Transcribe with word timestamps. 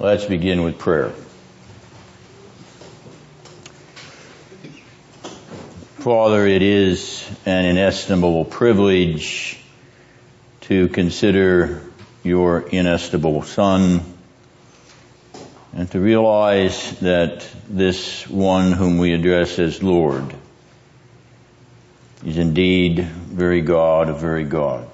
Let's 0.00 0.26
begin 0.26 0.62
with 0.62 0.78
prayer. 0.78 1.10
Father, 5.96 6.46
it 6.46 6.62
is 6.62 7.28
an 7.44 7.64
inestimable 7.64 8.44
privilege 8.44 9.58
to 10.60 10.86
consider 10.86 11.82
your 12.22 12.60
inestimable 12.60 13.42
Son 13.42 14.02
and 15.72 15.90
to 15.90 15.98
realize 15.98 16.92
that 17.00 17.44
this 17.68 18.28
one 18.28 18.70
whom 18.70 18.98
we 18.98 19.14
address 19.14 19.58
as 19.58 19.82
Lord 19.82 20.32
is 22.24 22.38
indeed 22.38 23.00
very 23.00 23.62
God 23.62 24.10
of 24.10 24.20
very 24.20 24.44
God. 24.44 24.88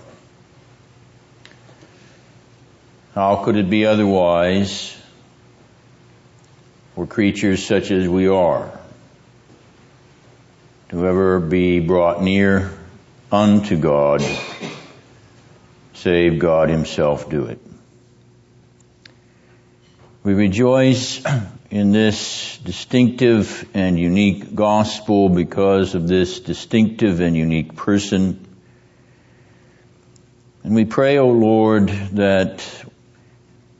How 3.14 3.44
could 3.44 3.54
it 3.54 3.70
be 3.70 3.86
otherwise 3.86 4.96
for 6.96 7.06
creatures 7.06 7.64
such 7.64 7.92
as 7.92 8.08
we 8.08 8.26
are 8.26 8.76
to 10.88 11.06
ever 11.06 11.38
be 11.38 11.78
brought 11.78 12.24
near 12.24 12.72
unto 13.30 13.76
God 13.76 14.20
save 15.92 16.40
God 16.40 16.68
himself 16.68 17.30
do 17.30 17.44
it? 17.44 17.60
We 20.24 20.34
rejoice 20.34 21.22
in 21.70 21.92
this 21.92 22.58
distinctive 22.64 23.68
and 23.74 23.96
unique 23.96 24.56
gospel 24.56 25.28
because 25.28 25.94
of 25.94 26.08
this 26.08 26.40
distinctive 26.40 27.20
and 27.20 27.36
unique 27.36 27.76
person. 27.76 28.44
And 30.64 30.74
we 30.74 30.84
pray, 30.84 31.18
O 31.18 31.28
Lord, 31.28 31.90
that 32.14 32.84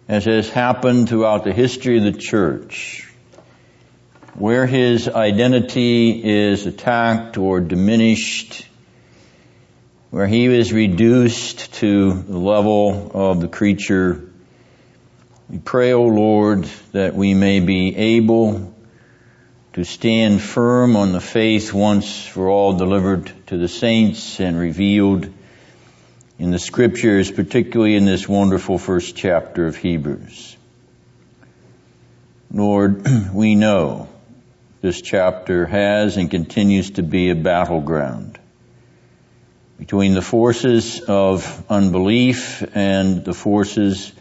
as 0.09 0.27
has 0.27 0.51
happened 0.51 1.09
throughout 1.09 1.45
the 1.45 1.53
history 1.53 1.99
of 1.99 2.05
the 2.05 2.13
church, 2.13 3.11
where 4.35 4.67
his 4.67 5.09
identity 5.09 6.23
is 6.23 6.67
attacked 6.67 7.39
or 7.39 7.61
diminished, 7.61 8.67
where 10.11 10.27
he 10.27 10.47
is 10.47 10.73
reduced 10.73 11.73
to 11.75 12.13
the 12.13 12.39
level 12.39 13.11
of 13.15 13.41
the 13.41 13.49
creature, 13.49 14.31
we 15.49 15.59
pray, 15.59 15.93
O 15.93 16.05
Lord, 16.05 16.65
that 16.93 17.15
we 17.15 17.35
may 17.35 17.61
be 17.61 17.97
able 17.97 18.75
to 19.75 19.85
stand 19.85 20.41
firm 20.41 20.97
on 20.97 21.13
the 21.13 21.21
faith 21.21 21.73
once 21.73 22.25
for 22.27 22.49
all 22.49 22.77
delivered 22.77 23.33
to 23.49 23.59
the 23.59 23.69
saints 23.69 24.41
and 24.41 24.59
revealed 24.59 25.34
in 26.39 26.51
the 26.51 26.59
scriptures, 26.59 27.31
particularly 27.31 27.97
in 27.97 28.05
this 28.05 28.29
wonderful 28.29 28.79
first 28.79 29.17
chapter 29.17 29.67
of 29.67 29.77
Hebrews. 29.77 30.57
Lord, 32.51 33.07
we 33.35 33.55
know 33.55 34.09
this 34.81 35.01
chapter 35.01 35.67
has 35.67 36.17
and 36.17 36.31
continues 36.31 36.93
to 36.93 37.03
be 37.03 37.31
a 37.31 37.35
battleground 37.35 38.39
between 39.79 40.15
the 40.15 40.23
forces 40.23 41.01
of 41.01 41.65
unbelief 41.69 42.63
and 42.75 43.25
the 43.25 43.35
forces 43.35 44.13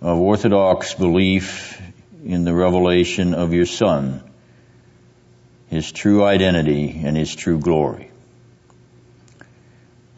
of 0.00 0.18
orthodox 0.18 0.94
belief 0.94 1.80
in 2.24 2.44
the 2.44 2.54
revelation 2.54 3.34
of 3.34 3.52
your 3.52 3.66
Son, 3.66 4.22
His 5.68 5.90
true 5.90 6.24
identity 6.24 7.00
and 7.04 7.16
His 7.16 7.34
true 7.34 7.58
glory. 7.58 8.07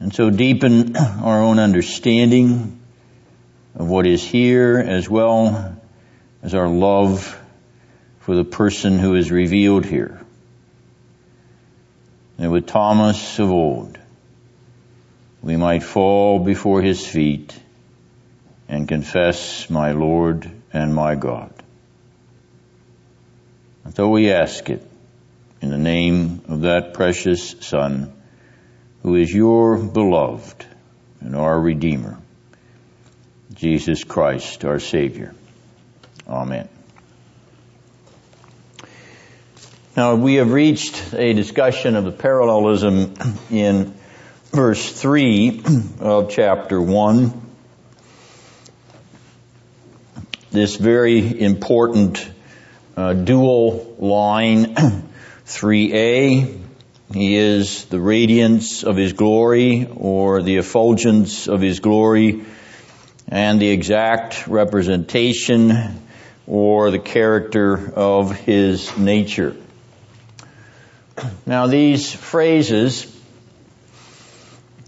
And 0.01 0.15
so 0.15 0.31
deepen 0.31 0.97
our 0.97 1.43
own 1.43 1.59
understanding 1.59 2.81
of 3.75 3.89
what 3.89 4.07
is 4.07 4.25
here 4.25 4.79
as 4.79 5.09
well 5.09 5.77
as 6.43 6.55
our 6.55 6.69
love 6.69 7.39
for 8.21 8.35
the 8.35 8.45
person 8.45 8.99
who 8.99 9.15
is 9.15 9.31
revealed 9.31 9.85
here. 9.85 10.21
And 12.39 12.51
with 12.51 12.67
Thomas 12.67 13.39
of 13.39 13.51
old, 13.51 13.99
we 15.43 15.57
might 15.57 15.83
fall 15.83 16.39
before 16.39 16.81
his 16.81 17.07
feet 17.07 17.55
and 18.69 18.89
confess 18.89 19.69
my 19.69 19.93
Lord 19.93 20.51
and 20.73 20.95
my 20.95 21.15
God. 21.17 21.53
And 23.85 23.95
so 23.95 24.09
we 24.09 24.31
ask 24.31 24.71
it 24.71 24.87
in 25.61 25.71
the 25.71 25.79
name 25.79 26.43
of 26.49 26.63
that 26.63 26.95
precious 26.95 27.57
Son, 27.61 28.13
who 29.03 29.17
is 29.17 29.33
your 29.33 29.79
beloved 29.79 30.67
and 31.21 31.35
our 31.35 31.59
Redeemer, 31.59 32.19
Jesus 33.55 34.05
Christ, 34.05 34.65
our 34.65 34.79
Savior. 34.79 35.35
Amen. 36.29 36.69
Now 39.97 40.15
we 40.15 40.37
have 40.37 40.53
reached 40.53 41.13
a 41.15 41.33
discussion 41.33 41.97
of 41.97 42.05
the 42.05 42.13
parallelism 42.13 43.15
in 43.51 43.95
verse 44.53 44.93
3 44.93 45.63
of 46.01 46.31
chapter 46.31 46.81
1. 46.81 47.49
This 50.51 50.77
very 50.77 51.41
important 51.41 52.29
uh, 52.97 53.13
dual 53.15 53.97
line 53.99 54.75
3a 55.47 56.60
he 57.13 57.37
is 57.37 57.87
the 57.87 58.01
radiance 58.01 58.85
of 58.85 58.97
His 58.97 59.15
glory 59.15 59.89
or 59.97 60.43
the 60.43 60.59
effulgence 60.59 61.49
of 61.49 61.61
His 61.61 61.81
glory 61.81 62.45
and 63.27 63.61
the 63.61 63.69
exact 63.69 64.47
representation 64.47 66.01
or 66.47 66.93
the 66.93 67.01
character 67.01 67.93
of 67.95 68.33
His 68.37 68.97
nature. 68.97 69.57
Now 71.47 71.67
these 71.67 72.13
phrases 72.13 73.07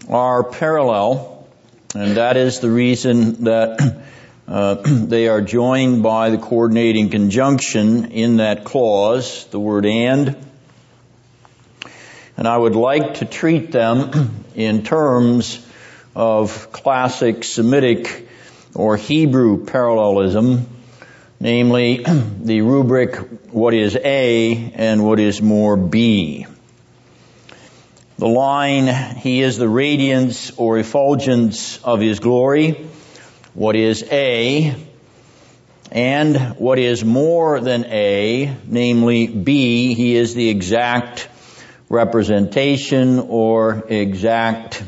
are 0.08 0.44
parallel 0.44 1.48
and 1.94 2.16
that 2.16 2.36
is 2.36 2.60
the 2.60 2.70
reason 2.70 3.44
that 3.44 4.00
uh, 4.46 4.74
they 4.84 5.26
are 5.26 5.40
joined 5.40 6.04
by 6.04 6.30
the 6.30 6.38
coordinating 6.38 7.10
conjunction 7.10 8.12
in 8.12 8.36
that 8.36 8.64
clause, 8.64 9.44
the 9.48 9.58
word 9.58 9.84
and, 9.86 10.36
and 12.36 12.48
I 12.48 12.56
would 12.56 12.76
like 12.76 13.14
to 13.14 13.24
treat 13.24 13.72
them 13.72 14.44
in 14.54 14.84
terms 14.84 15.64
of 16.14 16.72
classic 16.72 17.44
Semitic 17.44 18.28
or 18.74 18.96
Hebrew 18.96 19.64
parallelism, 19.64 20.66
namely 21.40 22.04
the 22.42 22.62
rubric 22.62 23.16
what 23.50 23.74
is 23.74 23.96
A 23.96 24.72
and 24.74 25.04
what 25.04 25.20
is 25.20 25.42
more 25.42 25.76
B. 25.76 26.46
The 28.18 28.28
line, 28.28 29.16
He 29.16 29.42
is 29.42 29.58
the 29.58 29.68
radiance 29.68 30.52
or 30.56 30.78
effulgence 30.78 31.82
of 31.82 32.00
His 32.00 32.20
glory, 32.20 32.86
what 33.54 33.74
is 33.74 34.04
A, 34.10 34.76
and 35.90 36.36
what 36.56 36.78
is 36.78 37.04
more 37.04 37.60
than 37.60 37.84
A, 37.86 38.56
namely 38.66 39.26
B, 39.26 39.94
He 39.94 40.16
is 40.16 40.34
the 40.34 40.48
exact 40.48 41.28
representation 41.92 43.18
or 43.18 43.84
exact 43.86 44.82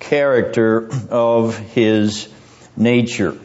character 0.00 0.90
of 1.08 1.56
his 1.56 2.28
nature. 2.76 3.38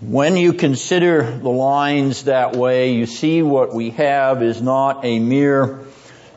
When 0.00 0.36
you 0.36 0.52
consider 0.52 1.22
the 1.24 1.48
lines 1.48 2.24
that 2.24 2.54
way, 2.54 2.92
you 2.92 3.06
see 3.06 3.42
what 3.42 3.74
we 3.74 3.90
have 3.90 4.44
is 4.44 4.62
not 4.62 5.04
a 5.04 5.18
mere 5.18 5.80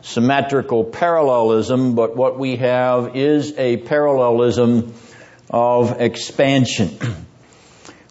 symmetrical 0.02 0.82
parallelism, 0.82 1.94
but 1.94 2.16
what 2.16 2.36
we 2.36 2.56
have 2.56 3.14
is 3.14 3.56
a 3.56 3.76
parallelism 3.76 4.94
of 5.48 6.00
expansion. 6.00 6.98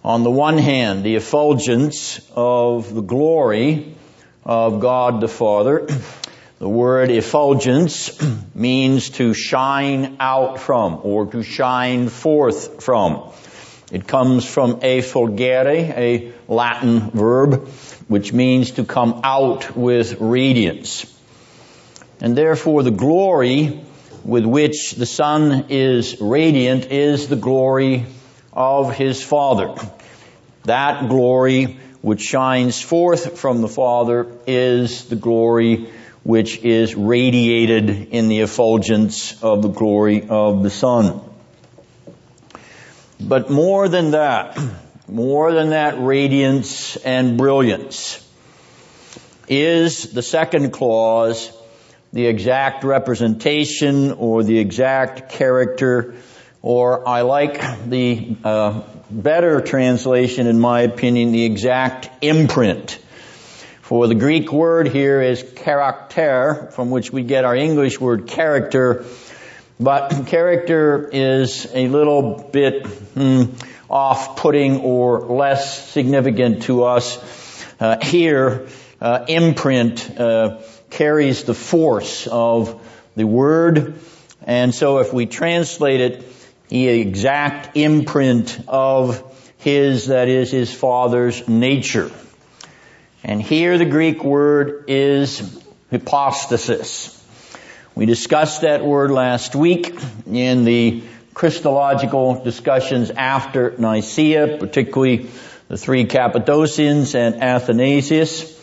On 0.06 0.24
the 0.24 0.31
one 0.31 0.58
hand, 0.58 1.03
the 1.03 1.16
effulgence 1.16 2.22
of 2.34 2.94
the 2.94 3.02
glory 3.02 3.97
of 4.46 4.79
God 4.79 5.20
the 5.20 5.28
Father 5.28 5.85
the 6.59 6.68
word 6.68 7.12
effulgence 7.12 8.20
means 8.56 9.12
to 9.12 9.34
shine 9.34 10.18
out 10.20 10.59
from 10.59 11.00
or 11.04 11.28
to 11.28 11.44
shine 11.44 12.09
forth 12.09 12.84
from. 12.84 13.32
It 13.92 14.08
comes 14.08 14.44
from 14.44 14.82
effulgere, 14.82 15.94
a 15.96 16.34
Latin 16.48 17.12
verb, 17.12 17.68
which 18.08 18.34
means 18.34 18.72
to 18.72 18.84
come 18.84 19.22
out 19.24 19.78
with 19.78 20.20
radiance. 20.20 21.06
And 22.20 22.36
therefore 22.36 22.82
the 22.82 22.92
glory 22.92 23.84
with 24.26 24.46
which 24.46 24.94
the 24.94 25.06
Son 25.06 25.68
is 25.70 26.20
radiant 26.20 26.88
is 26.88 27.28
the 27.28 27.36
glory 27.36 28.08
of 28.52 28.96
His 28.96 29.24
Father. 29.24 29.76
That 30.64 31.08
glory 31.08 31.78
which 32.02 32.22
shines 32.22 32.82
forth 32.82 33.40
from 33.40 33.62
the 33.62 33.68
Father 33.68 34.28
is 34.48 35.06
the 35.06 35.16
glory 35.16 35.90
which 36.28 36.58
is 36.58 36.94
radiated 36.94 37.90
in 37.90 38.28
the 38.28 38.41
effulgence 38.41 39.41
of 39.41 39.62
the 39.62 39.70
glory 39.70 40.28
of 40.28 40.62
the 40.62 40.70
Son. 40.70 41.22
But 43.18 43.50
more 43.50 43.88
than 43.88 44.12
that, 44.12 44.59
more 45.08 45.53
than 45.53 45.70
that 45.70 46.02
radiance 46.02 46.97
and 46.97 47.38
brilliance. 47.38 48.22
Is 49.47 50.12
the 50.12 50.22
second 50.22 50.72
clause 50.72 51.50
the 52.12 52.26
exact 52.26 52.84
representation 52.84 54.12
or 54.12 54.44
the 54.44 54.59
exact 54.59 55.30
character, 55.30 56.16
or 56.62 57.08
I 57.08 57.22
like 57.22 57.90
the 57.90 58.35
uh, 58.44 58.82
better 59.09 59.62
translation, 59.62 60.47
in 60.47 60.59
my 60.59 60.82
opinion, 60.82 61.32
the 61.32 61.46
exact 61.46 62.09
imprint. 62.22 63.00
For 63.87 64.05
the 64.05 64.16
Greek 64.16 64.51
word 64.51 64.89
here 64.89 65.22
is 65.22 65.41
character, 65.55 66.67
from 66.73 66.89
which 66.89 67.13
we 67.13 67.23
get 67.23 67.45
our 67.45 67.55
English 67.55 68.01
word 68.01 68.28
character, 68.28 69.05
but 69.79 70.28
character 70.28 71.09
is 71.09 71.66
a 71.73 71.87
little 71.87 72.49
bit 72.51 72.85
hmm, 72.85 73.43
off-putting 73.89 74.81
or 74.81 75.28
less 75.28 75.89
significant 75.89 76.63
to 76.63 76.84
us. 76.84 77.17
Uh, 77.79 77.95
here, 78.03 78.67
uh, 78.99 79.23
imprint 79.29 80.19
uh, 80.19 80.59
carries 80.89 81.45
the 81.45 81.53
force 81.53 82.28
of 82.28 82.85
the 83.16 83.25
word, 83.25 84.01
and 84.43 84.75
so 84.75 84.97
if 84.97 85.13
we 85.13 85.28
translate 85.28 86.01
it, 86.01 86.25
the 86.67 86.89
exact 86.89 87.78
imprint 87.78 88.59
of 88.67 89.23
his, 89.59 90.07
that 90.07 90.28
is 90.28 90.51
his 90.51 90.73
father's 90.73 91.47
nature. 91.47 92.11
And 93.28 93.41
here 93.41 93.78
the 93.78 93.84
Greek 93.84 94.24
word 94.24 94.85
is 94.88 95.62
hypostasis. 95.91 97.14
We 97.94 98.06
discussed 98.06 98.62
that 98.62 98.85
word 98.85 99.12
last 99.12 99.53
week 99.53 99.94
in 100.32 100.64
the 100.64 101.03
Christological 101.34 102.41
discussions 102.46 103.12
after 103.12 103.76
Nicaea, 103.78 104.58
particularly 104.59 105.29
the 105.68 105.76
three 105.76 106.06
Cappadocians 106.06 107.16
and 107.16 107.44
Athanasius. 107.44 108.58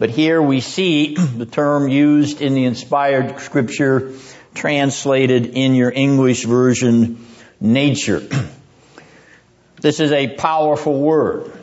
But 0.00 0.10
here 0.10 0.42
we 0.42 0.58
see 0.58 1.14
the 1.14 1.46
term 1.46 1.88
used 1.88 2.42
in 2.42 2.54
the 2.54 2.64
inspired 2.64 3.38
scripture 3.38 4.14
translated 4.52 5.46
in 5.46 5.76
your 5.76 5.92
English 5.92 6.44
version, 6.44 7.24
nature. 7.60 8.20
This 9.80 9.98
is 9.98 10.12
a 10.12 10.28
powerful 10.28 11.00
word. 11.00 11.61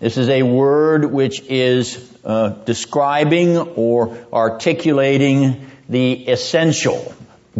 This 0.00 0.16
is 0.16 0.28
a 0.28 0.44
word 0.44 1.06
which 1.06 1.40
is 1.40 1.98
uh, 2.24 2.50
describing 2.50 3.58
or 3.58 4.16
articulating 4.32 5.68
the 5.88 6.28
essential 6.28 7.12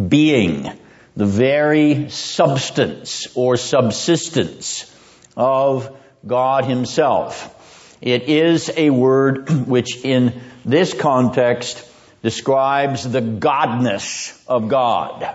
being, 0.07 0.71
the 1.17 1.25
very 1.25 2.09
substance 2.09 3.27
or 3.35 3.57
subsistence 3.57 4.85
of 5.35 5.93
God 6.25 6.63
Himself. 6.63 7.97
It 8.01 8.29
is 8.29 8.71
a 8.73 8.89
word 8.89 9.49
which 9.67 9.97
in 10.05 10.39
this 10.63 10.93
context 10.93 11.85
describes 12.23 13.03
the 13.03 13.21
godness 13.21 14.41
of 14.47 14.69
God. 14.69 15.29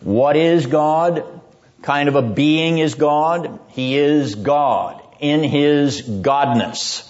What 0.00 0.36
is 0.36 0.66
God? 0.66 1.40
Kind 1.82 2.08
of 2.08 2.14
a 2.14 2.22
being 2.22 2.78
is 2.78 2.94
God. 2.94 3.58
He 3.70 3.98
is 3.98 4.36
God 4.36 5.01
in 5.22 5.42
His 5.42 6.02
godness. 6.02 7.08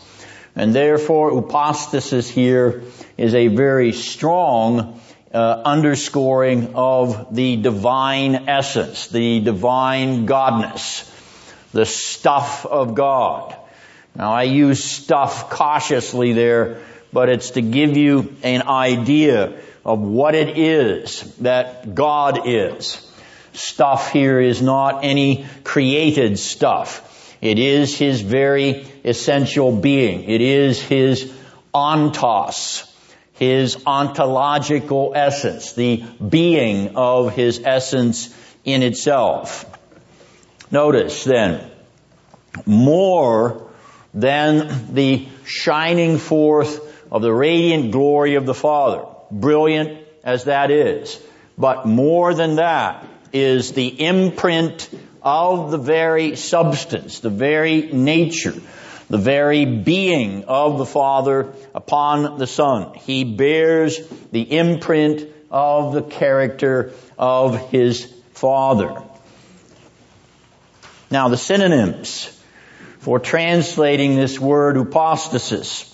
And 0.54 0.74
therefore, 0.74 1.30
hypostasis 1.34 2.28
here 2.28 2.82
is 3.16 3.34
a 3.34 3.48
very 3.48 3.92
strong 3.92 5.00
uh, 5.32 5.62
underscoring 5.64 6.74
of 6.74 7.34
the 7.34 7.56
divine 7.56 8.48
essence, 8.48 9.08
the 9.08 9.40
divine 9.40 10.26
godness, 10.26 11.08
the 11.72 11.86
stuff 11.86 12.66
of 12.66 12.94
God. 12.94 13.56
Now 14.14 14.32
I 14.32 14.42
use 14.42 14.84
stuff 14.84 15.48
cautiously 15.48 16.34
there, 16.34 16.82
but 17.14 17.30
it's 17.30 17.52
to 17.52 17.62
give 17.62 17.96
you 17.96 18.36
an 18.42 18.62
idea 18.62 19.58
of 19.84 20.00
what 20.00 20.34
it 20.34 20.58
is 20.58 21.22
that 21.38 21.94
God 21.94 22.46
is. 22.46 23.08
Stuff 23.54 24.12
here 24.12 24.38
is 24.40 24.60
not 24.60 25.02
any 25.02 25.46
created 25.64 26.38
stuff. 26.38 27.08
It 27.42 27.58
is 27.58 27.98
His 27.98 28.20
very 28.20 28.86
essential 29.04 29.74
being. 29.76 30.24
It 30.30 30.40
is 30.40 30.80
His 30.80 31.30
ontos, 31.74 32.88
His 33.34 33.82
ontological 33.84 35.12
essence, 35.14 35.72
the 35.72 36.04
being 36.26 36.96
of 36.96 37.34
His 37.34 37.60
essence 37.64 38.32
in 38.64 38.82
itself. 38.82 39.66
Notice 40.70 41.24
then, 41.24 41.68
more 42.64 43.68
than 44.14 44.94
the 44.94 45.26
shining 45.44 46.18
forth 46.18 46.80
of 47.10 47.22
the 47.22 47.32
radiant 47.32 47.90
glory 47.90 48.36
of 48.36 48.46
the 48.46 48.54
Father, 48.54 49.04
brilliant 49.30 49.98
as 50.22 50.44
that 50.44 50.70
is. 50.70 51.20
But 51.58 51.86
more 51.86 52.34
than 52.34 52.56
that 52.56 53.04
is 53.32 53.72
the 53.72 53.88
imprint 53.88 54.88
of 55.22 55.70
the 55.70 55.78
very 55.78 56.36
substance, 56.36 57.20
the 57.20 57.30
very 57.30 57.92
nature, 57.92 58.54
the 59.08 59.18
very 59.18 59.64
being 59.64 60.44
of 60.44 60.78
the 60.78 60.86
Father 60.86 61.52
upon 61.74 62.38
the 62.38 62.46
Son. 62.46 62.94
He 62.94 63.24
bears 63.24 63.98
the 64.32 64.42
imprint 64.42 65.28
of 65.50 65.92
the 65.92 66.02
character 66.02 66.92
of 67.18 67.70
His 67.70 68.12
Father. 68.32 69.02
Now 71.10 71.28
the 71.28 71.36
synonyms 71.36 72.26
for 73.00 73.18
translating 73.18 74.16
this 74.16 74.40
word 74.40 74.76
hypostasis. 74.76 75.88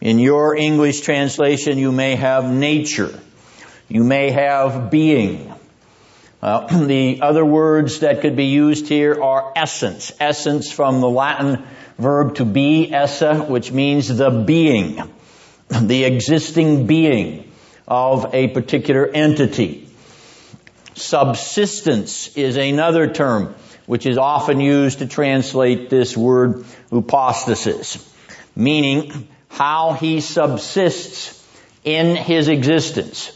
In 0.00 0.18
your 0.18 0.56
English 0.56 1.02
translation 1.02 1.78
you 1.78 1.92
may 1.92 2.16
have 2.16 2.50
nature. 2.50 3.20
You 3.88 4.04
may 4.04 4.30
have 4.30 4.90
being. 4.90 5.52
Uh, 6.42 6.66
the 6.86 7.20
other 7.22 7.44
words 7.44 8.00
that 8.00 8.20
could 8.20 8.36
be 8.36 8.46
used 8.46 8.88
here 8.88 9.22
are 9.22 9.52
essence. 9.54 10.12
Essence 10.18 10.72
from 10.72 11.00
the 11.00 11.08
Latin 11.08 11.64
verb 11.98 12.34
to 12.36 12.44
be, 12.44 12.92
esse, 12.92 13.48
which 13.48 13.70
means 13.70 14.08
the 14.08 14.30
being, 14.30 15.00
the 15.68 16.04
existing 16.04 16.86
being 16.86 17.50
of 17.86 18.34
a 18.34 18.48
particular 18.48 19.06
entity. 19.06 19.88
Subsistence 20.94 22.36
is 22.36 22.56
another 22.56 23.08
term 23.08 23.54
which 23.86 24.06
is 24.06 24.18
often 24.18 24.60
used 24.60 25.00
to 25.00 25.06
translate 25.06 25.90
this 25.90 26.16
word 26.16 26.64
hypostasis, 26.90 28.08
meaning 28.54 29.28
how 29.48 29.92
he 29.92 30.20
subsists 30.20 31.44
in 31.84 32.16
his 32.16 32.48
existence. 32.48 33.32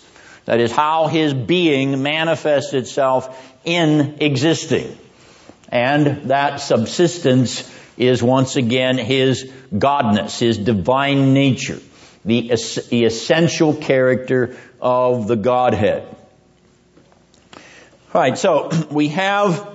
That 0.46 0.60
is 0.60 0.72
how 0.72 1.08
his 1.08 1.34
being 1.34 2.02
manifests 2.02 2.72
itself 2.72 3.54
in 3.64 4.18
existing. 4.20 4.96
And 5.68 6.30
that 6.30 6.60
subsistence 6.60 7.70
is 7.96 8.22
once 8.22 8.54
again 8.54 8.96
his 8.96 9.50
godness, 9.72 10.38
his 10.38 10.56
divine 10.56 11.34
nature, 11.34 11.80
the, 12.24 12.52
the 12.90 13.04
essential 13.04 13.74
character 13.74 14.56
of 14.80 15.26
the 15.26 15.36
Godhead. 15.36 16.06
Alright, 18.14 18.38
so 18.38 18.70
we 18.90 19.08
have 19.08 19.68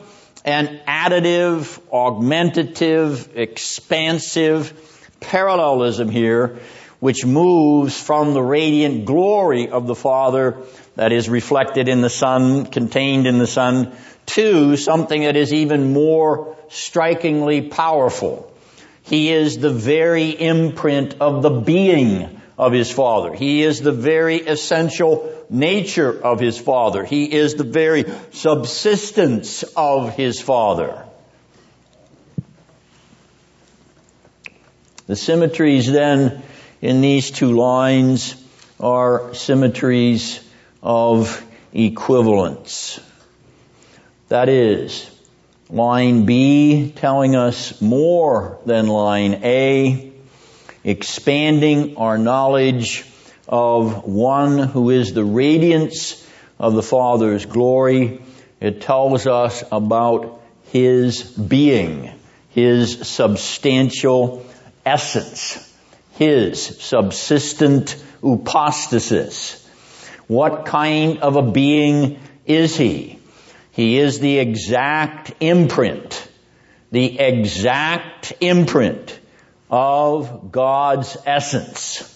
an 0.46 0.80
additive, 0.88 1.80
augmentative, 1.92 3.36
expansive 3.36 4.74
parallelism 5.20 6.08
here 6.10 6.60
which 7.02 7.26
moves 7.26 8.00
from 8.00 8.36
the 8.36 8.42
radiant 8.44 9.06
glory 9.06 9.68
of 9.70 9.88
the 9.88 9.96
Father 9.96 10.58
that 10.96 11.12
is 11.12 11.28
reflected 11.28 11.88
in 11.90 12.02
the 12.02 12.12
Son, 12.12 12.68
contained 12.68 13.26
in 13.26 13.40
the 13.40 13.48
Son, 13.48 13.92
to 14.28 14.78
something 14.78 15.24
that 15.24 15.36
is 15.36 15.52
even 15.52 15.94
more 15.94 16.56
strikingly 16.70 17.64
powerful. 17.64 18.56
He 19.02 19.32
is 19.32 19.58
the 19.58 19.72
very 19.72 20.30
imprint 20.30 21.16
of 21.20 21.42
the 21.42 21.50
being 21.50 22.40
of 22.56 22.72
his 22.72 22.92
Father. 22.92 23.34
He 23.34 23.64
is 23.64 23.82
the 23.82 23.92
very 23.92 24.38
essential 24.38 25.44
nature 25.50 26.12
of 26.24 26.40
his 26.40 26.60
Father. 26.60 27.04
He 27.04 27.34
is 27.34 27.56
the 27.56 27.64
very 27.64 28.06
subsistence 28.32 29.64
of 29.76 30.16
his 30.16 30.40
Father. 30.40 31.04
The 35.08 35.16
symmetries 35.16 35.92
then 35.92 36.44
in 36.82 37.02
these 37.02 37.32
two 37.32 37.56
lines 37.56 38.36
are 38.80 39.34
symmetries 39.34 40.40
of 40.82 41.46
equivalence. 41.74 43.00
That 44.30 44.50
is, 44.50 45.10
line 45.70 46.26
B 46.26 46.92
telling 46.96 47.36
us 47.36 47.80
more 47.82 48.60
than 48.66 48.88
line 48.88 49.42
A, 49.44 50.12
expanding 50.84 51.98
our 51.98 52.18
knowledge 52.18 53.06
of 53.48 54.06
one 54.06 54.58
who 54.58 54.90
is 54.90 55.14
the 55.14 55.24
radiance 55.24 56.26
of 56.58 56.74
the 56.74 56.84
Father's 56.84 57.46
glory. 57.46 58.22
It 58.60 58.82
tells 58.82 59.28
us 59.28 59.64
about 59.72 60.42
his 60.72 61.24
being, 61.24 62.12
his 62.50 63.08
substantial 63.08 64.46
essence, 64.86 65.71
his 66.22 66.64
subsistent 66.64 67.96
upostasis. 68.22 69.60
What 70.28 70.68
kind 70.68 71.18
of 71.18 71.36
a 71.36 71.42
being 71.42 72.20
is 72.46 72.78
he? 72.78 73.18
He 73.72 73.98
is 73.98 74.20
the 74.20 74.38
exact 74.38 75.34
imprint, 75.40 76.30
the 76.92 77.20
exact 77.20 78.34
imprint 78.40 79.20
of 79.72 80.52
God's 80.52 81.18
essence. 81.26 82.08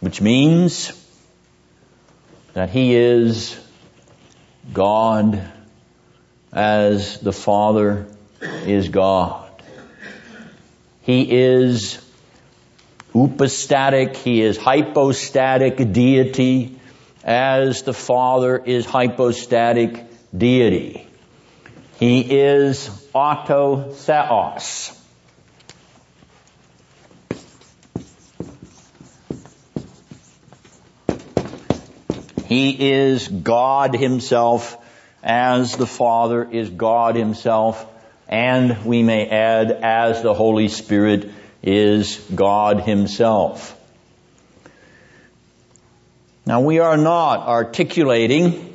Which 0.00 0.20
means 0.20 0.90
that 2.52 2.70
He 2.70 2.96
is 2.96 3.56
God 4.72 5.40
as 6.52 7.20
the 7.20 7.32
Father 7.32 8.08
is 8.40 8.88
God. 8.88 9.41
He 11.02 11.30
is 11.30 12.00
upostatic, 13.14 14.16
He 14.16 14.40
is 14.42 14.56
hypostatic 14.56 15.92
deity 15.92 16.78
as 17.24 17.82
the 17.82 17.92
Father 17.92 18.56
is 18.58 18.86
hypostatic 18.86 20.04
deity. 20.36 21.06
He 21.98 22.20
is 22.20 22.88
autotheos. 23.14 24.98
He 32.46 32.92
is 32.92 33.28
God 33.28 33.94
himself 33.96 34.76
as 35.22 35.76
the 35.76 35.86
Father 35.86 36.48
is 36.50 36.68
God 36.68 37.16
himself 37.16 37.86
and 38.32 38.86
we 38.86 39.02
may 39.02 39.28
add 39.28 39.70
as 39.70 40.22
the 40.22 40.32
Holy 40.32 40.68
Spirit 40.68 41.30
is 41.62 42.16
God 42.34 42.80
himself. 42.80 43.78
Now 46.46 46.62
we 46.62 46.78
are 46.78 46.96
not 46.96 47.46
articulating 47.46 48.74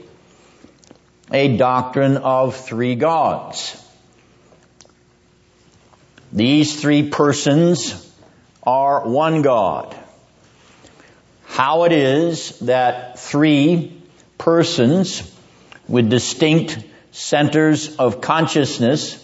a 1.33 1.57
doctrine 1.57 2.17
of 2.17 2.55
three 2.55 2.93
gods. 2.93 3.83
These 6.31 6.79
three 6.79 7.09
persons 7.09 8.13
are 8.61 9.07
one 9.09 9.41
God 9.41 9.95
how 11.47 11.85
it 11.85 11.91
is 11.91 12.59
that 12.59 13.17
three 13.17 13.99
persons 14.37 15.23
with 15.87 16.07
distinct 16.07 16.77
centers 17.11 17.95
of 17.95 18.21
consciousness 18.21 19.23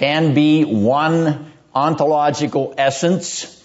can 0.00 0.32
be 0.32 0.64
one 0.64 1.52
ontological 1.74 2.72
essence 2.78 3.62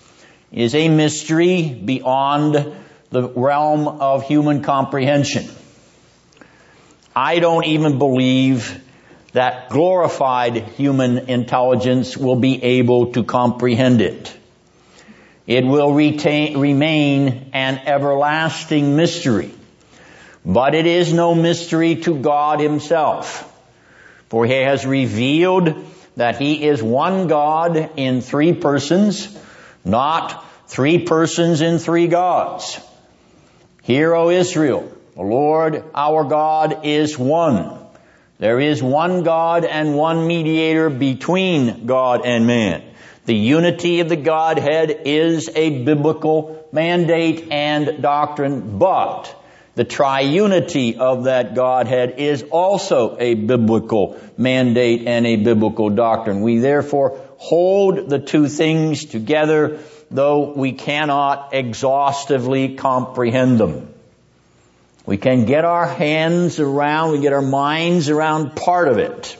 is 0.51 0.75
a 0.75 0.89
mystery 0.89 1.69
beyond 1.69 2.75
the 3.09 3.29
realm 3.29 3.87
of 3.87 4.27
human 4.27 4.61
comprehension. 4.61 5.47
I 7.15 7.39
don't 7.39 7.63
even 7.63 7.99
believe 7.99 8.81
that 9.31 9.69
glorified 9.69 10.57
human 10.57 11.29
intelligence 11.29 12.17
will 12.17 12.35
be 12.35 12.61
able 12.61 13.13
to 13.13 13.23
comprehend 13.23 14.01
it. 14.01 14.35
It 15.47 15.63
will 15.63 15.93
retain, 15.93 16.59
remain 16.59 17.51
an 17.53 17.79
everlasting 17.85 18.97
mystery. 18.97 19.53
But 20.45 20.75
it 20.75 20.85
is 20.85 21.13
no 21.13 21.33
mystery 21.33 21.95
to 22.01 22.19
God 22.19 22.59
himself. 22.59 23.49
For 24.27 24.45
he 24.45 24.51
has 24.51 24.85
revealed 24.85 25.93
that 26.15 26.37
he 26.37 26.65
is 26.65 26.81
one 26.81 27.27
God 27.27 27.91
in 27.97 28.21
three 28.21 28.53
persons, 28.53 29.37
not 29.83 30.45
three 30.67 31.05
persons 31.05 31.61
in 31.61 31.79
three 31.79 32.07
gods. 32.07 32.79
Hear, 33.83 34.15
O 34.15 34.29
Israel, 34.29 34.91
the 35.15 35.21
Lord 35.21 35.83
our 35.93 36.23
God 36.23 36.85
is 36.85 37.17
one. 37.17 37.79
There 38.37 38.59
is 38.59 38.83
one 38.83 39.23
God 39.23 39.63
and 39.63 39.95
one 39.95 40.27
mediator 40.27 40.89
between 40.89 41.85
God 41.85 42.25
and 42.25 42.47
man. 42.47 42.83
The 43.25 43.35
unity 43.35 44.01
of 44.01 44.09
the 44.09 44.17
Godhead 44.17 45.01
is 45.05 45.49
a 45.55 45.83
biblical 45.83 46.67
mandate 46.71 47.51
and 47.51 48.01
doctrine, 48.01 48.77
but 48.77 49.33
the 49.75 49.85
triunity 49.85 50.97
of 50.97 51.25
that 51.25 51.53
Godhead 51.53 52.15
is 52.17 52.43
also 52.49 53.17
a 53.19 53.33
biblical 53.33 54.19
mandate 54.37 55.05
and 55.05 55.27
a 55.27 55.35
biblical 55.35 55.89
doctrine. 55.89 56.41
We 56.41 56.59
therefore 56.59 57.19
hold 57.37 58.09
the 58.09 58.19
two 58.19 58.47
things 58.47 59.05
together, 59.05 59.79
though 60.09 60.53
we 60.53 60.71
cannot 60.71 61.53
exhaustively 61.53 62.75
comprehend 62.75 63.59
them. 63.59 63.93
We 65.05 65.17
can 65.17 65.45
get 65.45 65.65
our 65.65 65.85
hands 65.85 66.59
around, 66.59 67.11
we 67.11 67.19
get 67.19 67.33
our 67.33 67.41
minds 67.41 68.09
around 68.09 68.55
part 68.55 68.87
of 68.87 68.97
it. 68.97 69.37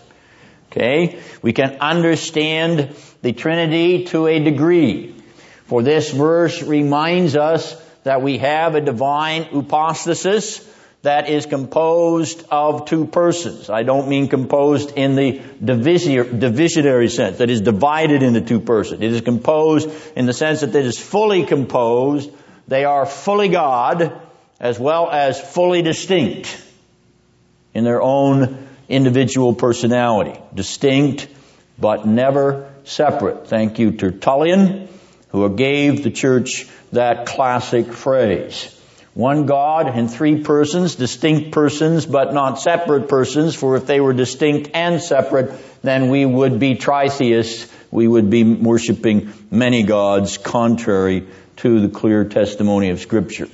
Okay? 0.72 1.20
We 1.42 1.54
can 1.54 1.78
understand 1.80 2.94
the 3.22 3.32
Trinity 3.32 4.04
to 4.06 4.28
a 4.28 4.44
degree. 4.44 5.16
For 5.68 5.82
this 5.82 6.12
verse 6.12 6.62
reminds 6.62 7.36
us 7.36 7.82
that 8.06 8.22
we 8.22 8.38
have 8.38 8.76
a 8.76 8.82
divine 8.82 9.46
upostasis 9.46 10.64
that 11.02 11.28
is 11.28 11.48
composed 11.48 12.46
of 12.52 12.86
two 12.86 13.06
persons. 13.06 13.70
I 13.70 13.82
don't 13.82 14.08
mean 14.08 14.28
composed 14.28 14.94
in 14.96 15.16
the 15.16 15.40
divisionary 15.64 17.12
sense, 17.12 17.40
that 17.40 17.50
is 17.50 17.62
divided 17.62 18.22
into 18.22 18.42
two 18.42 18.60
persons. 18.60 19.02
It 19.02 19.12
is 19.12 19.22
composed 19.22 19.90
in 20.16 20.28
the 20.28 20.34
sense 20.34 20.62
that 20.62 20.76
it 20.76 20.86
is 20.86 21.00
fully 21.00 21.46
composed. 21.46 22.32
They 22.68 22.86
are 22.86 23.08
fully 23.08 23.50
God 23.50 24.20
as 24.60 24.80
well 24.80 25.10
as 25.10 25.42
fully 25.42 25.82
distinct 25.82 26.64
in 27.74 27.84
their 27.84 28.04
own 28.04 28.68
individual 28.88 29.56
personality. 29.56 30.40
Distinct, 30.54 31.28
but 31.80 32.06
never 32.06 32.72
separate. 32.84 33.48
Thank 33.48 33.80
you, 33.80 33.92
Tertullian, 33.92 34.90
who 35.36 35.50
gave 35.56 36.04
the 36.04 36.12
church 36.12 36.68
that 36.92 37.26
classic 37.26 37.92
phrase. 37.92 38.72
One 39.14 39.46
God 39.46 39.88
and 39.88 40.12
three 40.12 40.44
persons, 40.44 40.96
distinct 40.96 41.52
persons, 41.52 42.06
but 42.06 42.34
not 42.34 42.60
separate 42.60 43.08
persons, 43.08 43.56
for 43.56 43.78
if 43.78 43.86
they 43.86 44.02
were 44.02 44.14
distinct 44.14 44.72
and 44.74 45.02
separate, 45.02 45.54
then 45.82 46.10
we 46.10 46.26
would 46.26 46.60
be 46.60 46.76
tritheists. 46.76 47.72
We 47.92 48.08
would 48.08 48.30
be 48.30 48.44
worshiping 48.44 49.32
many 49.50 49.84
gods 49.84 50.38
contrary 50.38 51.28
to 51.58 51.80
the 51.80 51.88
clear 51.88 52.26
testimony 52.26 52.90
of 52.90 53.00
scripture. 53.00 53.48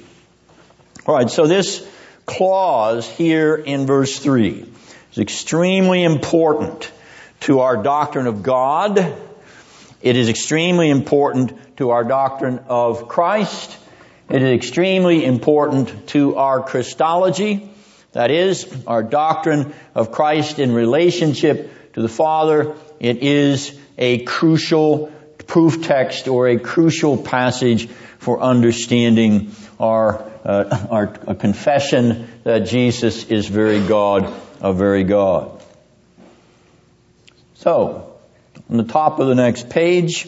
Alright, 1.07 1.29
so 1.29 1.45
this 1.45 1.87
clause 2.25 3.07
here 3.07 3.55
in 3.55 3.85
verse 3.85 4.17
3 4.17 4.65
is 5.11 5.17
extremely 5.19 6.03
important 6.03 6.91
to 7.41 7.59
our 7.59 7.83
doctrine 7.83 8.27
of 8.27 8.41
God. 8.41 8.97
It 10.01 10.15
is 10.15 10.29
extremely 10.29 10.89
important 10.89 11.70
to 11.81 11.89
our 11.89 12.03
doctrine 12.03 12.59
of 12.67 13.07
Christ. 13.07 13.75
It 14.29 14.43
is 14.43 14.53
extremely 14.53 15.25
important 15.25 16.09
to 16.09 16.35
our 16.35 16.61
Christology. 16.61 17.71
That 18.11 18.29
is, 18.29 18.71
our 18.85 19.01
doctrine 19.01 19.73
of 19.95 20.11
Christ 20.11 20.59
in 20.59 20.73
relationship 20.73 21.93
to 21.93 22.03
the 22.03 22.07
Father. 22.07 22.75
It 22.99 23.23
is 23.23 23.75
a 23.97 24.19
crucial 24.19 25.11
proof 25.47 25.81
text 25.81 26.27
or 26.27 26.49
a 26.49 26.59
crucial 26.59 27.17
passage 27.17 27.87
for 28.19 28.39
understanding 28.39 29.51
our, 29.79 30.23
uh, 30.45 30.85
our 30.91 31.07
confession 31.07 32.27
that 32.43 32.67
Jesus 32.67 33.23
is 33.23 33.47
very 33.47 33.79
God, 33.87 34.31
a 34.61 34.71
very 34.71 35.03
God. 35.03 35.63
So, 37.55 38.19
on 38.69 38.77
the 38.77 38.83
top 38.83 39.19
of 39.19 39.27
the 39.27 39.35
next 39.35 39.71
page, 39.71 40.27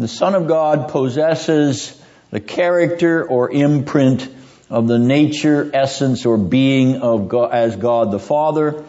the 0.00 0.08
Son 0.08 0.34
of 0.34 0.46
God 0.46 0.88
possesses 0.88 2.00
the 2.30 2.40
character 2.40 3.24
or 3.24 3.50
imprint 3.50 4.28
of 4.68 4.86
the 4.86 4.98
nature, 4.98 5.70
essence, 5.74 6.26
or 6.26 6.38
being 6.38 6.96
of 6.96 7.28
God, 7.28 7.52
as 7.52 7.76
God 7.76 8.10
the 8.10 8.18
Father. 8.18 8.84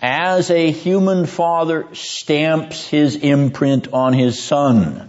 As 0.00 0.50
a 0.50 0.70
human 0.70 1.26
father 1.26 1.86
stamps 1.92 2.88
his 2.88 3.14
imprint 3.14 3.92
on 3.92 4.14
his 4.14 4.42
son. 4.42 5.08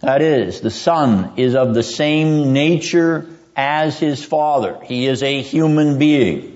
That 0.00 0.22
is, 0.22 0.60
the 0.60 0.70
son 0.70 1.32
is 1.36 1.56
of 1.56 1.74
the 1.74 1.82
same 1.82 2.52
nature 2.52 3.26
as 3.56 3.98
his 3.98 4.24
father. 4.24 4.78
He 4.84 5.06
is 5.06 5.22
a 5.24 5.42
human 5.42 5.98
being. 5.98 6.54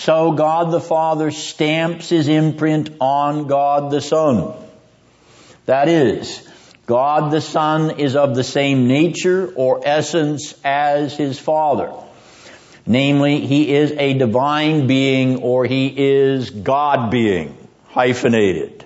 So 0.00 0.32
God 0.32 0.70
the 0.70 0.80
Father 0.80 1.30
stamps 1.30 2.08
His 2.08 2.26
imprint 2.26 2.88
on 3.00 3.48
God 3.48 3.90
the 3.90 4.00
Son. 4.00 4.54
That 5.66 5.88
is, 5.88 6.48
God 6.90 7.30
the 7.30 7.40
Son 7.40 8.00
is 8.00 8.16
of 8.16 8.34
the 8.34 8.42
same 8.42 8.88
nature 8.88 9.52
or 9.54 9.80
essence 9.84 10.56
as 10.64 11.16
His 11.16 11.38
Father. 11.38 11.92
Namely, 12.84 13.46
he 13.46 13.72
is 13.72 13.92
a 13.92 14.14
divine 14.14 14.88
being 14.88 15.42
or 15.42 15.64
he 15.64 15.86
is 15.96 16.50
God 16.50 17.12
being, 17.12 17.56
hyphenated. 17.90 18.84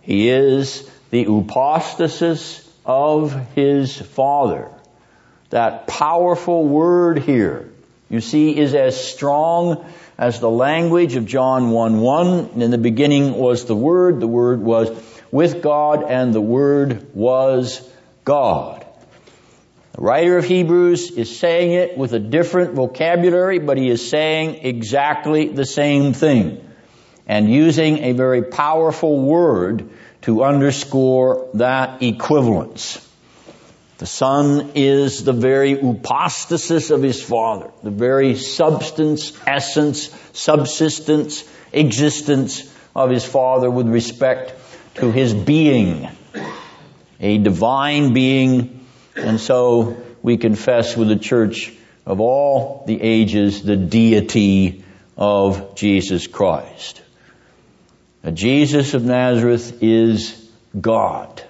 He 0.00 0.28
is 0.28 0.88
the 1.10 1.24
upostasis 1.24 2.64
of 2.86 3.34
his 3.56 3.96
Father. 3.96 4.70
That 5.50 5.88
powerful 5.88 6.68
word 6.68 7.18
here, 7.18 7.68
you 8.08 8.20
see, 8.20 8.56
is 8.56 8.76
as 8.76 9.12
strong 9.12 9.84
as 10.16 10.38
the 10.38 10.50
language 10.50 11.16
of 11.16 11.26
John 11.26 11.72
1 11.72 12.00
1. 12.00 12.62
In 12.62 12.70
the 12.70 12.78
beginning 12.78 13.34
was 13.34 13.64
the 13.64 13.74
Word, 13.74 14.20
the 14.20 14.28
Word 14.28 14.60
was 14.60 14.88
with 15.34 15.62
God, 15.62 16.04
and 16.04 16.32
the 16.32 16.40
Word 16.40 17.12
was 17.12 17.82
God. 18.24 18.86
The 19.94 20.00
writer 20.00 20.38
of 20.38 20.44
Hebrews 20.44 21.10
is 21.10 21.36
saying 21.36 21.72
it 21.72 21.98
with 21.98 22.12
a 22.12 22.20
different 22.20 22.74
vocabulary, 22.74 23.58
but 23.58 23.76
he 23.76 23.90
is 23.90 24.08
saying 24.08 24.60
exactly 24.62 25.48
the 25.48 25.66
same 25.66 26.12
thing 26.12 26.64
and 27.26 27.50
using 27.50 27.98
a 27.98 28.12
very 28.12 28.42
powerful 28.42 29.20
word 29.20 29.90
to 30.22 30.44
underscore 30.44 31.50
that 31.54 32.00
equivalence. 32.00 33.04
The 33.98 34.06
Son 34.06 34.70
is 34.76 35.24
the 35.24 35.32
very 35.32 35.74
upostasis 35.74 36.92
of 36.92 37.02
His 37.02 37.20
Father, 37.20 37.72
the 37.82 37.90
very 37.90 38.36
substance, 38.36 39.36
essence, 39.48 40.10
subsistence, 40.32 41.42
existence 41.72 42.72
of 42.94 43.10
His 43.10 43.24
Father 43.24 43.68
with 43.68 43.88
respect 43.88 44.60
to 44.94 45.10
His 45.10 45.34
being. 45.34 46.08
A 47.20 47.38
divine 47.38 48.12
being, 48.12 48.86
and 49.16 49.40
so 49.40 49.96
we 50.22 50.36
confess 50.36 50.96
with 50.96 51.08
the 51.08 51.16
church 51.16 51.72
of 52.04 52.20
all 52.20 52.84
the 52.86 53.00
ages 53.00 53.62
the 53.62 53.76
deity 53.76 54.84
of 55.16 55.74
Jesus 55.74 56.26
Christ. 56.26 57.00
Now, 58.22 58.30
Jesus 58.30 58.94
of 58.94 59.04
Nazareth 59.04 59.82
is 59.82 60.50
God. 60.78 61.42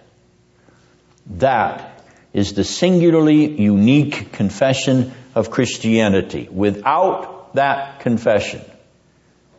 That 1.27 2.05
is 2.33 2.53
the 2.53 2.65
singularly 2.65 3.61
unique 3.61 4.33
confession 4.33 5.13
of 5.35 5.51
Christianity. 5.51 6.49
Without 6.51 7.55
that 7.55 8.01
confession, 8.01 8.61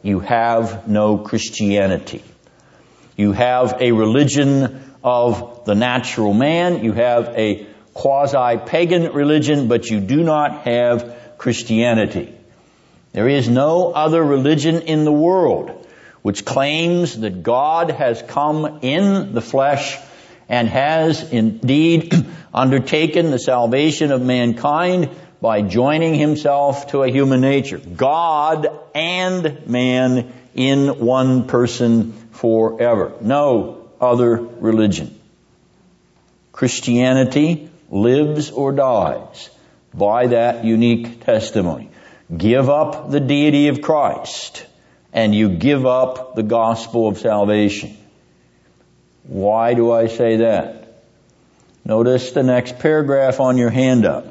you 0.04 0.20
have 0.20 0.88
no 0.88 1.18
Christianity. 1.18 2.22
You 3.16 3.32
have 3.32 3.82
a 3.82 3.92
religion 3.92 4.82
of 5.04 5.66
the 5.66 5.76
natural 5.76 6.34
man. 6.34 6.84
You 6.84 6.94
have 6.94 7.30
a 7.38 7.68
quasi-pagan 7.94 9.14
religion, 9.14 9.68
but 9.68 9.90
you 9.90 10.00
do 10.00 10.24
not 10.24 10.64
have 10.64 11.16
Christianity. 11.38 12.34
There 13.14 13.30
is 13.30 13.48
no 13.48 13.92
other 13.92 14.22
religion 14.22 14.82
in 14.82 15.06
the 15.06 15.12
world 15.12 15.88
which 16.22 16.44
claims 16.44 17.20
that 17.20 17.44
God 17.44 17.92
has 17.92 18.22
come 18.22 18.80
in 18.82 19.34
the 19.34 19.42
flesh 19.42 19.98
and 20.50 20.68
has 20.68 21.32
indeed 21.32 22.14
undertaken 22.54 23.32
the 23.32 23.40
salvation 23.40 24.12
of 24.12 24.22
mankind 24.22 25.12
by 25.40 25.62
joining 25.62 26.16
himself 26.16 26.88
to 26.88 27.04
a 27.04 27.12
human 27.12 27.42
nature. 27.42 27.78
God 27.78 28.68
and 28.94 29.68
man 29.68 30.34
in 30.56 31.00
one 31.00 31.48
person 31.48 32.14
forever. 32.36 33.14
No 33.22 33.90
other 34.00 34.36
religion. 34.36 35.20
Christianity 36.52 37.70
lives 37.90 38.52
or 38.52 38.72
dies 38.72 39.50
by 39.94 40.28
that 40.28 40.64
unique 40.66 41.24
testimony. 41.26 41.90
Give 42.36 42.70
up 42.70 43.12
the 43.12 43.20
deity 43.20 43.68
of 43.68 43.82
Christ 43.82 44.66
and 45.14 45.34
you 45.34 45.50
give 45.50 45.86
up 45.86 46.36
the 46.36 46.44
gospel 46.44 47.08
of 47.08 47.18
salvation. 47.20 47.98
Why 49.24 49.74
do 49.74 49.92
I 49.92 50.08
say 50.08 50.38
that? 50.38 51.02
Notice 51.84 52.32
the 52.32 52.44
next 52.44 52.80
paragraph 52.80 53.40
on 53.40 53.58
your 53.58 53.70
handout. 53.70 54.26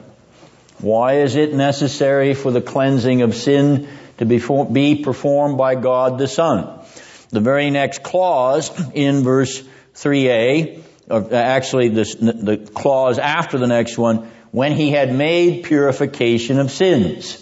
Why 0.81 1.21
is 1.21 1.37
it 1.37 1.55
necessary 1.55 2.35
for 2.35 2.51
the 2.51 2.61
cleansing 2.61 3.23
of 3.23 3.35
sin 3.35 3.89
to 4.19 4.27
be 4.27 4.97
performed 4.97 5.57
by 5.57 5.75
God 5.75 6.19
the 6.19 6.29
Son? 6.29 6.81
The 7.35 7.41
very 7.41 7.71
next 7.71 8.03
clause 8.03 8.71
in 8.95 9.23
verse 9.23 9.63
3a, 9.95 10.83
or 11.11 11.21
uh, 11.21 11.35
actually 11.35 11.89
this, 11.89 12.15
the 12.15 12.57
clause 12.75 13.19
after 13.19 13.59
the 13.59 13.67
next 13.67 13.99
one, 13.99 14.31
when 14.51 14.73
he 14.73 14.91
had 14.91 15.15
made 15.15 15.65
purification 15.65 16.59
of 16.59 16.71
sins. 16.71 17.41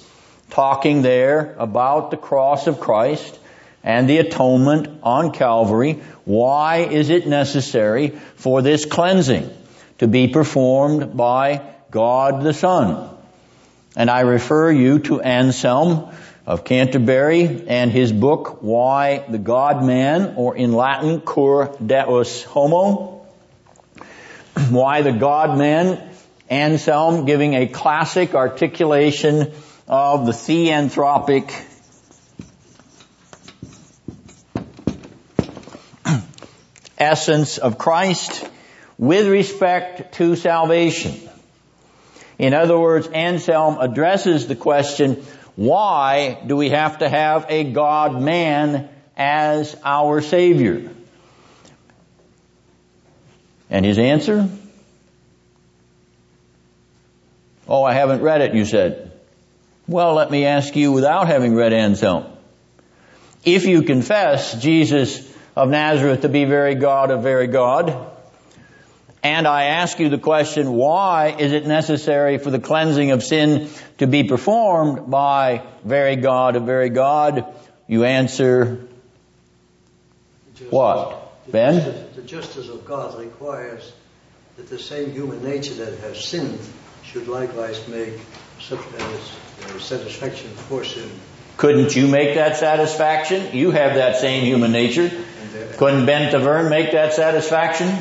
Talking 0.50 1.02
there 1.02 1.55
about 1.59 2.11
the 2.11 2.16
cross 2.16 2.66
of 2.66 2.81
Christ 2.81 3.38
and 3.85 4.09
the 4.09 4.18
atonement 4.18 5.00
on 5.02 5.31
Calvary. 5.33 6.02
Why 6.24 6.78
is 6.78 7.09
it 7.11 7.26
necessary 7.26 8.09
for 8.37 8.61
this 8.61 8.85
cleansing? 8.85 9.50
to 10.02 10.09
be 10.09 10.26
performed 10.26 11.16
by 11.16 11.62
God 11.92 12.42
the 12.42 12.52
Son. 12.52 13.09
And 13.94 14.11
I 14.11 14.22
refer 14.22 14.68
you 14.72 14.98
to 14.98 15.20
Anselm 15.20 16.12
of 16.44 16.64
Canterbury 16.64 17.64
and 17.68 17.90
his 17.90 18.12
book, 18.12 18.62
Why 18.62 19.24
the 19.28 19.38
God 19.38 19.85
Man, 19.85 20.35
or 20.37 20.57
in 20.57 20.72
Latin, 20.72 21.20
Cur 21.20 21.66
Deus 21.85 22.42
Homo. 22.44 23.24
Why 24.70 25.02
the 25.02 25.12
God 25.12 25.57
Man, 25.57 26.11
Anselm 26.50 27.24
giving 27.24 27.55
a 27.55 27.66
classic 27.66 28.35
articulation 28.35 29.52
of 29.87 30.26
the 30.26 30.33
theanthropic 30.33 31.52
essence 36.98 37.59
of 37.59 37.78
Christ 37.78 38.48
with 38.98 39.28
respect 39.28 40.14
to 40.14 40.37
salvation. 40.37 41.28
In 42.38 42.55
other 42.55 42.78
words, 42.78 43.07
Anselm 43.09 43.78
addresses 43.78 44.48
the 44.48 44.57
question, 44.57 45.24
why 45.57 46.41
do 46.47 46.57
we 46.57 46.71
have 46.71 46.99
to 46.99 47.09
have 47.09 47.47
a 47.49 47.65
God 47.65 48.21
man 48.21 48.88
as 49.17 49.77
our 49.85 50.21
Savior? 50.21 50.91
And 53.71 53.85
his 53.85 53.99
answer? 53.99 54.49
Oh, 57.69 57.85
I 57.85 57.95
haven't 57.95 58.23
read 58.23 58.41
it, 58.41 58.55
you 58.55 58.65
said. 58.65 59.12
Well, 59.88 60.15
let 60.15 60.31
me 60.31 60.47
ask 60.47 60.75
you 60.77 60.93
without 60.93 61.27
having 61.27 61.55
read 61.55 61.73
Anselm. 61.73 62.27
If 63.45 63.67
you 63.67 63.83
confess 63.83 64.61
Jesus 64.61 65.29
of 65.57 65.69
Nazareth 65.69 66.23
to 66.23 66.29
be 66.29 66.45
very 66.45 66.75
God 66.75 67.11
of 67.11 67.23
very 67.23 67.47
God, 67.47 68.12
and 69.23 69.47
I 69.47 69.65
ask 69.65 70.01
you 70.01 70.09
the 70.09 70.19
question, 70.19 70.73
why 70.73 71.37
is 71.39 71.53
it 71.53 71.67
necessary 71.67 72.39
for 72.39 72.51
the 72.51 72.59
cleansing 72.59 73.13
of 73.13 73.23
sin 73.23 73.69
to 73.99 74.07
be 74.09 74.25
performed 74.25 75.11
by 75.11 75.63
very 75.85 76.17
God 76.17 76.57
of 76.57 76.65
very 76.65 76.89
God? 76.89 77.47
You 77.87 78.05
answer, 78.05 78.81
what? 80.71 81.19
The 81.47 81.53
Ben? 81.53 81.75
Justice, 81.75 82.17
the 82.17 82.23
justice 82.23 82.69
of 82.69 82.85
God 82.85 83.19
requires 83.19 83.93
that 84.57 84.69
the 84.69 84.79
same 84.79 85.13
human 85.13 85.43
nature 85.45 85.75
that 85.75 85.99
has 86.01 86.25
sinned 86.25 86.59
should 87.05 87.29
likewise 87.29 87.87
make 87.89 88.15
uh, 88.71 89.79
satisfaction 89.79 90.51
for 90.51 90.85
sin. 90.85 91.11
Couldn't 91.57 91.95
you 91.95 92.09
make 92.09 92.35
that 92.35 92.57
satisfaction? 92.57 93.57
You 93.57 93.71
have 93.71 93.95
that 93.95 94.17
same 94.17 94.45
human 94.45 94.73
nature. 94.73 95.11
Couldn't 95.77 96.07
Ben 96.07 96.33
Taverne 96.33 96.71
make 96.71 96.93
that 96.93 97.13
satisfaction? 97.13 97.95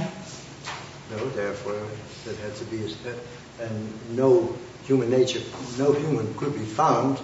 No, 1.12 1.30
therefore, 1.30 1.82
that 2.26 2.38
had 2.38 2.56
to 2.56 2.66
be, 2.66 2.84
a 2.84 2.90
step. 2.90 3.18
and 3.60 4.16
no 4.16 4.56
human 4.86 5.10
nature, 5.10 5.42
no 5.78 5.92
human 5.92 6.34
could 6.36 6.54
be 6.54 6.66
found 6.66 7.20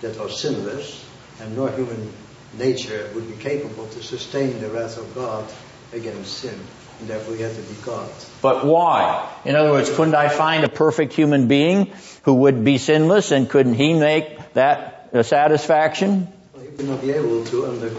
that 0.00 0.18
was 0.18 0.40
sinless, 0.40 1.04
and 1.40 1.56
no 1.56 1.66
human 1.66 2.12
nature 2.58 3.08
would 3.14 3.28
be 3.28 3.36
capable 3.36 3.86
to 3.88 4.02
sustain 4.02 4.60
the 4.60 4.68
wrath 4.68 4.98
of 4.98 5.14
God 5.14 5.44
against 5.92 6.38
sin. 6.38 6.58
And 7.00 7.08
therefore, 7.08 7.36
he 7.36 7.42
had 7.42 7.54
to 7.54 7.62
be 7.62 7.74
God. 7.84 8.10
But 8.42 8.64
why? 8.66 9.28
In 9.44 9.54
other 9.54 9.70
words, 9.70 9.94
couldn't 9.94 10.14
I 10.14 10.28
find 10.28 10.64
a 10.64 10.68
perfect 10.68 11.12
human 11.12 11.46
being 11.46 11.92
who 12.22 12.34
would 12.34 12.64
be 12.64 12.78
sinless, 12.78 13.30
and 13.30 13.48
couldn't 13.48 13.74
he 13.74 13.94
make 13.94 14.54
that 14.54 15.08
a 15.12 15.22
satisfaction? 15.22 16.32
Well, 16.52 16.64
he 16.64 16.68
would 16.70 16.88
not 16.88 17.00
be 17.00 17.12
able 17.12 17.44
to 17.44 17.66
under, 17.66 17.90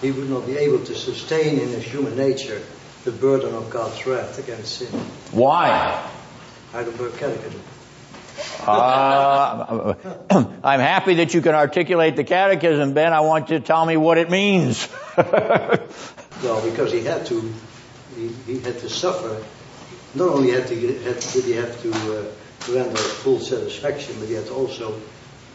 he 0.00 0.10
would 0.10 0.30
not 0.30 0.46
be 0.46 0.56
able 0.56 0.84
to 0.84 0.94
sustain 0.96 1.60
in 1.60 1.68
his 1.68 1.84
human 1.84 2.16
nature 2.16 2.60
the 3.04 3.12
burden 3.12 3.54
of 3.54 3.70
God's 3.70 4.06
wrath 4.06 4.38
against 4.38 4.78
sin. 4.78 4.88
Why? 5.30 6.10
Heidelberg 6.72 7.16
Catechism. 7.18 7.60
Uh, 8.66 9.94
I'm 10.64 10.80
happy 10.80 11.14
that 11.14 11.34
you 11.34 11.42
can 11.42 11.54
articulate 11.54 12.16
the 12.16 12.24
catechism, 12.24 12.94
Ben. 12.94 13.12
I 13.12 13.20
want 13.20 13.50
you 13.50 13.58
to 13.58 13.64
tell 13.64 13.84
me 13.84 13.96
what 13.96 14.18
it 14.18 14.30
means. 14.30 14.88
well, 15.16 16.70
because 16.70 16.90
he 16.92 17.04
had 17.04 17.26
to, 17.26 17.52
he, 18.16 18.28
he, 18.46 18.58
had 18.60 18.78
to 18.80 18.88
suffer. 18.88 19.44
Not 20.14 20.30
only 20.30 20.50
had 20.50 20.66
to, 20.68 20.98
had, 21.02 21.20
did 21.20 21.44
he 21.44 21.52
have 21.52 21.80
to 21.82 21.90
uh, 21.90 22.24
render 22.72 22.96
full 22.96 23.38
satisfaction, 23.38 24.16
but 24.18 24.28
he 24.28 24.34
had 24.34 24.46
to 24.46 24.54
also 24.54 24.98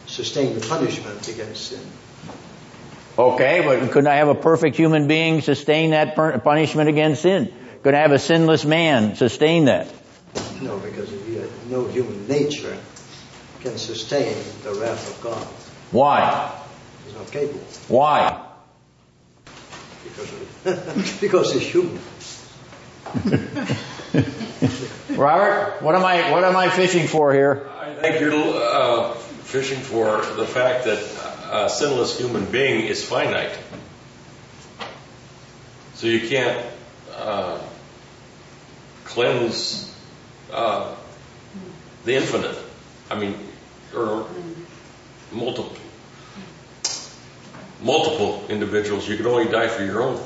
sustain 0.06 0.58
the 0.58 0.66
punishment 0.66 1.26
against 1.28 1.66
sin. 1.66 1.82
Okay, 3.20 3.60
but 3.62 3.90
couldn't 3.90 4.06
I 4.06 4.16
have 4.16 4.28
a 4.28 4.34
perfect 4.34 4.76
human 4.76 5.06
being 5.06 5.42
sustain 5.42 5.90
that 5.90 6.14
punishment 6.16 6.88
against 6.88 7.20
sin? 7.20 7.52
Could 7.82 7.92
I 7.92 8.00
have 8.00 8.12
a 8.12 8.18
sinless 8.18 8.64
man 8.64 9.14
sustain 9.14 9.66
that? 9.66 9.88
No, 10.62 10.78
because 10.78 11.12
if 11.12 11.28
you 11.28 11.40
had 11.40 11.50
no 11.68 11.86
human 11.86 12.26
nature 12.28 12.78
can 13.60 13.76
sustain 13.76 14.34
the 14.62 14.72
wrath 14.72 15.16
of 15.18 15.22
God. 15.22 15.46
Why? 15.90 16.50
He's 17.04 17.14
not 17.14 17.30
capable 17.30 17.60
Why? 17.88 18.46
because 20.02 21.18
because 21.20 21.52
he's 21.52 21.66
human. 21.70 21.98
Robert, 25.18 25.82
what 25.82 25.94
am 25.94 26.04
I 26.06 26.30
what 26.32 26.44
am 26.44 26.56
I 26.56 26.70
fishing 26.70 27.06
for 27.06 27.34
here? 27.34 27.68
I 27.80 27.92
think 27.94 28.20
you're 28.20 28.32
uh, 28.32 29.12
fishing 29.14 29.80
for 29.80 30.24
the 30.36 30.46
fact 30.46 30.84
that 30.84 30.98
a 31.50 31.68
sinless 31.68 32.16
human 32.16 32.44
being 32.46 32.86
is 32.86 33.04
finite. 33.04 33.56
So 35.94 36.06
you 36.06 36.28
can't 36.28 36.64
uh, 37.14 37.60
cleanse 39.04 39.94
uh, 40.52 40.94
the 42.04 42.14
infinite. 42.14 42.56
I 43.10 43.18
mean, 43.18 43.34
or 43.94 44.26
multiple 45.32 45.76
multiple 47.82 48.44
individuals. 48.48 49.08
You 49.08 49.16
can 49.16 49.26
only 49.26 49.50
die 49.50 49.68
for 49.68 49.84
your 49.84 50.02
own 50.02 50.22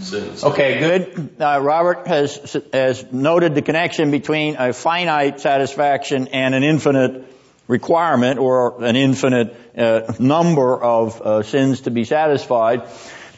sins. 0.00 0.42
Okay, 0.42 0.78
good. 0.78 1.36
Uh, 1.38 1.60
Robert 1.60 2.06
has 2.06 2.56
has 2.72 3.12
noted 3.12 3.54
the 3.54 3.62
connection 3.62 4.10
between 4.10 4.56
a 4.56 4.72
finite 4.72 5.40
satisfaction 5.40 6.28
and 6.28 6.54
an 6.54 6.62
infinite 6.62 7.26
requirement 7.68 8.38
or 8.38 8.82
an 8.84 8.96
infinite 8.96 9.56
uh, 9.76 10.12
number 10.18 10.80
of 10.80 11.20
uh, 11.20 11.42
sins 11.42 11.82
to 11.82 11.90
be 11.90 12.04
satisfied. 12.04 12.82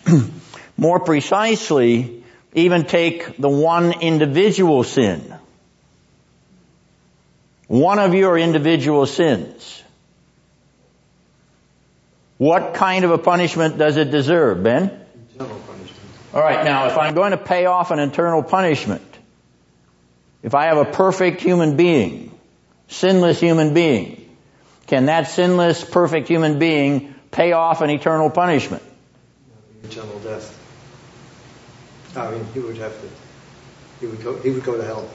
More 0.77 1.01
precisely, 1.01 2.25
even 2.55 2.85
take 2.85 3.37
the 3.37 3.49
one 3.49 4.01
individual 4.01 4.83
sin. 4.85 5.35
One 7.67 7.99
of 7.99 8.15
your 8.15 8.39
individual 8.39 9.07
sins. 9.07 9.83
What 12.39 12.75
kind 12.75 13.05
of 13.05 13.11
a 13.11 13.19
punishment 13.19 13.79
does 13.79 13.97
it 13.97 14.11
deserve, 14.11 14.63
Ben? 14.63 14.85
Eternal 15.35 15.59
punishment. 15.61 16.01
Alright, 16.35 16.65
now 16.65 16.89
if 16.89 16.99
I'm 16.99 17.15
going 17.15 17.31
to 17.31 17.37
pay 17.37 17.67
off 17.67 17.91
an 17.91 18.01
eternal 18.01 18.43
punishment, 18.43 19.03
if 20.43 20.55
I 20.55 20.67
have 20.67 20.79
a 20.79 20.85
perfect 20.85 21.41
human 21.41 21.77
being, 21.77 22.24
sinless 22.89 23.41
human 23.41 23.75
being, 23.75 24.37
can 24.87 25.07
that 25.07 25.29
sinless, 25.29 25.85
perfect 25.85 26.29
human 26.29 26.59
being 26.59 27.15
pay 27.31 27.53
off 27.53 27.81
an 27.81 27.91
eternal 27.91 28.31
punishment? 28.31 28.83
Eternal 29.85 30.19
death. 30.21 30.61
I 32.17 32.31
mean, 32.31 32.47
he 32.55 32.61
would 32.61 32.77
have 32.79 32.93
to. 33.01 33.09
He 34.01 34.07
would 34.07 34.23
go. 34.23 34.37
He 34.39 34.51
would 34.51 34.65
go 34.65 34.77
to 34.77 34.85
hell. 34.85 35.09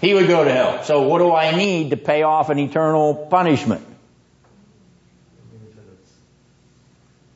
He 0.00 0.12
would 0.12 0.28
go 0.28 0.44
to 0.44 0.52
hell. 0.52 0.82
So 0.84 1.02
what 1.02 1.18
do 1.18 1.32
I 1.32 1.56
need 1.56 1.90
to 1.90 1.96
pay 1.96 2.22
off 2.22 2.50
an 2.50 2.58
eternal 2.58 3.14
punishment? 3.14 3.86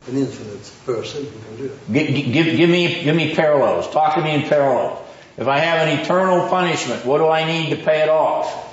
An 0.07 0.17
infinite 0.17 0.71
person 0.87 1.25
who 1.25 1.31
can 1.31 1.57
do 1.57 1.65
it. 1.65 1.93
Give, 1.93 2.33
give, 2.33 2.57
give 2.57 2.71
me, 2.71 3.05
give 3.05 3.15
me 3.15 3.35
parallels. 3.35 3.91
Talk 3.91 4.15
to 4.15 4.23
me 4.23 4.35
in 4.35 4.43
parallels. 4.43 5.07
If 5.37 5.47
I 5.47 5.59
have 5.59 5.87
an 5.87 6.01
eternal 6.01 6.49
punishment, 6.49 7.05
what 7.05 7.19
do 7.19 7.29
I 7.29 7.45
need 7.45 7.71
to 7.71 7.77
pay 7.77 8.03
it 8.03 8.09
off? 8.09 8.68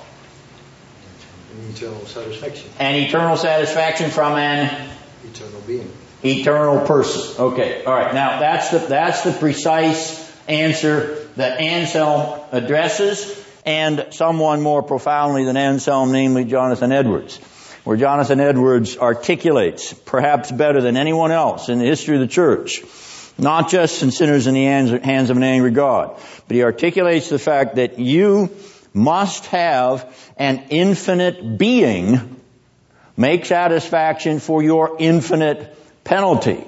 Eternal 1.76 2.06
satisfaction. 2.06 2.70
An 2.78 2.94
eternal 2.94 3.36
satisfaction 3.36 4.10
from 4.10 4.32
an 4.38 4.88
Eternal 5.24 5.60
being. 5.66 5.92
eternal 6.22 6.86
person. 6.86 7.44
Okay, 7.52 7.84
all 7.84 7.94
right. 7.94 8.14
Now 8.14 8.40
that's 8.40 8.70
the 8.70 8.78
that's 8.78 9.22
the 9.22 9.32
precise 9.32 10.24
answer 10.48 11.26
that 11.36 11.60
Anselm 11.60 12.40
addresses, 12.52 13.44
and 13.66 14.06
someone 14.10 14.62
more 14.62 14.82
profoundly 14.82 15.44
than 15.44 15.56
Anselm, 15.56 16.12
namely 16.12 16.44
Jonathan 16.44 16.92
Edwards, 16.92 17.36
where 17.84 17.96
Jonathan 17.96 18.40
Edwards 18.40 18.96
articulates, 18.96 19.92
perhaps 19.92 20.50
better 20.50 20.80
than 20.80 20.96
anyone 20.96 21.32
else 21.32 21.68
in 21.68 21.78
the 21.78 21.84
history 21.84 22.14
of 22.14 22.20
the 22.20 22.26
church, 22.26 22.82
not 23.36 23.68
just 23.68 24.02
in 24.02 24.10
sinners 24.10 24.46
in 24.46 24.54
the 24.54 24.64
hands 24.64 25.28
of 25.30 25.36
an 25.36 25.42
angry 25.42 25.72
God, 25.72 26.18
but 26.48 26.54
he 26.54 26.62
articulates 26.62 27.28
the 27.28 27.38
fact 27.38 27.74
that 27.76 27.98
you 27.98 28.50
must 28.96 29.46
have 29.46 30.32
an 30.38 30.64
infinite 30.70 31.58
being 31.58 32.40
make 33.16 33.44
satisfaction 33.44 34.40
for 34.40 34.62
your 34.62 34.96
infinite 34.98 35.76
penalty. 36.02 36.64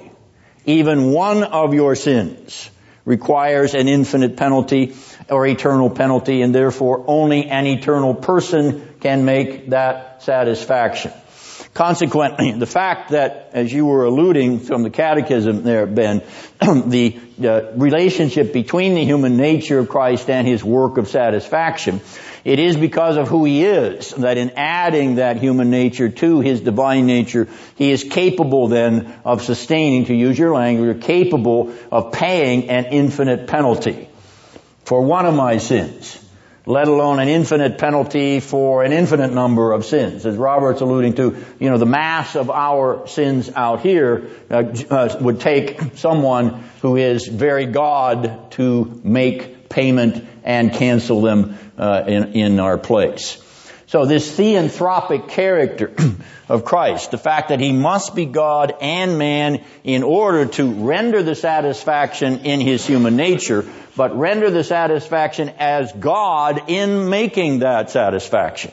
Even 0.67 1.13
one 1.13 1.43
of 1.43 1.73
your 1.73 1.95
sins 1.95 2.71
requires 3.05 3.75
an 3.75 3.89
infinite 3.89 4.37
penalty 4.37 4.95
or 5.31 5.47
eternal 5.47 5.89
penalty 5.89 6.43
and 6.43 6.55
therefore 6.55 7.05
only 7.07 7.47
an 7.47 7.67
eternal 7.67 8.15
person 8.15 8.95
can 9.01 9.25
make 9.25 9.71
that 9.71 10.23
satisfaction. 10.23 11.13
Consequently, 11.79 12.51
the 12.51 12.67
fact 12.67 13.11
that, 13.11 13.51
as 13.53 13.73
you 13.73 13.87
were 13.87 14.05
alluding 14.05 14.59
from 14.59 14.83
the 14.83 14.91
catechism 14.91 15.63
there, 15.63 15.87
Ben, 15.87 16.25
the 16.61 17.17
uh, 17.41 17.71
relationship 17.77 18.53
between 18.53 18.97
the 18.97 19.05
human 19.05 19.37
nature 19.37 19.79
of 19.79 19.89
Christ 19.89 20.29
and 20.29 20.45
his 20.45 20.65
work 20.65 20.99
of 20.99 21.07
satisfaction, 21.07 22.01
it 22.45 22.59
is 22.59 22.77
because 22.77 23.17
of 23.17 23.29
who 23.29 23.45
he 23.45 23.65
is 23.65 24.11
that 24.11 24.39
in 24.39 24.51
adding 24.57 25.15
that 25.17 25.37
human 25.37 25.71
nature 25.71 26.09
to 26.09 26.41
his 26.41 26.61
divine 26.61 27.07
nature, 27.07 27.47
he 27.77 27.93
is 27.93 28.03
capable 28.03 28.67
then 28.67 29.15
of 29.25 29.43
sustaining, 29.43 30.07
to 30.07 30.15
use 30.17 30.37
your 30.37 30.53
language, 30.55 31.01
capable 31.03 31.73
of 31.93 32.11
paying 32.11 32.71
an 32.71 32.87
infinite 32.87 33.47
penalty 33.47 34.09
for 34.85 35.03
one 35.03 35.27
of 35.27 35.35
my 35.37 35.59
sins 35.59 36.28
let 36.69 36.87
alone 36.87 37.19
an 37.19 37.29
infinite 37.29 37.79
penalty 37.79 38.41
for 38.41 38.85
an 38.85 38.93
infinite 38.93 39.33
number 39.33 39.73
of 39.73 39.87
sins. 39.87 40.27
As 40.27 40.37
Robert's 40.37 40.83
alluding 40.83 41.15
to, 41.15 41.35
you 41.59 41.71
know, 41.71 41.79
the 41.79 41.87
mass 41.87 42.37
of 42.37 42.51
our 42.51 43.07
sins 43.07 43.51
out 43.57 43.81
here 43.81 44.29
uh, 44.51 44.65
uh, 44.91 45.17
would 45.19 45.41
take 45.41 45.97
someone 45.97 46.63
who 46.83 46.97
is 46.97 47.27
very 47.27 47.65
God 47.65 48.51
to 48.53 49.01
make 49.03 49.71
payment 49.71 50.29
and 50.45 50.71
cancel 50.71 51.23
them 51.23 51.57
uh, 51.79 52.05
in, 52.07 52.35
in 52.35 52.61
our 52.61 52.77
place. 52.77 53.43
So 53.89 54.05
this 54.05 54.39
theanthropic 54.39 55.31
character 55.31 55.91
of 56.49 56.67
Christ, 56.67 57.11
the 57.11 57.17
fact 57.17 57.49
that 57.49 57.59
he 57.59 57.73
must 57.73 58.15
be 58.15 58.27
God 58.27 58.75
and 58.83 59.19
man 59.19 59.65
in 59.83 60.03
order 60.03 60.45
to 60.45 60.71
render 60.85 61.23
the 61.23 61.35
satisfaction 61.35 62.41
in 62.45 62.61
his 62.61 62.87
human 62.87 63.17
nature, 63.17 63.65
but 63.97 64.15
render 64.17 64.51
the 64.51 64.63
satisfaction 64.63 65.55
as 65.59 65.91
God 65.91 66.65
in 66.69 67.09
making 67.09 67.61
that 67.61 67.91
satisfaction. 67.91 68.73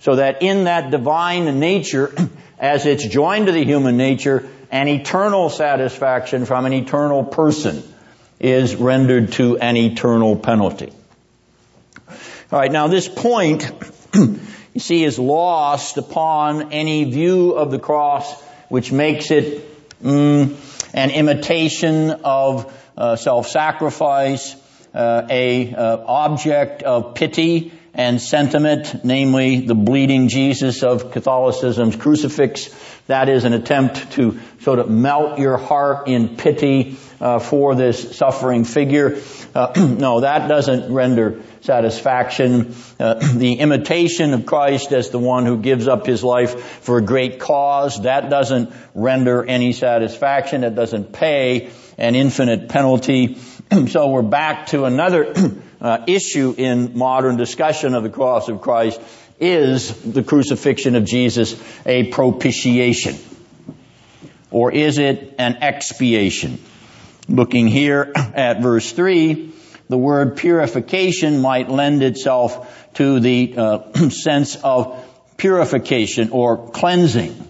So 0.00 0.16
that 0.16 0.40
in 0.40 0.64
that 0.64 0.90
divine 0.90 1.60
nature, 1.60 2.14
as 2.58 2.86
it's 2.86 3.06
joined 3.06 3.46
to 3.46 3.52
the 3.52 3.64
human 3.64 3.98
nature, 3.98 4.48
an 4.70 4.88
eternal 4.88 5.50
satisfaction 5.50 6.46
from 6.46 6.64
an 6.64 6.72
eternal 6.72 7.22
person 7.22 7.82
is 8.40 8.74
rendered 8.76 9.32
to 9.32 9.58
an 9.58 9.76
eternal 9.76 10.36
penalty. 10.36 10.90
Alright, 12.54 12.70
now 12.70 12.86
this 12.86 13.08
point, 13.08 13.68
you 14.14 14.38
see, 14.78 15.02
is 15.02 15.18
lost 15.18 15.98
upon 15.98 16.72
any 16.72 17.02
view 17.02 17.50
of 17.50 17.72
the 17.72 17.80
cross 17.80 18.32
which 18.68 18.92
makes 18.92 19.32
it 19.32 20.00
mm, 20.00 20.56
an 20.94 21.10
imitation 21.10 22.12
of 22.22 22.72
uh, 22.96 23.16
self-sacrifice, 23.16 24.54
uh, 24.94 25.26
a 25.28 25.74
uh, 25.74 26.04
object 26.06 26.84
of 26.84 27.16
pity 27.16 27.72
and 27.92 28.22
sentiment, 28.22 29.04
namely 29.04 29.66
the 29.66 29.74
bleeding 29.74 30.28
Jesus 30.28 30.84
of 30.84 31.10
Catholicism's 31.10 31.96
crucifix. 31.96 32.72
That 33.08 33.28
is 33.28 33.42
an 33.42 33.52
attempt 33.52 34.12
to 34.12 34.40
sort 34.60 34.78
of 34.78 34.88
melt 34.88 35.40
your 35.40 35.56
heart 35.56 36.06
in 36.06 36.36
pity 36.36 36.98
uh, 37.24 37.38
for 37.38 37.74
this 37.74 38.16
suffering 38.16 38.64
figure. 38.64 39.18
Uh, 39.54 39.72
no, 39.98 40.20
that 40.20 40.46
doesn't 40.46 40.92
render 40.92 41.40
satisfaction. 41.62 42.74
Uh, 43.00 43.14
the 43.34 43.54
imitation 43.54 44.34
of 44.34 44.44
Christ 44.44 44.92
as 44.92 45.08
the 45.08 45.18
one 45.18 45.46
who 45.46 45.56
gives 45.56 45.88
up 45.88 46.04
his 46.06 46.22
life 46.22 46.60
for 46.82 46.98
a 46.98 47.02
great 47.02 47.40
cause, 47.40 48.02
that 48.02 48.28
doesn't 48.28 48.70
render 48.94 49.42
any 49.42 49.72
satisfaction. 49.72 50.64
It 50.64 50.74
doesn't 50.74 51.14
pay 51.14 51.70
an 51.96 52.14
infinite 52.14 52.68
penalty. 52.68 53.38
so 53.88 54.08
we're 54.08 54.20
back 54.20 54.66
to 54.66 54.84
another 54.84 55.32
uh, 55.80 56.04
issue 56.06 56.54
in 56.58 56.98
modern 56.98 57.38
discussion 57.38 57.94
of 57.94 58.02
the 58.02 58.10
cross 58.10 58.50
of 58.50 58.60
Christ. 58.60 59.00
Is 59.40 59.94
the 60.02 60.22
crucifixion 60.22 60.94
of 60.94 61.06
Jesus 61.06 61.58
a 61.86 62.10
propitiation? 62.10 63.16
Or 64.50 64.70
is 64.70 64.98
it 64.98 65.36
an 65.38 65.56
expiation? 65.62 66.58
Looking 67.28 67.68
here 67.68 68.12
at 68.14 68.60
verse 68.60 68.92
3, 68.92 69.52
the 69.88 69.96
word 69.96 70.36
purification 70.36 71.40
might 71.40 71.70
lend 71.70 72.02
itself 72.02 72.92
to 72.94 73.20
the 73.20 73.54
uh, 73.56 73.92
sense 74.10 74.56
of 74.56 75.02
purification 75.36 76.30
or 76.30 76.70
cleansing. 76.70 77.48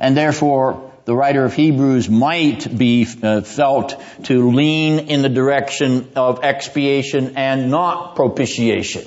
And 0.00 0.16
therefore, 0.16 0.92
the 1.04 1.14
writer 1.14 1.44
of 1.44 1.54
Hebrews 1.54 2.10
might 2.10 2.76
be 2.76 3.06
uh, 3.22 3.40
felt 3.40 3.94
to 4.24 4.50
lean 4.50 5.08
in 5.08 5.22
the 5.22 5.28
direction 5.28 6.10
of 6.16 6.44
expiation 6.44 7.36
and 7.36 7.70
not 7.70 8.16
propitiation. 8.16 9.04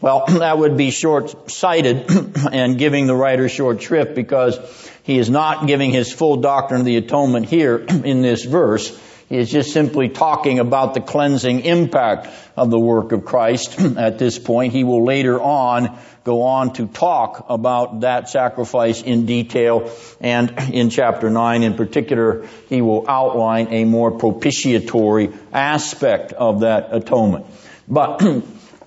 Well, 0.00 0.24
that 0.28 0.58
would 0.58 0.76
be 0.76 0.90
short-sighted 0.90 2.10
and 2.52 2.78
giving 2.78 3.06
the 3.06 3.14
writer 3.14 3.48
short 3.48 3.80
shrift 3.80 4.14
because 4.14 4.58
he 5.02 5.18
is 5.18 5.28
not 5.28 5.66
giving 5.66 5.90
his 5.90 6.12
full 6.12 6.36
doctrine 6.36 6.80
of 6.80 6.86
the 6.86 6.96
atonement 6.96 7.46
here 7.46 7.76
in 8.04 8.22
this 8.22 8.44
verse. 8.44 8.98
He 9.28 9.38
is 9.38 9.50
just 9.50 9.72
simply 9.72 10.10
talking 10.10 10.58
about 10.58 10.94
the 10.94 11.00
cleansing 11.00 11.60
impact 11.60 12.28
of 12.56 12.70
the 12.70 12.78
work 12.78 13.12
of 13.12 13.24
Christ 13.24 13.80
at 13.96 14.18
this 14.18 14.38
point. 14.38 14.72
He 14.72 14.84
will 14.84 15.04
later 15.04 15.40
on 15.40 15.98
go 16.22 16.42
on 16.42 16.74
to 16.74 16.86
talk 16.86 17.46
about 17.48 18.00
that 18.00 18.28
sacrifice 18.28 19.02
in 19.02 19.26
detail 19.26 19.90
and 20.20 20.54
in 20.72 20.90
chapter 20.90 21.30
9 21.30 21.62
in 21.62 21.74
particular 21.74 22.46
he 22.68 22.80
will 22.82 23.08
outline 23.08 23.68
a 23.72 23.84
more 23.84 24.12
propitiatory 24.12 25.32
aspect 25.52 26.32
of 26.32 26.60
that 26.60 26.94
atonement. 26.94 27.46
But 27.88 28.18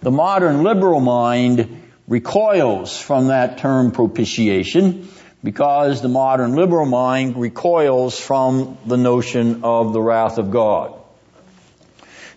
the 0.01 0.11
modern 0.11 0.63
liberal 0.63 1.01
mind 1.01 1.81
recoils 2.07 3.01
from 3.01 3.27
that 3.27 3.57
term 3.57 3.91
propitiation 3.91 5.09
because 5.45 6.01
the 6.01 6.09
modern 6.09 6.55
liberal 6.55 6.87
mind 6.87 7.37
recoils 7.37 8.19
from 8.19 8.79
the 8.87 8.97
notion 8.97 9.63
of 9.63 9.93
the 9.93 10.01
wrath 10.01 10.39
of 10.39 10.49
God. 10.49 10.99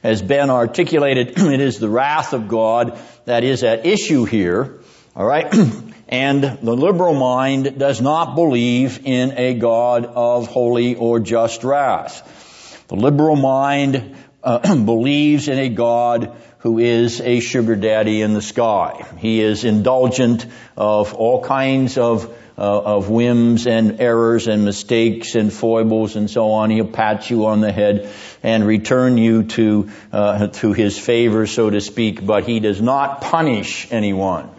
As 0.03 0.21
Ben 0.21 0.51
articulated, 0.51 1.29
it 1.38 1.61
is 1.61 1.79
the 1.79 1.88
wrath 1.88 2.35
of 2.35 2.49
God 2.49 2.99
that 3.25 3.44
is 3.44 3.64
at 3.64 3.87
issue 3.87 4.27
here, 4.27 4.81
alright? 5.16 5.53
and 6.09 6.42
the 6.42 6.77
liberal 6.77 7.14
mind 7.14 7.79
does 7.79 8.03
not 8.03 8.35
believe 8.35 9.01
in 9.07 9.33
a 9.38 9.55
God 9.55 10.05
of 10.05 10.47
holy 10.47 10.94
or 10.94 11.18
just 11.18 11.64
wrath. 11.64 12.85
The 12.88 12.97
liberal 12.97 13.37
mind 13.37 14.16
uh, 14.44 14.77
believes 14.85 15.49
in 15.49 15.59
a 15.59 15.71
God 15.71 16.37
who 16.59 16.79
is 16.79 17.23
a 17.23 17.40
sugar 17.40 17.75
daddy 17.75 18.21
in 18.21 18.35
the 18.35 18.42
sky. 18.42 19.07
He 19.16 19.40
is 19.40 19.64
indulgent 19.64 20.44
of 20.77 21.14
all 21.14 21.42
kinds 21.42 21.97
of 21.97 22.35
of 22.59 23.09
whims 23.09 23.66
and 23.66 24.01
errors 24.01 24.49
and 24.49 24.64
mistakes 24.64 25.35
and 25.35 25.53
foibles 25.53 26.16
and 26.16 26.29
so 26.31 26.51
on. 26.53 26.71
He'll 26.71 26.87
pat 26.87 27.31
you 27.31 27.47
on 27.47 27.61
the 27.61 27.73
head 27.73 28.11
and 28.42 28.66
return 28.66 29.16
you 29.16 29.44
to 29.44 29.90
uh, 30.12 30.49
to 30.49 30.73
his 30.73 30.99
favor, 30.99 31.47
so 31.47 31.71
to 31.71 31.81
speak. 31.81 32.25
But 32.25 32.44
he 32.44 32.61
does 32.61 32.81
not 32.81 33.21
punish 33.21 33.90
anyone. 33.92 34.51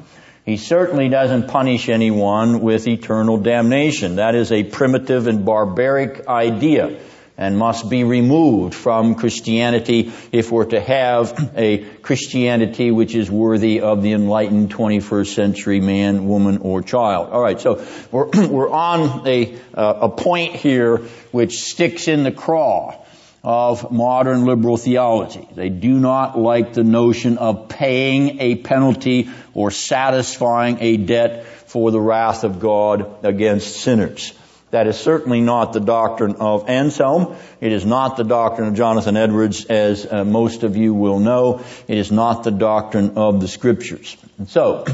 He 0.45 0.57
certainly 0.57 1.09
doesn't 1.09 1.47
punish 1.47 1.89
anyone 1.89 2.61
with 2.61 2.87
eternal 2.87 3.37
damnation. 3.37 4.15
That 4.15 4.33
is 4.33 4.51
a 4.51 4.63
primitive 4.63 5.27
and 5.27 5.45
barbaric 5.45 6.27
idea 6.27 6.99
and 7.39 7.57
must 7.57 7.89
be 7.89 8.03
removed 8.03 8.75
from 8.75 9.15
Christianity 9.15 10.11
if 10.33 10.51
we're 10.51 10.65
to 10.65 10.79
have 10.81 11.53
a 11.55 11.77
Christianity 12.01 12.91
which 12.91 13.15
is 13.15 13.31
worthy 13.31 13.79
of 13.79 14.03
the 14.03 14.11
enlightened 14.11 14.71
21st 14.71 15.35
century 15.35 15.79
man, 15.79 16.27
woman, 16.27 16.57
or 16.57 16.81
child. 16.81 17.29
All 17.29 17.41
right, 17.41 17.59
so 17.59 17.87
we're 18.11 18.27
we're 18.49 18.69
on 18.69 19.25
a 19.25 19.57
uh, 19.73 19.99
a 20.01 20.09
point 20.09 20.57
here 20.57 20.97
which 21.31 21.61
sticks 21.61 22.09
in 22.09 22.23
the 22.23 22.31
craw 22.31 23.01
of 23.41 23.89
modern 23.89 24.43
liberal 24.43 24.75
theology. 24.75 25.47
They 25.55 25.69
do 25.69 25.97
not 25.97 26.37
like 26.37 26.73
the 26.73 26.83
notion 26.83 27.37
of 27.37 27.69
paying 27.69 28.41
a 28.41 28.55
penalty 28.55 29.29
or 29.53 29.71
satisfying 29.71 30.79
a 30.81 30.97
debt 30.97 31.45
for 31.45 31.89
the 31.91 32.01
wrath 32.01 32.43
of 32.43 32.59
God 32.59 33.23
against 33.23 33.77
sinners. 33.77 34.33
That 34.71 34.85
is 34.85 34.97
certainly 34.97 35.41
not 35.41 35.73
the 35.73 35.79
doctrine 35.79 36.35
of 36.35 36.69
Anselm. 36.69 37.35
It 37.59 37.71
is 37.71 37.85
not 37.85 38.17
the 38.17 38.23
doctrine 38.23 38.67
of 38.67 38.75
Jonathan 38.75 39.17
Edwards, 39.17 39.65
as 39.65 40.05
uh, 40.05 40.23
most 40.23 40.63
of 40.63 40.77
you 40.77 40.93
will 40.93 41.19
know. 41.19 41.63
It 41.87 41.97
is 41.97 42.11
not 42.11 42.43
the 42.43 42.51
doctrine 42.51 43.17
of 43.17 43.41
the 43.41 43.47
scriptures. 43.47 44.15
And 44.37 44.47
so, 44.47 44.85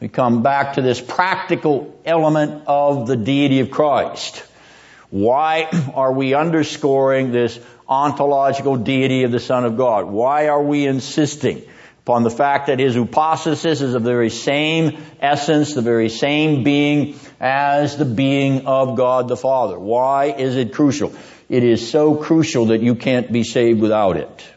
we 0.00 0.08
come 0.08 0.42
back 0.42 0.74
to 0.74 0.82
this 0.82 1.00
practical 1.00 2.00
element 2.06 2.62
of 2.66 3.06
the 3.06 3.16
deity 3.16 3.60
of 3.60 3.70
Christ. 3.70 4.44
Why 5.10 5.68
are 5.94 6.12
we 6.12 6.34
underscoring 6.34 7.30
this 7.30 7.58
ontological 7.88 8.76
deity 8.76 9.24
of 9.24 9.32
the 9.32 9.40
Son 9.40 9.64
of 9.64 9.76
God? 9.76 10.06
Why 10.06 10.48
are 10.48 10.62
we 10.62 10.86
insisting 10.86 11.67
upon 12.08 12.22
the 12.22 12.30
fact 12.30 12.68
that 12.68 12.78
his 12.78 12.94
hypostasis 12.94 13.82
is 13.82 13.92
of 13.92 14.02
the 14.02 14.10
very 14.10 14.30
same 14.30 14.96
essence, 15.20 15.74
the 15.74 15.82
very 15.82 16.08
same 16.08 16.64
being 16.64 17.20
as 17.38 17.98
the 17.98 18.06
being 18.06 18.66
of 18.66 18.96
God 18.96 19.28
the 19.28 19.36
Father. 19.36 19.78
Why 19.78 20.32
is 20.32 20.56
it 20.56 20.72
crucial? 20.72 21.12
It 21.50 21.64
is 21.64 21.90
so 21.90 22.14
crucial 22.14 22.66
that 22.66 22.80
you 22.80 22.94
can't 22.94 23.30
be 23.30 23.44
saved 23.44 23.82
without 23.82 24.16
it. 24.16 24.48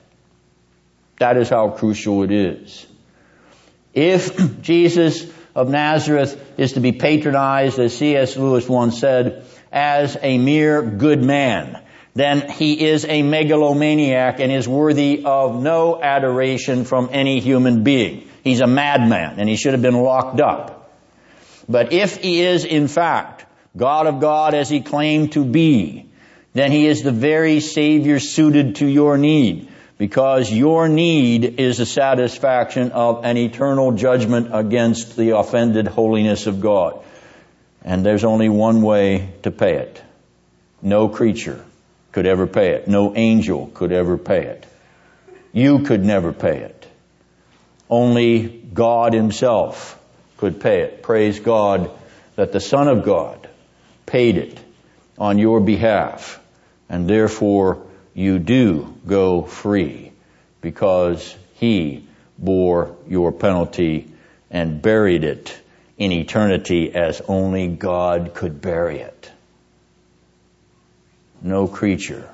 That 1.20 1.36
is 1.36 1.50
how 1.50 1.72
crucial 1.72 2.24
it 2.24 2.32
is. 2.32 2.88
If 3.94 4.62
Jesus 4.62 5.30
of 5.54 5.70
Nazareth 5.70 6.58
is 6.58 6.74
to 6.74 6.80
be 6.80 6.94
patronized, 6.94 7.80
as 7.80 7.98
C.S. 7.98 8.38
Lewis 8.38 8.70
once 8.70 8.98
said, 8.98 9.44
as 9.74 10.18
a 10.22 10.38
mere 10.38 10.82
good 10.82 11.22
man, 11.22 11.81
then 12.14 12.50
he 12.50 12.88
is 12.88 13.06
a 13.06 13.22
megalomaniac 13.22 14.40
and 14.40 14.52
is 14.52 14.68
worthy 14.68 15.24
of 15.24 15.62
no 15.62 16.02
adoration 16.02 16.84
from 16.84 17.10
any 17.12 17.40
human 17.40 17.84
being. 17.84 18.30
He's 18.44 18.60
a 18.60 18.68
madman 18.68 19.40
and 19.40 19.48
he 19.48 19.56
should 19.56 19.74
have 19.74 19.82
been 19.82 19.96
locked 19.96 20.42
up. 20.42 20.92
But 21.70 21.94
if 21.94 22.18
he 22.18 22.42
is 22.42 22.66
in 22.66 22.88
fact 22.88 23.46
God 23.78 24.08
of 24.08 24.20
God 24.20 24.54
as 24.54 24.70
he 24.70 24.82
claimed 24.82 25.34
to 25.34 25.46
be, 25.46 26.10
then 26.54 26.72
he 26.72 26.88
is 26.88 27.02
the 27.02 27.14
very 27.14 27.62
Savior 27.62 28.20
suited 28.20 28.78
to 28.78 28.88
your 28.88 29.18
need 29.18 29.70
because 29.98 30.52
your 30.52 30.90
need 30.90 31.60
is 31.62 31.78
the 31.78 31.86
satisfaction 31.86 32.92
of 32.92 33.24
an 33.24 33.38
eternal 33.38 33.94
judgment 33.94 34.50
against 34.52 35.16
the 35.16 35.38
offended 35.38 35.88
holiness 35.88 36.46
of 36.48 36.60
God. 36.60 37.02
And 37.84 38.06
there's 38.06 38.26
only 38.26 38.50
one 38.50 38.82
way 38.82 39.30
to 39.44 39.52
pay 39.52 39.76
it. 39.76 40.02
No 40.82 41.08
creature 41.08 41.64
could 42.12 42.26
ever 42.26 42.48
pay 42.48 42.72
it. 42.72 42.88
No 42.88 43.16
angel 43.16 43.68
could 43.74 43.92
ever 43.92 44.18
pay 44.18 44.46
it. 44.46 44.66
You 45.54 45.80
could 45.80 46.04
never 46.04 46.34
pay 46.34 46.60
it. 46.60 46.88
Only 47.90 48.48
God 48.48 49.14
himself 49.14 50.00
could 50.38 50.60
pay 50.62 50.82
it. 50.82 51.04
Praise 51.04 51.40
God 51.40 51.92
that 52.36 52.52
the 52.52 52.60
Son 52.60 52.88
of 52.88 53.04
God 53.04 53.50
paid 54.06 54.38
it 54.38 54.60
on 55.18 55.38
your 55.38 55.60
behalf 55.60 56.40
and 56.90 57.08
therefore 57.08 57.86
you 58.14 58.40
do 58.40 58.94
go 59.06 59.44
free 59.44 60.12
because 60.62 61.36
he 61.54 62.08
bore 62.38 62.96
your 63.08 63.32
penalty 63.32 64.12
and 64.50 64.82
buried 64.82 65.24
it 65.24 65.58
in 65.98 66.12
eternity 66.12 66.94
as 66.94 67.22
only 67.28 67.68
God 67.68 68.34
could 68.34 68.62
bury 68.62 69.00
it 69.00 69.32
no 71.42 71.68
creature 71.68 72.30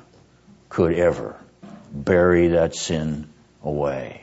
could 0.69 0.93
ever 0.93 1.35
bury 1.91 2.49
that 2.49 2.75
sin 2.75 3.27
away. 3.63 4.21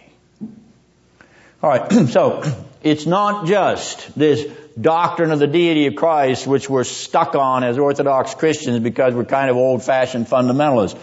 Alright, 1.62 1.92
so 2.08 2.42
it's 2.82 3.06
not 3.06 3.46
just 3.46 4.16
this 4.18 4.46
doctrine 4.78 5.30
of 5.30 5.38
the 5.38 5.46
deity 5.46 5.86
of 5.86 5.94
Christ 5.94 6.46
which 6.46 6.68
we're 6.68 6.84
stuck 6.84 7.34
on 7.34 7.64
as 7.64 7.78
Orthodox 7.78 8.34
Christians 8.34 8.80
because 8.80 9.14
we're 9.14 9.24
kind 9.24 9.50
of 9.50 9.56
old-fashioned 9.56 10.26
fundamentalists. 10.26 10.98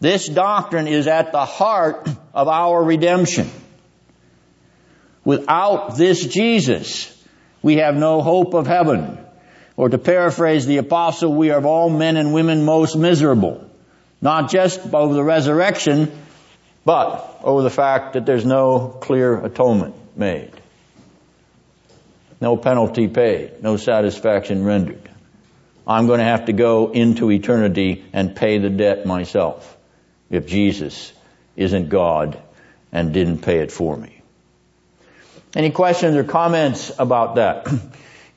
This 0.00 0.28
doctrine 0.28 0.86
is 0.86 1.06
at 1.06 1.32
the 1.32 1.44
heart 1.44 2.08
of 2.34 2.48
our 2.48 2.84
redemption. 2.84 3.50
Without 5.24 5.96
this 5.96 6.24
Jesus, 6.24 7.12
we 7.62 7.76
have 7.78 7.96
no 7.96 8.20
hope 8.22 8.54
of 8.54 8.66
heaven. 8.66 9.18
Or 9.76 9.88
to 9.88 9.98
paraphrase 9.98 10.66
the 10.66 10.78
apostle, 10.78 11.34
we 11.34 11.50
are 11.50 11.58
of 11.58 11.66
all 11.66 11.90
men 11.90 12.16
and 12.16 12.32
women 12.32 12.64
most 12.64 12.96
miserable. 12.96 13.68
Not 14.22 14.50
just 14.50 14.80
over 14.94 15.14
the 15.14 15.22
resurrection, 15.22 16.10
but 16.84 17.40
over 17.42 17.62
the 17.62 17.70
fact 17.70 18.14
that 18.14 18.24
there's 18.24 18.46
no 18.46 18.88
clear 18.88 19.44
atonement 19.44 19.94
made. 20.16 20.52
No 22.40 22.56
penalty 22.56 23.08
paid. 23.08 23.62
No 23.62 23.76
satisfaction 23.76 24.64
rendered. 24.64 25.10
I'm 25.86 26.06
going 26.06 26.18
to 26.18 26.24
have 26.24 26.46
to 26.46 26.52
go 26.52 26.90
into 26.90 27.30
eternity 27.30 28.04
and 28.12 28.34
pay 28.34 28.58
the 28.58 28.70
debt 28.70 29.06
myself 29.06 29.76
if 30.30 30.46
Jesus 30.46 31.12
isn't 31.56 31.88
God 31.88 32.40
and 32.92 33.12
didn't 33.12 33.38
pay 33.38 33.58
it 33.58 33.70
for 33.70 33.96
me. 33.96 34.22
Any 35.54 35.70
questions 35.70 36.16
or 36.16 36.24
comments 36.24 36.92
about 36.98 37.36
that? 37.36 37.68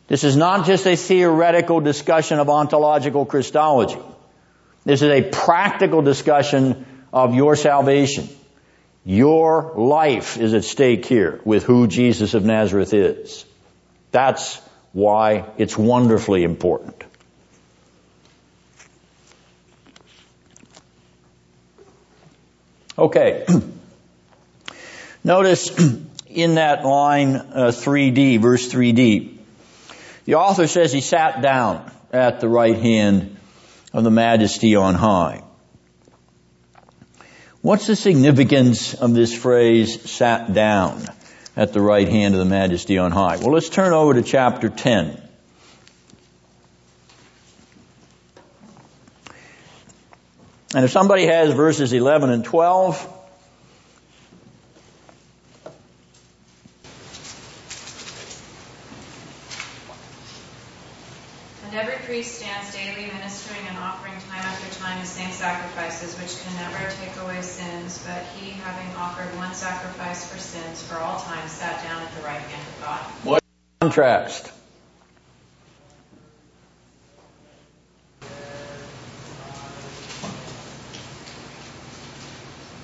This 0.10 0.24
is 0.24 0.36
not 0.36 0.66
just 0.66 0.88
a 0.88 0.96
theoretical 0.96 1.82
discussion 1.82 2.40
of 2.40 2.50
ontological 2.50 3.28
Christology. 3.28 4.00
This 4.84 5.04
is 5.04 5.10
a 5.10 5.22
practical 5.22 6.02
discussion 6.02 6.86
of 7.14 7.36
your 7.36 7.56
salvation. 7.56 8.28
Your 9.06 9.74
life 9.78 10.38
is 10.38 10.56
at 10.56 10.64
stake 10.64 11.06
here 11.06 11.40
with 11.46 11.64
who 11.64 11.86
Jesus 11.88 12.34
of 12.34 12.44
Nazareth 12.44 12.94
is. 12.94 13.46
That's 14.12 14.60
why 14.94 15.46
it's 15.60 15.78
wonderfully 15.78 16.44
important. 16.44 17.04
Okay. 22.98 23.46
Notice 25.24 25.70
in 26.28 26.56
that 26.56 26.84
line 26.84 27.36
uh, 27.36 27.72
3D, 27.72 28.42
verse 28.42 28.72
3D, 28.72 29.39
the 30.30 30.36
author 30.36 30.68
says 30.68 30.94
he 30.94 31.02
sat 31.02 31.42
down 31.42 31.92
at 32.14 32.40
the 32.40 32.48
right 32.48 32.78
hand 32.78 33.36
of 33.94 34.04
the 34.04 34.12
majesty 34.12 34.76
on 34.76 34.94
high. 34.94 35.42
What's 37.64 37.88
the 37.88 37.96
significance 37.96 38.94
of 38.94 39.16
this 39.16 39.34
phrase, 39.34 40.08
sat 40.08 40.54
down 40.54 41.04
at 41.56 41.74
the 41.74 41.82
right 41.82 42.08
hand 42.08 42.36
of 42.36 42.40
the 42.42 42.46
majesty 42.46 43.00
on 43.00 43.12
high? 43.12 43.38
Well, 43.38 43.54
let's 43.54 43.70
turn 43.70 43.92
over 43.92 44.14
to 44.14 44.22
chapter 44.22 44.70
10. 44.70 45.20
And 50.76 50.86
if 50.86 50.92
somebody 50.92 51.26
has 51.26 51.56
verses 51.56 51.92
11 51.92 52.30
and 52.30 52.46
12, 52.46 53.20
And 61.70 61.78
every 61.78 62.04
priest 62.04 62.40
stands 62.40 62.74
daily 62.74 63.12
ministering 63.14 63.62
and 63.68 63.78
offering 63.78 64.14
time 64.28 64.42
after 64.42 64.80
time 64.80 65.00
the 65.00 65.06
same 65.06 65.29
sacrifices 65.40 66.20
which 66.20 66.36
can 66.44 66.54
never 66.58 66.92
take 67.00 67.16
away 67.24 67.42
sins, 67.42 68.06
but 68.06 68.22
he, 68.36 68.52
having 68.52 68.94
offered 68.98 69.34
one 69.38 69.54
sacrifice 69.54 70.30
for 70.30 70.38
sins 70.38 70.84
for 70.84 70.98
all 70.98 71.18
time, 71.18 71.48
sat 71.48 71.82
down 71.82 72.02
at 72.02 72.14
the 72.16 72.22
right 72.24 72.42
hand 72.42 72.68
of 72.68 72.84
God. 72.84 73.00
What 73.24 73.44
contrast? 73.80 74.52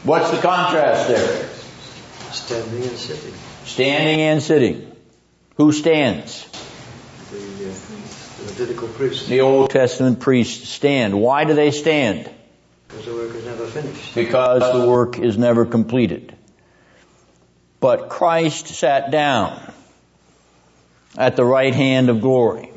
What's 0.06 0.32
the 0.32 0.38
contrast 0.38 1.10
there? 1.10 1.50
Standing 2.32 2.84
and 2.84 2.98
sitting. 2.98 3.34
Standing 3.66 4.22
and 4.22 4.42
sitting. 4.42 4.96
Who 5.58 5.74
stands? 5.74 6.48
The 7.32 7.38
uh, 7.38 7.74
Levitical 8.46 8.88
priest. 8.88 9.28
The 9.28 9.42
Old 9.42 9.72
Testament 9.72 10.22
priests 10.22 10.70
stand. 10.70 11.20
Why 11.20 11.44
do 11.44 11.54
they 11.54 11.72
stand? 11.72 12.30
Because 12.96 13.06
the 13.06 13.14
work 13.14 13.36
is 13.36 13.46
never 13.46 13.68
finished. 13.68 14.16
Because 14.16 14.74
the 14.74 14.88
work 14.90 15.20
is 15.20 15.38
never 15.38 15.66
completed. 15.66 16.36
But 17.80 18.10
Christ 18.10 18.68
sat 18.68 19.12
down 19.12 19.74
at 21.18 21.36
the 21.36 21.44
right 21.44 21.74
hand 21.74 22.10
of 22.10 22.22
glory. 22.22 22.72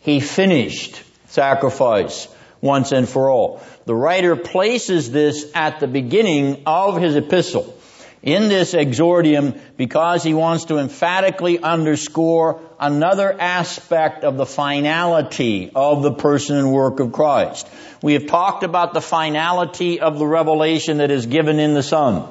He 0.00 0.20
finished 0.20 1.02
sacrifice 1.26 2.28
once 2.60 2.92
and 2.92 3.08
for 3.08 3.30
all. 3.30 3.62
The 3.84 3.94
writer 3.94 4.36
places 4.36 5.10
this 5.10 5.50
at 5.54 5.80
the 5.80 5.88
beginning 5.88 6.62
of 6.66 7.00
his 7.00 7.16
epistle 7.16 7.77
in 8.22 8.48
this 8.48 8.74
exordium 8.74 9.58
because 9.76 10.22
he 10.22 10.34
wants 10.34 10.66
to 10.66 10.78
emphatically 10.78 11.58
underscore 11.58 12.60
another 12.80 13.32
aspect 13.38 14.24
of 14.24 14.36
the 14.36 14.46
finality 14.46 15.70
of 15.74 16.02
the 16.02 16.12
person 16.12 16.56
and 16.56 16.72
work 16.72 17.00
of 17.00 17.12
Christ. 17.12 17.68
We 18.02 18.14
have 18.14 18.26
talked 18.26 18.64
about 18.64 18.94
the 18.94 19.00
finality 19.00 20.00
of 20.00 20.18
the 20.18 20.26
revelation 20.26 20.98
that 20.98 21.10
is 21.10 21.26
given 21.26 21.58
in 21.58 21.74
the 21.74 21.82
Son. 21.82 22.28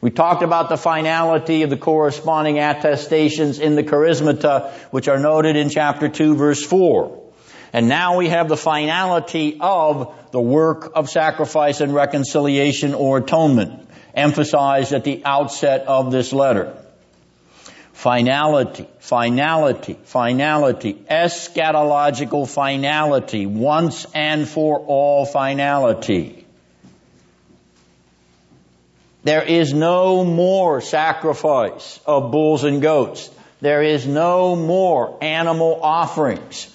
We 0.00 0.10
talked 0.10 0.42
about 0.42 0.68
the 0.68 0.76
finality 0.76 1.62
of 1.62 1.70
the 1.70 1.76
corresponding 1.76 2.58
attestations 2.58 3.58
in 3.58 3.76
the 3.76 3.82
charismata, 3.82 4.70
which 4.90 5.08
are 5.08 5.18
noted 5.18 5.56
in 5.56 5.70
chapter 5.70 6.08
2 6.08 6.36
verse 6.36 6.62
4. 6.62 7.22
And 7.72 7.88
now 7.88 8.16
we 8.16 8.28
have 8.28 8.48
the 8.48 8.56
finality 8.56 9.58
of 9.60 10.14
the 10.30 10.40
work 10.40 10.92
of 10.94 11.10
sacrifice 11.10 11.80
and 11.80 11.94
reconciliation 11.94 12.94
or 12.94 13.18
atonement, 13.18 13.85
emphasized 14.16 14.92
at 14.92 15.04
the 15.04 15.22
outset 15.24 15.82
of 15.86 16.10
this 16.10 16.32
letter. 16.32 16.74
Finality, 17.92 18.88
finality, 18.98 19.96
finality, 20.04 20.94
eschatological 21.10 22.48
finality, 22.48 23.46
once 23.46 24.06
and 24.14 24.48
for 24.48 24.80
all 24.80 25.26
finality. 25.26 26.46
There 29.24 29.42
is 29.42 29.72
no 29.72 30.24
more 30.24 30.80
sacrifice 30.80 31.98
of 32.06 32.30
bulls 32.30 32.64
and 32.64 32.80
goats. 32.80 33.28
There 33.60 33.82
is 33.82 34.06
no 34.06 34.54
more 34.54 35.18
animal 35.22 35.80
offerings. 35.82 36.72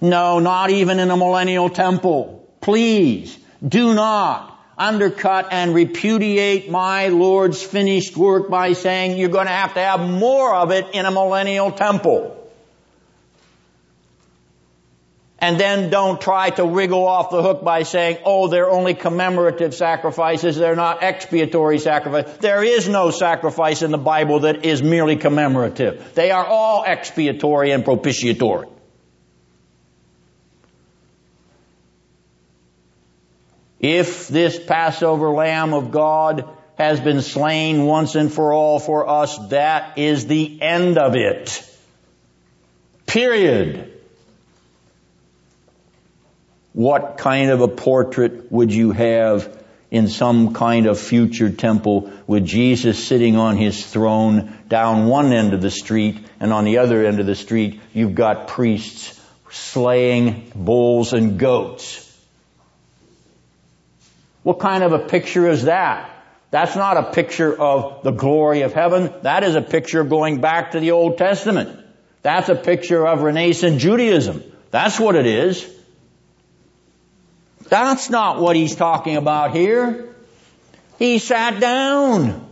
No, 0.00 0.38
not 0.38 0.70
even 0.70 0.98
in 0.98 1.10
a 1.10 1.16
millennial 1.16 1.70
temple. 1.70 2.46
Please 2.60 3.38
do 3.66 3.94
not 3.94 4.49
undercut 4.80 5.48
and 5.52 5.74
repudiate 5.74 6.70
my 6.70 7.08
Lord's 7.08 7.62
finished 7.62 8.16
work 8.16 8.48
by 8.48 8.72
saying 8.72 9.18
you're 9.18 9.28
going 9.28 9.46
to 9.46 9.52
have 9.52 9.74
to 9.74 9.80
have 9.80 10.00
more 10.00 10.54
of 10.54 10.72
it 10.72 10.86
in 10.94 11.04
a 11.04 11.10
millennial 11.10 11.70
temple. 11.70 12.36
And 15.38 15.58
then 15.58 15.88
don't 15.88 16.20
try 16.20 16.50
to 16.50 16.66
wriggle 16.66 17.06
off 17.06 17.30
the 17.30 17.42
hook 17.42 17.64
by 17.64 17.82
saying, 17.82 18.18
oh, 18.24 18.48
they're 18.48 18.70
only 18.70 18.94
commemorative 18.94 19.74
sacrifices, 19.74 20.56
they're 20.56 20.76
not 20.76 21.02
expiatory 21.02 21.78
sacrifices. 21.78 22.38
There 22.38 22.62
is 22.62 22.88
no 22.88 23.10
sacrifice 23.10 23.82
in 23.82 23.90
the 23.90 23.98
Bible 23.98 24.40
that 24.40 24.66
is 24.66 24.82
merely 24.82 25.16
commemorative. 25.16 26.14
They 26.14 26.30
are 26.30 26.44
all 26.44 26.84
expiatory 26.84 27.70
and 27.70 27.84
propitiatory. 27.84 28.68
If 33.80 34.28
this 34.28 34.58
Passover 34.58 35.30
Lamb 35.30 35.72
of 35.72 35.90
God 35.90 36.48
has 36.76 37.00
been 37.00 37.22
slain 37.22 37.84
once 37.84 38.14
and 38.14 38.32
for 38.32 38.52
all 38.52 38.78
for 38.78 39.08
us, 39.08 39.38
that 39.48 39.98
is 39.98 40.26
the 40.26 40.60
end 40.60 40.98
of 40.98 41.16
it. 41.16 41.66
Period. 43.06 43.92
What 46.72 47.18
kind 47.18 47.50
of 47.50 47.62
a 47.62 47.68
portrait 47.68 48.52
would 48.52 48.72
you 48.72 48.92
have 48.92 49.58
in 49.90 50.08
some 50.08 50.54
kind 50.54 50.86
of 50.86 51.00
future 51.00 51.50
temple 51.50 52.12
with 52.26 52.44
Jesus 52.44 53.02
sitting 53.02 53.36
on 53.36 53.56
his 53.56 53.84
throne 53.84 54.56
down 54.68 55.06
one 55.06 55.32
end 55.32 55.52
of 55.52 55.60
the 55.60 55.70
street 55.70 56.24
and 56.38 56.52
on 56.52 56.64
the 56.64 56.78
other 56.78 57.04
end 57.04 57.18
of 57.18 57.26
the 57.26 57.34
street 57.34 57.80
you've 57.92 58.14
got 58.14 58.46
priests 58.46 59.20
slaying 59.50 60.52
bulls 60.54 61.12
and 61.12 61.38
goats. 61.38 62.09
What 64.42 64.58
kind 64.58 64.82
of 64.82 64.92
a 64.92 64.98
picture 64.98 65.48
is 65.48 65.64
that? 65.64 66.10
That's 66.50 66.74
not 66.74 66.96
a 66.96 67.12
picture 67.12 67.58
of 67.58 68.02
the 68.02 68.10
glory 68.10 68.62
of 68.62 68.72
heaven. 68.72 69.12
That 69.22 69.44
is 69.44 69.54
a 69.54 69.62
picture 69.62 70.02
going 70.02 70.40
back 70.40 70.72
to 70.72 70.80
the 70.80 70.92
Old 70.92 71.18
Testament. 71.18 71.78
That's 72.22 72.48
a 72.48 72.56
picture 72.56 73.06
of 73.06 73.22
Renaissance 73.22 73.80
Judaism. 73.80 74.42
That's 74.70 74.98
what 74.98 75.14
it 75.14 75.26
is. 75.26 75.68
That's 77.68 78.10
not 78.10 78.40
what 78.40 78.56
he's 78.56 78.74
talking 78.74 79.16
about 79.16 79.54
here. 79.54 80.14
He 80.98 81.18
sat 81.18 81.60
down. 81.60 82.48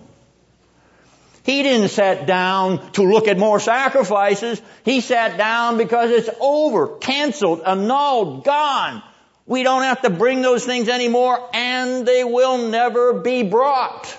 He 1.44 1.62
didn't 1.62 1.88
sit 1.88 2.26
down 2.26 2.92
to 2.92 3.02
look 3.02 3.26
at 3.26 3.38
more 3.38 3.58
sacrifices. 3.58 4.60
He 4.84 5.00
sat 5.00 5.38
down 5.38 5.76
because 5.78 6.10
it's 6.10 6.30
over, 6.40 6.98
canceled, 6.98 7.62
annulled, 7.66 8.44
gone. 8.44 9.02
We 9.48 9.62
don't 9.62 9.82
have 9.82 10.02
to 10.02 10.10
bring 10.10 10.42
those 10.42 10.66
things 10.66 10.90
anymore 10.90 11.40
and 11.54 12.06
they 12.06 12.22
will 12.22 12.68
never 12.68 13.14
be 13.14 13.42
brought. 13.42 14.14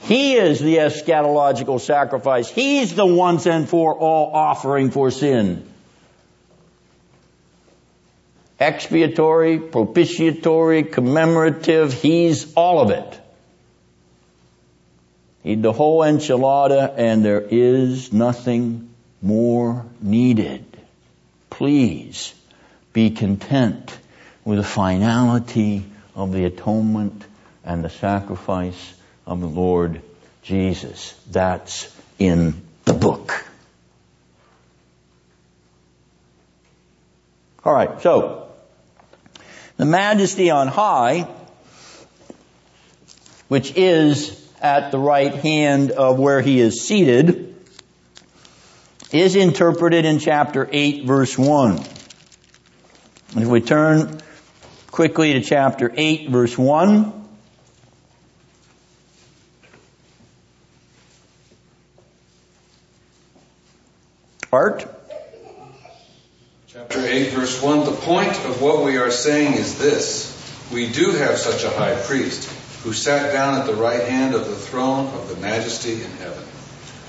He 0.00 0.34
is 0.34 0.60
the 0.60 0.76
eschatological 0.76 1.80
sacrifice. 1.80 2.50
He's 2.50 2.94
the 2.94 3.06
once 3.06 3.46
and 3.46 3.66
for 3.66 3.94
all 3.94 4.34
offering 4.34 4.90
for 4.90 5.10
sin. 5.10 5.66
Expiatory, 8.60 9.58
propitiatory, 9.58 10.82
commemorative, 10.82 11.94
He's 11.94 12.52
all 12.52 12.80
of 12.80 12.90
it. 12.90 13.18
Eat 15.42 15.62
the 15.62 15.72
whole 15.72 16.00
enchilada 16.00 16.92
and 16.98 17.24
there 17.24 17.40
is 17.40 18.12
nothing 18.12 18.90
more 19.22 19.86
needed. 20.02 20.66
Please 21.48 22.34
be 22.92 23.08
content 23.08 23.98
with 24.44 24.58
the 24.58 24.64
finality 24.64 25.84
of 26.14 26.32
the 26.32 26.44
atonement 26.44 27.24
and 27.64 27.84
the 27.84 27.90
sacrifice 27.90 28.94
of 29.26 29.40
the 29.40 29.46
Lord 29.46 30.02
Jesus. 30.42 31.14
That's 31.30 31.94
in 32.18 32.62
the 32.84 32.92
book. 32.92 33.44
Alright, 37.64 38.02
so, 38.02 38.50
the 39.76 39.84
majesty 39.84 40.50
on 40.50 40.66
high, 40.66 41.28
which 43.46 43.76
is 43.76 44.38
at 44.60 44.90
the 44.90 44.98
right 44.98 45.34
hand 45.34 45.92
of 45.92 46.18
where 46.18 46.40
he 46.40 46.58
is 46.58 46.80
seated, 46.80 47.54
is 49.12 49.36
interpreted 49.36 50.04
in 50.04 50.18
chapter 50.18 50.68
8 50.70 51.04
verse 51.04 51.38
1. 51.38 51.76
And 53.34 53.42
if 53.42 53.48
we 53.48 53.60
turn 53.60 54.20
quickly 54.92 55.32
to 55.32 55.40
chapter 55.40 55.90
8 55.96 56.28
verse 56.28 56.56
1, 56.56 57.20
Art? 64.52 64.86
Chapter 66.66 67.00
8, 67.00 67.30
verse 67.30 67.62
1 67.62 67.86
The 67.86 67.92
point 67.92 68.36
of 68.44 68.60
what 68.60 68.84
we 68.84 68.98
are 68.98 69.10
saying 69.10 69.54
is 69.54 69.78
this 69.78 70.68
We 70.70 70.92
do 70.92 71.12
have 71.12 71.38
such 71.38 71.64
a 71.64 71.70
high 71.70 71.98
priest 72.02 72.50
who 72.82 72.92
sat 72.92 73.32
down 73.32 73.58
at 73.58 73.66
the 73.66 73.74
right 73.74 74.02
hand 74.02 74.34
of 74.34 74.46
the 74.46 74.54
throne 74.54 75.06
of 75.06 75.30
the 75.30 75.36
majesty 75.36 75.94
in 75.94 76.10
heaven. 76.10 76.44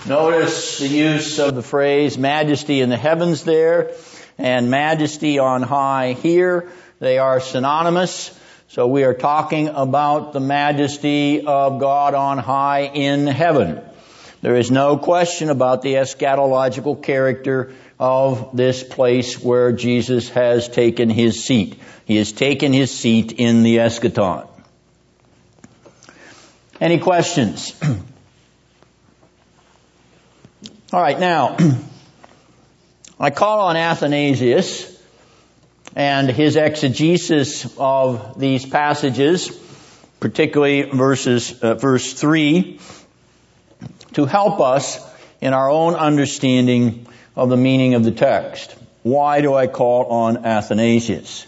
Notice 0.07 0.79
the 0.79 0.87
use 0.87 1.37
of 1.39 1.55
the 1.55 1.61
phrase 1.61 2.17
majesty 2.17 2.79
in 2.79 2.89
the 2.89 2.97
heavens 2.97 3.43
there 3.43 3.91
and 4.37 4.71
majesty 4.71 5.39
on 5.39 5.63
high 5.63 6.13
here. 6.13 6.69
They 6.99 7.17
are 7.17 7.39
synonymous. 7.39 8.37
So 8.69 8.87
we 8.87 9.03
are 9.03 9.13
talking 9.13 9.67
about 9.67 10.33
the 10.33 10.39
majesty 10.39 11.45
of 11.45 11.79
God 11.79 12.13
on 12.13 12.37
high 12.37 12.85
in 12.85 13.27
heaven. 13.27 13.81
There 14.41 14.55
is 14.55 14.71
no 14.71 14.97
question 14.97 15.49
about 15.49 15.81
the 15.83 15.93
eschatological 15.93 17.01
character 17.01 17.73
of 17.99 18.49
this 18.55 18.83
place 18.83 19.39
where 19.39 19.71
Jesus 19.71 20.29
has 20.29 20.67
taken 20.67 21.09
his 21.09 21.43
seat. 21.43 21.79
He 22.05 22.17
has 22.17 22.31
taken 22.31 22.73
his 22.73 22.91
seat 22.91 23.31
in 23.33 23.63
the 23.63 23.77
eschaton. 23.77 24.47
Any 26.81 26.99
questions? 26.99 27.73
All 30.91 31.01
right, 31.01 31.19
now, 31.19 31.57
I 33.19 33.29
call 33.29 33.61
on 33.61 33.77
Athanasius 33.77 34.92
and 35.95 36.29
his 36.29 36.55
exegesis 36.55 37.77
of 37.77 38.39
these 38.39 38.65
passages, 38.65 39.49
particularly 40.19 40.83
verses, 40.83 41.59
uh, 41.61 41.75
verse 41.75 42.13
3, 42.13 42.79
to 44.13 44.25
help 44.25 44.59
us 44.59 44.99
in 45.41 45.53
our 45.53 45.69
own 45.69 45.93
understanding 45.93 47.05
of 47.35 47.49
the 47.49 47.57
meaning 47.57 47.93
of 47.93 48.03
the 48.03 48.11
text. 48.11 48.75
Why 49.03 49.41
do 49.41 49.53
I 49.53 49.67
call 49.67 50.05
on 50.05 50.45
Athanasius? 50.45 51.45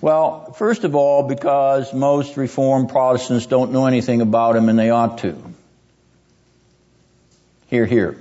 Well, 0.00 0.52
first 0.52 0.84
of 0.84 0.94
all, 0.94 1.24
because 1.24 1.92
most 1.92 2.36
Reformed 2.36 2.88
Protestants 2.88 3.46
don't 3.46 3.72
know 3.72 3.86
anything 3.86 4.20
about 4.20 4.56
him 4.56 4.68
and 4.68 4.78
they 4.78 4.90
ought 4.90 5.18
to. 5.18 5.36
Here, 7.68 7.86
here. 7.86 8.16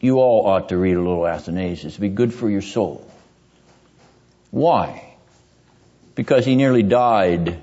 You 0.00 0.18
all 0.18 0.46
ought 0.46 0.70
to 0.70 0.76
read 0.76 0.96
a 0.96 1.00
little 1.00 1.26
Athanasius. 1.26 1.94
It'd 1.94 2.00
be 2.00 2.08
good 2.08 2.32
for 2.32 2.48
your 2.48 2.62
soul. 2.62 3.09
Why? 4.50 5.14
Because 6.14 6.44
he 6.44 6.56
nearly 6.56 6.82
died 6.82 7.62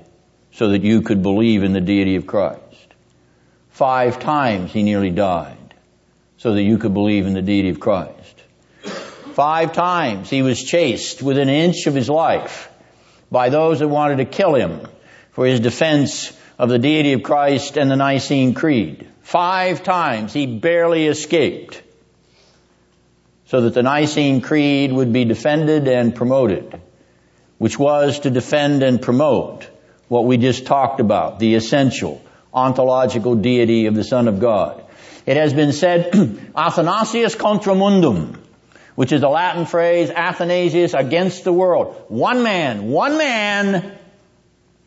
so 0.52 0.70
that 0.70 0.82
you 0.82 1.02
could 1.02 1.22
believe 1.22 1.62
in 1.62 1.72
the 1.72 1.80
deity 1.80 2.16
of 2.16 2.26
Christ. 2.26 2.62
Five 3.70 4.18
times 4.18 4.72
he 4.72 4.82
nearly 4.82 5.10
died 5.10 5.74
so 6.38 6.54
that 6.54 6.62
you 6.62 6.78
could 6.78 6.94
believe 6.94 7.26
in 7.26 7.34
the 7.34 7.42
deity 7.42 7.68
of 7.68 7.80
Christ. 7.80 8.42
Five 9.34 9.72
times 9.72 10.30
he 10.30 10.42
was 10.42 10.62
chased 10.62 11.22
within 11.22 11.48
an 11.48 11.54
inch 11.54 11.86
of 11.86 11.94
his 11.94 12.08
life 12.08 12.68
by 13.30 13.50
those 13.50 13.78
that 13.78 13.88
wanted 13.88 14.16
to 14.16 14.24
kill 14.24 14.54
him 14.54 14.80
for 15.32 15.46
his 15.46 15.60
defense 15.60 16.32
of 16.58 16.68
the 16.68 16.78
deity 16.78 17.12
of 17.12 17.22
Christ 17.22 17.76
and 17.76 17.90
the 17.90 17.96
Nicene 17.96 18.54
Creed. 18.54 19.06
Five 19.22 19.82
times 19.82 20.32
he 20.32 20.46
barely 20.46 21.06
escaped 21.06 21.82
so 23.48 23.62
that 23.62 23.72
the 23.72 23.82
Nicene 23.82 24.42
Creed 24.42 24.92
would 24.92 25.10
be 25.10 25.24
defended 25.24 25.88
and 25.88 26.14
promoted, 26.14 26.80
which 27.56 27.78
was 27.78 28.20
to 28.20 28.30
defend 28.30 28.82
and 28.82 29.00
promote 29.00 29.68
what 30.08 30.26
we 30.26 30.36
just 30.36 30.66
talked 30.66 31.00
about, 31.00 31.38
the 31.38 31.54
essential 31.54 32.22
ontological 32.52 33.34
deity 33.36 33.86
of 33.86 33.94
the 33.94 34.04
Son 34.04 34.28
of 34.28 34.38
God. 34.38 34.84
It 35.24 35.38
has 35.38 35.54
been 35.54 35.72
said, 35.72 36.12
Athanasius 36.56 37.34
contra 37.34 37.74
mundum, 37.74 38.38
which 38.96 39.12
is 39.12 39.22
a 39.22 39.28
Latin 39.28 39.64
phrase, 39.64 40.10
Athanasius 40.10 40.92
against 40.92 41.44
the 41.44 41.52
world. 41.52 42.04
One 42.08 42.42
man, 42.42 42.88
one 42.88 43.16
man 43.16 43.98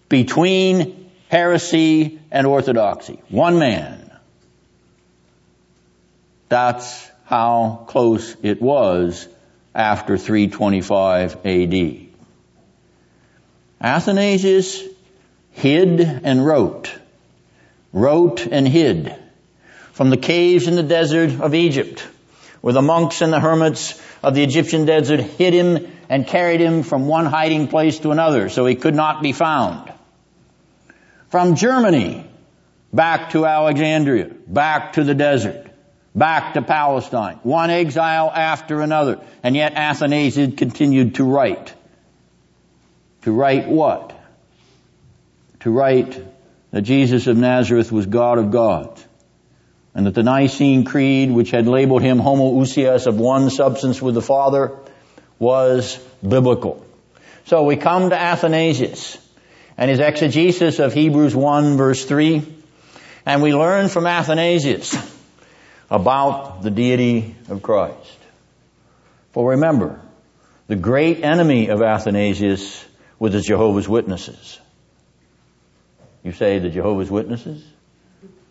between 0.07 1.09
heresy 1.29 2.19
and 2.31 2.45
orthodoxy. 2.45 3.21
One 3.29 3.57
man. 3.57 4.11
That's 6.49 7.10
how 7.31 7.85
close 7.87 8.35
it 8.43 8.61
was 8.61 9.25
after 9.73 10.17
325 10.17 11.45
AD. 11.45 12.07
Athanasius 13.79 14.83
hid 15.51 16.01
and 16.01 16.45
wrote 16.45 16.93
wrote 17.93 18.45
and 18.47 18.67
hid 18.67 19.15
from 19.93 20.09
the 20.09 20.17
caves 20.17 20.67
in 20.67 20.75
the 20.75 20.83
desert 20.83 21.39
of 21.39 21.55
Egypt, 21.55 22.05
where 22.59 22.73
the 22.73 22.81
monks 22.81 23.21
and 23.21 23.31
the 23.31 23.39
hermits 23.39 24.01
of 24.21 24.35
the 24.35 24.43
Egyptian 24.43 24.85
desert 24.85 25.21
hid 25.21 25.53
him 25.53 25.87
and 26.09 26.27
carried 26.27 26.59
him 26.59 26.83
from 26.83 27.07
one 27.07 27.25
hiding 27.25 27.67
place 27.67 27.99
to 27.99 28.11
another 28.11 28.49
so 28.49 28.65
he 28.65 28.75
could 28.75 28.95
not 28.95 29.23
be 29.23 29.31
found. 29.31 29.91
From 31.29 31.55
Germany 31.55 32.25
back 32.93 33.31
to 33.31 33.45
Alexandria, 33.45 34.29
back 34.47 34.93
to 34.93 35.03
the 35.05 35.15
desert, 35.15 35.70
back 36.13 36.53
to 36.53 36.61
Palestine, 36.61 37.39
one 37.43 37.69
exile 37.69 38.31
after 38.33 38.81
another, 38.81 39.19
and 39.43 39.55
yet 39.55 39.73
Athanasius 39.75 40.55
continued 40.55 41.15
to 41.15 41.23
write. 41.23 41.73
To 43.23 43.31
write 43.31 43.67
what? 43.67 44.17
To 45.61 45.71
write 45.71 46.19
that 46.71 46.81
Jesus 46.81 47.27
of 47.27 47.37
Nazareth 47.37 47.91
was 47.91 48.05
God 48.05 48.37
of 48.39 48.51
gods, 48.51 49.05
and 49.93 50.05
that 50.05 50.15
the 50.15 50.23
Nicene 50.23 50.85
Creed, 50.85 51.31
which 51.31 51.51
had 51.51 51.67
labeled 51.67 52.01
him 52.01 52.19
homoousios 52.19 53.07
of 53.07 53.17
one 53.17 53.49
substance 53.49 54.01
with 54.01 54.15
the 54.15 54.21
Father, 54.21 54.77
was 55.39 55.97
biblical. 56.27 56.85
So 57.45 57.63
we 57.63 57.75
come 57.75 58.09
to 58.09 58.19
Athanasius 58.19 59.17
and 59.77 59.89
his 59.89 59.99
exegesis 59.99 60.79
of 60.79 60.93
Hebrews 60.93 61.35
1 61.35 61.77
verse 61.77 62.05
3, 62.05 62.43
and 63.25 63.41
we 63.41 63.53
learn 63.53 63.89
from 63.89 64.07
Athanasius 64.07 64.95
about 65.91 66.61
the 66.61 66.71
deity 66.71 67.35
of 67.49 67.61
Christ. 67.61 68.17
For 69.33 69.51
remember, 69.51 69.99
the 70.67 70.77
great 70.77 71.21
enemy 71.23 71.67
of 71.67 71.81
Athanasius 71.81 72.83
was 73.19 73.33
the 73.33 73.41
Jehovah's 73.41 73.89
Witnesses. 73.89 74.57
You 76.23 76.31
say 76.31 76.59
the 76.59 76.69
Jehovah's 76.69 77.11
Witnesses? 77.11 77.63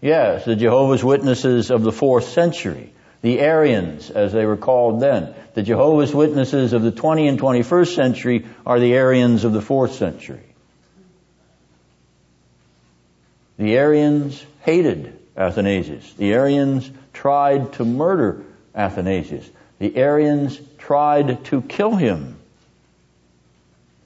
Yes, 0.03 0.45
the 0.45 0.55
Jehovah's 0.55 1.03
Witnesses 1.03 1.71
of 1.71 1.83
the 1.83 1.93
fourth 1.93 2.29
century. 2.29 2.93
The 3.23 3.41
Arians, 3.41 4.11
as 4.11 4.33
they 4.33 4.45
were 4.45 4.57
called 4.57 5.01
then. 5.01 5.35
The 5.55 5.63
Jehovah's 5.63 6.15
Witnesses 6.15 6.75
of 6.75 6.83
the 6.83 6.91
20 6.91 7.27
and 7.27 7.41
21st 7.41 7.95
century 7.95 8.47
are 8.67 8.79
the 8.79 8.93
Arians 8.93 9.45
of 9.45 9.53
the 9.53 9.63
fourth 9.63 9.95
century. 9.95 10.45
The 13.57 13.77
Arians 13.77 14.45
hated 14.63 15.20
Athanasius. 15.37 16.13
The 16.15 16.33
Arians 16.33 16.91
tried 17.13 17.73
to 17.75 17.85
murder 17.85 18.45
Athanasius. 18.75 19.49
The 19.79 19.97
Arians 19.97 20.61
tried 20.79 21.45
to 21.47 21.63
kill 21.63 21.95
him. 21.97 22.37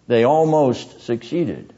They 0.06 0.24
almost 0.24 1.02
succeeded. 1.02 1.72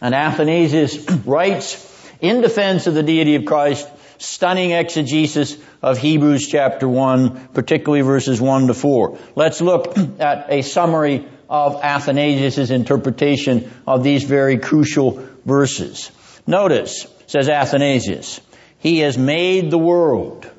And 0.00 0.14
Athanasius 0.14 1.10
writes 1.26 1.84
in 2.20 2.40
defense 2.40 2.86
of 2.86 2.94
the 2.94 3.02
deity 3.02 3.36
of 3.36 3.44
Christ, 3.44 3.88
stunning 4.18 4.72
exegesis 4.72 5.56
of 5.82 5.98
Hebrews 5.98 6.46
chapter 6.48 6.88
1, 6.88 7.48
particularly 7.54 8.02
verses 8.02 8.40
1 8.40 8.66
to 8.68 8.74
4. 8.74 9.18
Let's 9.34 9.60
look 9.60 9.96
at 10.18 10.52
a 10.52 10.62
summary 10.62 11.26
of 11.48 11.82
Athanasius' 11.82 12.70
interpretation 12.70 13.70
of 13.86 14.04
these 14.04 14.24
very 14.24 14.58
crucial 14.58 15.24
verses. 15.44 16.10
Notice, 16.48 17.06
says 17.26 17.48
Athanasius, 17.48 18.40
he 18.78 18.98
has 19.00 19.16
made 19.16 19.70
the 19.70 19.78
world. 19.78 20.50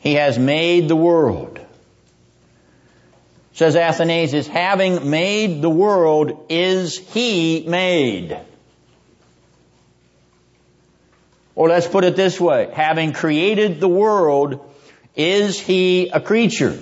He 0.00 0.14
has 0.14 0.38
made 0.38 0.88
the 0.88 0.96
world 0.96 1.58
says 3.58 3.74
Athanasius, 3.74 4.46
having 4.46 5.10
made 5.10 5.60
the 5.62 5.68
world, 5.68 6.46
is 6.48 6.96
he 6.96 7.64
made? 7.66 8.38
Or 11.56 11.68
let's 11.68 11.88
put 11.88 12.04
it 12.04 12.14
this 12.14 12.40
way, 12.40 12.70
having 12.72 13.12
created 13.12 13.80
the 13.80 13.88
world, 13.88 14.64
is 15.16 15.58
he 15.58 16.08
a 16.10 16.20
creature? 16.20 16.78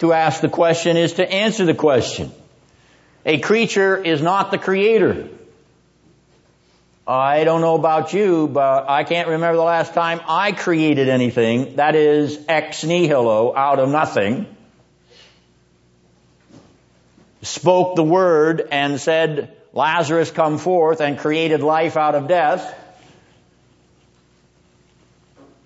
To 0.00 0.12
ask 0.12 0.42
the 0.42 0.50
question 0.50 0.98
is 0.98 1.14
to 1.14 1.26
answer 1.26 1.64
the 1.64 1.72
question. 1.72 2.30
A 3.26 3.38
creature 3.38 3.96
is 3.96 4.20
not 4.20 4.50
the 4.50 4.58
creator. 4.58 5.28
I 7.06 7.44
don't 7.44 7.60
know 7.60 7.74
about 7.74 8.12
you, 8.12 8.48
but 8.48 8.88
I 8.88 9.04
can't 9.04 9.28
remember 9.28 9.56
the 9.56 9.62
last 9.62 9.92
time 9.92 10.20
I 10.26 10.52
created 10.52 11.08
anything 11.08 11.76
that 11.76 11.94
is 11.94 12.38
ex 12.48 12.82
nihilo, 12.82 13.54
out 13.54 13.78
of 13.78 13.90
nothing. 13.90 14.46
Spoke 17.42 17.96
the 17.96 18.02
word 18.02 18.66
and 18.70 18.98
said, 18.98 19.54
Lazarus 19.74 20.30
come 20.30 20.56
forth 20.56 21.00
and 21.02 21.18
created 21.18 21.60
life 21.60 21.96
out 21.98 22.14
of 22.14 22.26
death. 22.26 22.80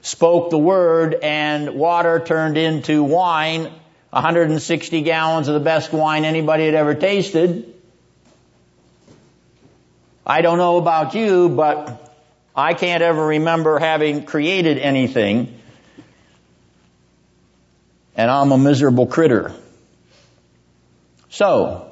Spoke 0.02 0.50
the 0.50 0.58
word 0.58 1.14
and 1.22 1.74
water 1.74 2.18
turned 2.18 2.56
into 2.56 3.04
wine, 3.04 3.70
160 4.10 5.02
gallons 5.02 5.48
of 5.48 5.54
the 5.54 5.60
best 5.60 5.92
wine 5.92 6.24
anybody 6.24 6.64
had 6.64 6.74
ever 6.74 6.94
tasted. 6.94 7.74
I 10.26 10.42
don't 10.42 10.58
know 10.58 10.76
about 10.76 11.14
you, 11.14 11.48
but 11.48 12.14
I 12.54 12.74
can't 12.74 13.02
ever 13.02 13.26
remember 13.26 13.78
having 13.78 14.24
created 14.24 14.78
anything. 14.78 15.58
And 18.16 18.30
I'm 18.30 18.50
a 18.52 18.58
miserable 18.58 19.06
critter. 19.06 19.54
So, 21.30 21.87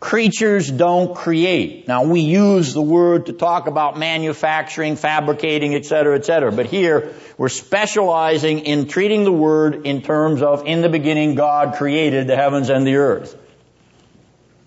creatures 0.00 0.70
don't 0.70 1.14
create. 1.14 1.86
Now 1.86 2.04
we 2.04 2.22
use 2.22 2.72
the 2.72 2.82
word 2.82 3.26
to 3.26 3.34
talk 3.34 3.68
about 3.68 3.98
manufacturing, 3.98 4.96
fabricating, 4.96 5.74
etc., 5.74 6.16
etc. 6.16 6.50
But 6.50 6.66
here, 6.66 7.12
we're 7.36 7.50
specializing 7.50 8.60
in 8.60 8.88
treating 8.88 9.24
the 9.24 9.32
word 9.32 9.86
in 9.86 10.00
terms 10.00 10.42
of 10.42 10.66
in 10.66 10.80
the 10.80 10.88
beginning 10.88 11.34
God 11.34 11.74
created 11.76 12.26
the 12.26 12.36
heavens 12.36 12.70
and 12.70 12.86
the 12.86 12.96
earth. 12.96 13.36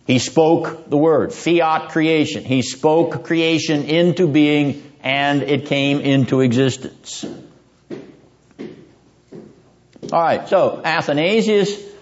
He 0.06 0.20
spoke 0.20 0.90
the 0.90 0.98
word, 0.98 1.34
fiat 1.34 1.90
creation. 1.90 2.44
He 2.44 2.62
spoke 2.62 3.24
creation 3.24 3.84
into 3.84 4.28
being 4.28 4.84
and 5.02 5.42
it 5.44 5.66
came 5.66 6.00
into 6.00 6.42
existence. 6.42 7.26
Alright, 10.12 10.48
so 10.50 10.82
Athanasius, 10.84 11.93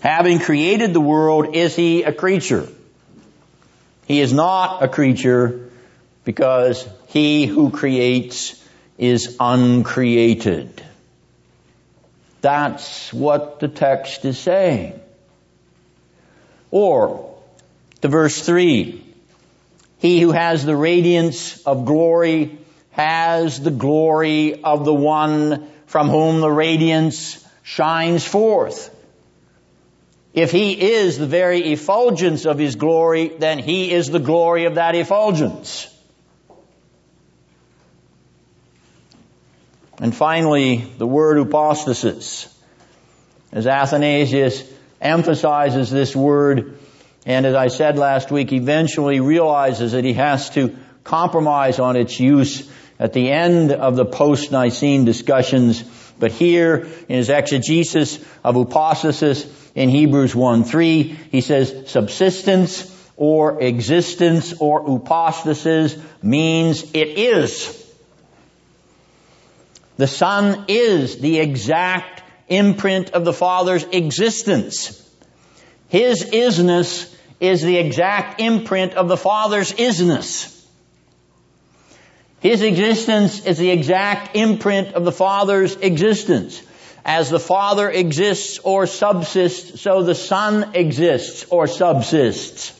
having 0.00 0.38
created 0.38 0.92
the 0.92 1.00
world, 1.00 1.54
is 1.54 1.76
he 1.76 2.02
a 2.02 2.12
creature? 2.12 2.66
He 4.06 4.20
is 4.20 4.32
not 4.32 4.82
a 4.82 4.88
creature 4.88 5.70
because 6.24 6.86
he 7.08 7.46
who 7.46 7.70
creates 7.70 8.60
is 8.98 9.36
uncreated. 9.38 10.82
That's 12.40 13.12
what 13.12 13.60
the 13.60 13.68
text 13.68 14.24
is 14.24 14.38
saying. 14.38 14.98
Or, 16.70 17.38
to 18.00 18.08
verse 18.08 18.44
3, 18.44 19.04
he 19.98 20.20
who 20.20 20.32
has 20.32 20.64
the 20.64 20.76
radiance 20.76 21.62
of 21.62 21.84
glory 21.84 22.58
has 22.92 23.60
the 23.60 23.70
glory 23.70 24.62
of 24.62 24.84
the 24.84 24.94
one 24.94 25.68
from 25.86 26.08
whom 26.08 26.40
the 26.40 26.50
radiance 26.50 27.46
shines 27.62 28.24
forth. 28.24 28.94
If 30.32 30.52
he 30.52 30.92
is 30.92 31.18
the 31.18 31.26
very 31.26 31.72
effulgence 31.72 32.46
of 32.46 32.58
his 32.58 32.76
glory, 32.76 33.28
then 33.28 33.58
he 33.58 33.92
is 33.92 34.08
the 34.08 34.20
glory 34.20 34.64
of 34.64 34.76
that 34.76 34.94
effulgence. 34.94 35.88
And 39.98 40.14
finally, 40.14 40.76
the 40.98 41.06
word 41.06 41.38
hypostasis. 41.38 42.46
As 43.52 43.66
Athanasius 43.66 44.62
emphasizes 45.00 45.90
this 45.90 46.14
word 46.14 46.78
and 47.26 47.44
as 47.44 47.54
I 47.54 47.68
said 47.68 47.98
last 47.98 48.30
week, 48.30 48.52
eventually 48.52 49.20
realizes 49.20 49.92
that 49.92 50.04
he 50.04 50.14
has 50.14 50.50
to 50.50 50.76
compromise 51.04 51.78
on 51.78 51.96
its 51.96 52.18
use 52.18 52.70
at 52.98 53.12
the 53.12 53.30
end 53.30 53.72
of 53.72 53.96
the 53.96 54.06
post-Nicene 54.06 55.04
discussions. 55.04 55.82
But 56.18 56.32
here 56.32 56.88
in 57.08 57.16
his 57.16 57.28
exegesis 57.28 58.18
of 58.42 58.54
hypostasis 58.54 59.44
in 59.74 59.88
Hebrews 59.88 60.34
1-3, 60.34 61.16
he 61.30 61.40
says 61.40 61.90
subsistence 61.90 62.96
or 63.16 63.60
existence 63.60 64.54
or 64.58 64.82
hypostasis 64.82 65.96
means 66.22 66.82
it 66.94 67.18
is. 67.18 67.76
The 69.96 70.06
Son 70.06 70.64
is 70.68 71.18
the 71.18 71.38
exact 71.38 72.22
imprint 72.48 73.10
of 73.10 73.24
the 73.24 73.32
Father's 73.32 73.84
existence. 73.84 74.96
His 75.88 76.24
isness 76.24 77.14
is 77.38 77.62
the 77.62 77.76
exact 77.76 78.40
imprint 78.40 78.94
of 78.94 79.08
the 79.08 79.16
Father's 79.16 79.72
isness. 79.72 80.56
His 82.40 82.62
existence 82.62 83.44
is 83.44 83.58
the 83.58 83.70
exact 83.70 84.34
imprint 84.34 84.94
of 84.94 85.04
the 85.04 85.12
Father's 85.12 85.76
existence. 85.76 86.62
As 87.12 87.28
the 87.28 87.40
Father 87.40 87.90
exists 87.90 88.60
or 88.60 88.86
subsists, 88.86 89.80
so 89.80 90.04
the 90.04 90.14
Son 90.14 90.76
exists 90.76 91.44
or 91.50 91.66
subsists. 91.66 92.72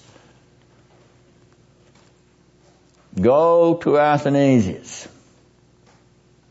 Go 3.21 3.75
to 3.83 3.99
Athanasius. 3.99 5.09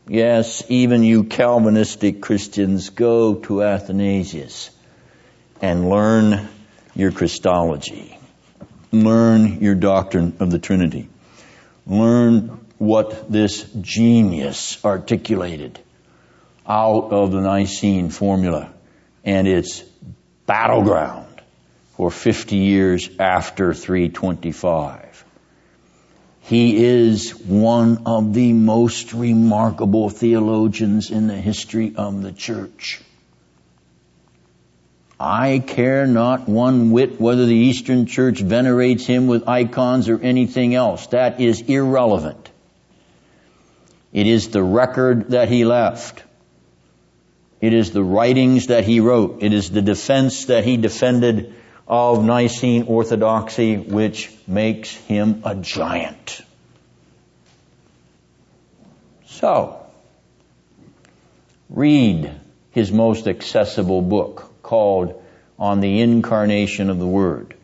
Yes, 0.09 0.61
even 0.67 1.03
you 1.03 1.23
Calvinistic 1.23 2.19
Christians, 2.21 2.89
go 2.89 3.35
to 3.35 3.63
Athanasius 3.63 4.71
and 5.61 5.89
learn 5.89 6.49
your 6.95 7.13
Christology. 7.13 8.19
Learn 8.91 9.61
your 9.61 9.75
doctrine 9.75 10.35
of 10.41 10.51
the 10.51 10.59
Trinity. 10.59 11.07
Learn 11.87 12.59
what 12.77 13.31
this 13.31 13.63
genius 13.79 14.83
articulated 14.83 15.79
out 16.69 17.11
of 17.11 17.31
the 17.31 17.41
Nicene 17.41 18.09
formula 18.11 18.71
and 19.25 19.47
its 19.47 19.81
battleground 20.45 21.41
for 21.97 22.11
50 22.11 22.55
years 22.55 23.09
after 23.19 23.73
325. 23.73 25.25
He 26.41 26.83
is 26.83 27.31
one 27.31 28.03
of 28.05 28.33
the 28.33 28.53
most 28.53 29.13
remarkable 29.13 30.09
theologians 30.09 31.11
in 31.11 31.27
the 31.27 31.35
history 31.35 31.93
of 31.95 32.21
the 32.21 32.31
church. 32.31 33.01
I 35.19 35.59
care 35.59 36.07
not 36.07 36.47
one 36.47 36.91
whit 36.91 37.19
whether 37.19 37.45
the 37.45 37.53
Eastern 37.53 38.05
Church 38.05 38.39
venerates 38.39 39.05
him 39.05 39.27
with 39.27 39.49
icons 39.49 40.07
or 40.07 40.17
anything 40.19 40.75
else. 40.75 41.07
That 41.07 41.41
is 41.41 41.61
irrelevant. 41.61 42.49
It 44.13 44.27
is 44.27 44.49
the 44.49 44.63
record 44.63 45.31
that 45.31 45.49
he 45.49 45.65
left. 45.65 46.23
It 47.61 47.73
is 47.73 47.91
the 47.91 48.03
writings 48.03 48.67
that 48.67 48.85
he 48.85 48.99
wrote. 48.99 49.43
It 49.43 49.53
is 49.53 49.69
the 49.69 49.81
defense 49.81 50.45
that 50.45 50.63
he 50.63 50.77
defended 50.77 51.53
of 51.87 52.23
Nicene 52.23 52.83
orthodoxy 52.83 53.77
which 53.77 54.31
makes 54.47 54.93
him 54.93 55.41
a 55.43 55.55
giant. 55.55 56.41
So, 59.25 59.79
read 61.69 62.31
his 62.71 62.91
most 62.91 63.27
accessible 63.27 64.01
book 64.01 64.51
called 64.61 65.21
On 65.57 65.81
the 65.81 66.01
Incarnation 66.01 66.89
of 66.89 66.99
the 66.99 67.07
Word. 67.07 67.55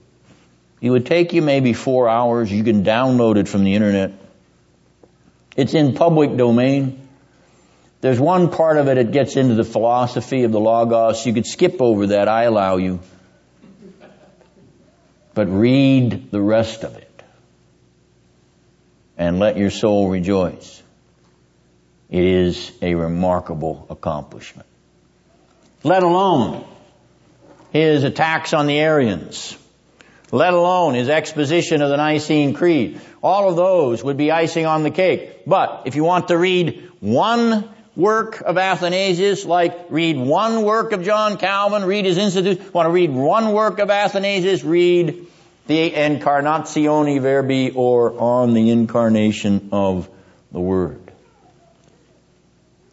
It 0.82 0.90
would 0.90 1.06
take 1.06 1.34
you 1.34 1.42
maybe 1.42 1.74
four 1.74 2.10
hours. 2.10 2.52
You 2.52 2.64
can 2.64 2.84
download 2.84 3.38
it 3.38 3.48
from 3.48 3.64
the 3.64 3.76
internet. 3.76 4.12
It's 5.56 5.74
in 5.74 5.96
public 5.96 6.36
domain. 6.36 7.05
There's 8.06 8.20
one 8.20 8.52
part 8.52 8.78
of 8.78 8.88
it 8.88 8.96
that 8.98 9.12
gets 9.12 9.36
into 9.36 9.56
the 9.56 9.64
philosophy 9.64 10.44
of 10.44 10.52
the 10.52 10.60
Logos. 10.60 11.26
You 11.26 11.34
could 11.34 11.48
skip 11.48 11.82
over 11.82 12.06
that. 12.06 12.28
I 12.28 12.44
allow 12.44 12.78
you. 12.78 13.00
But 15.34 15.48
read 15.48 16.30
the 16.30 16.40
rest 16.40 16.84
of 16.84 16.96
it. 16.98 17.24
And 19.18 19.40
let 19.40 19.58
your 19.58 19.72
soul 19.72 20.08
rejoice. 20.08 20.84
It 22.12 22.24
is 22.24 22.72
a 22.80 22.94
remarkable 22.94 23.88
accomplishment. 23.90 24.68
Let 25.84 26.04
alone 26.04 26.64
his 27.72 28.04
attacks 28.04 28.54
on 28.54 28.68
the 28.68 28.78
Arians, 28.78 29.58
let 30.32 30.54
alone 30.54 30.94
his 30.94 31.10
exposition 31.10 31.82
of 31.82 31.90
the 31.90 31.98
Nicene 31.98 32.54
Creed. 32.54 33.02
All 33.24 33.50
of 33.50 33.56
those 33.56 34.04
would 34.04 34.18
be 34.18 34.32
icing 34.32 34.68
on 34.68 34.84
the 34.84 34.92
cake. 34.92 35.42
But 35.48 35.82
if 35.86 35.96
you 35.96 36.04
want 36.04 36.28
to 36.28 36.38
read 36.38 36.92
one 37.00 37.72
work 37.96 38.42
of 38.42 38.58
Athanasius, 38.58 39.46
like 39.46 39.88
read 39.90 40.18
one 40.18 40.64
work 40.64 40.92
of 40.92 41.04
John 41.04 41.38
Calvin, 41.38 41.86
read 41.86 42.06
his 42.06 42.18
Institute, 42.18 42.74
want 42.74 42.88
to 42.88 42.92
read 42.92 43.12
one 43.12 43.54
work 43.54 43.80
of 43.80 43.90
Athanasius, 43.90 44.64
read 44.64 45.28
De 45.68 45.92
Incarnatione 45.92 47.22
Verbi 47.22 47.72
or 47.72 48.20
on 48.20 48.54
the 48.54 48.70
incarnation 48.70 49.70
of 49.72 50.10
the 50.52 50.60
Word. 50.60 51.02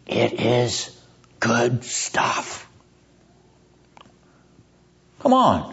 It 0.06 0.40
is 0.40 0.96
good 1.40 1.84
stuff. 1.84 2.68
Come 5.20 5.32
on. 5.32 5.71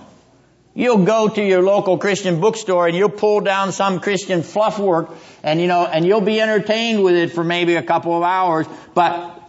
You'll 0.79 1.03
go 1.03 1.27
to 1.27 1.43
your 1.43 1.61
local 1.61 1.97
Christian 1.97 2.39
bookstore 2.39 2.87
and 2.87 2.95
you'll 2.95 3.09
pull 3.09 3.41
down 3.41 3.73
some 3.73 3.99
Christian 3.99 4.43
fluff 4.43 4.79
work 4.79 5.09
and 5.43 5.59
you 5.59 5.67
know, 5.67 5.85
and 5.85 6.05
you'll 6.05 6.21
be 6.21 6.39
entertained 6.39 7.03
with 7.03 7.15
it 7.15 7.33
for 7.33 7.43
maybe 7.43 7.75
a 7.75 7.83
couple 7.83 8.15
of 8.15 8.23
hours, 8.23 8.65
but 8.93 9.43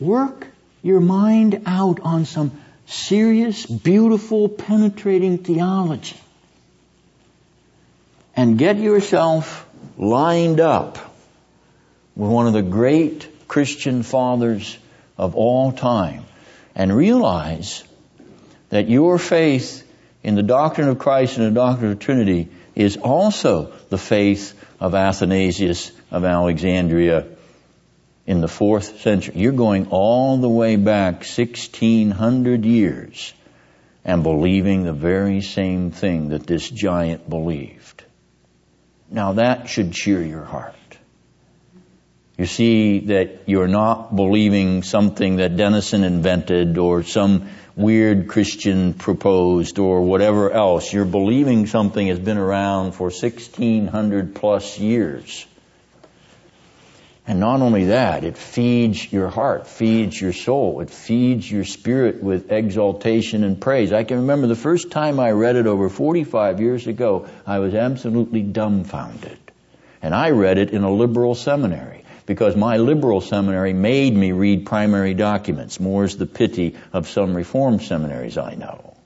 work 0.00 0.48
your 0.82 0.98
mind 0.98 1.62
out 1.66 2.00
on 2.00 2.24
some 2.24 2.50
serious, 2.86 3.64
beautiful, 3.64 4.48
penetrating 4.48 5.38
theology. 5.38 6.16
And 8.34 8.58
get 8.58 8.76
yourself 8.76 9.64
lined 9.96 10.58
up 10.58 10.98
with 12.16 12.28
one 12.28 12.48
of 12.48 12.54
the 12.54 12.62
great 12.62 13.46
Christian 13.46 14.02
fathers 14.02 14.76
of 15.16 15.36
all 15.36 15.70
time 15.70 16.24
and 16.74 16.92
realize 16.92 17.84
that 18.70 18.88
your 18.88 19.16
faith 19.16 19.86
in 20.22 20.34
the 20.34 20.42
doctrine 20.42 20.88
of 20.88 20.98
Christ 20.98 21.38
and 21.38 21.46
the 21.46 21.60
doctrine 21.60 21.92
of 21.92 21.98
Trinity 21.98 22.48
is 22.74 22.96
also 22.96 23.72
the 23.88 23.98
faith 23.98 24.54
of 24.78 24.94
Athanasius 24.94 25.92
of 26.10 26.24
Alexandria 26.24 27.26
in 28.26 28.40
the 28.40 28.48
fourth 28.48 29.00
century. 29.00 29.34
You're 29.36 29.52
going 29.52 29.88
all 29.88 30.36
the 30.36 30.48
way 30.48 30.76
back 30.76 31.24
1600 31.24 32.64
years 32.64 33.34
and 34.04 34.22
believing 34.22 34.84
the 34.84 34.92
very 34.92 35.40
same 35.40 35.90
thing 35.90 36.30
that 36.30 36.46
this 36.46 36.68
giant 36.68 37.28
believed. 37.28 38.04
Now 39.10 39.32
that 39.32 39.68
should 39.68 39.92
cheer 39.92 40.22
your 40.22 40.44
heart. 40.44 40.74
You 42.38 42.46
see 42.46 43.00
that 43.00 43.42
you're 43.46 43.68
not 43.68 44.16
believing 44.16 44.82
something 44.82 45.36
that 45.36 45.58
Dennison 45.58 46.04
invented 46.04 46.78
or 46.78 47.02
some 47.02 47.50
weird 47.80 48.28
Christian 48.28 48.94
proposed 48.94 49.78
or 49.78 50.02
whatever 50.02 50.50
else. 50.50 50.92
You're 50.92 51.04
believing 51.04 51.66
something 51.66 52.06
has 52.08 52.18
been 52.18 52.38
around 52.38 52.92
for 52.92 53.06
1600 53.06 54.34
plus 54.34 54.78
years. 54.78 55.46
And 57.26 57.38
not 57.38 57.60
only 57.60 57.86
that, 57.86 58.24
it 58.24 58.36
feeds 58.36 59.12
your 59.12 59.28
heart, 59.28 59.66
feeds 59.66 60.20
your 60.20 60.32
soul, 60.32 60.80
it 60.80 60.90
feeds 60.90 61.50
your 61.50 61.64
spirit 61.64 62.22
with 62.22 62.50
exaltation 62.50 63.44
and 63.44 63.60
praise. 63.60 63.92
I 63.92 64.04
can 64.04 64.18
remember 64.18 64.46
the 64.46 64.56
first 64.56 64.90
time 64.90 65.20
I 65.20 65.30
read 65.30 65.56
it 65.56 65.66
over 65.66 65.88
45 65.88 66.60
years 66.60 66.86
ago, 66.86 67.28
I 67.46 67.60
was 67.60 67.74
absolutely 67.74 68.42
dumbfounded. 68.42 69.38
And 70.02 70.14
I 70.14 70.30
read 70.30 70.58
it 70.58 70.70
in 70.70 70.82
a 70.82 70.90
liberal 70.90 71.34
seminary 71.34 71.99
because 72.30 72.54
my 72.54 72.76
liberal 72.76 73.20
seminary 73.20 73.72
made 73.72 74.14
me 74.14 74.30
read 74.30 74.64
primary 74.64 75.14
documents. 75.14 75.80
More's 75.80 76.16
the 76.16 76.26
pity 76.26 76.76
of 76.92 77.08
some 77.08 77.34
reform 77.34 77.80
seminaries 77.80 78.38
I 78.38 78.54
know. 78.54 78.96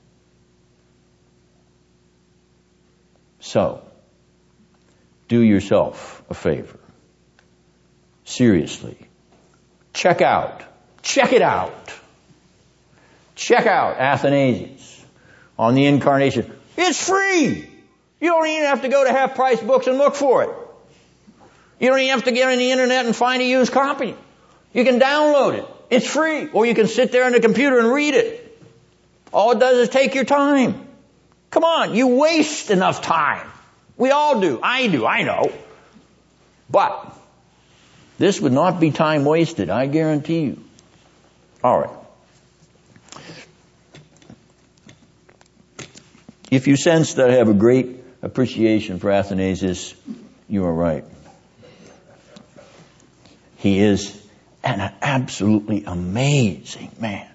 So, 3.39 3.81
do 5.27 5.41
yourself 5.41 6.21
a 6.29 6.35
favor. 6.35 6.77
Seriously. 8.25 8.95
Check 9.91 10.21
out. 10.21 10.61
Check 11.01 11.33
it 11.33 11.41
out. 11.41 11.91
Check 13.33 13.65
out 13.65 13.97
Athanasius 13.97 15.03
on 15.57 15.73
the 15.73 15.87
incarnation. 15.87 16.55
It's 16.77 17.07
free! 17.07 17.67
You 18.21 18.29
don't 18.29 18.45
even 18.45 18.67
have 18.67 18.83
to 18.83 18.87
go 18.87 19.03
to 19.03 19.11
half 19.11 19.33
price 19.33 19.59
books 19.59 19.87
and 19.87 19.97
look 19.97 20.13
for 20.13 20.43
it. 20.43 20.64
You 21.79 21.89
don't 21.89 21.99
even 21.99 22.11
have 22.11 22.23
to 22.25 22.31
get 22.31 22.49
on 22.49 22.57
the 22.57 22.71
internet 22.71 23.05
and 23.05 23.15
find 23.15 23.41
a 23.41 23.45
used 23.45 23.71
copy. 23.71 24.15
You 24.73 24.83
can 24.83 24.99
download 24.99 25.55
it. 25.55 25.65
It's 25.89 26.07
free. 26.07 26.49
Or 26.49 26.65
you 26.65 26.73
can 26.73 26.87
sit 26.87 27.11
there 27.11 27.25
on 27.25 27.31
the 27.31 27.39
computer 27.39 27.79
and 27.79 27.91
read 27.91 28.13
it. 28.13 28.41
All 29.31 29.51
it 29.51 29.59
does 29.59 29.77
is 29.77 29.89
take 29.89 30.15
your 30.15 30.25
time. 30.25 30.87
Come 31.49 31.63
on, 31.63 31.95
you 31.95 32.07
waste 32.07 32.71
enough 32.71 33.01
time. 33.01 33.47
We 33.97 34.11
all 34.11 34.41
do. 34.41 34.59
I 34.61 34.87
do. 34.87 35.05
I 35.05 35.23
know. 35.23 35.51
But 36.69 37.13
this 38.17 38.41
would 38.41 38.51
not 38.51 38.79
be 38.79 38.91
time 38.91 39.25
wasted. 39.25 39.69
I 39.69 39.85
guarantee 39.87 40.41
you. 40.41 40.63
All 41.63 41.79
right. 41.79 41.89
If 46.51 46.67
you 46.67 46.75
sense 46.75 47.15
that 47.15 47.29
I 47.29 47.33
have 47.35 47.49
a 47.49 47.53
great 47.53 48.03
appreciation 48.21 48.99
for 48.99 49.11
Athanasius, 49.11 49.93
you 50.47 50.65
are 50.65 50.73
right. 50.73 51.03
He 53.65 53.79
is 53.79 54.15
an 54.63 54.93
absolutely 55.01 55.85
amazing 55.87 56.91
man 56.99 57.25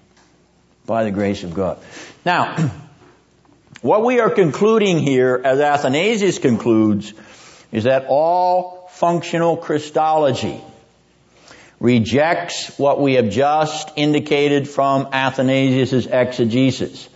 by 0.85 1.03
the 1.03 1.11
grace 1.11 1.43
of 1.43 1.53
God. 1.53 1.77
Now, 2.23 2.71
what 3.81 4.05
we 4.05 4.21
are 4.21 4.29
concluding 4.29 4.99
here, 4.99 5.41
as 5.43 5.59
Athanasius 5.59 6.39
concludes, 6.39 7.13
is 7.73 7.83
that 7.83 8.05
all 8.07 8.87
functional 8.93 9.57
Christology 9.57 10.61
rejects 11.81 12.79
what 12.79 13.01
we 13.01 13.15
have 13.15 13.29
just 13.29 13.91
indicated 13.97 14.69
from 14.69 15.09
Athanasius' 15.11 16.05
exegesis. 16.05 17.09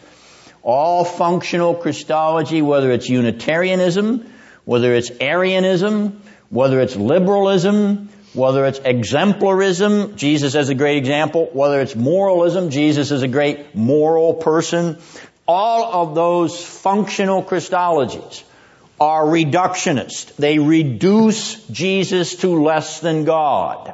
All 0.62 1.06
functional 1.06 1.74
Christology, 1.74 2.62
whether 2.62 2.92
it's 2.92 3.08
Unitarianism, 3.08 4.30
whether 4.66 4.94
it's 4.94 5.10
Arianism, 5.22 6.22
whether 6.50 6.82
it's 6.82 6.98
liberalism, 6.98 8.10
whether 8.36 8.66
it's 8.66 8.80
exemplarism, 8.80 10.16
Jesus 10.16 10.56
is 10.56 10.70
a 10.70 10.76
great 10.76 10.98
example, 10.98 11.50
whether 11.54 11.80
it's 11.82 11.96
moralism, 11.96 12.70
Jesus 12.70 13.12
is 13.12 13.22
a 13.22 13.28
great 13.28 13.76
moral 13.76 14.34
person, 14.34 14.98
all 15.48 16.02
of 16.02 16.16
those 16.16 16.64
functional 16.64 17.44
Christologies 17.44 18.44
are 19.00 19.24
reductionist. 19.24 20.36
They 20.36 20.60
reduce 20.60 21.66
Jesus 21.68 22.36
to 22.38 22.62
less 22.64 23.00
than 23.00 23.26
God. 23.26 23.94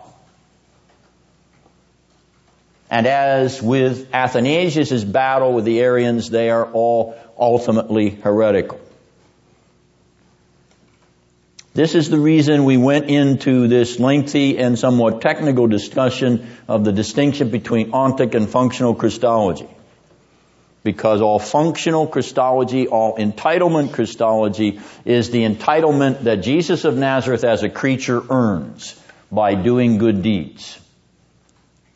And 2.89 3.07
as 3.07 3.61
with 3.61 4.13
Athanasius' 4.13 5.03
battle 5.03 5.53
with 5.53 5.65
the 5.65 5.79
Arians, 5.79 6.29
they 6.29 6.49
are 6.49 6.69
all 6.71 7.17
ultimately 7.39 8.09
heretical. 8.09 8.79
This 11.73 11.95
is 11.95 12.09
the 12.09 12.19
reason 12.19 12.65
we 12.65 12.75
went 12.75 13.09
into 13.09 13.69
this 13.69 13.97
lengthy 13.97 14.57
and 14.57 14.77
somewhat 14.77 15.21
technical 15.21 15.67
discussion 15.67 16.49
of 16.67 16.83
the 16.83 16.91
distinction 16.91 17.49
between 17.49 17.91
ontic 17.91 18.35
and 18.35 18.49
functional 18.49 18.93
Christology. 18.93 19.69
Because 20.83 21.21
all 21.21 21.39
functional 21.39 22.07
Christology, 22.07 22.87
all 22.87 23.15
entitlement 23.15 23.93
Christology 23.93 24.81
is 25.05 25.29
the 25.29 25.45
entitlement 25.45 26.23
that 26.23 26.37
Jesus 26.37 26.83
of 26.83 26.97
Nazareth 26.97 27.45
as 27.45 27.63
a 27.63 27.69
creature 27.69 28.21
earns 28.29 28.99
by 29.31 29.55
doing 29.55 29.97
good 29.97 30.23
deeds 30.23 30.77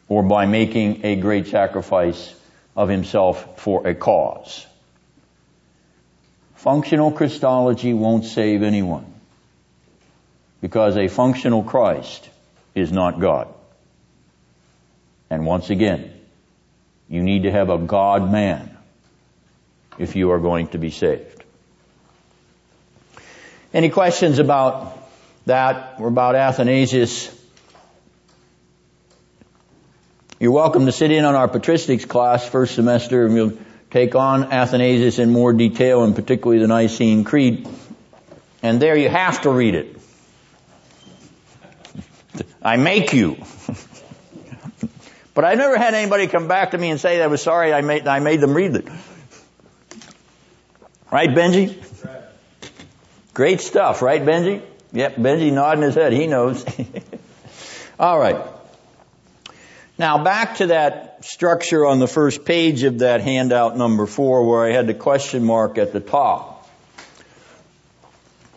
or 0.08 0.24
by 0.24 0.46
making 0.46 1.04
a 1.04 1.18
great 1.18 1.48
sacrifice 1.48 2.34
of 2.78 2.88
himself 2.88 3.60
for 3.60 3.86
a 3.86 3.94
cause. 3.94 4.66
Functional 6.54 7.12
Christology 7.12 7.94
won't 7.94 8.24
save 8.24 8.64
anyone 8.64 9.15
because 10.66 10.98
a 10.98 11.08
functional 11.08 11.62
Christ 11.62 12.28
is 12.74 12.92
not 12.92 13.20
God. 13.20 13.48
And 15.30 15.46
once 15.46 15.70
again, 15.70 16.12
you 17.08 17.22
need 17.22 17.44
to 17.44 17.52
have 17.52 17.70
a 17.70 17.78
God 17.78 18.32
man 18.32 18.76
if 20.00 20.16
you 20.16 20.32
are 20.32 20.40
going 20.40 20.70
to 20.70 20.80
be 20.80 20.90
saved. 20.90 21.44
Any 23.76 23.92
questions 23.92 24.40
about 24.40 24.98
that 25.46 25.98
or 26.00 26.08
about 26.08 26.34
Athanasius? 26.34 27.30
You're 30.40 30.52
welcome 30.52 30.88
to 30.88 30.92
sit 30.92 31.12
in 31.12 31.26
on 31.26 31.36
our 31.36 31.48
patristics 31.48 32.08
class 32.08 32.44
first 32.44 32.74
semester 32.74 33.28
and 33.28 33.36
we'll 33.36 33.58
take 33.92 34.16
on 34.16 34.52
Athanasius 34.52 35.20
in 35.20 35.30
more 35.30 35.54
detail 35.54 36.04
and 36.04 36.16
particularly 36.16 36.60
the 36.60 36.68
Nicene 36.68 37.24
Creed. 37.24 37.68
And 38.64 38.82
there 38.82 38.98
you 38.98 39.10
have 39.10 39.44
to 39.44 39.52
read 39.52 39.76
it. 39.76 39.96
I 42.66 42.78
make 42.78 43.14
you. 43.14 43.38
but 45.36 45.46
I 45.46 45.54
never 45.54 45.78
had 45.78 45.94
anybody 45.94 46.26
come 46.26 46.48
back 46.48 46.72
to 46.72 46.80
me 46.80 46.90
and 46.90 47.00
say 47.00 47.20
they 47.20 47.28
was 47.28 47.44
sorry 47.44 47.72
I 47.72 47.82
made, 47.82 48.08
I 48.08 48.20
made 48.20 48.42
them 48.42 48.56
read 48.56 48.76
it. 48.76 48.88
Right, 51.12 51.30
Benji? 51.30 51.78
Great 53.36 53.62
stuff, 53.62 54.02
right, 54.02 54.20
Benji? 54.20 54.64
Yep, 54.94 55.18
Benji 55.18 55.54
nodding 55.54 55.84
his 55.84 55.94
head. 55.94 56.12
He 56.12 56.26
knows. 56.26 56.66
All 58.00 58.18
right. 58.18 58.44
Now 60.00 60.24
back 60.24 60.58
to 60.58 60.68
that 60.68 61.24
structure 61.24 61.86
on 61.86 62.00
the 62.00 62.08
first 62.08 62.46
page 62.46 62.82
of 62.82 63.00
that 63.00 63.22
handout 63.22 63.78
number 63.78 64.08
four 64.08 64.50
where 64.50 64.66
I 64.66 64.72
had 64.72 64.88
the 64.88 64.96
question 64.96 65.44
mark 65.44 65.78
at 65.78 65.94
the 65.94 66.00
top. 66.00 66.55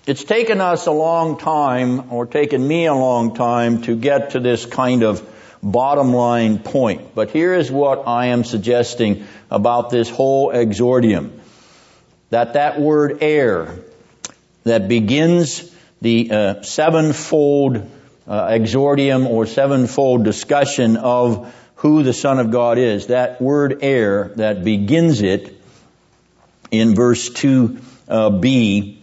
It's 0.08 0.24
taken 0.24 0.62
us 0.62 0.86
a 0.86 0.90
long 0.90 1.36
time, 1.36 2.10
or 2.14 2.24
taken 2.24 2.66
me 2.66 2.86
a 2.86 2.94
long 2.94 3.34
time, 3.34 3.82
to 3.82 3.94
get 3.94 4.30
to 4.30 4.40
this 4.40 4.64
kind 4.64 5.02
of 5.02 5.22
bottom 5.62 6.14
line 6.14 6.60
point. 6.60 7.14
But 7.14 7.30
here 7.30 7.52
is 7.52 7.70
what 7.70 8.08
I 8.08 8.28
am 8.28 8.42
suggesting 8.42 9.26
about 9.50 9.90
this 9.90 10.08
whole 10.08 10.50
exordium. 10.50 11.32
that 12.30 12.54
that 12.54 12.80
word 12.80 13.18
heir 13.20 13.80
that 14.64 14.88
begins 14.88 15.70
the 16.00 16.30
uh, 16.30 16.62
sevenfold 16.62 17.76
uh, 18.26 18.48
exordium 18.48 19.26
or 19.28 19.44
sevenfold 19.44 20.24
discussion 20.24 20.96
of 20.96 21.54
who 21.74 22.02
the 22.02 22.14
Son 22.14 22.38
of 22.38 22.50
God 22.50 22.78
is, 22.78 23.08
that 23.08 23.42
word 23.42 23.80
heir 23.82 24.32
that 24.36 24.64
begins 24.64 25.20
it 25.20 25.60
in 26.70 26.94
verse 26.94 27.28
2b 27.28 28.97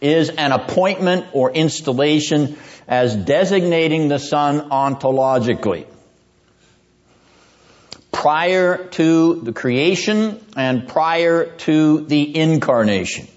is 0.00 0.30
an 0.30 0.52
appointment 0.52 1.26
or 1.32 1.50
installation 1.50 2.56
as 2.88 3.14
designating 3.14 4.08
the 4.08 4.18
Son 4.18 4.70
ontologically. 4.70 5.86
Prior 8.12 8.88
to 8.88 9.40
the 9.42 9.52
creation 9.52 10.44
and 10.56 10.88
prior 10.88 11.46
to 11.58 12.00
the 12.06 12.36
incarnation. 12.36 13.28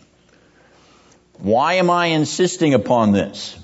Why 1.38 1.76
am 1.76 1.89
I 1.89 2.07
insisting 2.07 2.74
upon 2.74 3.11
this? 3.11 3.57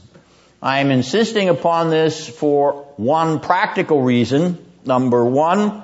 I 0.62 0.80
am 0.80 0.92
insisting 0.92 1.50
upon 1.50 1.90
this 1.90 2.28
for 2.28 2.86
one 2.98 3.40
practical 3.40 4.02
reason. 4.02 4.58
Number 4.86 5.24
one, 5.24 5.84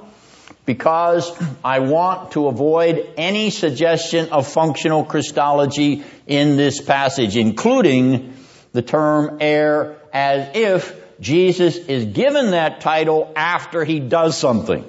because 0.66 1.32
I 1.64 1.80
want 1.80 2.32
to 2.32 2.48
avoid 2.48 3.14
any 3.18 3.50
suggestion 3.52 4.30
of 4.30 4.48
functional 4.48 5.06
Christology 5.06 6.04
in 6.28 6.58
this 6.58 6.82
passage, 6.82 7.38
including 7.38 8.36
the 8.74 8.82
term 8.82 9.38
heir 9.42 9.98
as 10.12 10.56
if 10.56 11.20
Jesus 11.20 11.78
is 11.78 12.06
given 12.06 12.52
that 12.52 12.82
title 12.82 13.32
after 13.36 13.86
he 13.86 14.00
does 14.00 14.38
something. 14.38 14.84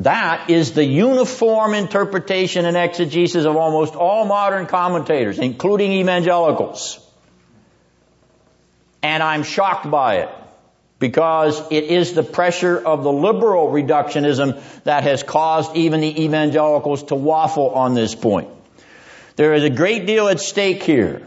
That 0.00 0.50
is 0.50 0.72
the 0.72 0.84
uniform 0.84 1.74
interpretation 1.74 2.64
and 2.66 2.76
exegesis 2.76 3.44
of 3.44 3.56
almost 3.56 3.94
all 3.94 4.24
modern 4.24 4.66
commentators, 4.66 5.38
including 5.38 5.92
evangelicals. 5.92 6.98
And 9.00 9.22
I'm 9.22 9.44
shocked 9.44 9.88
by 9.88 10.16
it 10.22 10.41
because 11.02 11.60
it 11.72 11.82
is 11.82 12.12
the 12.12 12.22
pressure 12.22 12.78
of 12.78 13.02
the 13.02 13.10
liberal 13.10 13.66
reductionism 13.72 14.62
that 14.84 15.02
has 15.02 15.24
caused 15.24 15.74
even 15.74 16.00
the 16.00 16.22
evangelicals 16.22 17.02
to 17.02 17.16
waffle 17.16 17.70
on 17.70 17.94
this 17.94 18.14
point. 18.14 18.48
There 19.34 19.52
is 19.52 19.64
a 19.64 19.70
great 19.70 20.06
deal 20.06 20.28
at 20.28 20.38
stake 20.38 20.84
here. 20.84 21.26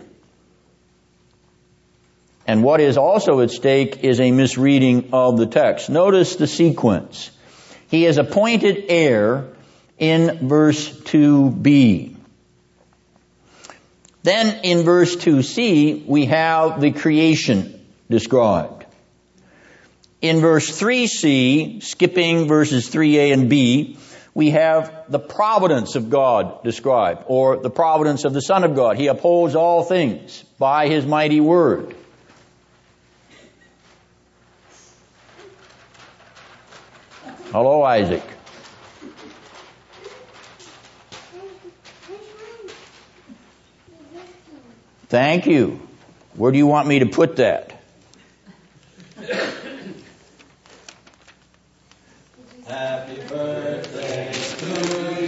And 2.48 2.64
what 2.64 2.80
is 2.80 2.96
also 2.96 3.42
at 3.42 3.52
stake 3.52 4.02
is 4.02 4.22
a 4.22 4.32
misreading 4.32 5.10
of 5.12 5.36
the 5.36 5.46
text. 5.46 5.90
Notice 5.90 6.38
the 6.38 6.48
sequence. 6.48 7.30
He 7.90 8.06
is 8.06 8.18
appointed 8.18 8.86
heir 8.88 9.50
in 9.98 10.48
verse 10.48 10.90
2b. 10.90 12.16
Then 14.24 14.64
in 14.64 14.84
verse 14.84 15.18
2c, 15.18 16.06
we 16.06 16.28
have 16.28 16.80
the 16.80 16.92
creation 16.92 17.86
described. 18.10 18.75
In 20.22 20.40
verse 20.40 20.70
3c, 20.80 21.84
skipping 21.84 22.48
verses 22.48 22.90
3a 22.90 23.34
and 23.34 23.50
b, 23.50 23.98
we 24.34 24.52
have 24.52 25.06
the 25.08 25.20
providence 25.20 25.96
of 25.96 26.10
God 26.10 26.64
described, 26.64 27.24
or 27.28 27.58
the 27.58 27.70
providence 27.70 28.26
of 28.26 28.34
the 28.34 28.42
Son 28.42 28.64
of 28.64 28.76
God. 28.76 28.98
He 28.98 29.08
upholds 29.08 29.56
all 29.56 29.84
things 29.84 30.44
by 30.60 30.88
His 30.88 31.06
mighty 31.06 31.40
word. 31.40 31.96
Hello, 37.52 37.84
Isaac. 37.84 38.24
Thank 45.08 45.46
you. 45.46 45.80
Where 46.34 46.52
do 46.52 46.58
you 46.58 46.68
want 46.68 46.90
me 46.90 47.00
to 47.00 47.06
put 47.06 47.38
that? 47.38 47.82
Happy 52.76 53.16
birthday 53.30 54.34
to 54.34 54.68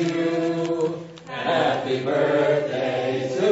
you. 0.03 1.07
Happy 1.29 2.03
birthday 2.03 3.31
to 3.39 3.51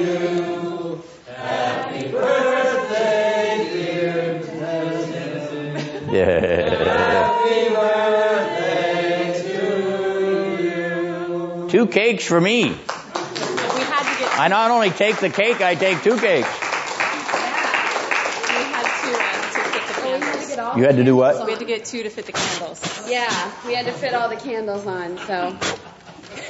you. 0.00 1.02
Happy 1.26 2.08
birthday, 2.12 3.68
dear 3.72 4.38
President. 4.46 6.12
Yeah. 6.12 6.40
Happy 7.18 7.74
birthday 7.74 9.34
to 9.42 9.64
you. 10.62 11.68
Two 11.68 11.86
cakes 11.88 12.24
for 12.24 12.40
me. 12.40 12.68
We 12.68 12.70
had 12.70 14.04
to 14.04 14.18
get. 14.20 14.38
I 14.38 14.46
not 14.50 14.70
only 14.70 14.90
take 14.90 15.16
the 15.16 15.30
cake, 15.30 15.60
I 15.60 15.74
take 15.74 16.00
two 16.04 16.16
cakes. 16.16 16.46
We 16.46 16.60
had 18.70 18.86
to 19.02 19.10
uh, 19.18 19.50
to 19.50 19.60
fit 19.72 19.84
the 19.88 20.61
candles. 20.72 20.78
You 20.80 20.84
had 20.86 20.96
to 20.96 21.04
do 21.04 21.16
what? 21.16 21.44
We 21.44 21.52
had 21.52 21.60
to 21.60 21.66
get 21.66 21.84
two 21.84 22.02
to 22.02 22.10
fit 22.10 22.26
the 22.26 22.32
candles. 22.32 23.08
Yeah, 23.08 23.52
we 23.66 23.74
had 23.74 23.86
to 23.86 23.92
fit 23.92 24.14
all 24.14 24.28
the 24.28 24.36
candles 24.36 24.86
on, 24.86 25.18
so. 25.18 25.56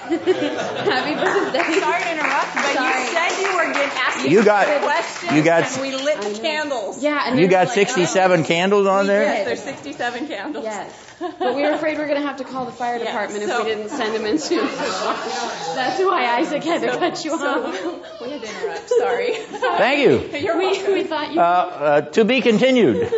Happy 0.03 0.16
birthday. 0.16 1.81
Sorry 1.81 2.03
to 2.03 2.12
interrupt, 2.12 2.55
but 2.55 2.73
Sorry. 2.75 3.01
you 3.03 3.07
said 3.09 3.41
you 3.41 3.57
were 3.57 3.73
getting 3.73 3.99
asked 3.99 4.29
You 4.29 4.45
got- 4.45 4.83
questions, 4.83 5.33
you 5.33 5.43
got- 5.43 5.73
and 5.73 5.83
we 5.83 5.95
lit 5.97 6.20
the 6.20 6.39
candles. 6.41 7.03
Yeah, 7.03 7.23
and 7.27 7.39
You 7.39 7.49
got 7.49 7.66
like, 7.66 7.75
67 7.75 8.45
candles 8.45 8.87
on 8.87 9.07
there? 9.07 9.23
Yes, 9.23 9.47
there's 9.47 9.62
67 9.62 10.27
candles. 10.29 10.64
Yes. 10.64 10.93
But 11.20 11.55
we 11.55 11.62
were 11.62 11.70
afraid 11.73 11.95
we 11.99 12.03
were 12.03 12.09
going 12.09 12.20
to 12.20 12.27
have 12.27 12.39
to 12.39 12.45
call 12.45 12.64
the 12.64 12.73
fire 12.73 12.99
Yeah, 12.99 13.05
department 13.07 13.45
so- 13.45 13.59
if 13.61 13.64
we 13.64 13.70
didn't 13.75 13.91
send 13.91 14.14
them 14.14 14.27
in 14.27 14.39
soon. 14.39 14.64
That's 14.66 15.99
why 16.01 16.27
Isaac 16.41 16.62
had 16.64 16.81
to 16.83 16.89
cut 16.99 17.25
you 17.25 17.31
So 17.39 17.64
off. 17.64 18.20
we 18.20 18.31
had 18.31 18.43
to 18.43 18.49
interrupt. 18.49 18.89
Sorry. 18.89 19.35
Thank 19.35 20.01
you. 20.01 20.39
You're 20.39 20.59
We, 20.59 20.83
we 20.95 21.05
thought 21.05 21.33
you. 21.33 21.41
Uh, 21.41 21.43
uh, 21.45 22.01
to 22.12 22.25
be 22.25 22.41
continued. 22.41 23.09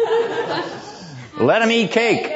Let 1.36 1.62
him 1.62 1.70
eat 1.72 1.90
cake. 1.90 2.32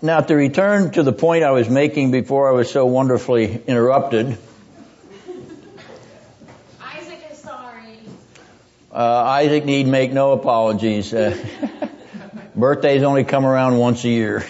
Now, 0.00 0.20
to 0.20 0.34
return 0.34 0.92
to 0.92 1.02
the 1.02 1.12
point 1.12 1.42
I 1.42 1.50
was 1.50 1.68
making 1.68 2.12
before 2.12 2.48
I 2.48 2.52
was 2.52 2.70
so 2.70 2.86
wonderfully 2.86 3.60
interrupted, 3.66 4.38
Isaac 6.80 7.18
is 7.32 7.38
sorry. 7.38 7.98
uh, 8.92 8.96
Isaac 8.96 9.64
need 9.64 9.88
make 9.88 10.12
no 10.12 10.32
apologies. 10.32 11.12
Uh, 11.12 11.36
birthdays 12.54 13.02
only 13.02 13.24
come 13.24 13.44
around 13.44 13.76
once 13.78 14.04
a 14.04 14.08
year. 14.08 14.44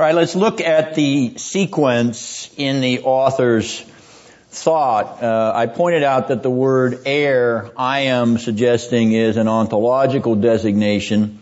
All 0.00 0.06
right, 0.06 0.14
let's 0.14 0.34
look 0.34 0.62
at 0.62 0.94
the 0.94 1.36
sequence 1.36 2.48
in 2.56 2.80
the 2.80 3.00
author's 3.00 3.80
thought. 4.48 5.22
Uh, 5.22 5.52
I 5.54 5.66
pointed 5.66 6.02
out 6.02 6.28
that 6.28 6.42
the 6.42 6.48
word 6.48 7.02
heir, 7.04 7.70
I 7.76 8.00
am 8.16 8.38
suggesting, 8.38 9.12
is 9.12 9.36
an 9.36 9.46
ontological 9.46 10.36
designation. 10.36 11.38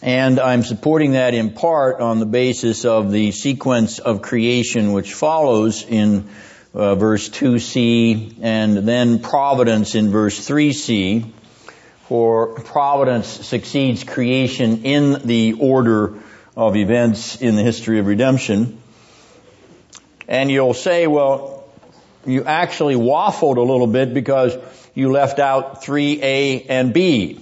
And 0.00 0.38
I'm 0.38 0.62
supporting 0.62 1.14
that 1.14 1.34
in 1.34 1.50
part 1.50 2.00
on 2.00 2.20
the 2.20 2.24
basis 2.24 2.84
of 2.84 3.10
the 3.10 3.32
sequence 3.32 3.98
of 3.98 4.22
creation 4.22 4.92
which 4.92 5.12
follows 5.12 5.82
in 5.82 6.28
uh, 6.72 6.94
verse 6.94 7.28
2c 7.30 8.36
and 8.42 8.76
then 8.76 9.18
providence 9.18 9.96
in 9.96 10.12
verse 10.12 10.38
3c. 10.38 11.28
For 12.02 12.54
providence 12.60 13.26
succeeds 13.26 14.04
creation 14.04 14.84
in 14.84 15.26
the 15.26 15.54
order 15.54 16.14
of 16.56 16.76
events 16.76 17.40
in 17.40 17.56
the 17.56 17.62
history 17.62 17.98
of 17.98 18.06
redemption. 18.06 18.80
And 20.28 20.50
you'll 20.50 20.74
say, 20.74 21.06
well, 21.06 21.64
you 22.26 22.44
actually 22.44 22.94
waffled 22.94 23.56
a 23.56 23.62
little 23.62 23.86
bit 23.86 24.14
because 24.14 24.56
you 24.94 25.10
left 25.10 25.38
out 25.38 25.82
3A 25.82 26.66
and 26.68 26.92
B. 26.92 27.40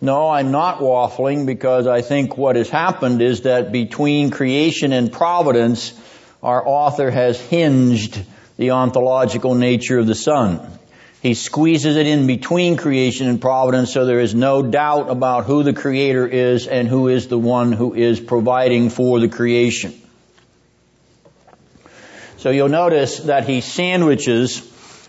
No, 0.00 0.28
I'm 0.28 0.50
not 0.50 0.78
waffling 0.80 1.46
because 1.46 1.86
I 1.86 2.02
think 2.02 2.36
what 2.36 2.56
has 2.56 2.68
happened 2.68 3.22
is 3.22 3.42
that 3.42 3.72
between 3.72 4.30
creation 4.30 4.92
and 4.92 5.10
providence, 5.10 5.98
our 6.42 6.66
author 6.66 7.10
has 7.10 7.40
hinged 7.40 8.22
the 8.58 8.72
ontological 8.72 9.54
nature 9.54 9.98
of 9.98 10.06
the 10.06 10.14
Son. 10.14 10.75
He 11.22 11.34
squeezes 11.34 11.96
it 11.96 12.06
in 12.06 12.26
between 12.26 12.76
creation 12.76 13.28
and 13.28 13.40
providence 13.40 13.92
so 13.92 14.06
there 14.06 14.20
is 14.20 14.34
no 14.34 14.62
doubt 14.62 15.10
about 15.10 15.44
who 15.44 15.62
the 15.62 15.72
creator 15.72 16.26
is 16.26 16.66
and 16.66 16.86
who 16.86 17.08
is 17.08 17.28
the 17.28 17.38
one 17.38 17.72
who 17.72 17.94
is 17.94 18.20
providing 18.20 18.90
for 18.90 19.18
the 19.18 19.28
creation. 19.28 19.94
So 22.38 22.50
you'll 22.50 22.68
notice 22.68 23.20
that 23.20 23.48
he 23.48 23.60
sandwiches 23.60 24.62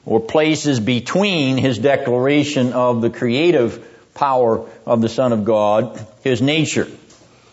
or 0.05 0.19
places 0.19 0.79
between 0.79 1.57
his 1.57 1.77
declaration 1.77 2.73
of 2.73 3.01
the 3.01 3.09
creative 3.09 3.85
power 4.15 4.67
of 4.85 5.01
the 5.01 5.09
Son 5.09 5.33
of 5.33 5.43
God, 5.43 6.03
his 6.23 6.41
nature. 6.41 6.87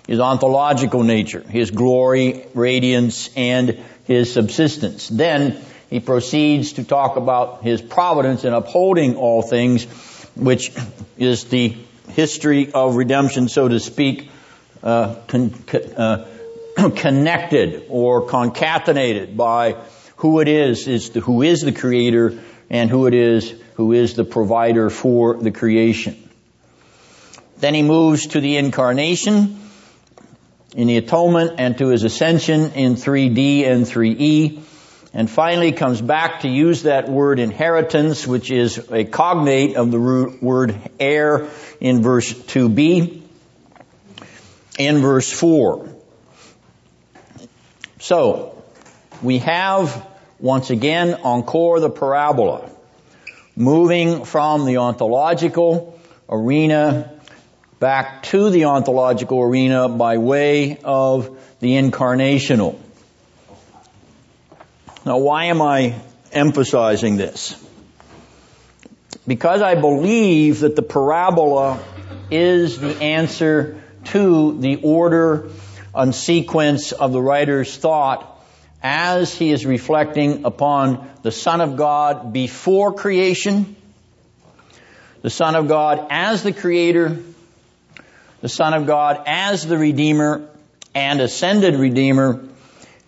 his 0.06 0.20
ontological 0.20 1.02
nature, 1.02 1.40
his 1.40 1.70
glory, 1.70 2.44
radiance, 2.54 3.30
and 3.36 3.78
his 4.04 4.32
subsistence. 4.32 5.08
Then 5.08 5.62
he 5.90 6.00
proceeds 6.00 6.74
to 6.74 6.84
talk 6.84 7.16
about 7.16 7.62
his 7.62 7.80
providence 7.80 8.44
in 8.44 8.52
upholding 8.52 9.16
all 9.16 9.42
things, 9.42 9.84
which 10.34 10.72
is 11.16 11.44
the 11.44 11.76
history 12.08 12.72
of 12.72 12.96
redemption, 12.96 13.48
so 13.48 13.68
to 13.68 13.80
speak, 13.80 14.30
uh, 14.82 15.14
con- 15.28 15.54
uh, 15.96 16.26
connected 16.96 17.86
or 17.88 18.26
concatenated 18.26 19.36
by 19.36 19.76
who 20.16 20.40
it 20.40 20.48
is, 20.48 20.88
is 20.88 21.10
the, 21.10 21.20
who 21.20 21.42
is 21.42 21.60
the 21.60 21.72
creator 21.72 22.38
and 22.70 22.90
who 22.90 23.06
it 23.06 23.14
is 23.14 23.54
who 23.74 23.92
is 23.92 24.14
the 24.14 24.24
provider 24.24 24.90
for 24.90 25.34
the 25.34 25.50
creation. 25.50 26.16
Then 27.58 27.74
he 27.74 27.82
moves 27.82 28.28
to 28.28 28.40
the 28.40 28.56
incarnation 28.56 29.60
in 30.74 30.88
the 30.88 30.96
atonement 30.96 31.54
and 31.58 31.76
to 31.78 31.88
his 31.88 32.04
ascension 32.04 32.72
in 32.72 32.94
3D 32.94 33.66
and 33.66 33.84
3E. 33.84 34.60
And 35.16 35.30
finally 35.30 35.70
comes 35.70 36.00
back 36.00 36.40
to 36.40 36.48
use 36.48 36.82
that 36.82 37.08
word 37.08 37.38
inheritance, 37.38 38.26
which 38.26 38.50
is 38.50 38.78
a 38.90 39.04
cognate 39.04 39.76
of 39.76 39.92
the 39.92 39.98
root 39.98 40.42
word 40.42 40.76
heir 40.98 41.48
in 41.80 42.02
verse 42.02 42.32
2b. 42.32 43.22
In 44.76 44.98
verse 44.98 45.32
4. 45.32 45.88
So, 48.00 48.60
we 49.22 49.38
have 49.38 50.04
once 50.40 50.70
again 50.70 51.14
encore 51.22 51.78
the 51.78 51.88
parabola, 51.90 52.68
moving 53.54 54.24
from 54.24 54.66
the 54.66 54.78
ontological 54.78 55.98
arena 56.28 57.12
back 57.78 58.24
to 58.24 58.50
the 58.50 58.64
ontological 58.64 59.40
arena 59.40 59.88
by 59.88 60.18
way 60.18 60.78
of 60.82 61.38
the 61.60 61.74
incarnational. 61.76 62.78
Now 65.04 65.18
why 65.18 65.46
am 65.46 65.60
I 65.60 65.94
emphasizing 66.32 67.16
this? 67.16 67.62
Because 69.26 69.60
I 69.60 69.74
believe 69.74 70.60
that 70.60 70.76
the 70.76 70.82
parabola 70.82 71.82
is 72.30 72.78
the 72.78 73.02
answer 73.02 73.82
to 74.04 74.58
the 74.60 74.76
order 74.76 75.50
and 75.94 76.14
sequence 76.14 76.92
of 76.92 77.12
the 77.12 77.20
writer's 77.20 77.76
thought 77.76 78.30
as 78.82 79.34
he 79.34 79.50
is 79.50 79.64
reflecting 79.64 80.44
upon 80.44 81.08
the 81.22 81.30
Son 81.30 81.60
of 81.60 81.76
God 81.76 82.32
before 82.32 82.92
creation, 82.94 83.76
the 85.22 85.30
Son 85.30 85.54
of 85.54 85.68
God 85.68 86.06
as 86.10 86.42
the 86.42 86.52
Creator, 86.52 87.18
the 88.40 88.48
Son 88.48 88.74
of 88.74 88.86
God 88.86 89.22
as 89.26 89.66
the 89.66 89.78
Redeemer 89.78 90.48
and 90.94 91.20
ascended 91.20 91.76
Redeemer, 91.76 92.42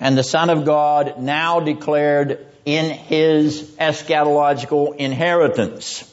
and 0.01 0.17
the 0.17 0.23
Son 0.23 0.51
of 0.51 0.65
God 0.65 1.21
now 1.21 1.61
declared 1.61 2.47
in 2.65 2.91
his 2.91 3.63
eschatological 3.79 4.97
inheritance. 4.97 6.13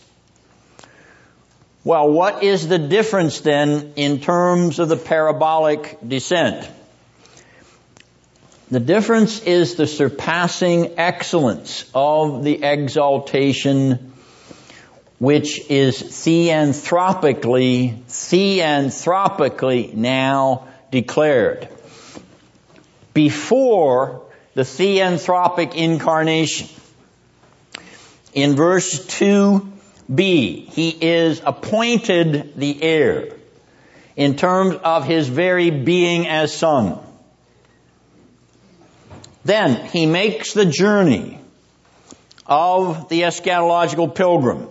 Well, 1.84 2.12
what 2.12 2.44
is 2.44 2.68
the 2.68 2.80
difference 2.80 3.42
then 3.42 3.94
in 3.96 4.22
terms 4.22 4.80
of 4.80 4.88
the 4.88 4.96
parabolic 4.96 5.98
descent? 6.08 6.70
The 8.72 8.80
difference 8.80 9.44
is 9.44 9.76
the 9.76 9.86
surpassing 9.86 10.98
excellence 10.98 11.90
of 11.94 12.44
the 12.44 12.64
exaltation 12.64 14.12
which 15.20 15.70
is 15.70 16.02
theanthropically, 16.02 18.02
theanthropically 18.08 19.94
now 19.94 20.68
declared. 20.92 21.68
Before 23.14 24.24
the 24.56 24.64
theanthropic 24.64 25.76
incarnation, 25.76 26.68
in 28.34 28.56
verse 28.56 29.06
2b, 29.06 30.70
he 30.70 30.90
is 30.90 31.42
appointed 31.46 32.54
the 32.56 32.82
heir 32.82 33.36
in 34.16 34.36
terms 34.36 34.76
of 34.84 35.06
his 35.06 35.28
very 35.28 35.70
being 35.70 36.28
as 36.28 36.54
son. 36.54 37.00
Then 39.46 39.88
he 39.88 40.06
makes 40.06 40.54
the 40.54 40.66
journey 40.66 41.40
of 42.46 43.10
the 43.10 43.22
eschatological 43.22 44.14
pilgrim 44.16 44.68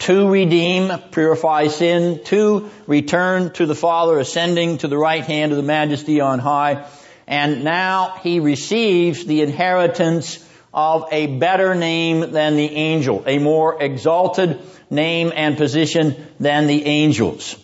to 0.00 0.28
redeem, 0.30 0.96
purify 1.10 1.66
sin, 1.66 2.22
to 2.24 2.70
return 2.86 3.52
to 3.52 3.66
the 3.66 3.74
Father, 3.74 4.18
ascending 4.18 4.78
to 4.78 4.88
the 4.88 4.96
right 4.96 5.24
hand 5.24 5.52
of 5.52 5.56
the 5.56 5.64
majesty 5.64 6.20
on 6.20 6.38
high. 6.38 6.86
And 7.28 7.62
now 7.62 8.18
he 8.22 8.40
receives 8.40 9.26
the 9.26 9.42
inheritance 9.42 10.42
of 10.72 11.08
a 11.12 11.26
better 11.26 11.74
name 11.74 12.32
than 12.32 12.56
the 12.56 12.74
angel, 12.74 13.22
a 13.26 13.38
more 13.38 13.82
exalted 13.82 14.58
name 14.88 15.30
and 15.36 15.58
position 15.58 16.26
than 16.40 16.66
the 16.66 16.86
angels. 16.86 17.54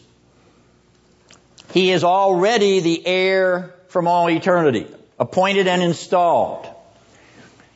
He 1.73 1.93
is 1.93 2.05
already 2.05 2.81
the 2.81 3.07
heir 3.07 3.75
from 3.89 4.07
all 4.07 4.29
eternity, 4.29 4.87
appointed 5.19 5.67
and 5.67 5.83
installed. 5.83 6.69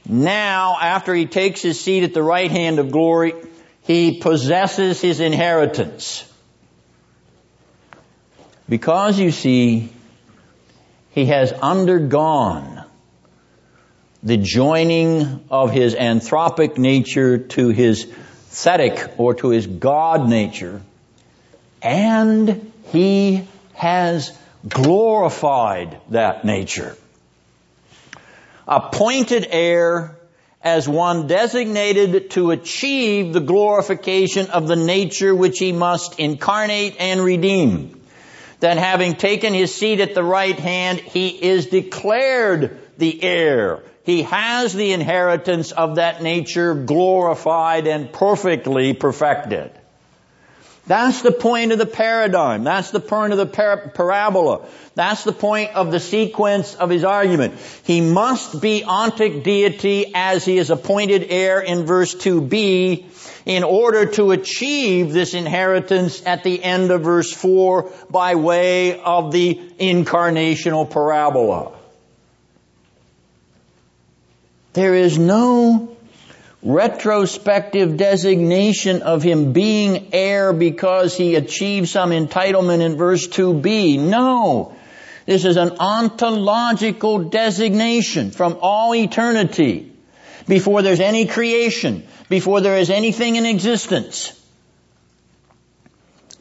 Now, 0.06 0.76
after 0.78 1.14
he 1.14 1.24
takes 1.24 1.62
his 1.62 1.80
seat 1.80 2.04
at 2.04 2.12
the 2.12 2.22
right 2.22 2.50
hand 2.50 2.78
of 2.78 2.90
glory, 2.90 3.32
he 3.80 4.20
possesses 4.20 5.00
his 5.00 5.20
inheritance. 5.20 6.30
Because 8.68 9.18
you 9.18 9.30
see, 9.30 9.90
he 11.18 11.26
has 11.26 11.50
undergone 11.52 12.84
the 14.22 14.36
joining 14.36 15.44
of 15.50 15.72
his 15.72 15.96
anthropic 15.96 16.78
nature 16.78 17.38
to 17.38 17.70
his 17.70 18.06
thetic 18.50 19.14
or 19.18 19.34
to 19.34 19.48
his 19.50 19.66
God 19.66 20.28
nature, 20.28 20.80
and 21.82 22.72
he 22.92 23.48
has 23.74 24.32
glorified 24.68 26.00
that 26.10 26.44
nature. 26.44 26.96
Appointed 28.68 29.48
heir 29.50 30.16
as 30.62 30.88
one 30.88 31.26
designated 31.26 32.30
to 32.30 32.52
achieve 32.52 33.32
the 33.32 33.40
glorification 33.40 34.50
of 34.50 34.68
the 34.68 34.76
nature 34.76 35.34
which 35.34 35.58
he 35.58 35.72
must 35.72 36.20
incarnate 36.20 36.94
and 37.00 37.20
redeem. 37.20 37.97
Then 38.60 38.76
having 38.76 39.14
taken 39.14 39.54
his 39.54 39.74
seat 39.74 40.00
at 40.00 40.14
the 40.14 40.24
right 40.24 40.58
hand, 40.58 40.98
he 40.98 41.28
is 41.28 41.66
declared 41.66 42.78
the 42.98 43.22
heir. 43.22 43.82
He 44.04 44.22
has 44.22 44.72
the 44.72 44.92
inheritance 44.92 45.70
of 45.70 45.96
that 45.96 46.22
nature 46.22 46.74
glorified 46.74 47.86
and 47.86 48.12
perfectly 48.12 48.94
perfected. 48.94 49.70
That's 50.88 51.20
the 51.20 51.32
point 51.32 51.72
of 51.72 51.78
the 51.78 51.86
paradigm. 51.86 52.64
That's 52.64 52.90
the 52.90 53.00
point 53.00 53.32
of 53.32 53.38
the 53.38 53.44
par- 53.44 53.92
parabola. 53.94 54.66
That's 54.94 55.22
the 55.22 55.34
point 55.34 55.74
of 55.74 55.90
the 55.92 56.00
sequence 56.00 56.74
of 56.74 56.88
his 56.88 57.04
argument. 57.04 57.54
He 57.84 58.00
must 58.00 58.62
be 58.62 58.82
ontic 58.82 59.44
deity 59.44 60.12
as 60.14 60.46
he 60.46 60.56
is 60.56 60.70
appointed 60.70 61.26
heir 61.28 61.60
in 61.60 61.84
verse 61.84 62.14
2b 62.14 63.04
in 63.48 63.64
order 63.64 64.04
to 64.04 64.30
achieve 64.32 65.10
this 65.10 65.32
inheritance 65.32 66.22
at 66.26 66.44
the 66.44 66.62
end 66.62 66.90
of 66.90 67.00
verse 67.00 67.32
4 67.32 67.90
by 68.10 68.34
way 68.34 69.00
of 69.00 69.32
the 69.32 69.54
incarnational 69.80 70.88
parabola. 70.88 71.72
There 74.74 74.94
is 74.94 75.16
no 75.18 75.96
retrospective 76.62 77.96
designation 77.96 79.00
of 79.00 79.22
him 79.22 79.54
being 79.54 80.10
heir 80.12 80.52
because 80.52 81.16
he 81.16 81.34
achieved 81.34 81.88
some 81.88 82.10
entitlement 82.10 82.82
in 82.82 82.98
verse 82.98 83.26
2b. 83.28 83.98
No. 83.98 84.76
This 85.24 85.46
is 85.46 85.56
an 85.56 85.78
ontological 85.78 87.30
designation 87.30 88.30
from 88.30 88.58
all 88.60 88.94
eternity 88.94 89.90
before 90.46 90.82
there's 90.82 91.00
any 91.00 91.26
creation, 91.26 92.06
before 92.28 92.60
there 92.60 92.76
is 92.76 92.90
anything 92.90 93.36
in 93.36 93.46
existence. 93.46 94.32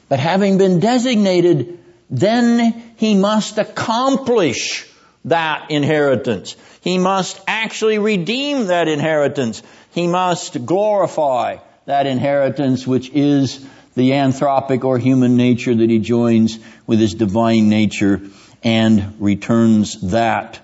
But 0.10 0.20
having 0.20 0.58
been 0.58 0.80
designated, 0.80 1.80
then 2.10 2.94
he 2.98 3.16
must 3.16 3.58
accomplish 3.58 4.88
that 5.26 5.70
inheritance. 5.70 6.56
He 6.82 6.98
must 6.98 7.40
actually 7.48 8.00
redeem 8.00 8.68
that 8.68 8.88
inheritance. 8.88 9.62
He 9.92 10.08
must 10.08 10.66
glorify 10.66 11.58
that 11.86 12.06
inheritance 12.06 12.88
which 12.88 13.10
is 13.10 13.66
the 13.96 14.12
anthropic 14.12 14.84
or 14.84 14.98
human 14.98 15.38
nature 15.38 15.74
that 15.74 15.90
he 15.90 16.00
joins 16.00 16.60
with 16.86 17.00
his 17.00 17.14
divine 17.14 17.68
nature 17.68 18.22
and 18.64 19.16
returns 19.20 20.00
that 20.12 20.60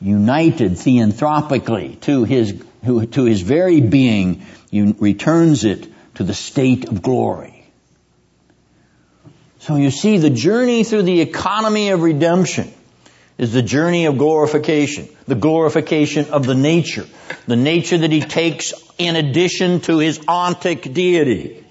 united 0.00 0.72
theanthropically 0.72 1.96
to 2.02 2.24
his, 2.24 2.62
to 2.84 3.24
his 3.24 3.40
very 3.40 3.80
being, 3.80 4.46
returns 4.72 5.64
it 5.64 5.86
to 6.14 6.24
the 6.24 6.34
state 6.34 6.88
of 6.88 7.02
glory. 7.02 7.54
So 9.60 9.76
you 9.76 9.90
see, 9.90 10.18
the 10.18 10.30
journey 10.30 10.84
through 10.84 11.02
the 11.02 11.20
economy 11.20 11.90
of 11.90 12.02
redemption 12.02 12.72
is 13.36 13.52
the 13.52 13.62
journey 13.62 14.06
of 14.06 14.18
glorification, 14.18 15.08
the 15.26 15.34
glorification 15.34 16.30
of 16.30 16.46
the 16.46 16.54
nature, 16.54 17.06
the 17.46 17.56
nature 17.56 17.98
that 17.98 18.10
he 18.10 18.20
takes 18.20 18.72
in 18.98 19.16
addition 19.16 19.80
to 19.80 19.98
his 19.98 20.18
ontic 20.20 20.92
deity. 20.92 21.64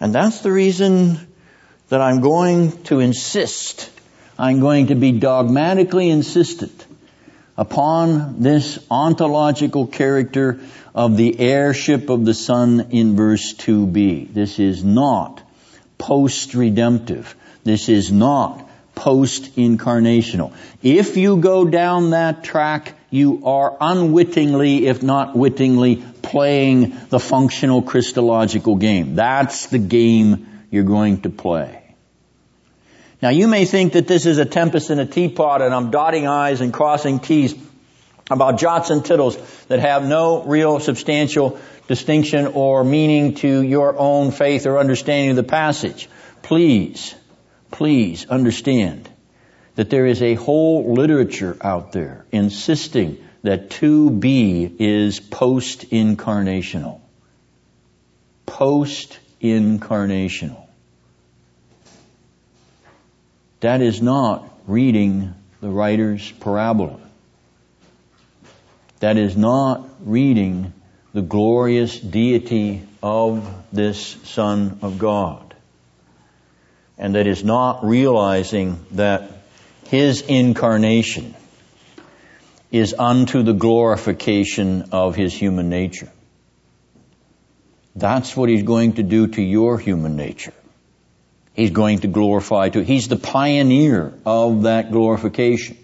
And 0.00 0.14
that's 0.14 0.40
the 0.40 0.50
reason 0.50 1.18
that 1.88 2.00
I'm 2.00 2.20
going 2.20 2.82
to 2.84 3.00
insist, 3.00 3.90
I'm 4.38 4.60
going 4.60 4.88
to 4.88 4.94
be 4.94 5.12
dogmatically 5.12 6.10
insistent 6.10 6.86
upon 7.56 8.40
this 8.40 8.78
ontological 8.90 9.86
character 9.86 10.60
of 10.94 11.16
the 11.16 11.38
heirship 11.38 12.10
of 12.10 12.24
the 12.24 12.34
Son 12.34 12.88
in 12.90 13.16
verse 13.16 13.54
2b. 13.54 14.32
This 14.32 14.58
is 14.58 14.82
not 14.82 15.42
post-redemptive. 15.98 17.34
This 17.64 17.88
is 17.88 18.10
not 18.10 18.68
post-incarnational. 18.94 20.52
If 20.82 21.16
you 21.16 21.38
go 21.38 21.64
down 21.64 22.10
that 22.10 22.44
track, 22.44 22.94
you 23.10 23.46
are 23.46 23.76
unwittingly, 23.80 24.86
if 24.86 25.02
not 25.02 25.36
wittingly, 25.36 25.96
playing 26.22 26.96
the 27.08 27.20
functional 27.20 27.82
Christological 27.82 28.76
game. 28.76 29.14
That's 29.14 29.66
the 29.66 29.78
game 29.78 30.66
you're 30.70 30.84
going 30.84 31.22
to 31.22 31.30
play. 31.30 31.81
Now 33.22 33.28
you 33.28 33.46
may 33.46 33.64
think 33.64 33.92
that 33.92 34.08
this 34.08 34.26
is 34.26 34.38
a 34.38 34.44
tempest 34.44 34.90
in 34.90 34.98
a 34.98 35.06
teapot 35.06 35.62
and 35.62 35.72
I'm 35.72 35.92
dotting 35.92 36.26
I's 36.26 36.60
and 36.60 36.72
crossing 36.72 37.20
T's 37.20 37.54
about 38.28 38.58
jots 38.58 38.90
and 38.90 39.04
tittles 39.04 39.36
that 39.68 39.78
have 39.78 40.04
no 40.04 40.42
real 40.42 40.80
substantial 40.80 41.60
distinction 41.86 42.48
or 42.48 42.82
meaning 42.82 43.36
to 43.36 43.62
your 43.62 43.96
own 43.96 44.32
faith 44.32 44.66
or 44.66 44.78
understanding 44.78 45.30
of 45.30 45.36
the 45.36 45.44
passage. 45.44 46.08
Please, 46.42 47.14
please 47.70 48.26
understand 48.26 49.08
that 49.76 49.88
there 49.88 50.06
is 50.06 50.20
a 50.20 50.34
whole 50.34 50.94
literature 50.94 51.56
out 51.60 51.92
there 51.92 52.26
insisting 52.32 53.24
that 53.42 53.70
2b 53.70 54.80
is 54.80 55.20
post-incarnational. 55.20 57.00
Post-incarnational. 58.46 60.61
That 63.62 63.80
is 63.80 64.02
not 64.02 64.44
reading 64.66 65.34
the 65.60 65.68
writer's 65.68 66.32
parabola. 66.32 66.98
That 68.98 69.16
is 69.16 69.36
not 69.36 69.88
reading 70.00 70.72
the 71.12 71.22
glorious 71.22 71.96
deity 71.96 72.82
of 73.04 73.48
this 73.72 74.16
Son 74.24 74.80
of 74.82 74.98
God. 74.98 75.54
And 76.98 77.14
that 77.14 77.28
is 77.28 77.44
not 77.44 77.84
realizing 77.84 78.84
that 78.92 79.30
His 79.86 80.22
incarnation 80.22 81.36
is 82.72 82.96
unto 82.98 83.44
the 83.44 83.52
glorification 83.52 84.88
of 84.90 85.14
His 85.14 85.32
human 85.32 85.68
nature. 85.68 86.10
That's 87.94 88.36
what 88.36 88.48
He's 88.48 88.64
going 88.64 88.94
to 88.94 89.04
do 89.04 89.28
to 89.28 89.40
your 89.40 89.78
human 89.78 90.16
nature. 90.16 90.54
He's 91.54 91.70
going 91.70 92.00
to 92.00 92.08
glorify 92.08 92.70
to, 92.70 92.82
He's 92.82 93.08
the 93.08 93.16
pioneer 93.16 94.14
of 94.24 94.62
that 94.62 94.90
glorification. 94.90 95.76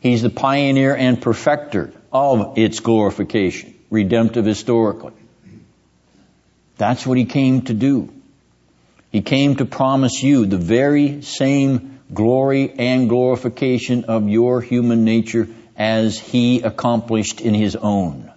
He's 0.00 0.22
the 0.22 0.30
pioneer 0.30 0.96
and 0.96 1.20
perfecter 1.20 1.92
of 2.12 2.56
its 2.56 2.80
glorification, 2.80 3.74
redemptive 3.90 4.46
historically. 4.46 5.12
That's 6.78 7.06
what 7.06 7.18
He 7.18 7.26
came 7.26 7.62
to 7.62 7.74
do. 7.74 8.12
He 9.12 9.20
came 9.20 9.56
to 9.56 9.66
promise 9.66 10.22
you 10.22 10.46
the 10.46 10.56
very 10.56 11.20
same 11.22 12.00
glory 12.12 12.72
and 12.78 13.08
glorification 13.08 14.04
of 14.04 14.28
your 14.28 14.62
human 14.62 15.04
nature 15.04 15.48
as 15.76 16.18
He 16.18 16.62
accomplished 16.62 17.42
in 17.42 17.52
His 17.52 17.76
own. 17.76 18.32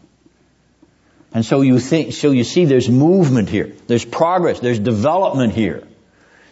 And 1.33 1.45
so 1.45 1.61
you 1.61 1.79
think, 1.79 2.13
so 2.13 2.31
you 2.31 2.43
see 2.43 2.65
there's 2.65 2.89
movement 2.89 3.49
here. 3.49 3.71
There's 3.87 4.05
progress. 4.05 4.59
There's 4.59 4.79
development 4.79 5.53
here. 5.53 5.87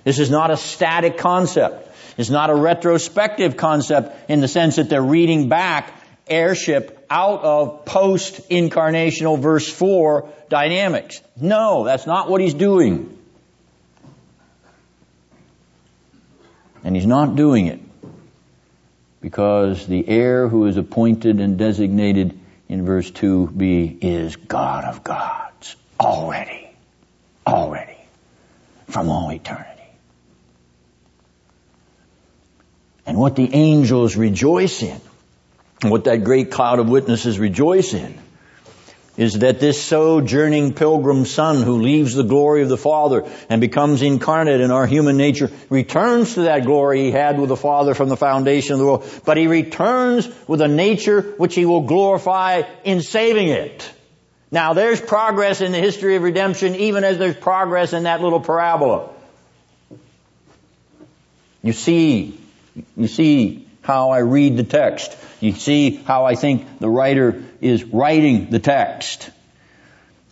This 0.03 0.19
is 0.19 0.29
not 0.29 0.51
a 0.51 0.57
static 0.57 1.17
concept. 1.17 1.89
It's 2.17 2.29
not 2.29 2.49
a 2.49 2.55
retrospective 2.55 3.57
concept 3.57 4.29
in 4.29 4.41
the 4.41 4.47
sense 4.47 4.75
that 4.75 4.89
they're 4.89 5.01
reading 5.01 5.49
back 5.49 5.93
heirship 6.27 7.05
out 7.09 7.43
of 7.43 7.85
post-incarnational 7.85 9.39
verse 9.39 9.69
4 9.69 10.29
dynamics. 10.49 11.21
No, 11.39 11.83
that's 11.83 12.05
not 12.05 12.29
what 12.29 12.41
he's 12.41 12.53
doing. 12.53 13.17
And 16.83 16.95
he's 16.95 17.05
not 17.05 17.35
doing 17.35 17.67
it 17.67 17.79
because 19.21 19.85
the 19.85 20.07
heir 20.07 20.47
who 20.47 20.65
is 20.65 20.77
appointed 20.77 21.39
and 21.39 21.57
designated 21.57 22.39
in 22.67 22.85
verse 22.85 23.11
2b 23.11 23.99
is 24.01 24.35
God 24.35 24.85
of 24.85 25.03
gods 25.03 25.75
already. 25.99 26.69
Already. 27.45 27.97
From 28.87 29.09
all 29.09 29.31
eternity. 29.31 29.70
And 33.11 33.19
what 33.19 33.35
the 33.35 33.53
angels 33.53 34.15
rejoice 34.15 34.81
in, 34.81 34.97
what 35.81 36.05
that 36.05 36.23
great 36.23 36.49
cloud 36.49 36.79
of 36.79 36.87
witnesses 36.87 37.39
rejoice 37.39 37.93
in, 37.93 38.17
is 39.17 39.39
that 39.39 39.59
this 39.59 39.83
sojourning 39.83 40.75
pilgrim 40.75 41.25
son 41.25 41.61
who 41.61 41.81
leaves 41.81 42.13
the 42.13 42.23
glory 42.23 42.61
of 42.61 42.69
the 42.69 42.77
Father 42.77 43.29
and 43.49 43.59
becomes 43.59 44.01
incarnate 44.01 44.61
in 44.61 44.71
our 44.71 44.87
human 44.87 45.17
nature 45.17 45.51
returns 45.69 46.35
to 46.35 46.43
that 46.43 46.63
glory 46.63 47.01
he 47.01 47.11
had 47.11 47.37
with 47.37 47.49
the 47.49 47.57
Father 47.57 47.93
from 47.93 48.07
the 48.07 48.15
foundation 48.15 48.75
of 48.75 48.79
the 48.79 48.85
world. 48.85 49.21
But 49.25 49.35
he 49.35 49.47
returns 49.47 50.29
with 50.47 50.61
a 50.61 50.69
nature 50.69 51.33
which 51.35 51.53
he 51.53 51.65
will 51.65 51.81
glorify 51.81 52.61
in 52.85 53.01
saving 53.01 53.49
it. 53.49 53.91
Now 54.51 54.71
there's 54.71 55.01
progress 55.01 55.59
in 55.59 55.73
the 55.73 55.79
history 55.79 56.15
of 56.15 56.23
redemption 56.23 56.75
even 56.75 57.03
as 57.03 57.17
there's 57.17 57.35
progress 57.35 57.91
in 57.91 58.03
that 58.03 58.21
little 58.21 58.39
parabola. 58.39 59.09
You 61.61 61.73
see, 61.73 62.37
you 62.95 63.07
see 63.07 63.67
how 63.81 64.11
I 64.11 64.19
read 64.19 64.57
the 64.57 64.63
text. 64.63 65.17
You 65.39 65.53
see 65.53 65.95
how 65.95 66.25
I 66.25 66.35
think 66.35 66.79
the 66.79 66.89
writer 66.89 67.43
is 67.61 67.83
writing 67.83 68.49
the 68.49 68.59
text. 68.59 69.29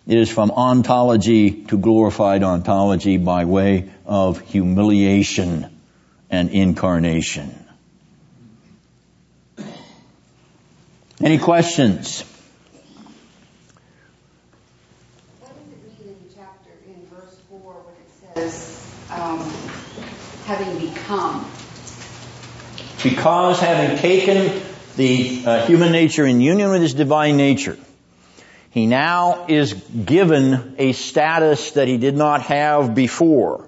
It 0.07 0.17
is 0.17 0.29
from 0.29 0.51
ontology 0.51 1.65
to 1.65 1.77
glorified 1.77 2.43
ontology 2.43 3.17
by 3.17 3.45
way 3.45 3.91
of 4.05 4.39
humiliation 4.41 5.79
and 6.29 6.49
incarnation. 6.49 7.55
Any 11.21 11.37
questions? 11.37 12.21
What 15.41 15.51
does 15.51 15.73
it 15.73 15.99
mean 15.99 16.15
in 16.15 16.15
chapter 16.33 16.71
in 16.87 17.05
verse 17.07 17.37
4 17.49 17.59
when 17.59 17.95
it 17.95 18.09
says, 18.35 18.87
um, 19.11 19.39
having 20.45 20.79
become? 20.79 21.58
Because 23.03 23.59
having 23.59 23.97
taken 23.97 24.61
the 24.95 25.43
uh, 25.45 25.65
human 25.65 25.91
nature 25.91 26.25
in 26.25 26.41
union 26.41 26.69
with 26.71 26.81
his 26.81 26.93
divine 26.93 27.37
nature, 27.37 27.77
he 28.71 28.85
now 28.85 29.45
is 29.47 29.73
given 29.73 30.75
a 30.77 30.91
status 30.91 31.71
that 31.71 31.87
he 31.87 31.97
did 31.97 32.15
not 32.15 32.41
have 32.43 32.93
before. 32.93 33.67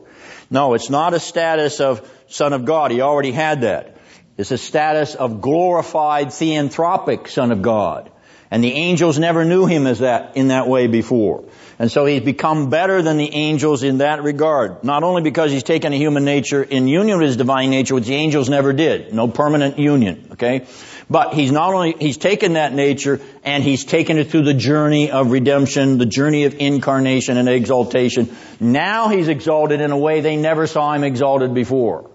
No, 0.50 0.74
it's 0.74 0.90
not 0.90 1.14
a 1.14 1.20
status 1.20 1.80
of 1.80 2.08
Son 2.28 2.54
of 2.54 2.66
God. 2.66 2.92
He 2.92 3.02
already 3.02 3.32
had 3.32 3.62
that. 3.62 3.98
It's 4.38 4.52
a 4.52 4.58
status 4.58 5.16
of 5.16 5.42
glorified 5.42 6.28
theanthropic 6.28 7.28
Son 7.28 7.52
of 7.52 7.62
God. 7.62 8.12
And 8.52 8.62
the 8.62 8.74
angels 8.74 9.18
never 9.18 9.46
knew 9.46 9.66
him 9.66 9.88
as 9.88 10.00
that, 10.00 10.36
in 10.36 10.50
that 10.50 10.68
way 10.68 10.88
before. 10.88 11.46
And 11.80 11.90
so 11.90 12.06
he's 12.06 12.22
become 12.22 12.70
better 12.70 13.02
than 13.02 13.16
the 13.16 13.34
angels 13.34 13.82
in 13.82 14.00
that 14.00 14.22
regard. 14.22 14.84
Not 14.84 15.04
only 15.04 15.22
because 15.22 15.52
he's 15.52 15.64
taken 15.64 15.94
a 15.94 15.96
human 15.96 16.26
nature 16.26 16.62
in 16.62 16.88
union 16.88 17.18
with 17.18 17.28
his 17.28 17.38
divine 17.38 17.70
nature, 17.70 17.96
which 17.96 18.08
the 18.08 18.14
angels 18.14 18.50
never 18.50 18.74
did. 18.74 19.14
No 19.14 19.30
permanent 19.30 19.80
union, 19.80 20.28
okay? 20.34 20.68
But 21.10 21.34
he's 21.34 21.52
not 21.52 21.74
only, 21.74 21.96
he's 21.98 22.18
taken 22.18 22.54
that 22.54 22.74
nature 22.74 23.22
and 23.44 23.64
he's 23.64 23.86
taken 23.86 24.18
it 24.18 24.30
through 24.30 24.44
the 24.44 24.54
journey 24.54 25.12
of 25.12 25.32
redemption, 25.32 25.98
the 25.98 26.06
journey 26.06 26.44
of 26.44 26.54
incarnation 26.60 27.38
and 27.38 27.48
exaltation. 27.48 28.36
Now 28.60 29.08
he's 29.08 29.30
exalted 29.30 29.80
in 29.80 29.92
a 29.92 29.98
way 29.98 30.20
they 30.20 30.36
never 30.36 30.68
saw 30.68 30.94
him 30.94 31.06
exalted 31.06 31.54
before. 31.54 32.11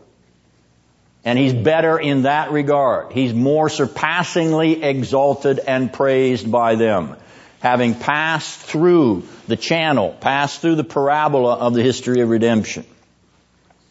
And 1.27 1.37
he's 1.37 1.53
better 1.53 1.99
in 1.99 2.23
that 2.23 2.53
regard. 2.53 3.11
He's 3.13 3.35
more 3.35 3.69
surpassingly 3.69 4.85
exalted 4.85 5.59
and 5.59 5.93
praised 5.93 6.49
by 6.49 6.77
them. 6.77 7.17
Having 7.59 7.97
passed 7.97 8.61
through 8.61 9.25
the 9.49 9.57
channel, 9.57 10.17
passed 10.21 10.61
through 10.61 10.77
the 10.77 10.85
parabola 10.85 11.55
of 11.55 11.75
the 11.75 11.83
history 11.83 12.21
of 12.21 12.29
redemption. 12.29 12.87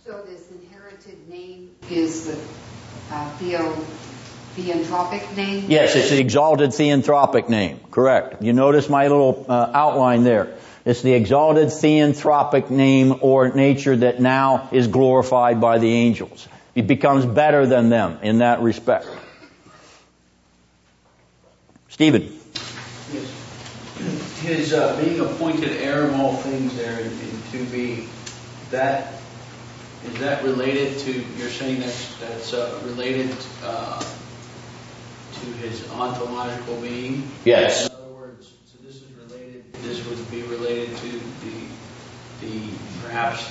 So 0.06 0.24
this 0.26 0.50
inherited 0.50 1.28
name 1.28 1.72
is 1.92 2.28
the 2.28 2.38
uh, 3.12 3.30
theo, 3.32 3.76
theanthropic 4.56 5.36
name? 5.36 5.66
Yes, 5.68 5.94
it's 5.98 6.12
the 6.12 6.20
exalted 6.20 6.70
theanthropic 6.70 7.50
name. 7.50 7.82
Correct. 7.92 8.44
You 8.44 8.54
notice 8.54 8.88
my 8.88 9.10
little 9.10 9.46
uh, 9.50 9.72
outline 9.74 10.24
there. 10.24 10.56
It's 10.86 11.02
the 11.02 11.12
exalted 11.12 11.68
theanthropic 11.68 12.70
name 12.70 13.20
or 13.20 13.50
nature 13.50 13.98
that 13.98 14.22
now 14.22 14.70
is 14.72 14.88
glorified 14.88 15.60
by 15.60 15.80
the 15.80 15.92
angels. 15.92 16.48
It 16.76 16.88
becomes 16.88 17.26
better 17.26 17.66
than 17.66 17.90
them 17.90 18.20
in 18.22 18.40
that 18.40 18.62
respect. 18.62 19.08
Stephen. 21.88 22.24
Yes. 23.14 24.42
His 24.42 24.74
uh, 24.74 25.02
being 25.02 25.22
appointed 25.22 25.72
heir 25.78 26.04
of 26.04 26.14
all 26.20 26.36
things 26.36 26.76
there 26.76 27.00
in, 27.00 27.08
in 27.08 27.66
2b, 27.66 28.08
that 28.72 29.14
is 30.06 30.20
that 30.20 30.44
related 30.44 31.00
to, 31.00 31.14
you're 31.38 31.50
saying 31.50 31.80
that's, 31.80 32.16
that's 32.18 32.54
uh, 32.54 32.80
related 32.86 33.34
uh, 33.64 34.00
to 34.00 35.46
his 35.58 35.90
ontological 35.92 36.80
being? 36.82 37.32
Yes. 37.44 37.88
In 37.88 37.92
other 37.94 38.14
words, 38.14 38.54
so 38.66 38.78
this 38.86 38.98
is 38.98 39.04
related, 39.14 39.64
this 39.82 40.06
would 40.08 40.30
be 40.30 40.44
related 40.44 40.96
to 40.98 41.10
the, 41.10 42.46
the 42.46 42.70
perhaps 43.04 43.50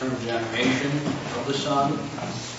eternal 0.00 0.20
generation 0.20 0.90
of 1.36 1.44
the 1.46 1.52
Son? 1.52 1.98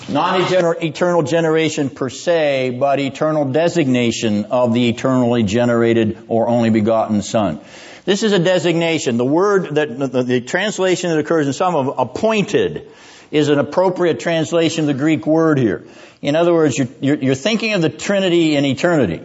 Not 0.08 0.52
eternal 0.52 1.22
generation 1.22 1.90
per 1.90 2.08
se, 2.08 2.76
but 2.78 3.00
eternal 3.00 3.46
designation 3.46 4.44
of 4.46 4.72
the 4.72 4.88
eternally 4.88 5.42
generated 5.42 6.24
or 6.28 6.48
only 6.48 6.70
begotten 6.70 7.20
Son. 7.22 7.60
This 8.04 8.22
is 8.22 8.32
a 8.32 8.38
designation. 8.38 9.16
The 9.16 9.24
word 9.24 9.74
that, 9.74 9.98
the, 10.26 10.40
translation 10.40 11.10
that 11.10 11.18
occurs 11.18 11.48
in 11.48 11.52
some 11.52 11.74
of 11.74 11.98
appointed 11.98 12.88
is 13.32 13.48
an 13.48 13.58
appropriate 13.58 14.20
translation 14.20 14.82
of 14.82 14.86
the 14.86 14.94
Greek 14.94 15.26
word 15.26 15.58
here. 15.58 15.84
In 16.20 16.36
other 16.36 16.52
words, 16.52 16.78
you're, 16.78 16.88
you're, 17.00 17.16
you're 17.16 17.34
thinking 17.34 17.72
of 17.72 17.82
the 17.82 17.90
Trinity 17.90 18.54
in 18.54 18.64
eternity. 18.64 19.20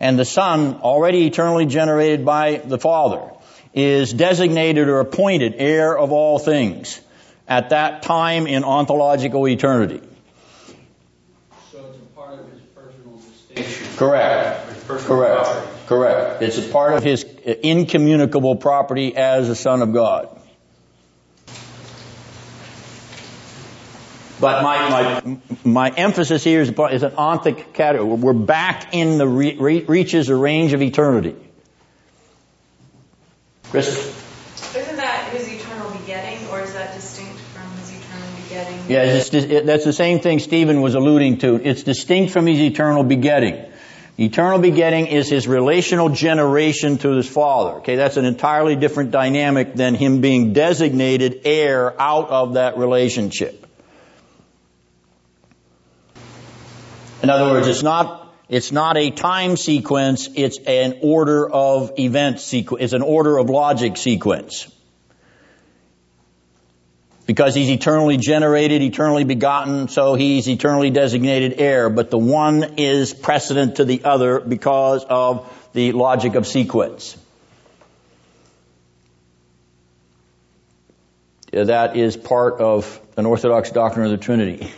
And 0.00 0.18
the 0.18 0.24
Son, 0.24 0.74
already 0.76 1.26
eternally 1.26 1.66
generated 1.66 2.24
by 2.24 2.56
the 2.56 2.78
Father, 2.78 3.30
is 3.74 4.12
designated 4.12 4.88
or 4.88 4.98
appointed 4.98 5.54
heir 5.58 5.96
of 5.96 6.10
all 6.10 6.40
things 6.40 7.00
at 7.46 7.70
that 7.70 8.02
time 8.02 8.46
in 8.46 8.64
ontological 8.64 9.46
eternity. 9.48 10.00
So 11.70 11.84
it's 11.90 11.98
a 11.98 12.00
part 12.16 12.38
of 12.38 12.50
his 12.50 12.60
personal 12.74 13.18
distinction. 13.18 13.96
Correct. 13.96 14.86
Correct. 14.86 15.06
Property. 15.06 15.68
Correct. 15.86 16.42
It's 16.42 16.58
a 16.58 16.68
part 16.68 16.94
of 16.94 17.02
his 17.02 17.24
incommunicable 17.24 18.56
property 18.56 19.14
as 19.16 19.48
a 19.48 19.54
Son 19.54 19.82
of 19.82 19.92
God. 19.92 20.28
But 24.40 24.62
my, 24.62 24.88
my, 24.90 25.38
my 25.64 25.90
emphasis 25.90 26.42
here 26.42 26.60
is, 26.60 26.68
is 26.68 27.02
an 27.02 27.12
ontic 27.12 27.72
category. 27.72 28.16
We're 28.16 28.32
back 28.32 28.92
in 28.92 29.16
the 29.16 29.28
re, 29.28 29.56
re, 29.58 29.84
reaches 29.84 30.28
or 30.28 30.36
range 30.36 30.72
of 30.72 30.82
eternity. 30.82 31.36
Chris? 33.70 33.88
Isn't 34.76 34.96
that 34.96 35.30
his 35.32 35.48
eternal 35.48 35.90
begetting, 35.98 36.46
or 36.48 36.60
is 36.60 36.74
that 36.74 36.94
distinct 36.94 37.38
from 37.54 37.70
his 37.78 37.92
eternal 37.92 38.28
begetting? 38.42 38.73
Yeah, 38.88 39.04
it, 39.04 39.66
that's 39.66 39.84
the 39.84 39.92
same 39.92 40.20
thing 40.20 40.40
Stephen 40.40 40.82
was 40.82 40.94
alluding 40.94 41.38
to. 41.38 41.54
It's 41.56 41.84
distinct 41.84 42.32
from 42.32 42.46
his 42.46 42.60
eternal 42.60 43.02
begetting. 43.02 43.72
Eternal 44.18 44.58
begetting 44.60 45.06
is 45.06 45.28
his 45.28 45.48
relational 45.48 46.10
generation 46.10 46.98
to 46.98 47.10
his 47.12 47.28
father. 47.28 47.78
Okay, 47.78 47.96
that's 47.96 48.16
an 48.16 48.24
entirely 48.24 48.76
different 48.76 49.10
dynamic 49.10 49.74
than 49.74 49.94
him 49.94 50.20
being 50.20 50.52
designated 50.52 51.40
heir 51.44 52.00
out 52.00 52.28
of 52.28 52.54
that 52.54 52.76
relationship. 52.76 53.66
In 57.22 57.30
other 57.30 57.50
words, 57.50 57.66
it's 57.66 57.82
not, 57.82 58.34
it's 58.50 58.70
not 58.70 58.98
a 58.98 59.10
time 59.10 59.56
sequence, 59.56 60.28
it's 60.34 60.58
an 60.58 60.98
order 61.00 61.50
of 61.50 61.92
event 61.98 62.38
sequence, 62.38 62.84
it's 62.84 62.92
an 62.92 63.02
order 63.02 63.38
of 63.38 63.48
logic 63.48 63.96
sequence. 63.96 64.70
Because 67.26 67.54
he's 67.54 67.70
eternally 67.70 68.18
generated, 68.18 68.82
eternally 68.82 69.24
begotten, 69.24 69.88
so 69.88 70.14
he's 70.14 70.46
eternally 70.46 70.90
designated 70.90 71.54
heir, 71.58 71.88
but 71.88 72.10
the 72.10 72.18
one 72.18 72.74
is 72.76 73.14
precedent 73.14 73.76
to 73.76 73.86
the 73.86 74.04
other 74.04 74.40
because 74.40 75.04
of 75.04 75.50
the 75.72 75.92
logic 75.92 76.34
of 76.34 76.46
sequence. 76.46 77.16
That 81.50 81.96
is 81.96 82.16
part 82.16 82.60
of 82.60 83.00
an 83.16 83.26
Orthodox 83.26 83.70
doctrine 83.70 84.06
of 84.06 84.10
the 84.10 84.18
Trinity. 84.18 84.68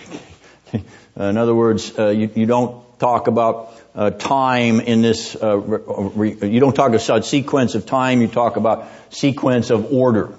in 1.17 1.39
other 1.39 1.55
words, 1.55 1.99
uh, 1.99 2.09
you, 2.09 2.31
you, 2.35 2.47
don't 2.47 2.85
talk 2.99 3.29
about 3.29 3.73
uh, 3.95 4.11
time 4.11 4.81
in 4.81 5.01
this, 5.01 5.35
uh, 5.35 5.57
re, 5.57 6.37
you 6.43 6.61
don't 6.61 6.75
talk 6.75 6.93
about 6.93 7.25
sequence 7.25 7.75
of 7.75 7.87
time, 7.87 8.21
you 8.21 8.29
talk 8.29 8.57
about 8.57 8.89
sequence 9.09 9.71
of 9.71 9.91
order. 9.91 10.35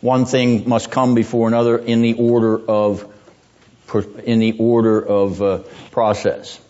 One 0.00 0.26
thing 0.26 0.68
must 0.68 0.92
come 0.92 1.16
before 1.16 1.48
another 1.48 1.76
in 1.76 2.02
the 2.02 2.14
order 2.14 2.56
of 2.56 3.12
in 4.24 4.38
the 4.38 4.56
order 4.58 5.00
of 5.00 5.42
uh, 5.42 5.58
process. 5.90 6.60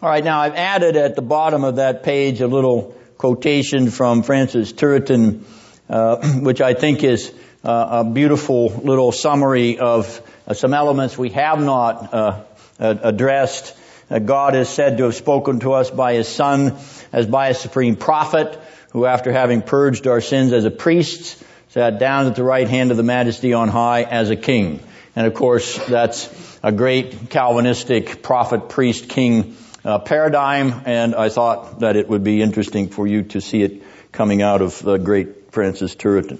All 0.00 0.08
right, 0.08 0.24
now 0.24 0.40
I've 0.40 0.54
added 0.54 0.96
at 0.96 1.16
the 1.16 1.22
bottom 1.22 1.64
of 1.64 1.76
that 1.76 2.04
page 2.04 2.40
a 2.40 2.46
little 2.46 2.94
quotation 3.18 3.90
from 3.90 4.22
Francis 4.22 4.72
Turretin, 4.72 5.42
uh, 5.90 6.16
which 6.40 6.60
I 6.60 6.74
think 6.74 7.02
is 7.02 7.32
uh, 7.62 8.02
a 8.02 8.04
beautiful 8.04 8.68
little 8.68 9.12
summary 9.12 9.78
of 9.78 10.22
uh, 10.46 10.54
some 10.54 10.72
elements 10.72 11.18
we 11.18 11.30
have 11.30 11.60
not 11.60 12.14
uh, 12.14 12.44
addressed. 12.78 13.76
God 14.24 14.54
is 14.54 14.68
said 14.68 14.98
to 14.98 15.04
have 15.04 15.14
spoken 15.14 15.60
to 15.60 15.72
us 15.72 15.90
by 15.90 16.14
His 16.14 16.28
Son 16.28 16.78
as 17.12 17.26
by 17.26 17.48
a 17.48 17.54
supreme 17.54 17.96
prophet 17.96 18.58
who 18.94 19.04
after 19.06 19.32
having 19.32 19.60
purged 19.60 20.06
our 20.06 20.20
sins 20.20 20.52
as 20.52 20.64
a 20.64 20.70
priest, 20.70 21.42
sat 21.70 21.98
down 21.98 22.28
at 22.28 22.36
the 22.36 22.44
right 22.44 22.68
hand 22.68 22.92
of 22.92 22.96
the 22.96 23.02
majesty 23.02 23.52
on 23.52 23.68
high 23.68 24.04
as 24.04 24.30
a 24.30 24.36
king. 24.36 24.78
And 25.16 25.26
of 25.26 25.34
course, 25.34 25.84
that's 25.86 26.30
a 26.62 26.70
great 26.70 27.28
Calvinistic 27.28 28.22
prophet, 28.22 28.68
priest, 28.68 29.08
king 29.08 29.56
uh, 29.84 29.98
paradigm, 29.98 30.82
and 30.86 31.16
I 31.16 31.28
thought 31.28 31.80
that 31.80 31.96
it 31.96 32.08
would 32.08 32.22
be 32.22 32.40
interesting 32.40 32.88
for 32.88 33.04
you 33.04 33.24
to 33.24 33.40
see 33.40 33.62
it 33.62 33.82
coming 34.12 34.42
out 34.42 34.62
of 34.62 34.78
the 34.78 34.96
great 34.96 35.50
Francis 35.50 35.96
Turretin. 35.96 36.38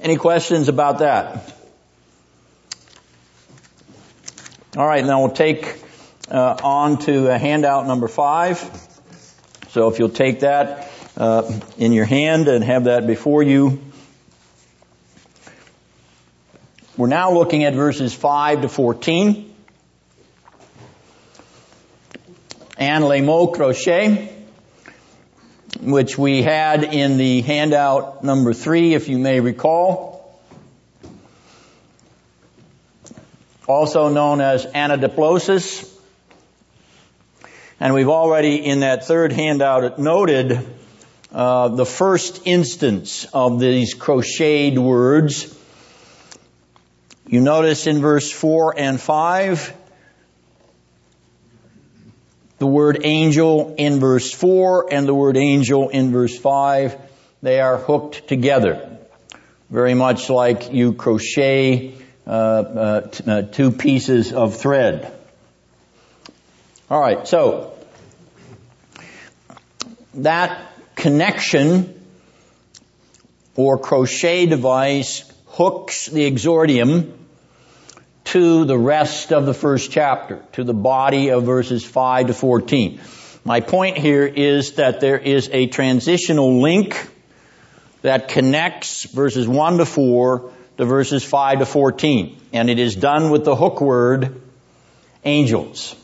Any 0.00 0.16
questions 0.16 0.68
about 0.68 0.98
that? 0.98 1.56
All 4.76 4.86
right, 4.86 5.04
now 5.04 5.22
we'll 5.22 5.32
take 5.32 5.82
uh, 6.30 6.58
on 6.62 6.98
to 6.98 7.24
handout 7.24 7.86
number 7.86 8.06
five. 8.06 8.88
So 9.70 9.88
if 9.88 10.00
you'll 10.00 10.08
take 10.08 10.40
that 10.40 10.90
uh, 11.16 11.60
in 11.78 11.92
your 11.92 12.04
hand 12.04 12.48
and 12.48 12.64
have 12.64 12.84
that 12.84 13.06
before 13.06 13.42
you. 13.42 13.80
We're 16.96 17.06
now 17.06 17.32
looking 17.32 17.62
at 17.62 17.74
verses 17.74 18.12
5 18.12 18.62
to 18.62 18.68
14. 18.68 19.54
And 22.78 23.04
les 23.04 23.20
mots 23.20 23.56
crochet, 23.56 24.34
which 25.80 26.18
we 26.18 26.42
had 26.42 26.82
in 26.82 27.16
the 27.16 27.42
handout 27.42 28.24
number 28.24 28.52
3, 28.52 28.94
if 28.94 29.08
you 29.08 29.18
may 29.18 29.38
recall. 29.38 30.40
Also 33.68 34.08
known 34.08 34.40
as 34.40 34.66
anadiplosis 34.66 35.89
and 37.80 37.94
we've 37.94 38.10
already 38.10 38.56
in 38.56 38.80
that 38.80 39.06
third 39.06 39.32
handout 39.32 39.98
noted 39.98 40.60
uh, 41.32 41.68
the 41.68 41.86
first 41.86 42.42
instance 42.46 43.26
of 43.32 43.58
these 43.58 43.94
crocheted 43.94 44.78
words. 44.78 45.56
You 47.26 47.40
notice 47.40 47.86
in 47.86 48.02
verse 48.02 48.30
4 48.30 48.78
and 48.78 49.00
5, 49.00 49.74
the 52.58 52.66
word 52.66 53.00
angel 53.02 53.74
in 53.78 53.98
verse 53.98 54.30
4 54.30 54.92
and 54.92 55.08
the 55.08 55.14
word 55.14 55.38
angel 55.38 55.88
in 55.88 56.12
verse 56.12 56.38
5, 56.38 57.00
they 57.40 57.60
are 57.60 57.78
hooked 57.78 58.28
together. 58.28 58.98
Very 59.70 59.94
much 59.94 60.28
like 60.28 60.72
you 60.72 60.92
crochet 60.92 61.94
uh, 62.26 62.30
uh, 62.30 63.00
t- 63.08 63.24
uh, 63.26 63.42
two 63.42 63.70
pieces 63.70 64.34
of 64.34 64.56
thread. 64.56 65.19
All 66.90 67.00
right, 67.00 67.24
so 67.24 67.72
that 70.14 70.72
connection 70.96 72.04
or 73.54 73.78
crochet 73.78 74.46
device 74.46 75.22
hooks 75.46 76.06
the 76.06 76.28
exordium 76.28 77.12
to 78.24 78.64
the 78.64 78.76
rest 78.76 79.32
of 79.32 79.46
the 79.46 79.54
first 79.54 79.92
chapter, 79.92 80.42
to 80.54 80.64
the 80.64 80.74
body 80.74 81.28
of 81.28 81.44
verses 81.44 81.84
5 81.84 82.26
to 82.26 82.34
14. 82.34 83.00
My 83.44 83.60
point 83.60 83.96
here 83.96 84.26
is 84.26 84.72
that 84.72 84.98
there 84.98 85.18
is 85.18 85.48
a 85.52 85.68
transitional 85.68 86.60
link 86.60 87.08
that 88.02 88.26
connects 88.26 89.04
verses 89.04 89.46
1 89.46 89.78
to 89.78 89.86
4 89.86 90.52
to 90.78 90.84
verses 90.84 91.22
5 91.22 91.60
to 91.60 91.66
14. 91.66 92.36
And 92.52 92.68
it 92.68 92.80
is 92.80 92.96
done 92.96 93.30
with 93.30 93.44
the 93.44 93.54
hook 93.54 93.80
word 93.80 94.42
angels. 95.24 95.94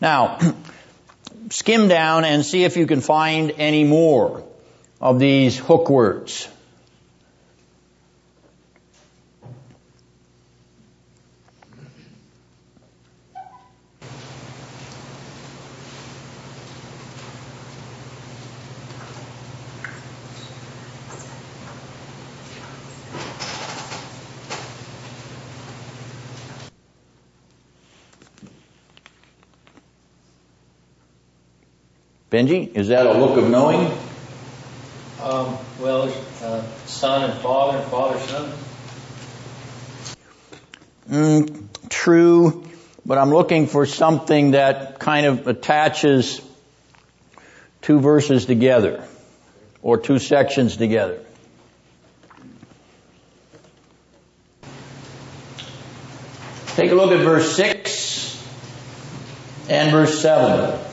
Now, 0.00 0.38
skim 1.50 1.88
down 1.88 2.24
and 2.24 2.44
see 2.44 2.64
if 2.64 2.76
you 2.76 2.86
can 2.86 3.00
find 3.00 3.52
any 3.58 3.84
more 3.84 4.44
of 5.00 5.18
these 5.18 5.58
hook 5.58 5.90
words. 5.90 6.48
Benji, 32.30 32.76
is 32.76 32.88
that 32.88 33.06
a 33.06 33.12
look 33.12 33.36
of 33.36 33.50
knowing? 33.50 33.90
Um, 35.20 35.58
well, 35.80 36.14
uh, 36.42 36.62
son 36.86 37.28
and 37.28 37.40
father, 37.40 37.78
and 37.78 37.90
father 37.90 38.20
son. 38.20 38.52
Mm, 41.10 41.66
true, 41.88 42.64
but 43.04 43.18
I'm 43.18 43.30
looking 43.30 43.66
for 43.66 43.84
something 43.84 44.52
that 44.52 45.00
kind 45.00 45.26
of 45.26 45.48
attaches 45.48 46.40
two 47.82 47.98
verses 47.98 48.46
together 48.46 49.04
or 49.82 49.98
two 49.98 50.20
sections 50.20 50.76
together. 50.76 51.18
Take 56.76 56.92
a 56.92 56.94
look 56.94 57.10
at 57.10 57.18
verse 57.24 57.56
6 57.56 58.40
and 59.68 59.90
verse 59.90 60.20
7. 60.20 60.89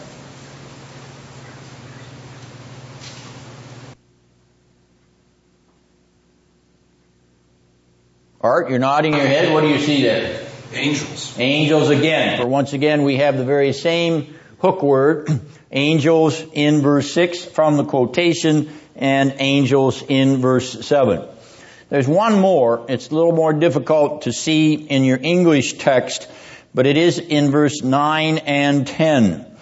Art, 8.48 8.70
you're 8.70 8.80
nodding 8.80 9.14
your 9.14 9.28
head. 9.28 9.52
What 9.52 9.60
do 9.60 9.68
you 9.68 9.80
see 9.80 10.04
there? 10.04 10.48
Angels. 10.72 11.38
Angels 11.38 11.90
again. 11.90 12.40
For 12.40 12.48
once 12.48 12.72
again, 12.72 13.04
we 13.04 13.18
have 13.18 13.38
the 13.38 13.44
very 13.44 13.74
same 13.74 14.36
hook 14.60 14.82
word, 14.82 15.28
angels 15.72 16.42
in 16.54 16.82
verse 16.82 17.12
6 17.12 17.44
from 17.44 17.76
the 17.76 17.84
quotation 17.84 18.72
and 18.96 19.36
angels 19.40 20.02
in 20.08 20.38
verse 20.38 20.88
7. 20.88 21.28
There's 21.90 22.08
one 22.08 22.40
more. 22.40 22.86
It's 22.88 23.10
a 23.10 23.16
little 23.16 23.34
more 23.34 23.52
difficult 23.52 24.22
to 24.22 24.32
see 24.32 24.76
in 24.76 25.04
your 25.04 25.20
English 25.22 25.74
text, 25.74 26.30
but 26.74 26.88
it 26.88 26.96
is 26.96 27.20
in 27.20 27.52
verse 27.52 27.84
9 27.84 28.38
and 28.38 28.88
10. 28.88 29.46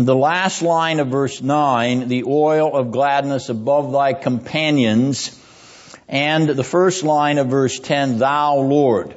The 0.00 0.16
last 0.16 0.62
line 0.62 0.98
of 0.98 1.08
verse 1.08 1.40
9, 1.40 2.08
the 2.08 2.24
oil 2.24 2.76
of 2.76 2.90
gladness 2.90 3.48
above 3.48 3.92
thy 3.92 4.14
companions, 4.14 5.39
and 6.10 6.48
the 6.48 6.64
first 6.64 7.04
line 7.04 7.38
of 7.38 7.46
verse 7.46 7.78
10, 7.78 8.18
thou 8.18 8.56
Lord. 8.56 9.14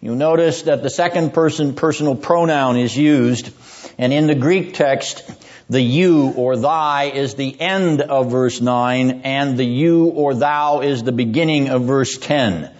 You 0.00 0.14
notice 0.14 0.62
that 0.62 0.84
the 0.84 0.90
second 0.90 1.34
person 1.34 1.74
personal 1.74 2.14
pronoun 2.14 2.76
is 2.76 2.96
used, 2.96 3.52
and 3.98 4.12
in 4.12 4.28
the 4.28 4.36
Greek 4.36 4.72
text, 4.72 5.28
the 5.68 5.80
you 5.80 6.32
or 6.36 6.56
thy 6.56 7.10
is 7.12 7.34
the 7.34 7.60
end 7.60 8.00
of 8.00 8.30
verse 8.30 8.60
9, 8.60 9.22
and 9.24 9.58
the 9.58 9.64
you 9.64 10.04
or 10.04 10.34
thou 10.34 10.82
is 10.82 11.02
the 11.02 11.10
beginning 11.10 11.68
of 11.68 11.82
verse 11.82 12.16
10. 12.16 12.70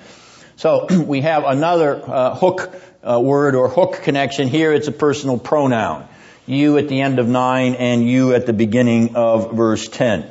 So 0.55 0.87
we 1.05 1.23
have 1.23 1.43
another 1.45 2.01
uh, 2.07 2.37
hook 2.37 2.73
uh, 3.03 3.19
word 3.19 3.57
or 3.57 3.69
hook 3.69 4.03
connection. 4.05 4.47
Here 4.47 4.73
it's 4.73 4.87
a 4.87 4.93
personal 4.93 5.39
pronoun. 5.39 6.07
You 6.47 6.79
at 6.79 6.89
the 6.89 7.01
end 7.01 7.19
of 7.19 7.27
9 7.27 7.75
and 7.75 8.09
you 8.09 8.33
at 8.33 8.47
the 8.47 8.53
beginning 8.53 9.17
of 9.17 9.55
verse 9.55 9.89
10. 9.89 10.31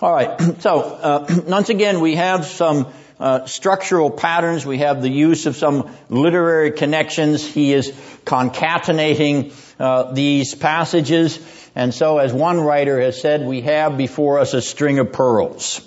All 0.00 0.12
right. 0.12 0.40
So 0.60 0.80
uh, 0.80 1.42
once 1.46 1.68
again, 1.68 2.00
we 2.00 2.16
have 2.16 2.44
some 2.46 2.88
uh, 3.18 3.46
structural 3.46 4.10
patterns. 4.10 4.66
We 4.66 4.78
have 4.78 5.00
the 5.00 5.10
use 5.10 5.46
of 5.46 5.56
some 5.56 5.90
literary 6.08 6.70
connections. 6.70 7.46
He 7.46 7.72
is 7.72 7.90
concatenating 8.24 9.54
uh, 9.78 10.12
these 10.12 10.54
passages, 10.54 11.38
and 11.74 11.94
so, 11.94 12.18
as 12.18 12.32
one 12.32 12.60
writer 12.60 13.00
has 13.00 13.20
said, 13.20 13.46
we 13.46 13.60
have 13.62 13.96
before 13.98 14.38
us 14.38 14.54
a 14.54 14.62
string 14.62 14.98
of 14.98 15.12
pearls. 15.12 15.80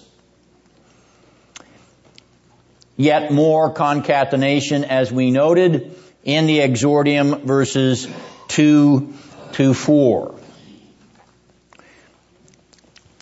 Yet 2.95 3.31
more 3.31 3.73
concatenation, 3.73 4.84
as 4.84 5.11
we 5.11 5.31
noted 5.31 5.95
in 6.23 6.45
the 6.45 6.60
exordium, 6.60 7.44
verses 7.44 8.07
two 8.48 9.14
to 9.53 9.73
four. 9.73 10.39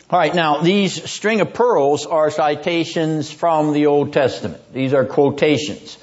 All 0.10 0.18
right, 0.18 0.34
now 0.34 0.62
these 0.62 1.10
string 1.12 1.42
of 1.42 1.54
pearls 1.54 2.06
are 2.06 2.32
citations 2.32 3.30
from 3.30 3.74
the 3.74 3.88
Old 3.88 4.14
Testament. 4.14 4.74
These 4.74 4.94
are 4.94 5.04
quotations. 5.04 5.98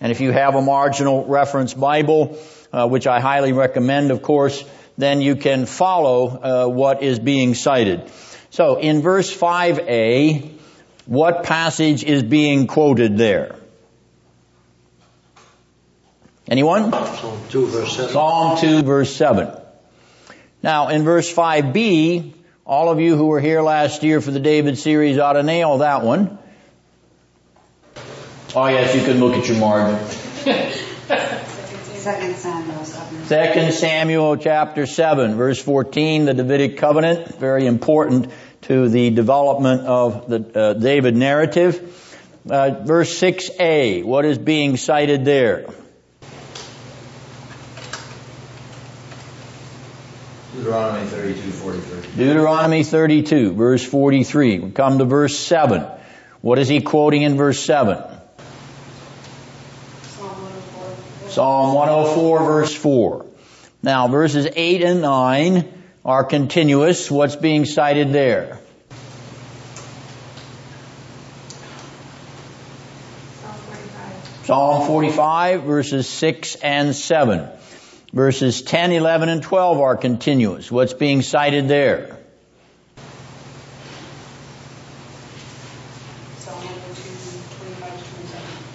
And 0.00 0.12
if 0.12 0.20
you 0.20 0.30
have 0.30 0.54
a 0.54 0.62
marginal 0.62 1.26
reference 1.26 1.74
Bible, 1.74 2.38
uh, 2.72 2.86
which 2.86 3.08
I 3.08 3.18
highly 3.18 3.52
recommend, 3.52 4.12
of 4.12 4.22
course, 4.22 4.62
then 4.96 5.20
you 5.20 5.34
can 5.34 5.66
follow 5.66 6.28
uh, 6.28 6.68
what 6.68 7.02
is 7.02 7.18
being 7.18 7.56
cited. 7.56 8.08
So 8.50 8.76
in 8.76 9.02
verse 9.02 9.36
5a, 9.36 10.52
what 11.06 11.42
passage 11.42 12.04
is 12.04 12.22
being 12.22 12.68
quoted 12.68 13.18
there? 13.18 13.56
Anyone? 16.46 16.92
Psalm 16.92 17.40
2 17.48 17.66
verse 17.66 17.96
7. 17.96 18.12
Psalm 18.12 18.58
2 18.60 18.82
verse 18.84 19.16
7. 19.16 19.50
Now 20.62 20.90
in 20.90 21.02
verse 21.02 21.32
5b, 21.32 22.34
all 22.68 22.90
of 22.90 23.00
you 23.00 23.16
who 23.16 23.24
were 23.24 23.40
here 23.40 23.62
last 23.62 24.02
year 24.02 24.20
for 24.20 24.30
the 24.30 24.40
David 24.40 24.76
series 24.76 25.16
ought 25.16 25.32
to 25.32 25.42
nail 25.42 25.78
that 25.78 26.04
one. 26.04 26.38
Oh 28.54 28.66
yes, 28.66 28.94
you 28.94 29.02
can 29.02 29.20
look 29.20 29.34
at 29.34 29.48
your 29.48 29.58
margin. 29.58 30.06
Second 31.98 32.36
Samuel 32.36 32.84
7. 32.84 33.24
Second 33.24 33.72
Samuel 33.72 34.36
chapter 34.36 34.84
7 34.86 35.36
verse 35.36 35.62
14, 35.62 36.26
the 36.26 36.34
Davidic 36.34 36.76
covenant, 36.76 37.36
very 37.36 37.64
important 37.66 38.30
to 38.62 38.90
the 38.90 39.10
development 39.10 39.86
of 39.86 40.28
the 40.28 40.58
uh, 40.58 40.74
David 40.74 41.16
narrative. 41.16 41.94
Uh, 42.48 42.82
verse 42.84 43.18
6a, 43.18 44.04
what 44.04 44.26
is 44.26 44.36
being 44.36 44.76
cited 44.76 45.24
there? 45.24 45.68
Deuteronomy 50.58 51.06
32, 51.06 51.50
43. 51.52 52.16
Deuteronomy 52.16 52.82
32, 52.82 53.52
verse 53.52 53.84
43. 53.84 54.58
We 54.58 54.70
come 54.72 54.98
to 54.98 55.04
verse 55.04 55.38
7. 55.38 55.86
What 56.40 56.58
is 56.58 56.66
he 56.66 56.80
quoting 56.80 57.22
in 57.22 57.36
verse 57.36 57.60
7? 57.60 58.02
Psalm 61.28 61.74
104, 61.74 62.38
verse 62.44 62.74
4. 62.74 63.26
Now, 63.84 64.08
verses 64.08 64.48
8 64.52 64.82
and 64.82 65.00
9 65.00 65.82
are 66.04 66.24
continuous. 66.24 67.08
What's 67.08 67.36
being 67.36 67.64
cited 67.64 68.12
there? 68.12 68.58
Psalm 74.42 74.86
45, 74.88 75.62
verses 75.62 76.08
6 76.08 76.56
and 76.56 76.96
7. 76.96 77.48
Verses 78.12 78.62
10, 78.62 78.92
11, 78.92 79.28
and 79.28 79.42
12 79.42 79.80
are 79.80 79.96
continuous. 79.96 80.70
What's 80.70 80.94
being 80.94 81.22
cited 81.22 81.68
there? 81.68 82.18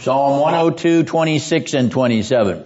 Psalm 0.03 0.41
102, 0.41 1.03
26 1.03 1.73
and 1.75 1.89
27. 1.89 2.65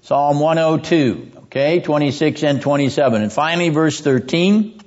Psalm 0.00 0.40
102, 0.40 1.32
okay, 1.42 1.80
26 1.80 2.42
and 2.42 2.62
27. 2.62 3.22
And 3.22 3.30
finally, 3.30 3.68
verse 3.68 4.00
13. 4.00 4.80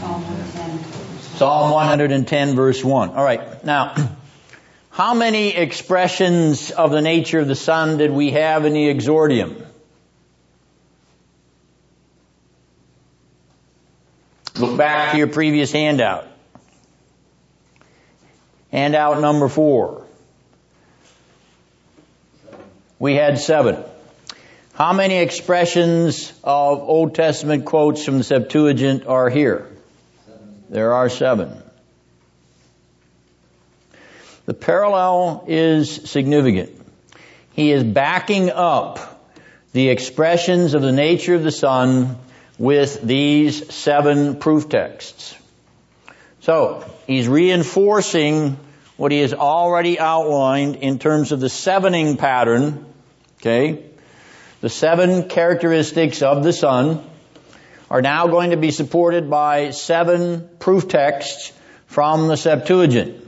Psalm 0.00 0.22
110. 0.22 1.36
Psalm 1.36 1.70
110 1.70 2.56
verse 2.56 2.82
1. 2.82 3.10
Alright, 3.10 3.64
now, 3.64 3.94
how 4.92 5.14
many 5.14 5.56
expressions 5.56 6.70
of 6.70 6.90
the 6.90 7.00
nature 7.00 7.40
of 7.40 7.48
the 7.48 7.54
Son 7.54 7.96
did 7.96 8.10
we 8.10 8.32
have 8.32 8.66
in 8.66 8.74
the 8.74 8.94
exordium? 8.94 9.64
Look 14.58 14.76
back 14.76 15.12
to 15.12 15.18
your 15.18 15.28
previous 15.28 15.72
handout. 15.72 16.26
Handout 18.70 19.22
number 19.22 19.48
four. 19.48 20.06
We 22.98 23.14
had 23.14 23.38
seven. 23.38 23.82
How 24.74 24.92
many 24.92 25.16
expressions 25.16 26.30
of 26.44 26.80
Old 26.80 27.14
Testament 27.14 27.64
quotes 27.64 28.04
from 28.04 28.18
the 28.18 28.24
Septuagint 28.24 29.06
are 29.06 29.30
here? 29.30 29.70
There 30.68 30.92
are 30.92 31.08
seven. 31.08 31.61
The 34.52 34.58
parallel 34.58 35.46
is 35.48 35.90
significant. 36.10 36.78
he 37.54 37.72
is 37.72 37.82
backing 37.84 38.50
up 38.50 38.98
the 39.72 39.88
expressions 39.88 40.74
of 40.74 40.82
the 40.82 40.92
nature 40.92 41.34
of 41.34 41.42
the 41.42 41.50
Son 41.50 42.18
with 42.58 43.00
these 43.00 43.74
seven 43.74 44.36
proof 44.36 44.68
texts. 44.68 45.34
So, 46.40 46.84
he's 47.06 47.28
reinforcing 47.28 48.58
what 48.98 49.10
he 49.10 49.20
has 49.20 49.32
already 49.32 49.98
outlined 49.98 50.76
in 50.76 50.98
terms 50.98 51.32
of 51.32 51.40
the 51.40 51.48
sevening 51.48 52.18
pattern, 52.18 52.84
okay? 53.40 53.86
The 54.60 54.68
seven 54.68 55.30
characteristics 55.30 56.20
of 56.20 56.44
the 56.44 56.52
Son 56.52 57.02
are 57.90 58.02
now 58.02 58.26
going 58.26 58.50
to 58.50 58.58
be 58.58 58.70
supported 58.70 59.30
by 59.30 59.70
seven 59.70 60.46
proof 60.58 60.88
texts 60.88 61.54
from 61.86 62.28
the 62.28 62.36
Septuagint. 62.36 63.21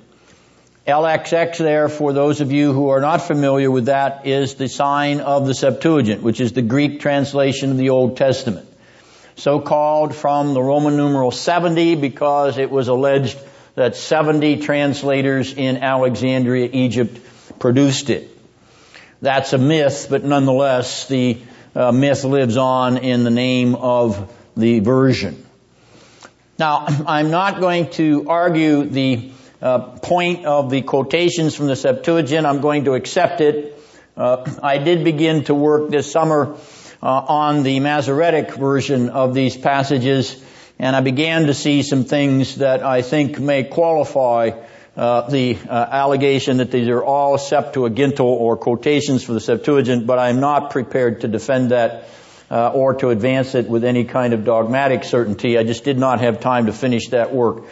LXX 0.87 1.57
there, 1.57 1.89
for 1.89 2.13
those 2.13 2.43
of 2.43 2.53
you 2.53 2.75
who 2.75 2.91
are 2.91 3.01
not 3.01 3.23
familiar 3.23 3.71
with 3.71 3.87
that, 3.87 4.27
is 4.27 4.57
the 4.57 4.69
sign 4.69 5.21
of 5.21 5.47
the 5.47 5.55
Septuagint, 5.55 6.23
which 6.23 6.41
is 6.41 6.53
the 6.53 6.61
Greek 6.61 7.01
translation 7.01 7.71
of 7.71 7.79
the 7.79 7.89
Old 7.89 8.19
Testament. 8.19 8.69
So 9.37 9.61
called 9.61 10.15
from 10.15 10.53
the 10.53 10.63
Roman 10.63 10.97
numeral 10.97 11.31
70 11.31 11.95
because 11.97 12.59
it 12.59 12.71
was 12.71 12.89
alleged 12.89 13.39
that 13.77 13.97
70 13.97 14.61
translators 14.61 15.55
in 15.55 15.79
Alexandria, 15.79 16.69
Egypt 16.71 17.19
produced 17.59 18.11
it. 18.11 18.31
That's 19.23 19.55
a 19.55 19.59
myth, 19.59 20.09
but 20.11 20.23
nonetheless, 20.23 21.09
the 21.09 21.39
uh, 21.75 21.93
myth 21.93 22.25
lives 22.25 22.59
on 22.59 22.99
in 22.99 23.25
the 23.25 23.31
name 23.31 23.75
of 23.75 24.31
the 24.55 24.81
version. 24.81 25.47
Now, 26.59 26.87
I'm 27.07 27.31
not 27.31 27.59
going 27.59 27.89
to 27.93 28.29
argue 28.29 28.85
the 28.85 29.31
uh, 29.65 29.79
point 29.79 30.45
of 30.45 30.69
the 30.69 30.83
quotations 30.83 31.55
from 31.55 31.69
the 31.69 31.75
Septuagint. 31.75 32.47
I'm 32.47 32.61
going 32.61 32.85
to 32.85 32.93
accept 32.93 33.41
it. 33.41 33.81
Uh, 34.15 34.45
I 34.63 34.77
did 34.77 35.05
begin 35.05 35.45
to 35.45 35.55
work 35.55 35.91
this 35.91 36.13
summer 36.13 36.57
uh, 37.03 37.07
on 37.07 37.63
the 37.63 37.81
Masoretic 37.81 38.55
version 38.55 39.09
of 39.09 39.33
these 39.33 39.57
passages, 39.57 40.41
and 40.79 40.95
I 40.95 41.01
began 41.01 41.47
to 41.47 41.55
see 41.55 41.83
some 41.83 42.05
things 42.05 42.57
that 42.57 42.83
I 42.83 43.01
think 43.01 43.41
may 43.41 43.65
qualify 43.65 44.51
uh, 44.97 45.31
the 45.31 45.57
uh, 45.69 45.73
allegation 45.73 46.59
that 46.59 46.71
these 46.71 46.89
are 46.89 47.03
all 47.03 47.39
Septuagintal 47.39 48.21
or 48.21 48.59
quotations 48.59 49.25
for 49.25 49.33
the 49.33 49.41
Septuagint, 49.41 50.07
but 50.07 50.19
I'm 50.19 50.41
not 50.41 50.73
prepared 50.73 51.23
to 51.23 51.29
defend 51.29 51.71
that 51.71 52.05
uh, 52.51 52.71
or 52.71 52.95
to 52.97 53.09
advance 53.09 53.55
it 53.55 53.67
with 53.67 53.85
any 53.85 54.05
kind 54.05 54.35
of 54.35 54.45
dogmatic 54.45 55.05
certainty. 55.05 55.57
I 55.57 55.65
just 55.65 55.85
did 55.85 55.99
not 55.99 56.21
have 56.21 56.41
time 56.41 56.67
to 56.67 56.73
finish 56.73 57.09
that 57.09 57.35
work. 57.35 57.65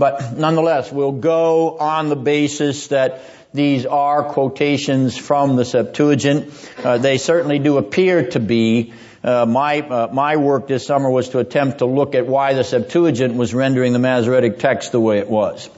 But 0.00 0.32
nonetheless, 0.32 0.90
we'll 0.90 1.12
go 1.12 1.76
on 1.76 2.08
the 2.08 2.16
basis 2.16 2.86
that 2.86 3.20
these 3.52 3.84
are 3.84 4.24
quotations 4.24 5.18
from 5.18 5.56
the 5.56 5.64
Septuagint. 5.66 6.54
Uh, 6.82 6.96
they 6.96 7.18
certainly 7.18 7.58
do 7.58 7.76
appear 7.76 8.30
to 8.30 8.40
be. 8.40 8.94
Uh, 9.22 9.44
my 9.44 9.80
uh, 9.80 10.08
my 10.10 10.36
work 10.36 10.68
this 10.68 10.86
summer 10.86 11.10
was 11.10 11.28
to 11.30 11.38
attempt 11.38 11.80
to 11.80 11.84
look 11.84 12.14
at 12.14 12.26
why 12.26 12.54
the 12.54 12.64
Septuagint 12.64 13.34
was 13.34 13.52
rendering 13.52 13.92
the 13.92 13.98
Masoretic 13.98 14.58
text 14.58 14.90
the 14.92 15.00
way 15.00 15.18
it 15.18 15.28
was. 15.28 15.68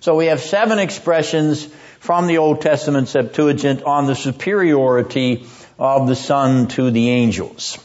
So 0.00 0.16
we 0.16 0.26
have 0.26 0.40
seven 0.40 0.80
expressions 0.80 1.64
from 2.00 2.26
the 2.26 2.38
Old 2.38 2.62
Testament 2.62 3.06
Septuagint 3.06 3.84
on 3.84 4.06
the 4.06 4.16
superiority 4.16 5.46
of 5.78 6.08
the 6.08 6.16
Son 6.16 6.66
to 6.68 6.90
the 6.90 7.10
angels. 7.10 7.78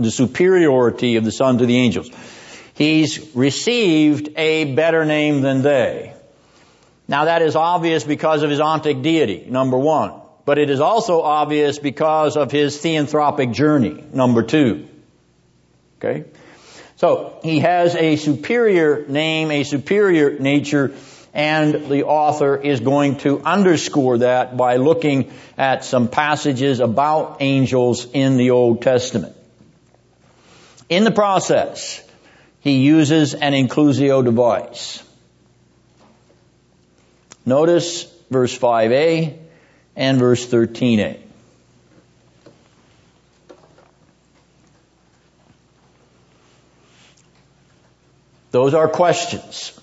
The 0.00 0.10
superiority 0.10 1.14
of 1.14 1.24
the 1.24 1.30
Son 1.30 1.58
to 1.58 1.66
the 1.66 1.76
angels. 1.76 2.10
He's 2.80 3.36
received 3.36 4.30
a 4.38 4.74
better 4.74 5.04
name 5.04 5.42
than 5.42 5.60
they. 5.60 6.14
Now 7.08 7.26
that 7.26 7.42
is 7.42 7.54
obvious 7.54 8.04
because 8.04 8.42
of 8.42 8.48
his 8.48 8.58
ontic 8.58 9.02
deity, 9.02 9.44
number 9.50 9.76
one. 9.76 10.14
But 10.46 10.56
it 10.56 10.70
is 10.70 10.80
also 10.80 11.20
obvious 11.20 11.78
because 11.78 12.38
of 12.38 12.50
his 12.50 12.78
theanthropic 12.78 13.52
journey, 13.52 14.02
number 14.14 14.42
two. 14.42 14.88
Okay? 15.98 16.24
So, 16.96 17.38
he 17.42 17.58
has 17.58 17.94
a 17.96 18.16
superior 18.16 19.04
name, 19.06 19.50
a 19.50 19.62
superior 19.64 20.38
nature, 20.38 20.94
and 21.34 21.90
the 21.90 22.04
author 22.04 22.56
is 22.56 22.80
going 22.80 23.18
to 23.18 23.40
underscore 23.40 24.18
that 24.18 24.56
by 24.56 24.76
looking 24.76 25.30
at 25.58 25.84
some 25.84 26.08
passages 26.08 26.80
about 26.80 27.42
angels 27.42 28.06
in 28.10 28.38
the 28.38 28.52
Old 28.52 28.80
Testament. 28.80 29.36
In 30.88 31.04
the 31.04 31.10
process, 31.10 32.02
he 32.60 32.78
uses 32.78 33.34
an 33.34 33.52
inclusio 33.52 34.24
device. 34.24 35.02
Notice 37.46 38.04
verse 38.30 38.56
5a 38.56 39.36
and 39.96 40.18
verse 40.18 40.46
13a. 40.46 41.18
Those 48.50 48.74
are 48.74 48.88
questions. 48.88 49.78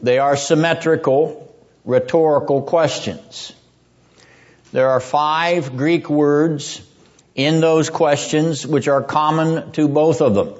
They 0.00 0.18
are 0.18 0.36
symmetrical, 0.36 1.54
rhetorical 1.84 2.62
questions. 2.62 3.52
There 4.72 4.90
are 4.90 5.00
five 5.00 5.76
Greek 5.76 6.08
words 6.08 6.80
in 7.34 7.60
those 7.60 7.90
questions 7.90 8.66
which 8.66 8.88
are 8.88 9.02
common 9.02 9.72
to 9.72 9.88
both 9.88 10.20
of 10.20 10.34
them. 10.34 10.54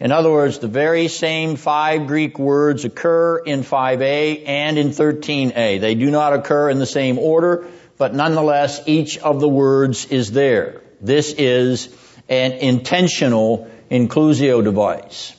In 0.00 0.12
other 0.12 0.30
words, 0.30 0.58
the 0.58 0.66
very 0.66 1.08
same 1.08 1.56
five 1.56 2.06
Greek 2.06 2.38
words 2.38 2.86
occur 2.86 3.36
in 3.36 3.62
5a 3.62 4.48
and 4.48 4.78
in 4.78 4.88
13a. 4.88 5.78
They 5.78 5.94
do 5.94 6.10
not 6.10 6.32
occur 6.32 6.70
in 6.70 6.78
the 6.78 6.86
same 6.86 7.18
order, 7.18 7.66
but 7.98 8.14
nonetheless, 8.14 8.80
each 8.86 9.18
of 9.18 9.40
the 9.40 9.48
words 9.48 10.06
is 10.06 10.32
there. 10.32 10.80
This 11.02 11.34
is 11.34 11.94
an 12.30 12.52
intentional 12.52 13.70
inclusio 13.90 14.64
device. 14.64 15.36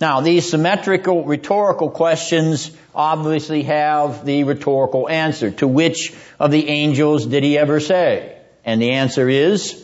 Now, 0.00 0.20
these 0.20 0.48
symmetrical 0.48 1.24
rhetorical 1.24 1.88
questions 1.90 2.70
obviously 2.94 3.62
have 3.62 4.26
the 4.26 4.44
rhetorical 4.44 5.08
answer. 5.08 5.50
To 5.52 5.66
which 5.66 6.14
of 6.38 6.50
the 6.50 6.68
angels 6.68 7.24
did 7.24 7.42
he 7.42 7.56
ever 7.56 7.80
say? 7.80 8.36
And 8.66 8.82
the 8.82 8.92
answer 8.92 9.30
is, 9.30 9.82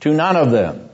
to 0.00 0.14
none 0.14 0.36
of 0.36 0.52
them 0.52 0.89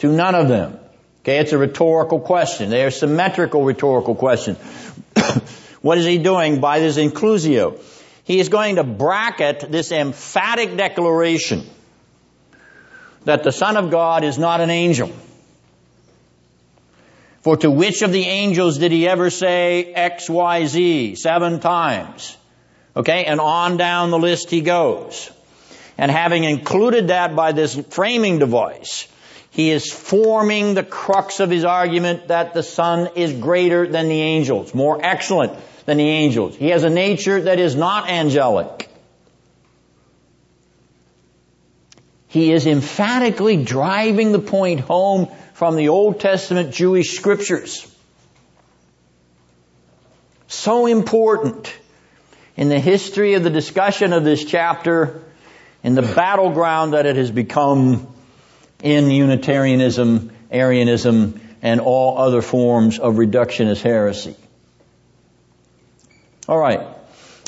to 0.00 0.12
none 0.12 0.34
of 0.34 0.48
them. 0.48 0.78
Okay, 1.22 1.38
it's 1.38 1.52
a 1.52 1.58
rhetorical 1.58 2.20
question. 2.20 2.70
They 2.70 2.84
are 2.84 2.90
symmetrical 2.90 3.64
rhetorical 3.64 4.14
questions. 4.14 4.58
what 5.82 5.98
is 5.98 6.06
he 6.06 6.18
doing 6.18 6.60
by 6.60 6.80
this 6.80 6.96
inclusio? 6.96 7.78
He 8.24 8.40
is 8.40 8.48
going 8.48 8.76
to 8.76 8.84
bracket 8.84 9.70
this 9.70 9.92
emphatic 9.92 10.76
declaration 10.76 11.68
that 13.24 13.44
the 13.44 13.52
Son 13.52 13.76
of 13.76 13.90
God 13.90 14.24
is 14.24 14.38
not 14.38 14.60
an 14.60 14.70
angel. 14.70 15.12
For 17.42 17.56
to 17.58 17.70
which 17.70 18.02
of 18.02 18.12
the 18.12 18.24
angels 18.24 18.78
did 18.78 18.92
he 18.92 19.08
ever 19.08 19.30
say 19.30 19.92
X, 19.92 20.28
Y, 20.28 20.66
Z 20.66 21.14
seven 21.16 21.60
times? 21.60 22.36
Okay, 22.96 23.24
and 23.24 23.40
on 23.40 23.76
down 23.76 24.10
the 24.10 24.18
list 24.18 24.50
he 24.50 24.62
goes. 24.62 25.30
And 25.98 26.10
having 26.10 26.44
included 26.44 27.08
that 27.08 27.36
by 27.36 27.52
this 27.52 27.74
framing 27.90 28.38
device, 28.38 29.06
he 29.50 29.70
is 29.70 29.92
forming 29.92 30.74
the 30.74 30.84
crux 30.84 31.40
of 31.40 31.50
his 31.50 31.64
argument 31.64 32.28
that 32.28 32.54
the 32.54 32.62
Son 32.62 33.10
is 33.16 33.32
greater 33.32 33.86
than 33.86 34.08
the 34.08 34.20
angels, 34.20 34.74
more 34.74 34.98
excellent 35.02 35.52
than 35.86 35.96
the 35.96 36.08
angels. 36.08 36.54
He 36.56 36.68
has 36.68 36.84
a 36.84 36.90
nature 36.90 37.42
that 37.42 37.58
is 37.58 37.74
not 37.74 38.08
angelic. 38.08 38.88
He 42.28 42.52
is 42.52 42.68
emphatically 42.68 43.62
driving 43.64 44.30
the 44.30 44.38
point 44.38 44.80
home 44.80 45.28
from 45.54 45.74
the 45.74 45.88
Old 45.88 46.20
Testament 46.20 46.72
Jewish 46.72 47.16
scriptures. 47.16 47.92
So 50.46 50.86
important 50.86 51.74
in 52.56 52.68
the 52.68 52.78
history 52.78 53.34
of 53.34 53.42
the 53.42 53.50
discussion 53.50 54.12
of 54.12 54.22
this 54.22 54.44
chapter, 54.44 55.22
in 55.82 55.96
the 55.96 56.02
battleground 56.02 56.92
that 56.92 57.06
it 57.06 57.16
has 57.16 57.32
become 57.32 58.06
in 58.82 59.10
Unitarianism, 59.10 60.32
Arianism, 60.50 61.40
and 61.62 61.80
all 61.80 62.18
other 62.18 62.42
forms 62.42 62.98
of 62.98 63.14
reductionist 63.16 63.82
heresy. 63.82 64.36
Alright. 66.48 66.86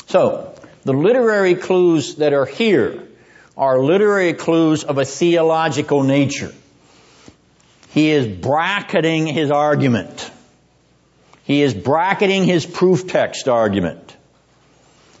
So, 0.07 0.55
the 0.83 0.93
literary 0.93 1.55
clues 1.55 2.15
that 2.15 2.33
are 2.33 2.45
here 2.45 3.07
are 3.57 3.79
literary 3.79 4.33
clues 4.33 4.83
of 4.83 4.97
a 4.97 5.05
theological 5.05 6.03
nature. 6.03 6.53
He 7.89 8.09
is 8.09 8.27
bracketing 8.27 9.27
his 9.27 9.51
argument. 9.51 10.31
He 11.43 11.61
is 11.61 11.73
bracketing 11.73 12.45
his 12.45 12.65
proof 12.65 13.07
text 13.07 13.47
argument. 13.47 14.15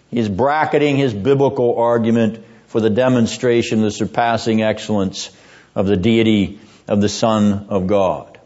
He 0.09 0.19
is 0.19 0.29
bracketing 0.29 0.95
his 0.95 1.13
biblical 1.13 1.77
argument 1.77 2.43
for 2.67 2.79
the 2.79 2.89
demonstration 2.89 3.79
of 3.79 3.85
the 3.85 3.91
surpassing 3.91 4.61
excellence 4.63 5.29
of 5.75 5.87
the 5.87 5.97
deity 5.97 6.59
of 6.87 7.01
the 7.01 7.09
Son 7.09 7.67
of 7.69 7.87
God. 7.87 8.39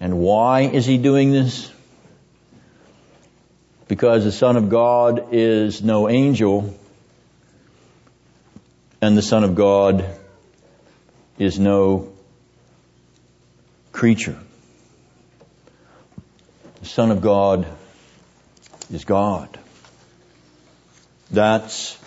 And 0.00 0.18
why 0.18 0.62
is 0.62 0.86
he 0.86 0.98
doing 0.98 1.32
this? 1.32 1.72
because 3.92 4.24
the 4.24 4.32
Son 4.32 4.56
of 4.56 4.70
God 4.70 5.28
is 5.32 5.82
no 5.82 6.08
angel 6.08 6.74
and 9.02 9.18
the 9.18 9.20
Son 9.20 9.44
of 9.44 9.54
God 9.54 10.06
is 11.38 11.58
no 11.58 12.10
creature. 13.92 14.38
The 16.80 16.88
Son 16.88 17.10
of 17.10 17.20
God 17.20 17.66
is 18.90 19.04
God. 19.04 19.58
That's 21.30 21.98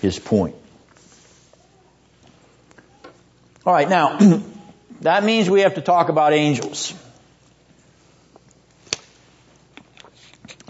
his 0.00 0.20
point. 0.20 0.54
All 3.64 3.72
right, 3.72 3.88
now, 3.88 4.18
that 5.02 5.24
means 5.24 5.48
we 5.48 5.60
have 5.60 5.74
to 5.74 5.80
talk 5.80 6.08
about 6.08 6.32
angels. 6.32 6.94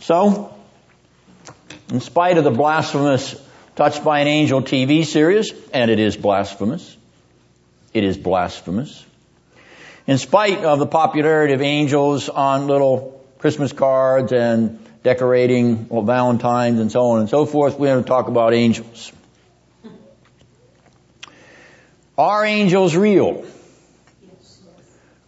So, 0.00 0.54
in 1.90 2.00
spite 2.00 2.38
of 2.38 2.44
the 2.44 2.50
blasphemous 2.50 3.40
Touched 3.74 4.04
by 4.04 4.20
an 4.20 4.26
Angel 4.26 4.60
TV 4.60 5.02
series, 5.02 5.50
and 5.72 5.90
it 5.90 5.98
is 5.98 6.14
blasphemous, 6.14 6.94
it 7.94 8.04
is 8.04 8.18
blasphemous. 8.18 9.02
In 10.06 10.18
spite 10.18 10.58
of 10.58 10.78
the 10.78 10.86
popularity 10.86 11.54
of 11.54 11.62
angels 11.62 12.28
on 12.28 12.66
little 12.66 13.24
Christmas 13.38 13.72
cards 13.72 14.30
and 14.30 14.78
decorating 15.02 15.88
well, 15.88 16.02
Valentine's 16.02 16.80
and 16.80 16.92
so 16.92 17.12
on 17.12 17.20
and 17.20 17.30
so 17.30 17.46
forth, 17.46 17.78
we're 17.78 17.94
going 17.94 18.04
to 18.04 18.08
talk 18.08 18.28
about 18.28 18.52
angels. 18.52 19.10
Are 22.16 22.44
angels 22.44 22.94
real? 22.94 23.44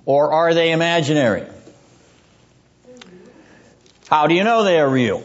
Or 0.05 0.32
are 0.32 0.52
they 0.52 0.73
imaginary? 0.73 1.47
How 4.09 4.27
do 4.27 4.35
you 4.35 4.44
know 4.44 4.65
they 4.65 4.78
are 4.78 4.89
real? 4.89 5.24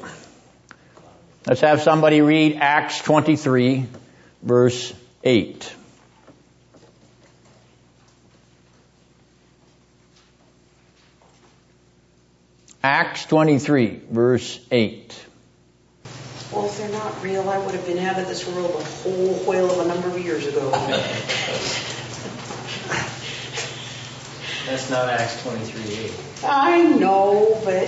Let's 1.46 1.62
have 1.62 1.82
somebody 1.82 2.22
read 2.22 2.58
Acts 2.60 3.02
23, 3.02 3.86
verse 4.42 4.94
8. 5.24 5.76
Acts 12.82 13.26
23, 13.26 14.02
verse 14.10 14.60
8. 14.72 15.26
Well, 16.52 16.66
if 16.66 16.78
they're 16.78 16.90
not 16.90 17.22
real, 17.24 17.48
I 17.48 17.60
would 17.60 17.76
have 17.76 17.86
been 17.86 18.00
out 18.00 18.20
of 18.20 18.28
this 18.28 18.48
world 18.48 18.72
a 18.72 18.84
whole 18.84 19.36
whale 19.46 19.70
of 19.70 19.86
a 19.86 19.88
number 19.88 20.10
of 20.10 20.18
years 20.20 20.48
ago. 20.48 20.72
That's 24.66 24.90
not 24.90 25.10
Acts 25.10 25.44
23, 25.44 26.06
8. 26.06 26.14
I 26.44 26.84
know, 26.84 27.60
but. 27.64 27.88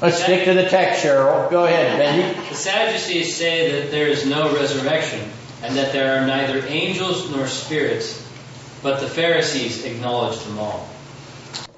Let's 0.00 0.22
stick 0.22 0.44
to 0.44 0.54
the 0.54 0.68
text, 0.68 1.02
Cheryl. 1.04 1.50
Go 1.50 1.64
ahead, 1.64 1.98
Benji. 1.98 2.48
The 2.50 2.54
Sadducees 2.54 3.34
say 3.34 3.80
that 3.80 3.90
there 3.90 4.06
is 4.06 4.26
no 4.26 4.54
resurrection 4.54 5.30
and 5.62 5.76
that 5.76 5.92
there 5.92 6.20
are 6.22 6.26
neither 6.26 6.64
angels 6.66 7.30
nor 7.30 7.46
spirits, 7.46 8.24
but 8.82 9.00
the 9.00 9.08
Pharisees 9.08 9.84
acknowledge 9.84 10.38
them 10.44 10.58
all. 10.58 10.88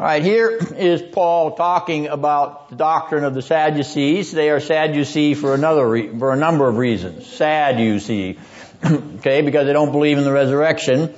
All 0.01 0.07
right, 0.07 0.23
here 0.23 0.57
is 0.79 1.03
Paul 1.03 1.57
talking 1.57 2.07
about 2.07 2.71
the 2.71 2.77
doctrine 2.77 3.23
of 3.23 3.35
the 3.35 3.43
Sadducees. 3.43 4.33
They 4.33 4.49
are 4.49 4.59
Sadducee 4.59 5.35
for 5.35 5.53
another 5.53 5.87
re- 5.87 6.09
for 6.19 6.33
a 6.33 6.37
number 6.37 6.67
of 6.67 6.79
reasons. 6.79 7.27
Sad, 7.27 7.79
you 7.79 7.99
see, 7.99 8.39
okay, 8.83 9.43
because 9.43 9.67
they 9.67 9.75
don't 9.75 9.93
believe 9.93 10.17
in 10.17 10.25
the 10.25 10.33
resurrection. 10.33 11.13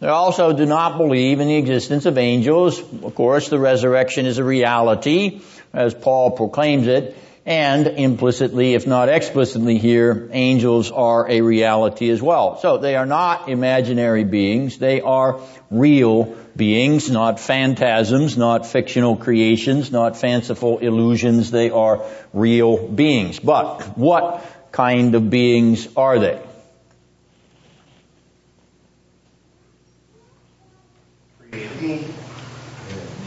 They 0.00 0.08
also 0.08 0.52
do 0.52 0.66
not 0.66 0.98
believe 0.98 1.40
in 1.40 1.48
the 1.48 1.56
existence 1.56 2.04
of 2.04 2.18
angels. 2.18 2.78
Of 2.78 3.14
course, 3.14 3.48
the 3.48 3.58
resurrection 3.58 4.26
is 4.26 4.36
a 4.36 4.44
reality 4.44 5.40
as 5.72 5.94
Paul 5.94 6.32
proclaims 6.32 6.88
it, 6.88 7.16
and 7.46 7.86
implicitly, 7.86 8.74
if 8.74 8.86
not 8.86 9.08
explicitly 9.08 9.78
here, 9.78 10.28
angels 10.30 10.90
are 10.90 11.26
a 11.26 11.40
reality 11.40 12.10
as 12.10 12.20
well. 12.20 12.58
So 12.58 12.76
they 12.76 12.96
are 12.96 13.06
not 13.06 13.48
imaginary 13.48 14.24
beings, 14.24 14.76
they 14.76 15.00
are 15.00 15.40
real 15.70 16.36
beings, 16.56 17.10
not 17.10 17.38
phantasms, 17.38 18.36
not 18.36 18.66
fictional 18.66 19.16
creations, 19.16 19.92
not 19.92 20.16
fanciful 20.16 20.78
illusions, 20.78 21.50
they 21.50 21.70
are 21.70 22.04
real 22.32 22.88
beings. 22.88 23.40
But 23.40 23.96
what 23.98 24.44
kind 24.72 25.14
of 25.14 25.30
beings 25.30 25.88
are 25.96 26.18
they? 26.18 26.42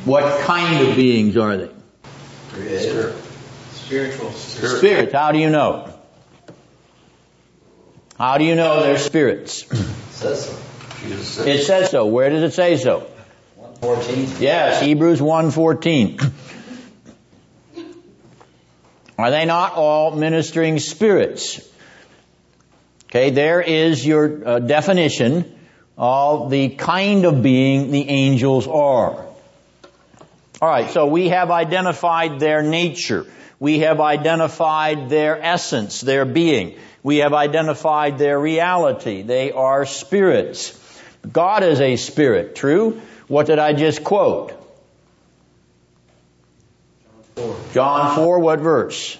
What 0.05 0.41
kind 0.41 0.87
of 0.87 0.95
beings 0.95 1.37
are 1.37 1.57
they? 1.57 1.69
Creator. 2.51 3.15
Spiritual. 3.73 4.31
Spirits. 4.31 5.13
How 5.13 5.31
do 5.31 5.39
you 5.39 5.49
know? 5.49 5.93
How 8.17 8.37
do 8.37 8.43
you 8.43 8.55
know 8.55 8.81
they're 8.81 8.97
spirits? 8.97 9.63
It 9.63 9.77
Says 10.11 10.45
so. 10.45 11.43
It 11.45 11.63
says 11.63 11.91
so. 11.91 12.05
Where 12.05 12.29
does 12.29 12.43
it 12.43 12.53
say 12.53 12.77
so? 12.77 13.09
14. 13.81 14.29
Yes, 14.39 14.81
Hebrews 14.81 15.21
1:14. 15.21 16.31
Are 19.17 19.31
they 19.31 19.45
not 19.45 19.73
all 19.73 20.11
ministering 20.11 20.79
spirits? 20.79 21.61
Okay, 23.05 23.31
there 23.31 23.61
is 23.61 24.05
your 24.05 24.47
uh, 24.47 24.59
definition 24.59 25.57
of 25.97 26.49
the 26.49 26.69
kind 26.69 27.25
of 27.25 27.41
being 27.41 27.91
the 27.91 28.07
angels 28.07 28.67
are. 28.67 29.25
All 30.61 30.69
right, 30.69 30.89
so 30.89 31.07
we 31.07 31.29
have 31.29 31.51
identified 31.51 32.39
their 32.39 32.61
nature. 32.61 33.25
We 33.59 33.79
have 33.79 33.99
identified 33.99 35.09
their 35.09 35.41
essence, 35.41 36.01
their 36.01 36.25
being. 36.25 36.77
We 37.01 37.17
have 37.17 37.33
identified 37.33 38.17
their 38.17 38.39
reality. 38.39 39.21
They 39.21 39.51
are 39.51 39.85
spirits. 39.85 40.77
God 41.29 41.63
is 41.63 41.81
a 41.81 41.95
spirit, 41.95 42.55
true? 42.55 43.01
What 43.29 43.45
did 43.45 43.59
I 43.59 43.73
just 43.73 44.03
quote? 44.03 44.53
John 47.73 48.15
4, 48.15 48.39
what 48.39 48.59
verse? 48.59 49.17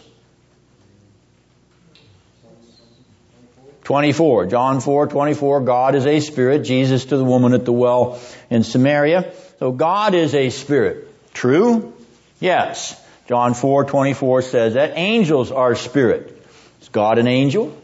24. 3.84 4.48
John 4.48 4.82
4, 4.82 5.08
24. 5.08 5.62
God 5.62 5.96
is 5.96 6.06
a 6.06 6.20
spirit. 6.20 6.64
Jesus 6.64 7.06
to 7.06 7.18
the 7.18 7.24
woman 7.24 7.54
at 7.54 7.66
the 7.66 7.72
well 7.72 8.20
in 8.50 8.64
Samaria. 8.64 9.32
So 9.60 9.72
God 9.72 10.16
is 10.16 10.34
a 10.34 10.50
spirit. 10.50 11.08
True? 11.34 11.94
Yes. 12.40 13.00
John 13.28 13.54
4, 13.54 13.86
24 13.86 14.42
says 14.42 14.74
that 14.74 14.94
angels 14.96 15.52
are 15.52 15.76
spirit. 15.76 16.36
Is 16.82 16.90
God 16.90 17.20
an 17.20 17.28
angel? 17.28 17.78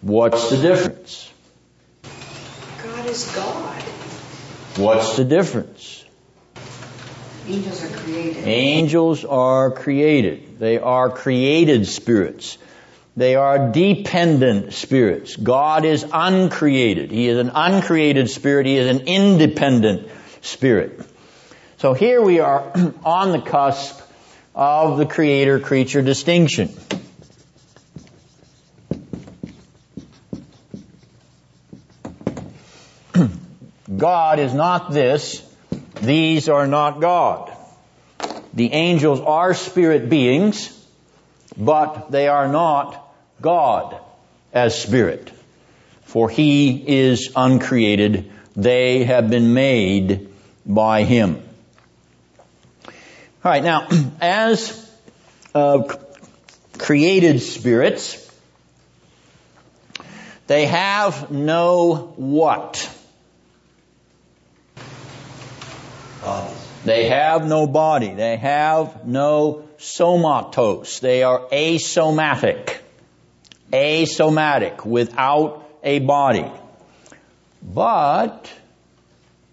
What's 0.00 0.48
the 0.50 0.56
difference? 0.56 0.87
God 3.24 3.78
is 3.78 3.84
God. 4.74 4.78
What's 4.78 5.16
the 5.16 5.24
difference? 5.24 6.04
Angels 7.46 7.82
are 7.82 7.96
created. 7.96 8.44
Angels 8.44 9.24
are 9.24 9.70
created. 9.70 10.58
They 10.58 10.78
are 10.78 11.10
created 11.10 11.86
spirits. 11.86 12.58
They 13.16 13.34
are 13.34 13.72
dependent 13.72 14.74
spirits. 14.74 15.34
God 15.34 15.84
is 15.84 16.06
uncreated. 16.12 17.10
He 17.10 17.28
is 17.28 17.38
an 17.38 17.50
uncreated 17.54 18.30
spirit. 18.30 18.66
He 18.66 18.76
is 18.76 18.88
an 18.88 19.06
independent 19.06 20.08
spirit. 20.42 21.00
So 21.78 21.94
here 21.94 22.22
we 22.22 22.40
are 22.40 22.72
on 23.04 23.32
the 23.32 23.40
cusp 23.40 24.00
of 24.54 24.98
the 24.98 25.06
creator 25.06 25.58
creature 25.58 26.02
distinction. 26.02 26.68
God 33.98 34.38
is 34.38 34.54
not 34.54 34.92
this. 34.92 35.44
These 36.00 36.48
are 36.48 36.68
not 36.68 37.00
God. 37.00 37.52
The 38.54 38.72
angels 38.72 39.20
are 39.20 39.54
spirit 39.54 40.08
beings, 40.08 40.72
but 41.56 42.10
they 42.12 42.28
are 42.28 42.48
not 42.48 43.12
God 43.40 44.00
as 44.52 44.80
spirit. 44.80 45.32
For 46.04 46.30
he 46.30 47.08
is 47.08 47.32
uncreated. 47.34 48.30
They 48.54 49.04
have 49.04 49.28
been 49.30 49.52
made 49.52 50.28
by 50.64 51.02
him. 51.02 51.42
Alright, 53.44 53.64
now, 53.64 53.88
as 54.20 54.90
uh, 55.54 55.82
created 56.78 57.40
spirits, 57.42 58.24
they 60.46 60.66
have 60.66 61.30
no 61.30 62.12
what? 62.16 62.94
They 66.84 67.08
have 67.08 67.46
no 67.46 67.66
body. 67.66 68.14
They 68.14 68.36
have 68.36 69.06
no 69.06 69.68
somatos. 69.78 71.00
They 71.00 71.22
are 71.22 71.46
asomatic. 71.52 72.82
Asomatic, 73.72 74.84
without 74.84 75.68
a 75.82 75.98
body. 75.98 76.50
But, 77.62 78.50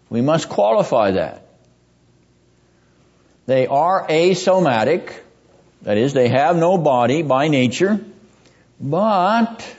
we 0.09 0.21
must 0.21 0.47
qualify 0.49 1.11
that. 1.11 1.45
They 3.45 3.67
are 3.67 4.09
asomatic. 4.09 5.23
That 5.81 5.97
is, 5.97 6.13
they 6.13 6.29
have 6.29 6.55
no 6.55 6.77
body 6.77 7.21
by 7.21 7.47
nature, 7.47 7.99
but 8.79 9.75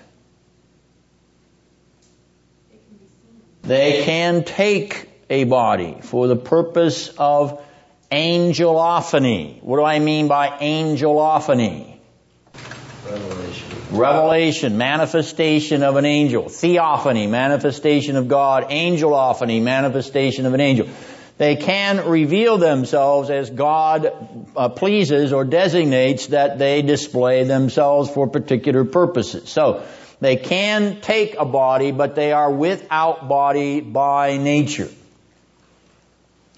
they 3.62 4.04
can 4.04 4.44
take 4.44 5.05
a 5.28 5.44
body 5.44 5.98
for 6.02 6.28
the 6.28 6.36
purpose 6.36 7.08
of 7.18 7.62
angelophany. 8.10 9.62
What 9.62 9.78
do 9.78 9.84
I 9.84 9.98
mean 9.98 10.28
by 10.28 10.48
angelophany? 10.48 11.98
Revelation. 13.04 13.68
Revelation, 13.90 14.78
manifestation 14.78 15.82
of 15.82 15.96
an 15.96 16.04
angel. 16.04 16.48
Theophany, 16.48 17.28
manifestation 17.28 18.16
of 18.16 18.28
God. 18.28 18.70
Angelophany, 18.70 19.62
manifestation 19.62 20.46
of 20.46 20.54
an 20.54 20.60
angel. 20.60 20.88
They 21.38 21.56
can 21.56 22.08
reveal 22.08 22.56
themselves 22.56 23.28
as 23.28 23.50
God 23.50 24.10
uh, 24.56 24.70
pleases 24.70 25.32
or 25.32 25.44
designates 25.44 26.28
that 26.28 26.58
they 26.58 26.82
display 26.82 27.44
themselves 27.44 28.10
for 28.10 28.26
particular 28.26 28.84
purposes. 28.84 29.48
So, 29.50 29.84
they 30.18 30.36
can 30.36 31.02
take 31.02 31.36
a 31.38 31.44
body, 31.44 31.92
but 31.92 32.14
they 32.14 32.32
are 32.32 32.50
without 32.50 33.28
body 33.28 33.80
by 33.80 34.38
nature. 34.38 34.88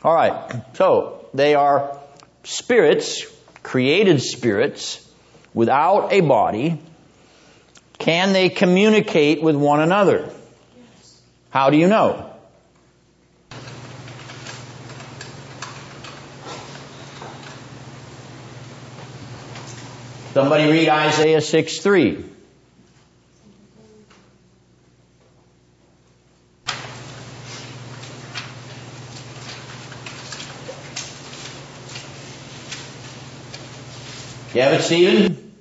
Alright, 0.05 0.77
so 0.77 1.29
they 1.35 1.55
are 1.57 1.99
spirits, 2.45 3.27
created 3.63 4.23
spirits, 4.23 5.05
without 5.53 6.13
a 6.13 6.21
body. 6.21 6.81
Can 7.99 8.33
they 8.33 8.49
communicate 8.49 9.43
with 9.43 9.57
one 9.57 9.81
another? 9.81 10.31
How 11.51 11.71
do 11.71 11.77
you 11.77 11.89
know? 11.89 12.33
Somebody 20.33 20.71
read 20.71 20.89
Isaiah 20.89 21.41
6 21.41 21.79
3. 21.81 22.25
You 34.55 34.63
have 34.63 34.81
it, 34.81 34.83
Stephen? 34.83 35.53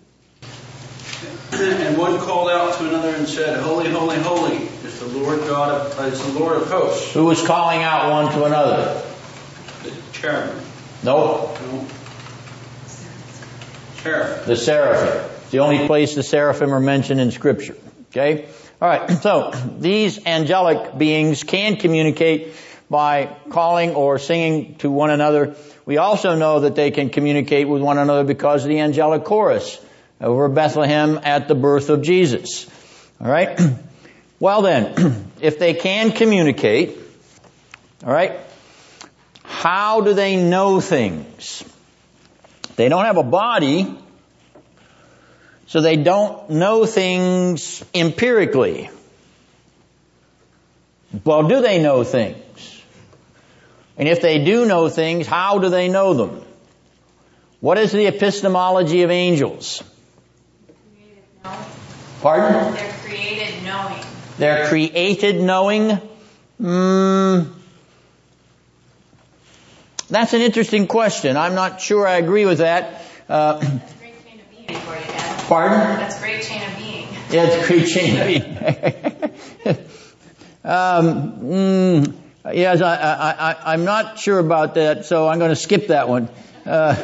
And 1.52 1.98
one 1.98 2.18
called 2.20 2.50
out 2.50 2.78
to 2.78 2.88
another 2.88 3.10
and 3.10 3.28
said, 3.28 3.60
Holy, 3.60 3.90
holy, 3.90 4.18
holy 4.18 4.56
is 4.56 5.00
the 5.00 5.08
Lord 5.08 5.40
God 5.42 5.72
of, 5.72 6.00
uh, 6.00 6.04
is 6.04 6.22
the 6.22 6.40
Lord 6.40 6.62
of 6.62 6.70
hosts. 6.70 7.14
Who 7.14 7.26
was 7.26 7.46
calling 7.46 7.84
out 7.84 8.12
one 8.12 8.32
to 8.34 8.46
another? 8.46 9.04
The 9.84 9.94
cherubim. 10.14 10.62
Nope. 11.04 11.60
No. 11.60 11.88
Cherubim. 13.98 14.48
The 14.48 14.56
seraphim. 14.56 15.32
It's 15.42 15.52
the 15.52 15.60
only 15.60 15.86
place 15.86 16.16
the 16.16 16.24
seraphim 16.24 16.74
are 16.74 16.80
mentioned 16.80 17.20
in 17.20 17.32
scripture. 17.32 17.76
Okay? 18.12 18.48
Alright, 18.82 19.10
so 19.22 19.52
these 19.80 20.26
angelic 20.26 20.98
beings 20.98 21.44
can 21.44 21.76
communicate 21.76 22.54
by 22.90 23.36
calling 23.50 23.96
or 23.96 24.18
singing 24.18 24.76
to 24.76 24.90
one 24.90 25.10
another. 25.10 25.56
We 25.88 25.96
also 25.96 26.36
know 26.36 26.60
that 26.60 26.76
they 26.76 26.92
can 26.92 27.10
communicate 27.10 27.70
with 27.70 27.82
one 27.82 27.98
another 27.98 28.26
because 28.26 28.66
of 28.66 28.70
the 28.70 28.82
angelic 28.82 29.24
chorus 29.24 29.80
over 30.20 30.50
Bethlehem 30.50 31.18
at 31.24 31.48
the 31.48 31.56
birth 31.56 31.90
of 31.90 32.02
Jesus. 32.02 32.70
Alright? 33.20 33.60
Well 34.40 34.62
then, 34.62 35.32
if 35.42 35.58
they 35.58 35.74
can 35.74 36.12
communicate, 36.12 36.96
alright, 38.04 38.40
how 39.42 40.02
do 40.02 40.14
they 40.14 40.36
know 40.36 40.80
things? 40.80 41.64
They 42.76 42.88
don't 42.88 43.06
have 43.06 43.18
a 43.18 43.24
body, 43.24 43.98
so 45.66 45.82
they 45.82 45.96
don't 45.96 46.52
know 46.52 46.86
things 46.86 47.84
empirically. 47.96 48.92
Well, 51.24 51.48
do 51.48 51.60
they 51.60 51.82
know 51.82 52.04
things? 52.04 52.77
And 53.98 54.08
if 54.08 54.22
they 54.22 54.44
do 54.44 54.66
know 54.66 54.90
things, 54.90 55.26
how 55.28 55.58
do 55.60 55.70
they 55.70 55.88
know 55.90 56.14
them? 56.14 56.42
What 57.60 57.78
is 57.80 57.92
the 57.92 58.06
epistemology 58.06 59.02
of 59.04 59.10
angels? 59.10 59.84
Pardon? 62.22 62.74
They're 62.74 62.94
created 63.04 63.64
knowing. 63.64 64.04
They're 64.38 64.68
created 64.68 65.42
knowing? 65.42 66.00
Mm, 66.62 67.54
that's 70.10 70.34
an 70.34 70.42
interesting 70.42 70.88
question. 70.88 71.38
I'm 71.38 71.56
not 71.56 71.82
sure 71.82 72.08
I 72.08 72.18
agree 72.18 72.46
with 72.46 72.60
that. 72.60 73.02
Uh, 73.30 73.58
That's 73.60 73.94
a 73.94 73.98
great 73.98 74.14
chain 74.26 74.40
of 74.40 74.50
being 74.68 74.80
for 74.80 74.96
you, 74.96 75.06
Dad. 75.06 75.44
pardon? 75.48 75.80
That's 76.00 76.18
a 76.18 76.20
great 76.20 76.42
chain 76.44 76.62
of 76.64 76.78
being. 76.78 77.08
Yeah, 77.30 77.46
it's 77.46 77.64
a 77.64 77.68
great 77.68 77.88
chain 77.88 78.20
of 78.20 78.28
being. 78.28 79.78
um, 80.64 81.32
mm, 81.42 82.14
yes, 82.54 82.82
I, 82.82 82.96
I, 82.96 83.52
I, 83.52 83.74
I'm 83.74 83.86
not 83.86 84.20
sure 84.20 84.40
about 84.40 84.76
that, 84.76 85.06
so 85.06 85.28
I'm 85.28 85.40
going 85.40 85.50
to 85.50 85.56
skip 85.56 85.88
that 85.88 86.10
one. 86.10 86.30
Uh, 86.66 87.04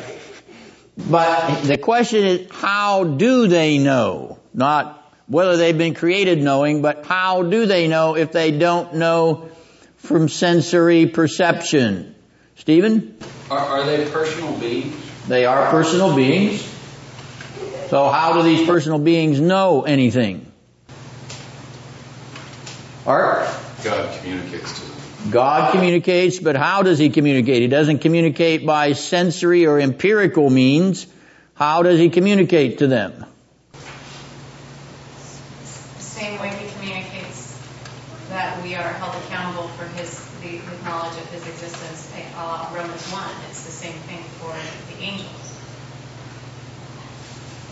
but 0.98 1.62
the 1.64 1.78
question 1.78 2.24
is, 2.24 2.48
how 2.52 3.04
do 3.04 3.48
they 3.48 3.78
know? 3.78 4.40
Not 4.54 5.00
whether 5.28 5.58
they've 5.58 5.78
been 5.78 5.96
created 5.96 6.42
knowing, 6.42 6.82
but 6.82 7.06
how 7.06 7.44
do 7.44 7.66
they 7.66 7.88
know 7.88 8.16
if 8.16 8.32
they 8.32 8.52
don't 8.52 8.96
know 8.96 9.50
from 9.98 10.30
sensory 10.30 11.08
perception? 11.08 12.16
Stephen? 12.56 13.18
Are, 13.50 13.60
are 13.60 13.86
they 13.86 14.10
personal 14.10 14.58
beings? 14.60 14.96
They 15.28 15.46
are 15.46 15.72
personal 15.72 16.16
beings. 16.16 16.62
So 17.90 18.10
how 18.10 18.34
do 18.34 18.44
these 18.44 18.68
personal 18.68 19.00
beings 19.00 19.40
know 19.40 19.84
anything? 19.84 20.52
Art? 23.06 23.48
God 23.84 24.18
communicates 24.20 24.80
to 24.80 24.82
them. 24.82 24.83
God 25.32 25.72
communicates, 25.72 26.40
but 26.40 26.56
how 26.56 26.84
does 26.84 27.00
he 27.00 27.10
communicate? 27.10 27.62
He 27.62 27.68
doesn't 27.68 28.00
communicate 28.00 28.66
by 28.66 28.94
sensory 28.94 29.66
or 29.66 29.80
empirical 29.80 30.50
means. 30.50 31.08
How 31.54 31.84
does 31.84 32.00
he 32.00 32.10
communicate 32.10 32.80
to 32.80 32.88
them? 32.88 33.26
The 33.72 33.80
same 36.04 36.40
way 36.42 36.50
he 36.50 36.70
communicates 36.74 37.58
that 38.30 38.62
we 38.64 38.76
are 38.76 38.94
held 38.94 39.16
accountable 39.24 39.68
for 39.70 39.86
his 39.98 40.20
the, 40.42 40.58
the 40.58 40.84
knowledge 40.84 41.18
of 41.18 41.30
his 41.30 41.48
existence. 41.48 42.12
Uh, 42.36 42.70
Romans 42.76 43.02
1, 43.12 43.30
it's 43.50 43.64
the 43.64 43.72
same 43.72 43.94
thing 43.94 44.22
for 44.40 44.54
the 44.92 45.00
angels. 45.02 45.30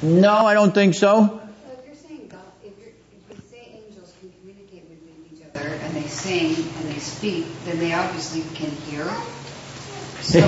No, 0.01 0.45
I 0.45 0.53
don't 0.53 0.73
think 0.73 0.95
so. 0.95 1.01
So 1.01 1.41
if 1.77 1.85
you're 1.85 1.95
saying 1.95 2.27
God, 2.29 2.39
if, 2.63 2.71
you're, 2.79 2.89
if 2.89 3.37
you 3.37 3.43
say 3.51 3.81
angels 3.85 4.13
can 4.21 4.31
communicate 4.39 4.85
with 4.87 4.99
each 5.33 5.41
other 5.53 5.67
sing 6.21 6.55
and 6.77 6.89
they 6.89 6.99
speak, 6.99 7.45
then 7.65 7.79
they 7.79 7.93
obviously 7.93 8.43
can 8.55 8.71
hear. 8.71 9.05
So, 10.21 10.39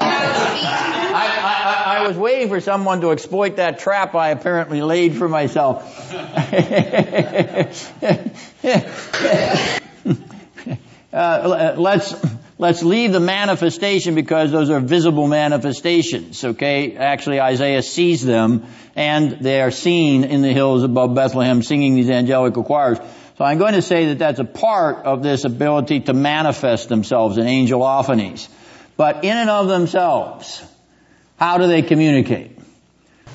I, 0.00 1.10
I, 1.10 1.98
I 1.98 2.06
was 2.06 2.16
waiting 2.16 2.48
for 2.48 2.60
someone 2.60 3.00
to 3.00 3.10
exploit 3.10 3.56
that 3.56 3.80
trap 3.80 4.14
I 4.14 4.30
apparently 4.30 4.82
laid 4.82 5.16
for 5.16 5.28
myself. 5.28 5.82
uh, 11.12 11.74
let's 11.76 12.14
let's 12.58 12.82
leave 12.82 13.12
the 13.12 13.20
manifestation 13.20 14.14
because 14.14 14.50
those 14.50 14.70
are 14.70 14.80
visible 14.80 15.26
manifestations. 15.26 16.44
Okay, 16.44 16.96
actually 16.96 17.40
Isaiah 17.40 17.82
sees 17.82 18.24
them, 18.24 18.66
and 18.94 19.38
they 19.40 19.62
are 19.62 19.70
seen 19.70 20.24
in 20.24 20.42
the 20.42 20.52
hills 20.52 20.82
above 20.82 21.14
Bethlehem, 21.14 21.62
singing 21.62 21.94
these 21.94 22.10
angelical 22.10 22.64
choirs. 22.64 22.98
So 23.38 23.44
I'm 23.44 23.58
going 23.58 23.74
to 23.74 23.82
say 23.82 24.06
that 24.06 24.18
that's 24.18 24.40
a 24.40 24.44
part 24.44 25.06
of 25.06 25.22
this 25.22 25.44
ability 25.44 26.00
to 26.00 26.12
manifest 26.12 26.88
themselves 26.88 27.38
in 27.38 27.46
angelophanies. 27.46 28.48
But 28.96 29.24
in 29.24 29.36
and 29.36 29.48
of 29.48 29.68
themselves, 29.68 30.60
how 31.38 31.58
do 31.58 31.68
they 31.68 31.82
communicate? 31.82 32.58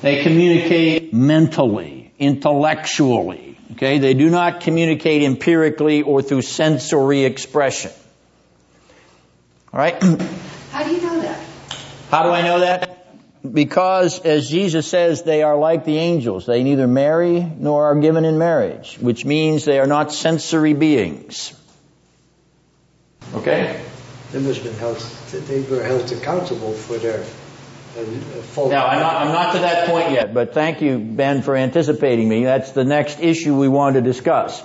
They 0.02 0.22
communicate 0.22 1.14
mentally, 1.14 2.12
intellectually. 2.18 3.58
Okay, 3.72 3.98
they 3.98 4.12
do 4.12 4.28
not 4.28 4.60
communicate 4.60 5.22
empirically 5.22 6.02
or 6.02 6.20
through 6.20 6.42
sensory 6.42 7.24
expression. 7.24 7.90
All 9.74 9.80
right? 9.80 10.00
how 10.70 10.84
do 10.84 10.94
you 10.94 11.02
know 11.02 11.20
that? 11.20 11.40
How 12.08 12.22
do 12.22 12.28
I 12.28 12.42
know 12.42 12.60
that? 12.60 13.08
Because, 13.42 14.20
as 14.20 14.48
Jesus 14.48 14.86
says, 14.86 15.24
they 15.24 15.42
are 15.42 15.56
like 15.56 15.84
the 15.84 15.98
angels. 15.98 16.46
They 16.46 16.62
neither 16.62 16.86
marry 16.86 17.40
nor 17.40 17.86
are 17.86 17.96
given 17.96 18.24
in 18.24 18.38
marriage, 18.38 18.96
which 19.00 19.24
means 19.24 19.64
they 19.64 19.80
are 19.80 19.88
not 19.88 20.12
sensory 20.12 20.74
beings. 20.74 21.52
Okay? 23.34 23.82
They 24.30 24.38
must 24.38 24.62
have 24.62 24.64
been 24.64 24.78
held, 24.78 24.98
they 25.48 25.62
were 25.62 25.82
held 25.82 26.10
accountable 26.12 26.72
for 26.72 26.96
their 26.98 27.18
uh, 27.18 28.04
fault. 28.54 28.70
Now, 28.70 28.86
I'm 28.86 29.00
not, 29.00 29.16
I'm 29.16 29.32
not 29.32 29.52
to 29.54 29.58
that 29.58 29.88
point 29.88 30.12
yet, 30.12 30.32
but 30.32 30.54
thank 30.54 30.82
you, 30.82 31.00
Ben, 31.00 31.42
for 31.42 31.56
anticipating 31.56 32.28
me. 32.28 32.44
That's 32.44 32.70
the 32.70 32.84
next 32.84 33.18
issue 33.18 33.58
we 33.58 33.66
want 33.66 33.96
to 33.96 34.02
discuss. 34.02 34.62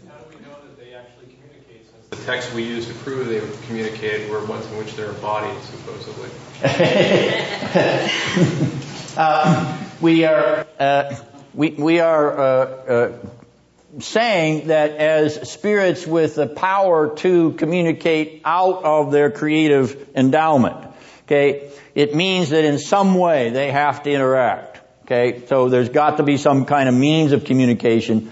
And 0.00 0.08
how 0.08 0.16
do 0.16 0.34
we 0.34 0.42
know 0.46 0.52
that 0.62 0.78
they 0.78 0.94
actually 0.94 1.26
communicate 1.26 1.86
since 1.92 2.06
the 2.08 2.16
texts 2.30 2.54
we 2.54 2.62
use 2.62 2.86
to 2.86 2.94
prove 2.94 3.26
they 3.26 3.40
communicated 3.66 4.30
were 4.30 4.44
ones 4.44 4.64
in 4.66 4.78
which 4.78 4.94
there 4.94 5.10
are 5.10 5.14
bodies, 5.14 5.60
supposedly. 5.64 6.30
uh, 9.16 9.78
we 10.00 10.24
are 10.24 10.64
uh, 10.78 11.16
we 11.54 11.70
we 11.70 11.98
are 11.98 12.38
uh, 12.38 12.44
uh, 12.44 13.18
saying 13.98 14.68
that 14.68 14.92
as 14.92 15.50
spirits 15.50 16.06
with 16.06 16.36
the 16.36 16.46
power 16.46 17.16
to 17.16 17.50
communicate 17.52 18.42
out 18.44 18.84
of 18.84 19.10
their 19.10 19.32
creative 19.32 20.10
endowment, 20.14 20.76
okay, 21.24 21.72
it 21.96 22.14
means 22.14 22.50
that 22.50 22.64
in 22.64 22.78
some 22.78 23.16
way 23.16 23.50
they 23.50 23.72
have 23.72 24.04
to 24.04 24.12
interact. 24.12 24.78
Okay, 25.02 25.42
so 25.48 25.68
there's 25.68 25.88
got 25.88 26.18
to 26.18 26.22
be 26.22 26.36
some 26.36 26.64
kind 26.64 26.88
of 26.88 26.94
means 26.94 27.32
of 27.32 27.44
communication. 27.44 28.30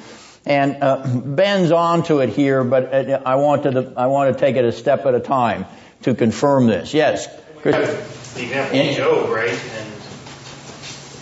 And 0.49 0.83
uh, 0.83 1.07
Ben's 1.07 1.70
onto 1.73 2.20
it 2.20 2.31
here, 2.31 2.65
but 2.65 2.93
uh, 2.93 3.20
I 3.25 3.35
want 3.37 3.65
to 3.65 3.93
I 3.97 4.07
want 4.07 4.33
to 4.33 4.41
take 4.41 4.57
it 4.57 4.65
a 4.65 4.73
step 4.73 5.05
at 5.05 5.15
a 5.15 5.20
time 5.20 5.66
to 6.03 6.15
confirm 6.15 6.66
this. 6.66 6.95
Yes, 6.95 7.29
Chris. 7.59 8.35
The 8.35 8.45
example 8.45 8.79
in 8.79 8.97
Job, 8.97 9.29
right, 9.29 9.51
and 9.51 9.93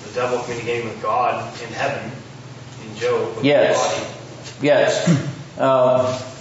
the 0.05 0.15
devil 0.15 0.39
communicating 0.45 0.89
with 0.89 1.03
God 1.03 1.43
in 1.61 1.69
heaven 1.71 2.13
in 2.89 2.97
Job. 2.97 3.39
yes, 3.43 4.59
yes. 4.63 5.33
Uh, 5.59 6.36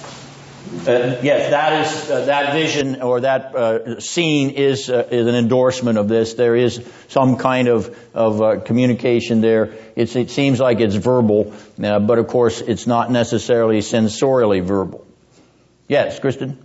uh, 0.66 1.20
yes, 1.22 1.52
that 1.52 1.86
is 1.86 2.10
uh, 2.10 2.26
that 2.26 2.54
vision 2.54 3.02
or 3.02 3.22
that 3.22 3.56
uh, 3.56 4.00
scene 4.00 4.50
is 4.50 4.90
uh, 4.90 5.08
is 5.12 5.28
an 5.28 5.36
endorsement 5.36 5.98
of 5.98 6.08
this. 6.08 6.34
There 6.34 6.56
is 6.56 6.84
some 7.08 7.38
kind 7.38 7.68
of 7.68 7.96
of 8.14 8.42
uh, 8.42 8.60
communication 8.62 9.42
there. 9.42 9.74
It's, 9.96 10.16
it 10.16 10.32
seems 10.32 10.60
like 10.60 10.80
it's 10.80 10.96
verbal, 10.96 11.54
uh, 11.82 12.00
but 12.00 12.18
of 12.18 12.28
course 12.28 12.62
it's 12.62 12.88
not 12.88 13.12
necessarily 13.12 13.80
sensorially 13.80 14.64
verbal. 14.64 15.06
Yes, 15.88 16.20
Kristen. 16.20 16.58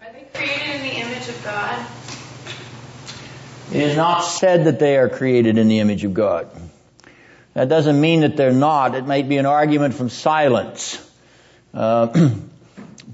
Are 0.00 0.12
they 0.12 0.26
created 0.32 0.76
in 0.76 0.82
the 0.82 0.96
image 0.96 1.28
of 1.28 1.44
God? 1.44 1.86
It 3.70 3.82
is 3.82 3.96
not 3.96 4.20
said 4.20 4.64
that 4.64 4.78
they 4.78 4.96
are 4.96 5.08
created 5.08 5.58
in 5.58 5.68
the 5.68 5.80
image 5.80 6.04
of 6.04 6.14
God. 6.14 6.48
That 7.54 7.68
doesn't 7.68 8.00
mean 8.00 8.20
that 8.20 8.36
they're 8.36 8.52
not. 8.52 8.94
It 8.94 9.06
might 9.06 9.28
be 9.28 9.36
an 9.36 9.46
argument 9.46 9.94
from 9.94 10.08
silence. 10.08 10.98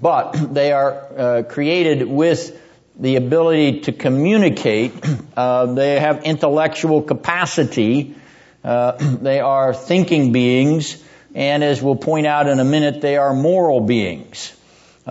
But 0.00 0.32
they 0.54 0.72
are 0.72 0.92
uh, 0.92 1.42
created 1.42 2.06
with 2.06 2.60
the 2.98 3.16
ability 3.16 3.80
to 3.82 3.92
communicate. 3.92 4.92
Uh, 5.36 5.66
they 5.74 6.00
have 6.00 6.24
intellectual 6.24 7.02
capacity. 7.02 8.16
Uh, 8.64 8.92
they 8.98 9.38
are 9.38 9.72
thinking 9.72 10.32
beings, 10.32 11.00
and 11.34 11.62
as 11.62 11.80
we'll 11.80 11.94
point 11.96 12.26
out 12.26 12.48
in 12.48 12.58
a 12.58 12.64
minute, 12.64 13.00
they 13.00 13.16
are 13.16 13.32
moral 13.32 13.80
beings. 13.80 14.52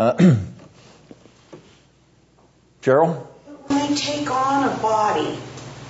Cheryl? 2.82 3.26
When 3.68 3.90
they 3.90 3.96
take 3.96 4.30
on 4.30 4.70
a 4.70 4.78
body, 4.82 5.36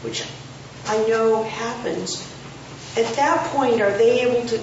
which 0.04 0.24
I 0.88 0.98
know 1.08 1.44
happens, 1.44 2.22
at 2.96 3.16
that 3.16 3.48
point, 3.52 3.82
are 3.82 3.96
they 3.98 4.22
able 4.22 4.48
to? 4.48 4.60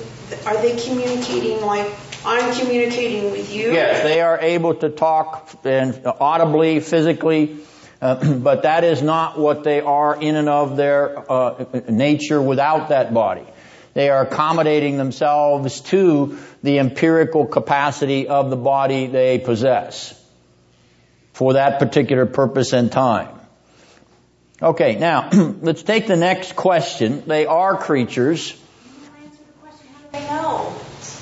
Are 0.47 0.61
they 0.61 0.77
communicating 0.77 1.61
like 1.61 1.93
I'm 2.26 2.59
communicating 2.59 3.30
with 3.30 3.52
you. 3.52 3.72
Yes, 3.72 4.02
they 4.02 4.20
are 4.20 4.38
able 4.40 4.74
to 4.76 4.88
talk 4.88 5.51
and 5.64 6.01
audibly, 6.06 6.80
physically, 6.80 7.59
uh, 8.01 8.34
but 8.38 8.62
that 8.62 8.84
is 8.84 9.02
not 9.02 9.38
what 9.38 9.64
they 9.64 9.80
are 9.80 10.18
in 10.18 10.36
and 10.36 10.48
of 10.48 10.76
their 10.76 11.30
uh, 11.30 11.64
nature 11.88 12.40
without 12.40 12.88
that 12.88 13.12
body. 13.12 13.46
They 13.92 14.10
are 14.10 14.22
accommodating 14.22 14.96
themselves 14.96 15.80
to 15.82 16.38
the 16.62 16.78
empirical 16.78 17.46
capacity 17.46 18.26
of 18.26 18.51
the 18.51 18.56
body 18.56 19.06
they 19.06 19.38
possess 19.38 20.20
for 21.32 21.55
that 21.55 21.78
particular 21.78 22.26
purpose 22.26 22.72
and 22.72 22.90
time. 22.90 23.28
Okay, 24.62 24.96
now 24.96 25.30
let's 25.60 25.82
take 25.82 26.06
the 26.06 26.16
next 26.16 26.56
question. 26.56 27.22
They 27.26 27.46
are 27.46 27.76
creatures. 27.76 28.59
They 30.12 30.20
know. 30.20 30.74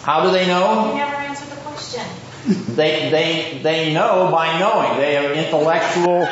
How 0.02 0.24
do 0.24 0.32
they 0.32 0.46
know? 0.48 0.90
You 0.90 0.98
never 0.98 1.14
answered 1.14 1.48
the 1.50 1.56
question. 1.56 2.02
They, 2.74 3.08
they, 3.10 3.60
they 3.62 3.94
know 3.94 4.28
by 4.32 4.58
knowing. 4.58 4.98
They 4.98 5.16
are 5.16 5.32
intellectual. 5.32 6.20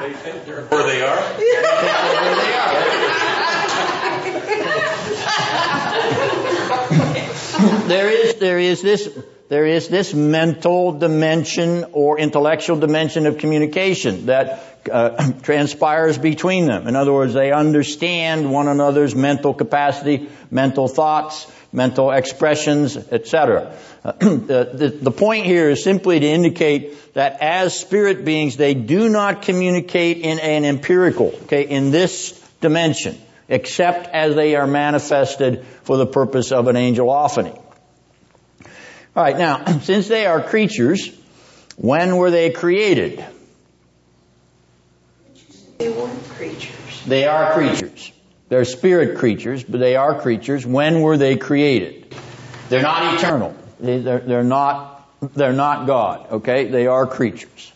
they 0.00 0.12
think 0.12 0.44
they're 0.44 0.66
where 0.66 0.86
they 0.86 1.00
are? 1.00 1.16
They 1.38 1.44
think 1.44 1.62
they're 1.62 2.20
where 2.20 2.36
they 2.36 2.52
are. 2.52 2.68
there 7.88 8.10
is, 8.10 8.34
there 8.34 8.58
is 8.58 8.82
this, 8.82 9.08
there 9.48 9.64
is 9.64 9.88
this 9.88 10.12
mental 10.12 10.92
dimension 10.92 11.86
or 11.92 12.18
intellectual 12.18 12.76
dimension 12.76 13.24
of 13.24 13.38
communication 13.38 14.26
that 14.26 14.77
uh, 14.90 15.32
transpires 15.42 16.18
between 16.18 16.66
them. 16.66 16.86
In 16.86 16.96
other 16.96 17.12
words, 17.12 17.34
they 17.34 17.52
understand 17.52 18.50
one 18.50 18.68
another's 18.68 19.14
mental 19.14 19.54
capacity, 19.54 20.28
mental 20.50 20.88
thoughts, 20.88 21.50
mental 21.72 22.10
expressions, 22.10 22.96
etc. 22.96 23.74
The, 24.18 24.70
the, 24.72 24.88
the 24.88 25.10
point 25.10 25.44
here 25.44 25.68
is 25.68 25.84
simply 25.84 26.20
to 26.20 26.26
indicate 26.26 27.12
that 27.12 27.42
as 27.42 27.78
spirit 27.78 28.24
beings, 28.24 28.56
they 28.56 28.72
do 28.72 29.08
not 29.08 29.42
communicate 29.42 30.18
in 30.18 30.38
an 30.38 30.64
empirical, 30.64 31.34
okay, 31.42 31.68
in 31.68 31.90
this 31.90 32.32
dimension, 32.60 33.18
except 33.48 34.08
as 34.14 34.34
they 34.34 34.54
are 34.54 34.66
manifested 34.66 35.64
for 35.82 35.98
the 35.98 36.06
purpose 36.06 36.52
of 36.52 36.68
an 36.68 36.76
angelophany. 36.76 37.54
All 39.14 39.22
right, 39.22 39.36
now, 39.36 39.78
since 39.80 40.08
they 40.08 40.24
are 40.24 40.40
creatures, 40.40 41.10
when 41.76 42.16
were 42.16 42.30
they 42.30 42.50
created? 42.50 43.24
They 45.78 45.90
weren't 45.90 46.24
creatures. 46.30 47.04
They 47.06 47.26
are 47.26 47.54
creatures. 47.54 48.12
They're 48.48 48.64
spirit 48.64 49.18
creatures, 49.18 49.62
but 49.62 49.78
they 49.78 49.94
are 49.94 50.20
creatures. 50.20 50.66
When 50.66 51.02
were 51.02 51.16
they 51.16 51.36
created? 51.36 52.14
They're 52.68 52.82
not 52.82 53.14
eternal. 53.14 53.54
They, 53.78 54.00
they're, 54.00 54.18
they're 54.18 54.42
not, 54.42 55.08
they're 55.34 55.52
not 55.52 55.86
God, 55.86 56.30
okay? 56.32 56.68
They 56.68 56.86
are 56.88 57.06
creatures. 57.06 57.72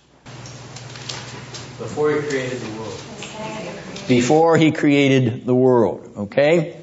Before 1.78 2.10
he 2.10 2.20
created 2.28 2.60
the 2.60 2.78
world. 2.78 4.08
Before 4.08 4.56
he 4.56 4.72
created 4.72 5.46
the 5.46 5.54
world, 5.54 6.12
okay? 6.16 6.76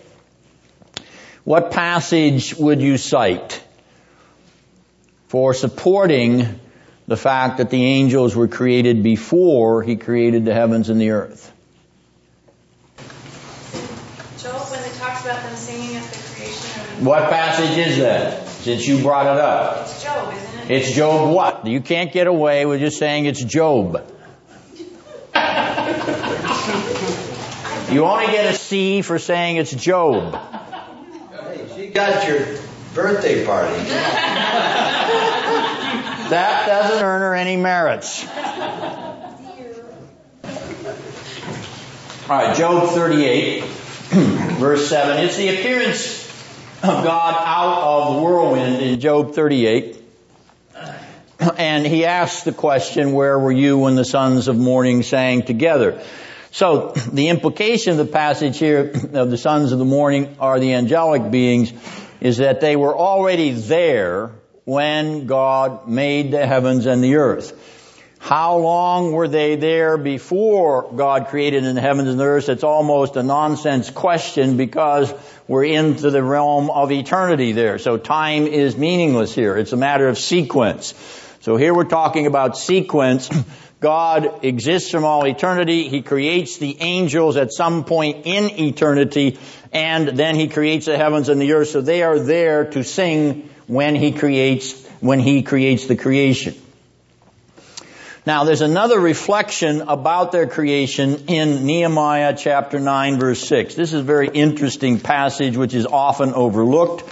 What 1.43 1.71
passage 1.71 2.55
would 2.55 2.81
you 2.81 2.97
cite 2.97 3.61
for 5.27 5.53
supporting 5.53 6.59
the 7.09 7.17
fact 7.17 7.57
that 7.57 7.71
the 7.71 7.83
angels 7.83 8.35
were 8.35 8.47
created 8.47 9.01
before 9.01 9.81
he 9.81 9.95
created 9.95 10.45
the 10.45 10.53
heavens 10.53 10.89
and 10.89 11.01
the 11.01 11.09
earth. 11.09 11.51
Job, 14.37 14.69
when 14.69 14.79
it 14.83 14.93
talks 14.93 15.25
about 15.25 15.41
them 15.41 15.55
singing 15.55 15.95
at 15.95 16.03
the 16.03 16.35
creation 16.35 16.81
of 16.81 17.05
What 17.07 17.31
passage 17.31 17.75
is 17.79 17.97
that? 17.97 18.47
Since 18.47 18.87
you 18.87 19.01
brought 19.01 19.25
it 19.25 19.41
up. 19.41 19.87
It's 19.87 20.03
Job, 20.03 20.33
isn't 20.35 20.59
it? 20.59 20.71
It's 20.71 20.91
Job 20.91 21.33
what? 21.33 21.65
You 21.65 21.81
can't 21.81 22.13
get 22.13 22.27
away 22.27 22.67
with 22.67 22.79
just 22.79 22.99
saying 22.99 23.25
it's 23.25 23.43
Job. 23.43 24.05
you 27.91 28.05
only 28.05 28.27
get 28.27 28.53
a 28.53 28.55
C 28.55 29.01
for 29.01 29.17
saying 29.17 29.57
it's 29.57 29.71
Job. 29.71 30.35
Hey, 30.35 31.67
she 31.75 31.87
got 31.87 32.27
your 32.27 32.45
birthday 32.93 33.47
party. 33.47 34.45
That 36.29 36.67
doesn't 36.67 37.03
earn 37.03 37.21
her 37.21 37.33
any 37.33 37.57
merits. 37.57 38.23
All 42.29 42.35
right, 42.37 42.55
Job 42.55 42.89
38, 42.89 43.63
verse 44.59 44.87
7. 44.87 45.25
It's 45.25 45.37
the 45.37 45.49
appearance 45.49 46.27
of 46.83 47.03
God 47.03 47.35
out 47.43 47.81
of 47.81 48.13
the 48.13 48.21
whirlwind 48.21 48.81
in 48.83 48.99
Job 48.99 49.33
38. 49.33 49.97
And 51.57 51.87
he 51.87 52.05
asks 52.05 52.43
the 52.43 52.51
question, 52.51 53.13
where 53.13 53.39
were 53.39 53.51
you 53.51 53.77
when 53.77 53.95
the 53.95 54.03
sons 54.03 54.49
of 54.49 54.57
morning 54.57 55.03
sang 55.03 55.41
together? 55.41 56.03
So 56.51 56.89
the 57.11 57.29
implication 57.29 57.91
of 57.91 58.05
the 58.05 58.11
passage 58.11 58.59
here 58.59 58.91
of 59.13 59.31
the 59.31 59.37
sons 59.37 59.71
of 59.71 59.79
the 59.79 59.85
morning 59.85 60.35
are 60.39 60.59
the 60.59 60.73
angelic 60.73 61.31
beings 61.31 61.73
is 62.21 62.37
that 62.37 62.59
they 62.59 62.75
were 62.75 62.95
already 62.95 63.51
there 63.51 64.31
when 64.69 65.25
God 65.25 65.87
made 65.87 66.29
the 66.29 66.45
heavens 66.45 66.85
and 66.85 67.03
the 67.03 67.15
earth. 67.15 67.53
How 68.19 68.57
long 68.57 69.13
were 69.13 69.27
they 69.27 69.55
there 69.55 69.97
before 69.97 70.91
God 70.95 71.29
created 71.29 71.63
in 71.63 71.73
the 71.73 71.81
heavens 71.81 72.07
and 72.07 72.19
the 72.19 72.25
earth? 72.25 72.49
It's 72.49 72.63
almost 72.63 73.15
a 73.15 73.23
nonsense 73.23 73.89
question 73.89 74.57
because 74.57 75.11
we're 75.47 75.63
into 75.63 76.11
the 76.11 76.21
realm 76.21 76.69
of 76.69 76.91
eternity 76.91 77.53
there. 77.53 77.79
So 77.79 77.97
time 77.97 78.45
is 78.45 78.77
meaningless 78.77 79.33
here. 79.33 79.57
It's 79.57 79.73
a 79.73 79.77
matter 79.77 80.07
of 80.07 80.19
sequence. 80.19 80.93
So 81.41 81.55
here 81.55 81.73
we're 81.73 81.85
talking 81.85 82.27
about 82.27 82.55
sequence. 82.55 83.27
God 83.79 84.43
exists 84.45 84.91
from 84.91 85.03
all 85.03 85.25
eternity. 85.25 85.87
He 85.87 86.03
creates 86.03 86.57
the 86.57 86.77
angels 86.79 87.37
at 87.37 87.51
some 87.53 87.85
point 87.85 88.27
in 88.27 88.59
eternity 88.59 89.39
and 89.71 90.09
then 90.09 90.35
he 90.35 90.47
creates 90.47 90.85
the 90.85 90.97
heavens 90.97 91.27
and 91.29 91.41
the 91.41 91.53
earth. 91.53 91.69
So 91.69 91.81
they 91.81 92.03
are 92.03 92.19
there 92.19 92.65
to 92.65 92.83
sing 92.83 93.49
when 93.69 93.95
he 93.95 94.11
creates 94.11 94.89
when 94.99 95.19
He 95.19 95.43
creates 95.43 95.87
the 95.87 95.95
creation. 95.95 96.55
Now 98.25 98.43
there's 98.43 98.61
another 98.61 98.99
reflection 98.99 99.81
about 99.81 100.31
their 100.31 100.45
creation 100.45 101.25
in 101.27 101.65
Nehemiah 101.65 102.35
chapter 102.37 102.79
9 102.79 103.19
verse 103.19 103.41
6. 103.47 103.75
This 103.75 103.93
is 103.93 104.01
a 104.01 104.03
very 104.03 104.27
interesting 104.27 104.99
passage 104.99 105.55
which 105.57 105.73
is 105.73 105.85
often 105.85 106.33
overlooked, 106.33 107.05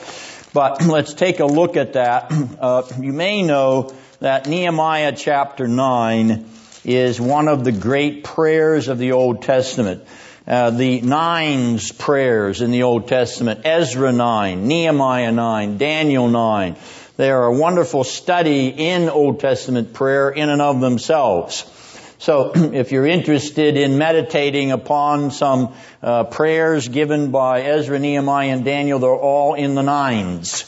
but 0.54 0.82
let's 0.86 1.14
take 1.14 1.40
a 1.40 1.46
look 1.46 1.78
at 1.78 1.94
that. 1.94 2.32
Uh, 2.58 2.82
you 3.00 3.14
may 3.14 3.44
know 3.44 3.94
that 4.20 4.48
Nehemiah 4.48 5.14
chapter 5.16 5.68
9 5.68 6.50
is 6.84 7.22
one 7.22 7.48
of 7.48 7.64
the 7.64 7.72
great 7.72 8.24
prayers 8.24 8.88
of 8.88 8.98
the 8.98 9.12
Old 9.12 9.44
Testament. 9.44 10.04
Uh, 10.48 10.70
the 10.70 11.02
nines 11.02 11.92
prayers 11.92 12.62
in 12.62 12.72
the 12.72 12.84
Old 12.84 13.10
Testament, 13.10 13.62
Ezra 13.66 14.14
9, 14.14 14.66
Nehemiah 14.66 15.34
9, 15.34 15.78
Daniel 15.78 16.30
9, 16.30 16.78
they 17.18 17.30
are 17.32 17.48
a 17.48 17.54
wonderful 17.54 18.06
study 18.06 18.68
in 18.70 19.10
Old 19.10 19.42
Testament 19.42 19.94
prayer 19.94 20.30
in 20.30 20.48
and 20.48 20.62
of 20.62 20.80
themselves. 20.80 21.66
So 22.20 22.54
if 22.56 22.94
you're 22.94 23.06
interested 23.06 23.76
in 23.76 23.98
meditating 23.98 24.72
upon 24.72 25.32
some 25.32 25.74
uh, 26.02 26.24
prayers 26.24 26.88
given 26.88 27.32
by 27.32 27.64
Ezra, 27.64 28.00
Nehemiah, 28.00 28.54
and 28.54 28.64
Daniel, 28.64 29.00
they're 29.00 29.12
all 29.12 29.56
in 29.56 29.76
the 29.76 29.84
nines. 29.84 30.64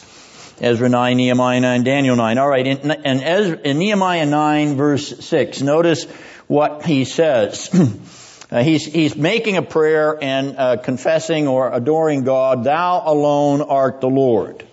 Ezra 0.59 0.89
9, 0.89 1.15
Nehemiah 1.15 1.61
9, 1.61 1.83
Daniel 1.85 2.17
9. 2.17 2.37
All 2.37 2.49
right, 2.49 2.67
in, 2.67 2.91
in, 2.91 3.23
Ezra, 3.23 3.57
in 3.59 3.79
Nehemiah 3.79 4.25
9 4.25 4.75
verse 4.75 5.25
6, 5.25 5.61
notice 5.61 6.03
what 6.47 6.85
he 6.85 7.05
says. 7.05 7.69
Uh, 8.51 8.63
he's, 8.63 8.83
he's 8.85 9.15
making 9.15 9.57
a 9.57 9.61
prayer 9.61 10.17
and 10.19 10.57
uh, 10.57 10.77
confessing 10.77 11.47
or 11.47 11.71
adoring 11.71 12.23
God, 12.23 12.63
Thou 12.63 13.03
alone 13.05 13.61
art 13.61 14.01
the 14.01 14.09
Lord. 14.09 14.65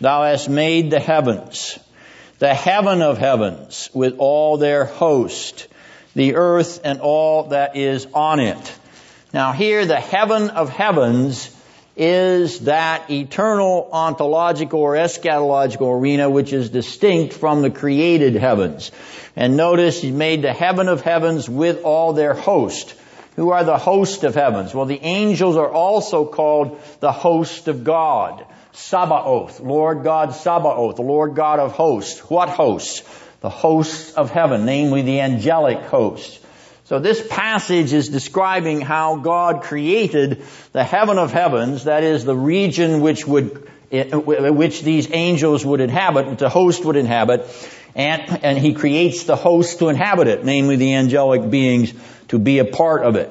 Thou 0.00 0.24
hast 0.24 0.48
made 0.48 0.90
the 0.90 0.98
heavens, 0.98 1.78
the 2.38 2.54
heaven 2.54 3.02
of 3.02 3.18
heavens 3.18 3.90
with 3.92 4.16
all 4.18 4.56
their 4.56 4.86
host, 4.86 5.68
the 6.14 6.36
earth 6.36 6.80
and 6.84 7.00
all 7.00 7.48
that 7.48 7.76
is 7.76 8.06
on 8.14 8.40
it. 8.40 8.78
Now 9.34 9.52
here 9.52 9.84
the 9.84 10.00
heaven 10.00 10.48
of 10.48 10.70
heavens 10.70 11.54
is 11.96 12.60
that 12.60 13.10
eternal 13.10 13.90
ontological 13.92 14.80
or 14.80 14.94
eschatological 14.94 16.00
arena 16.00 16.30
which 16.30 16.52
is 16.54 16.70
distinct 16.70 17.34
from 17.34 17.60
the 17.60 17.70
created 17.70 18.34
heavens. 18.34 18.90
And 19.36 19.56
notice 19.56 20.00
he 20.00 20.10
made 20.10 20.42
the 20.42 20.52
heaven 20.52 20.88
of 20.88 21.02
heavens 21.02 21.48
with 21.48 21.82
all 21.84 22.14
their 22.14 22.34
host. 22.34 22.94
Who 23.36 23.50
are 23.50 23.64
the 23.64 23.78
host 23.78 24.24
of 24.24 24.34
heavens? 24.34 24.74
Well, 24.74 24.86
the 24.86 25.00
angels 25.00 25.56
are 25.56 25.70
also 25.70 26.26
called 26.26 26.80
the 27.00 27.12
host 27.12 27.68
of 27.68 27.82
God. 27.82 28.44
Sabaoth, 28.72 29.60
Lord 29.60 30.02
God 30.02 30.34
Sabaoth, 30.34 30.96
the 30.96 31.02
Lord 31.02 31.34
God 31.34 31.58
of 31.58 31.72
hosts. 31.72 32.20
What 32.30 32.48
hosts? 32.48 33.02
The 33.40 33.50
hosts 33.50 34.14
of 34.14 34.30
heaven, 34.30 34.64
namely 34.64 35.02
the 35.02 35.20
angelic 35.20 35.80
host. 35.82 36.40
So 36.84 36.98
this 36.98 37.26
passage 37.26 37.92
is 37.92 38.08
describing 38.08 38.80
how 38.80 39.16
God 39.16 39.62
created 39.62 40.44
the 40.72 40.84
heaven 40.84 41.18
of 41.18 41.32
heavens, 41.32 41.84
that 41.84 42.02
is 42.02 42.24
the 42.24 42.36
region 42.36 43.00
which 43.00 43.26
would, 43.26 43.68
eh, 43.90 44.14
which 44.14 44.82
these 44.82 45.08
angels 45.12 45.64
would 45.64 45.80
inhabit, 45.80 46.38
the 46.38 46.48
host 46.48 46.84
would 46.84 46.96
inhabit, 46.96 47.46
and, 47.94 48.44
and 48.44 48.58
He 48.58 48.74
creates 48.74 49.24
the 49.24 49.36
host 49.36 49.78
to 49.78 49.88
inhabit 49.88 50.28
it, 50.28 50.44
namely 50.44 50.76
the 50.76 50.94
angelic 50.94 51.50
beings 51.50 51.92
to 52.32 52.38
be 52.38 52.60
a 52.60 52.64
part 52.64 53.02
of 53.02 53.16
it. 53.16 53.30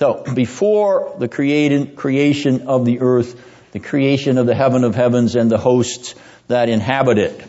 So 0.00 0.24
before 0.34 1.14
the 1.16 1.28
created, 1.28 1.94
creation 1.94 2.66
of 2.66 2.84
the 2.84 2.98
earth, 2.98 3.40
the 3.70 3.78
creation 3.78 4.36
of 4.36 4.46
the 4.46 4.54
heaven 4.54 4.82
of 4.82 4.96
heavens 4.96 5.36
and 5.36 5.48
the 5.48 5.58
hosts 5.58 6.16
that 6.48 6.68
inhabit 6.68 7.18
it. 7.18 7.40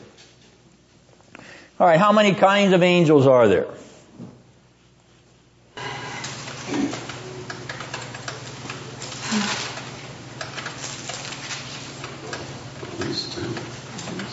All 1.79 1.87
right, 1.87 1.97
how 1.97 2.11
many 2.11 2.35
kinds 2.35 2.73
of 2.73 2.83
angels 2.83 3.25
are 3.25 3.47
there? 3.47 3.65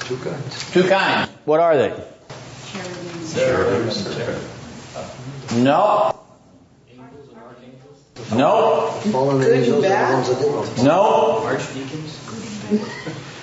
Two 0.05 0.16
kinds. 0.19 0.73
Two 0.73 0.89
kinds. 0.91 1.31
What 1.47 1.61
are 1.61 1.78
they? 1.78 2.05
Cherubim. 3.32 3.89
No. 5.65 6.20
No. 8.32 8.90
Fallen 9.12 9.39
Good 9.40 9.52
and 9.52 9.61
angels 9.62 9.78
are 9.78 9.82
the 9.82 9.89
bad? 9.89 10.15
ones 10.15 10.28
that 10.28 10.77
did. 10.77 10.85
No. 10.85 11.43
Archdeacons? 11.44 12.16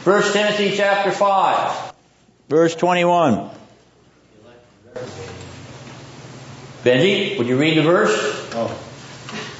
First 0.03 0.33
Timothy 0.33 0.75
chapter 0.77 1.11
5, 1.11 1.93
verse 2.47 2.75
21. 2.75 3.49
Benji, 6.83 7.37
would 7.37 7.47
you 7.47 7.57
read 7.57 7.77
the 7.77 7.81
verse? 7.81 8.11
Oh. 8.53 8.67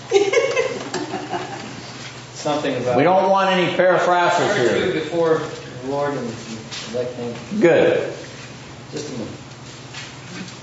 Something 2.33 2.77
about. 2.77 2.95
We 2.95 3.03
don't 3.03 3.29
want 3.29 3.49
any 3.49 3.75
paraphrases 3.75 4.55
here. 4.55 4.93
before 4.93 5.39
the 5.39 5.87
Lord 5.91 6.13
and 6.13 6.33
electing. 6.93 7.35
Good. 7.59 8.13
Just 8.93 9.09
a 9.09 9.17
minute. 9.17 9.27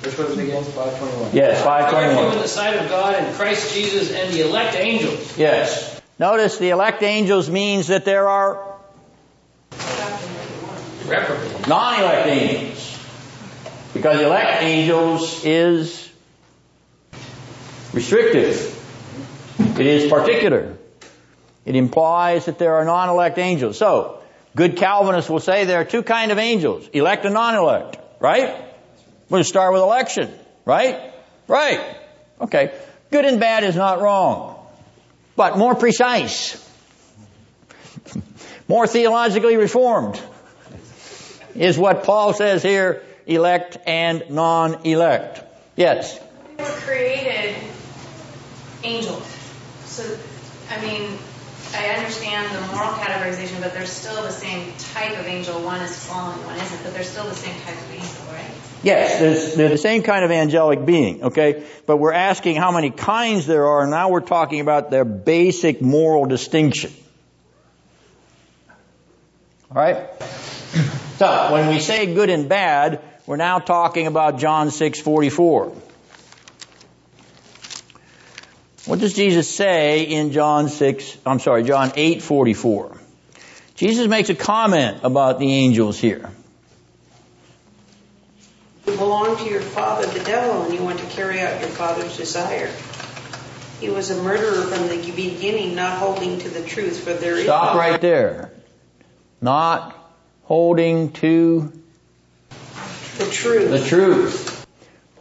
Which 0.04 0.18
was 0.18 0.36
it 0.36 0.42
again? 0.42 0.62
521. 0.62 1.34
Yes, 1.34 1.60
Are 1.62 1.64
521. 1.64 2.34
in 2.34 2.42
the 2.42 2.48
sight 2.48 2.76
of 2.76 2.88
God 2.90 3.14
and 3.14 3.34
Christ 3.34 3.74
Jesus 3.74 4.12
and 4.12 4.32
the 4.32 4.46
elect 4.46 4.76
angels? 4.76 5.38
Yes. 5.38 6.00
Notice 6.18 6.58
the 6.58 6.70
elect 6.70 7.02
angels 7.02 7.48
means 7.48 7.86
that 7.86 8.04
there 8.04 8.28
are 8.28 8.76
non-elect 11.66 12.28
angels. 12.28 12.98
Because 13.94 14.20
elect 14.20 14.62
angels 14.62 15.44
is 15.44 16.12
restrictive. 17.94 18.70
It 19.78 19.86
is 19.86 20.10
particular. 20.10 20.76
It 21.64 21.76
implies 21.76 22.44
that 22.44 22.58
there 22.58 22.74
are 22.74 22.84
non-elect 22.84 23.38
angels. 23.38 23.78
So, 23.78 24.20
good 24.54 24.76
Calvinists 24.76 25.30
will 25.30 25.40
say 25.40 25.64
there 25.64 25.80
are 25.80 25.84
two 25.84 26.02
kind 26.02 26.30
of 26.30 26.38
angels, 26.38 26.88
elect 26.92 27.24
and 27.24 27.32
non-elect, 27.32 27.96
right? 28.20 28.73
We're 29.28 29.36
going 29.36 29.42
to 29.42 29.48
start 29.48 29.72
with 29.72 29.82
election, 29.82 30.32
right? 30.64 31.12
Right. 31.48 31.96
Okay. 32.40 32.74
Good 33.10 33.24
and 33.24 33.40
bad 33.40 33.64
is 33.64 33.76
not 33.76 34.00
wrong. 34.00 34.66
But 35.36 35.56
more 35.56 35.74
precise. 35.74 36.60
more 38.68 38.86
theologically 38.86 39.56
reformed 39.56 40.20
is 41.54 41.78
what 41.78 42.04
Paul 42.04 42.32
says 42.32 42.62
here, 42.62 43.02
elect 43.26 43.78
and 43.86 44.24
non-elect. 44.30 45.42
Yes. 45.76 46.18
They 46.56 46.62
were 46.62 46.70
created 46.70 47.56
angels. 48.82 49.26
So, 49.86 50.18
I 50.70 50.80
mean, 50.80 51.18
I 51.74 51.88
understand 51.90 52.54
the 52.54 52.60
moral 52.74 52.92
categorization, 52.92 53.60
but 53.60 53.72
they're 53.72 53.86
still 53.86 54.22
the 54.22 54.30
same 54.30 54.72
type 54.92 55.18
of 55.18 55.26
angel. 55.26 55.60
One 55.62 55.80
is 55.80 56.04
fallen, 56.04 56.38
one 56.44 56.56
isn't, 56.56 56.82
but 56.82 56.94
they're 56.94 57.02
still 57.02 57.24
the 57.24 57.34
same 57.34 57.54
type 57.62 57.76
of 57.76 57.90
angel, 57.90 58.32
right? 58.32 58.54
Yes, 58.84 59.54
they're 59.54 59.70
the 59.70 59.78
same 59.78 60.02
kind 60.02 60.24
of 60.24 60.30
angelic 60.30 60.84
being, 60.84 61.24
okay? 61.24 61.64
But 61.86 61.96
we're 61.96 62.12
asking 62.12 62.56
how 62.56 62.70
many 62.70 62.90
kinds 62.90 63.46
there 63.46 63.66
are, 63.66 63.82
and 63.82 63.90
now 63.90 64.10
we're 64.10 64.20
talking 64.20 64.60
about 64.60 64.90
their 64.90 65.06
basic 65.06 65.80
moral 65.80 66.26
distinction. 66.26 66.92
Alright? 69.70 70.22
So, 71.16 71.52
when 71.52 71.68
we 71.68 71.80
say 71.80 72.14
good 72.14 72.28
and 72.28 72.48
bad, 72.48 73.00
we're 73.26 73.36
now 73.36 73.58
talking 73.58 74.06
about 74.06 74.38
John 74.38 74.68
6:44. 74.68 75.72
What 78.84 78.98
does 78.98 79.14
Jesus 79.14 79.48
say 79.48 80.02
in 80.02 80.32
John 80.32 80.68
6, 80.68 81.16
I'm 81.24 81.40
sorry, 81.40 81.62
John 81.62 81.92
8:44? 81.92 82.98
Jesus 83.76 84.06
makes 84.08 84.28
a 84.28 84.34
comment 84.34 84.98
about 85.02 85.38
the 85.38 85.50
angels 85.50 85.98
here. 85.98 86.30
You 88.86 88.96
belong 88.96 89.36
to 89.38 89.44
your 89.44 89.62
father, 89.62 90.06
the 90.06 90.22
devil, 90.24 90.62
and 90.62 90.74
you 90.74 90.82
want 90.82 90.98
to 90.98 91.06
carry 91.06 91.40
out 91.40 91.60
your 91.60 91.70
father's 91.70 92.16
desire. 92.16 92.70
He 93.80 93.88
was 93.88 94.10
a 94.10 94.22
murderer 94.22 94.62
from 94.66 94.88
the 94.88 95.12
beginning, 95.12 95.74
not 95.74 95.98
holding 95.98 96.38
to 96.40 96.48
the 96.48 96.62
truth, 96.62 97.02
for 97.04 97.14
there 97.14 97.36
is 97.36 97.44
Stop 97.44 97.76
right 97.76 98.00
there. 98.00 98.52
Not 99.40 99.96
holding 100.44 101.12
to 101.12 101.72
the 103.18 103.30
truth. 103.30 103.70
the 103.70 103.84
truth. 103.88 104.66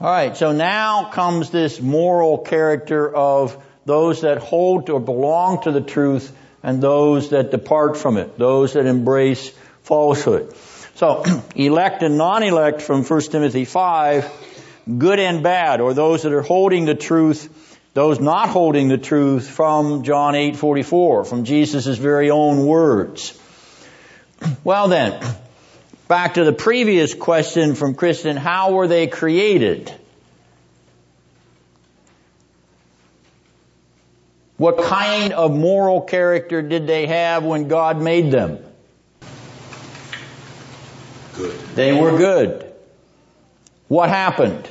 Alright, 0.02 0.36
so 0.36 0.52
now 0.52 1.10
comes 1.12 1.50
this 1.50 1.80
moral 1.80 2.40
character 2.40 3.14
of 3.14 3.64
those 3.86 4.22
that 4.22 4.40
hold 4.40 4.90
or 4.90 5.00
belong 5.00 5.64
to 5.64 5.72
the 5.72 5.82
truth 5.82 6.36
and 6.62 6.82
those 6.82 7.30
that 7.30 7.52
depart 7.52 7.98
from 7.98 8.18
it, 8.18 8.38
those 8.38 8.74
that 8.74 8.86
embrace 8.86 9.50
falsehood. 9.84 10.54
So, 10.96 11.24
elect 11.56 12.04
and 12.04 12.18
non-elect 12.18 12.82
from 12.82 13.04
1 13.04 13.22
Timothy 13.32 13.66
5, 13.66 14.30
good 14.98 15.20
and 15.20 15.42
bad, 15.42 15.82
or 15.82 15.94
those 15.94 16.22
that 16.22 16.34
are 16.34 16.44
holding 16.44 16.86
the 16.86 16.94
truth, 16.94 17.80
those 17.96 18.20
not 18.20 18.50
holding 18.50 18.90
the 18.90 19.00
truth 19.00 19.50
from 19.50 20.04
John 20.04 20.36
8:44, 20.36 21.26
from 21.26 21.46
Jesus' 21.46 21.98
very 21.98 22.30
own 22.30 22.66
words. 22.66 23.40
Well 24.64 24.88
then, 24.88 25.20
back 26.08 26.36
to 26.36 26.44
the 26.44 26.54
previous 26.54 27.14
question 27.16 27.76
from 27.76 27.96
Kristen, 27.96 28.38
how 28.38 28.74
were 28.74 28.88
they 28.88 29.08
created? 29.08 29.92
What 34.58 34.78
kind 34.78 35.34
of 35.34 35.56
moral 35.56 36.02
character 36.02 36.62
did 36.62 36.86
they 36.86 37.08
have 37.08 37.44
when 37.44 37.68
God 37.68 38.00
made 38.00 38.32
them? 38.32 38.60
Good. 41.36 41.60
They 41.76 41.94
were 41.94 42.18
good. 42.18 42.72
What 43.88 44.10
happened? 44.10 44.68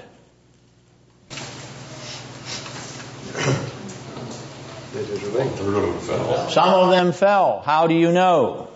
Third 4.93 5.77
of 5.77 5.83
them 5.83 5.99
fell. 6.01 6.49
Some 6.51 6.69
of 6.69 6.91
them 6.91 7.13
fell. 7.13 7.61
How 7.65 7.87
do 7.87 7.95
you 7.95 8.13
know? 8.13 8.69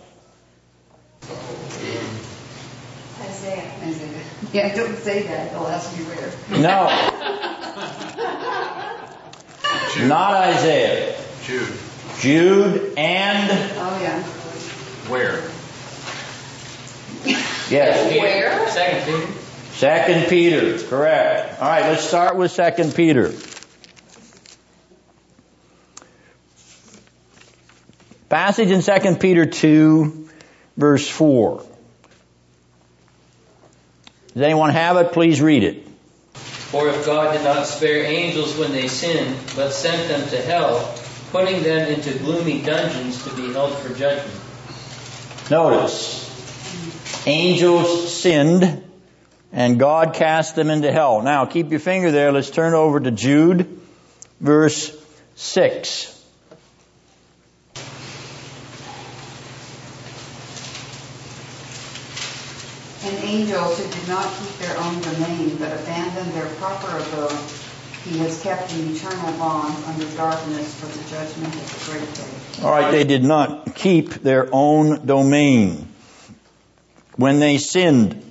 Isaiah. 3.20 3.70
Isaiah. 3.82 4.22
Yeah, 4.52 4.74
don't 4.74 4.96
say 4.96 5.22
that. 5.24 5.50
They'll 5.52 5.66
ask 5.66 5.96
you 5.98 6.04
where. 6.04 6.30
No. 6.60 6.88
Jude. 9.94 10.08
Not 10.08 10.34
Isaiah. 10.34 11.14
Jude. 11.44 11.72
Jude 12.20 12.94
and 12.96 13.50
Oh, 13.76 13.98
yeah. 14.00 14.22
Where? 15.08 15.42
Yes, 17.70 18.12
Where? 18.12 18.68
Second 18.68 19.04
Peter. 19.04 19.32
Second 19.72 20.28
Peter, 20.28 20.78
correct. 20.88 21.60
All 21.60 21.68
right, 21.68 21.82
let's 21.82 22.04
start 22.04 22.36
with 22.36 22.50
Second 22.50 22.94
Peter. 22.94 23.32
Passage 28.28 28.70
in 28.70 28.82
Second 28.82 29.20
Peter 29.20 29.46
two, 29.46 30.28
verse 30.76 31.08
four. 31.08 31.64
Does 34.32 34.42
anyone 34.42 34.70
have 34.70 34.96
it? 34.96 35.12
Please 35.12 35.40
read 35.40 35.62
it. 35.62 35.86
For 36.34 36.88
if 36.88 37.06
God 37.06 37.32
did 37.32 37.44
not 37.44 37.66
spare 37.66 38.04
angels 38.04 38.58
when 38.58 38.72
they 38.72 38.88
sinned, 38.88 39.36
but 39.54 39.70
sent 39.70 40.08
them 40.08 40.28
to 40.30 40.42
hell, 40.42 40.94
putting 41.30 41.62
them 41.62 41.88
into 41.88 42.18
gloomy 42.18 42.60
dungeons 42.62 43.22
to 43.24 43.34
be 43.36 43.52
held 43.52 43.72
for 43.78 43.94
judgment. 43.94 44.34
Notice, 45.48 46.25
angels 47.26 48.14
sinned, 48.14 48.84
and 49.52 49.78
God 49.78 50.14
cast 50.14 50.54
them 50.56 50.70
into 50.70 50.90
hell. 50.90 51.22
Now, 51.22 51.44
keep 51.46 51.70
your 51.70 51.80
finger 51.80 52.10
there. 52.10 52.32
Let's 52.32 52.50
turn 52.50 52.74
over 52.74 53.00
to 53.00 53.10
Jude, 53.10 53.80
verse 54.40 54.96
six. 55.34 56.12
And 63.04 63.16
angels 63.18 63.78
who 63.78 63.84
did 63.88 64.08
not 64.08 64.24
keep 64.24 64.58
their 64.58 64.76
own 64.78 65.00
domain, 65.00 65.56
but 65.58 65.72
abandoned 65.80 66.32
their 66.32 66.46
proper 66.56 66.96
abode, 66.96 67.38
he 68.04 68.18
has 68.18 68.42
kept 68.42 68.72
in 68.74 68.94
eternal 68.94 69.32
bonds 69.38 69.80
under 69.86 70.06
darkness 70.16 70.74
for 70.80 70.86
the 70.86 71.08
judgment 71.10 71.54
of 71.54 71.86
the 71.86 71.92
great 71.92 72.14
day. 72.14 72.64
All 72.64 72.70
right, 72.70 72.90
they 72.90 73.04
did 73.04 73.22
not 73.22 73.74
keep 73.74 74.10
their 74.10 74.48
own 74.52 75.06
domain. 75.06 75.88
When 77.16 77.40
they 77.40 77.58
sinned, 77.58 78.22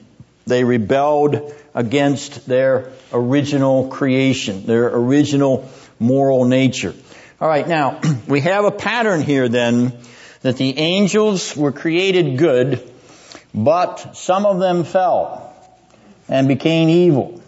they 0.45 0.63
rebelled 0.63 1.53
against 1.73 2.47
their 2.47 2.91
original 3.11 3.87
creation, 3.87 4.65
their 4.65 4.87
original 4.87 5.69
moral 5.99 6.45
nature. 6.45 6.93
All 7.41 7.47
right, 7.47 7.67
now, 7.67 7.99
we 8.27 8.41
have 8.41 8.65
a 8.65 8.71
pattern 8.71 9.21
here 9.21 9.49
then 9.49 9.97
that 10.41 10.57
the 10.57 10.77
angels 10.77 11.55
were 11.57 11.71
created 11.71 12.37
good, 12.37 12.91
but 13.53 14.15
some 14.15 14.45
of 14.45 14.59
them 14.59 14.83
fell 14.83 15.53
and 16.29 16.47
became 16.47 16.89
evil. 16.89 17.41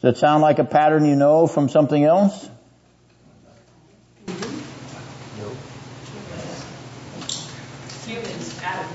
Does 0.00 0.14
that 0.14 0.16
sound 0.18 0.42
like 0.42 0.58
a 0.58 0.64
pattern 0.64 1.04
you 1.04 1.14
know 1.14 1.46
from 1.46 1.68
something 1.68 2.02
else? 2.02 2.48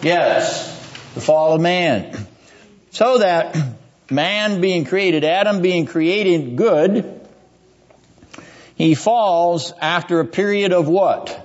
Yes, 0.03 0.76
fall 1.27 1.55
of 1.55 1.61
man. 1.61 2.15
So 2.91 3.17
that 3.17 3.57
man 4.09 4.61
being 4.61 4.85
created, 4.85 5.25
Adam 5.25 5.61
being 5.61 5.85
created 5.85 6.55
good, 6.55 7.19
he 8.75 8.95
falls 8.95 9.73
after 9.81 10.21
a 10.21 10.25
period 10.25 10.71
of 10.71 10.87
what? 10.87 11.43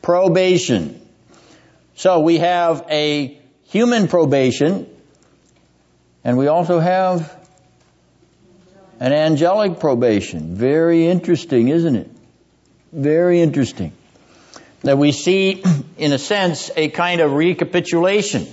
Probation. 0.00 0.98
So 1.96 2.20
we 2.20 2.38
have 2.38 2.86
a 2.88 3.38
human 3.64 4.08
probation, 4.08 4.88
and 6.24 6.38
we 6.38 6.46
also 6.46 6.80
have 6.80 7.38
an 8.98 9.12
angelic 9.12 9.78
probation. 9.78 10.54
Very 10.54 11.06
interesting, 11.06 11.68
isn't 11.68 11.96
it? 11.96 12.10
Very 12.92 13.42
interesting. 13.42 13.92
That 14.84 14.98
we 14.98 15.12
see, 15.12 15.64
in 15.96 16.12
a 16.12 16.18
sense, 16.18 16.70
a 16.76 16.90
kind 16.90 17.22
of 17.22 17.32
recapitulation 17.32 18.46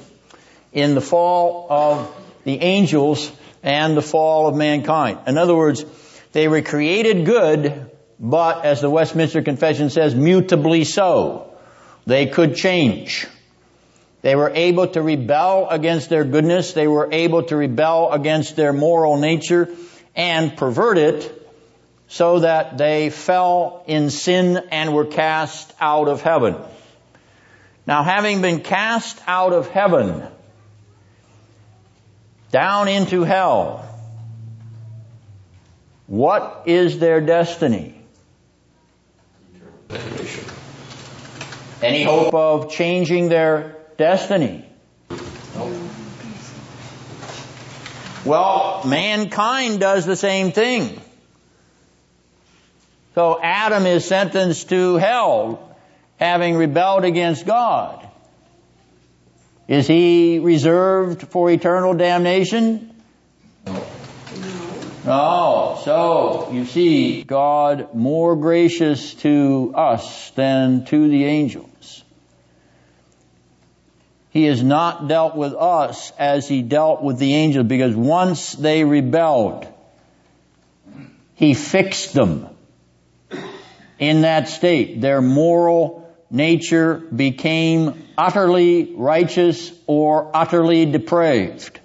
in 0.72 0.96
the 0.96 1.02
fall 1.02 1.68
of 1.70 2.16
the 2.46 2.62
angels 2.62 3.30
and 3.62 3.98
the 3.98 4.02
fall 4.02 4.48
of 4.48 4.56
mankind. 4.56 5.20
In 5.28 5.38
other 5.38 5.54
words, 5.56 5.84
they 6.32 6.48
were 6.48 6.62
created 6.62 7.26
good, 7.26 7.92
but 8.18 8.64
as 8.64 8.80
the 8.80 8.90
Westminster 8.90 9.42
Confession 9.42 9.90
says, 9.90 10.16
mutably 10.16 10.86
so. 10.86 11.54
They 12.06 12.28
could 12.28 12.56
change. 12.56 13.28
They 14.22 14.36
were 14.38 14.52
able 14.54 14.88
to 14.88 15.02
rebel 15.02 15.68
against 15.70 16.10
their 16.10 16.24
goodness. 16.24 16.72
They 16.72 16.88
were 16.88 17.10
able 17.12 17.44
to 17.44 17.58
rebel 17.58 18.12
against 18.12 18.56
their 18.56 18.72
moral 18.72 19.18
nature 19.18 19.68
and 20.16 20.56
pervert 20.56 20.98
it 20.98 21.41
so 22.12 22.40
that 22.40 22.78
they 22.78 23.10
fell 23.10 23.86
in 23.88 24.10
sin 24.10 24.58
and 24.70 24.94
were 24.94 25.06
cast 25.06 25.74
out 25.80 26.10
of 26.10 26.22
heaven. 26.22 26.58
Now 27.88 28.04
having 28.04 28.42
been 28.42 28.60
cast 28.60 29.18
out 29.28 29.54
of 29.54 29.70
heaven, 29.70 30.22
down 32.52 32.90
into 32.90 33.24
hell, 33.24 33.88
what 36.08 36.64
is 36.66 37.00
their 37.00 37.22
destiny? 37.22 37.96
Any 41.82 42.04
hope 42.04 42.34
of 42.34 42.72
changing 42.72 43.30
their 43.30 43.78
destiny? 43.98 44.66
Well, 48.26 48.82
mankind 48.86 49.80
does 49.80 50.06
the 50.06 50.18
same 50.18 50.52
thing. 50.52 51.00
So 53.14 53.40
Adam 53.42 53.86
is 53.86 54.06
sentenced 54.06 54.70
to 54.70 54.96
hell, 54.96 55.76
having 56.18 56.56
rebelled 56.56 57.04
against 57.04 57.46
God. 57.46 58.08
Is 59.68 59.88
he 59.88 60.40
reserved 60.40 61.28
for 61.28 61.50
eternal 61.50 61.94
damnation? 61.94 62.94
No. 63.66 63.84
Oh, 65.04 65.82
so, 65.84 66.52
you 66.54 66.66
see, 66.66 67.24
God 67.24 67.96
more 67.96 68.36
gracious 68.36 69.14
to 69.16 69.74
us 69.76 70.30
than 70.32 70.86
to 70.86 71.10
the 71.10 71.26
angels. 71.26 72.04
He 74.30 74.46
has 74.46 74.64
not 74.64 75.08
dealt 75.08 75.36
with 75.36 75.54
us 75.54 76.12
as 76.18 76.48
he 76.48 76.62
dealt 76.62 77.02
with 77.02 77.18
the 77.18 77.34
angels 77.34 77.66
because 77.68 77.96
once 77.96 78.54
they 78.54 78.84
rebelled, 78.84 79.68
he 81.36 81.54
fixed 81.54 82.14
them 82.14 82.51
in 84.02 84.22
that 84.22 84.50
state. 84.50 85.00
Their 85.00 85.22
moral 85.22 86.12
nature 86.30 86.96
became 86.96 88.04
utterly 88.18 88.94
righteous 88.96 89.72
or 89.88 90.32
utterly 90.34 90.86
depraved. 90.86 91.80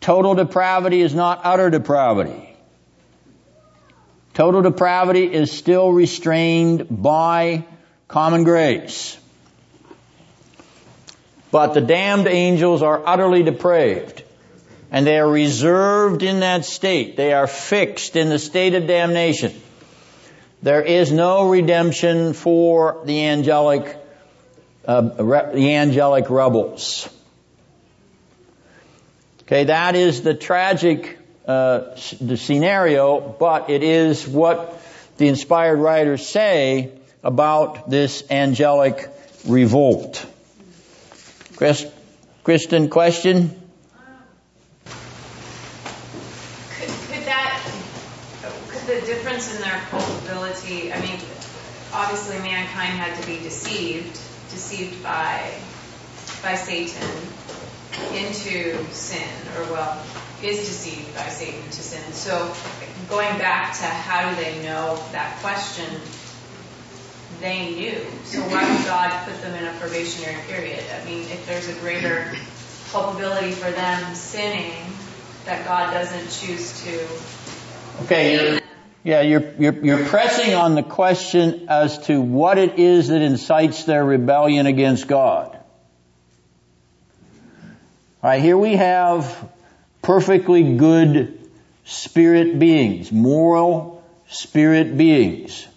Total 0.00 0.34
depravity 0.34 1.00
is 1.00 1.14
not 1.14 1.40
utter 1.44 1.70
depravity. 1.70 2.56
Total 4.32 4.62
depravity 4.62 5.32
is 5.32 5.52
still 5.52 5.92
restrained 5.92 6.86
by 6.90 7.64
common 8.08 8.44
grace. 8.44 9.16
But 11.50 11.74
the 11.74 11.80
damned 11.80 12.26
angels 12.26 12.82
are 12.82 13.00
utterly 13.06 13.44
depraved. 13.44 14.23
And 14.94 15.04
they 15.04 15.18
are 15.18 15.28
reserved 15.28 16.22
in 16.22 16.40
that 16.40 16.64
state. 16.64 17.16
They 17.16 17.32
are 17.32 17.48
fixed 17.48 18.14
in 18.14 18.28
the 18.28 18.38
state 18.38 18.74
of 18.74 18.86
damnation. 18.86 19.52
There 20.62 20.82
is 20.82 21.10
no 21.10 21.48
redemption 21.48 22.32
for 22.32 23.02
the 23.04 23.26
angelic, 23.26 23.98
uh, 24.86 25.00
the 25.00 25.74
angelic 25.74 26.30
rebels. 26.30 27.08
Okay, 29.42 29.64
that 29.64 29.96
is 29.96 30.22
the 30.22 30.32
tragic 30.32 31.18
uh, 31.46 31.96
the 32.20 32.36
scenario, 32.36 33.20
but 33.20 33.68
it 33.68 33.82
is 33.82 34.26
what 34.26 34.80
the 35.18 35.28
inspired 35.28 35.76
writers 35.76 36.26
say 36.26 36.92
about 37.22 37.90
this 37.90 38.24
angelic 38.30 39.10
revolt. 39.46 40.24
Chris, 41.56 41.84
Kristen, 42.44 42.88
question? 42.88 43.60
Could, 46.78 46.88
could 46.88 47.24
that, 47.26 47.60
could 48.42 48.68
the 48.86 49.00
difference 49.06 49.54
in 49.54 49.62
their 49.62 49.80
culpability, 49.90 50.92
I 50.92 51.00
mean, 51.00 51.18
obviously 51.92 52.38
mankind 52.38 52.98
had 52.98 53.20
to 53.20 53.26
be 53.26 53.38
deceived, 53.38 54.14
deceived 54.50 55.02
by, 55.02 55.52
by 56.42 56.54
Satan 56.54 57.08
into 58.12 58.84
sin, 58.92 59.28
or 59.56 59.72
well, 59.72 60.04
is 60.42 60.58
deceived 60.58 61.14
by 61.14 61.28
Satan 61.28 61.62
to 61.62 61.82
sin. 61.82 62.12
So 62.12 62.54
going 63.08 63.38
back 63.38 63.74
to 63.78 63.84
how 63.84 64.28
do 64.28 64.36
they 64.36 64.62
know 64.62 65.00
that 65.12 65.36
question, 65.40 66.00
they 67.40 67.74
knew. 67.74 68.06
So 68.24 68.40
why 68.40 68.68
would 68.68 68.84
God 68.84 69.26
put 69.26 69.40
them 69.40 69.54
in 69.54 69.64
a 69.64 69.78
probationary 69.78 70.40
period? 70.48 70.84
I 71.00 71.04
mean, 71.04 71.22
if 71.22 71.46
there's 71.46 71.68
a 71.68 71.74
greater 71.80 72.34
culpability 72.90 73.52
for 73.52 73.70
them 73.70 74.14
sinning, 74.14 74.72
that 75.46 75.64
God 75.66 75.92
doesn't 75.92 76.30
choose 76.30 76.82
to. 76.84 77.06
Okay, 78.04 78.60
yeah, 79.04 79.20
you're, 79.20 79.52
you're, 79.58 79.84
you're 79.84 80.04
pressing 80.06 80.54
on 80.54 80.74
the 80.74 80.82
question 80.82 81.66
as 81.68 81.98
to 82.06 82.18
what 82.18 82.56
it 82.56 82.78
is 82.78 83.08
that 83.08 83.20
incites 83.20 83.84
their 83.84 84.02
rebellion 84.02 84.64
against 84.64 85.06
God. 85.06 85.54
All 88.22 88.30
right, 88.30 88.40
here 88.40 88.56
we 88.56 88.76
have 88.76 89.50
perfectly 90.00 90.78
good 90.78 91.38
spirit 91.84 92.58
beings, 92.58 93.12
moral 93.12 94.02
spirit 94.28 94.96
beings. 94.96 95.68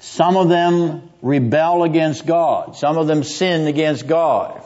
Some 0.00 0.36
of 0.36 0.50
them 0.50 1.08
rebel 1.22 1.84
against 1.84 2.26
God. 2.26 2.76
Some 2.76 2.98
of 2.98 3.06
them 3.06 3.22
sin 3.22 3.66
against 3.66 4.06
God. 4.06 4.62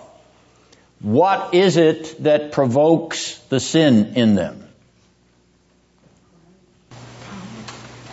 What 1.00 1.54
is 1.54 1.76
it 1.76 2.24
that 2.24 2.50
provokes 2.50 3.38
the 3.50 3.60
sin 3.60 4.14
in 4.16 4.34
them? 4.34 4.65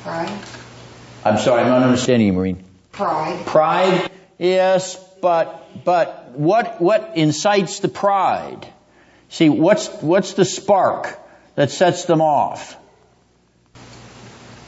Pride. 0.03 0.37
I'm 1.23 1.37
sorry, 1.37 1.61
I'm 1.61 1.69
not 1.69 1.83
understanding 1.83 2.27
you, 2.27 2.33
Maureen. 2.33 2.61
Pride. 2.91 3.45
Pride? 3.45 4.11
Yes, 4.37 5.01
but, 5.21 5.85
but 5.85 6.31
what, 6.31 6.81
what 6.81 7.13
incites 7.15 7.79
the 7.79 7.87
pride? 7.87 8.67
See, 9.29 9.47
what's, 9.47 9.87
what's 10.01 10.33
the 10.33 10.43
spark 10.43 11.17
that 11.55 11.71
sets 11.71 12.03
them 12.03 12.19
off? 12.19 12.75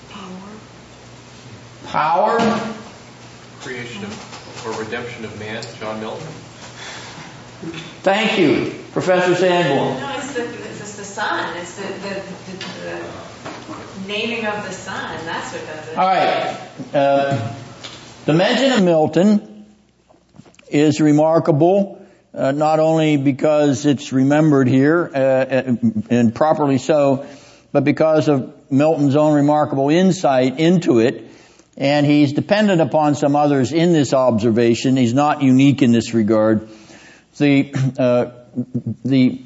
Power? 0.09 0.49
Power? 1.87 2.37
Creation 3.59 4.05
of, 4.05 4.65
or 4.65 4.81
redemption 4.81 5.25
of 5.25 5.37
man, 5.37 5.65
John 5.81 5.99
Milton. 5.99 6.27
Thank 8.03 8.39
you, 8.39 8.73
Professor 8.93 9.35
Sanborn. 9.35 9.99
No, 9.99 10.17
it's 10.17 10.33
the, 10.33 10.43
it's 10.43 10.95
the 10.95 11.03
Son. 11.03 11.57
It's 11.57 11.75
the, 11.75 11.87
the, 11.87 12.21
the, 12.51 12.57
the 12.83 13.24
naming 14.07 14.45
of 14.45 14.63
the 14.65 14.71
Son. 14.71 15.25
That's 15.25 15.53
what 15.53 15.65
does 15.65 15.89
it. 15.89 15.97
All 15.97 16.07
right. 16.07 16.69
Uh, 16.93 17.53
the 18.25 18.33
mention 18.33 18.71
of 18.71 18.83
Milton 18.83 19.65
is 20.69 20.99
remarkable, 20.99 22.05
uh, 22.33 22.51
not 22.51 22.79
only 22.79 23.17
because 23.17 23.85
it's 23.85 24.11
remembered 24.11 24.67
here, 24.67 25.09
uh, 25.13 25.75
and 26.09 26.33
properly 26.33 26.77
so, 26.77 27.25
but 27.71 27.83
because 27.83 28.27
of 28.27 28.71
Milton's 28.71 29.15
own 29.15 29.33
remarkable 29.35 29.89
insight 29.89 30.59
into 30.59 30.99
it. 30.99 31.23
And 31.77 32.05
he's 32.05 32.31
dependent 32.31 32.79
upon 32.81 33.15
some 33.15 33.35
others 33.35 33.73
in 33.73 33.91
this 33.91 34.13
observation. 34.13 34.95
He's 34.95 35.13
not 35.13 35.41
unique 35.41 35.81
in 35.81 35.91
this 35.91 36.13
regard. 36.13 36.69
The, 37.37 37.73
uh, 37.99 38.31
the 39.03 39.41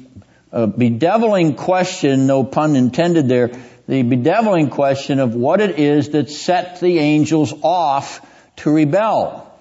uh, 0.52 0.66
bedeviling 0.66 1.56
question, 1.56 2.26
no 2.26 2.44
pun 2.44 2.76
intended 2.76 3.28
there, 3.28 3.50
the 3.90 4.02
bedeviling 4.02 4.70
question 4.70 5.18
of 5.18 5.34
what 5.34 5.60
it 5.60 5.80
is 5.80 6.10
that 6.10 6.30
set 6.30 6.78
the 6.78 7.00
angels 7.00 7.52
off 7.64 8.24
to 8.54 8.70
rebel. 8.70 9.52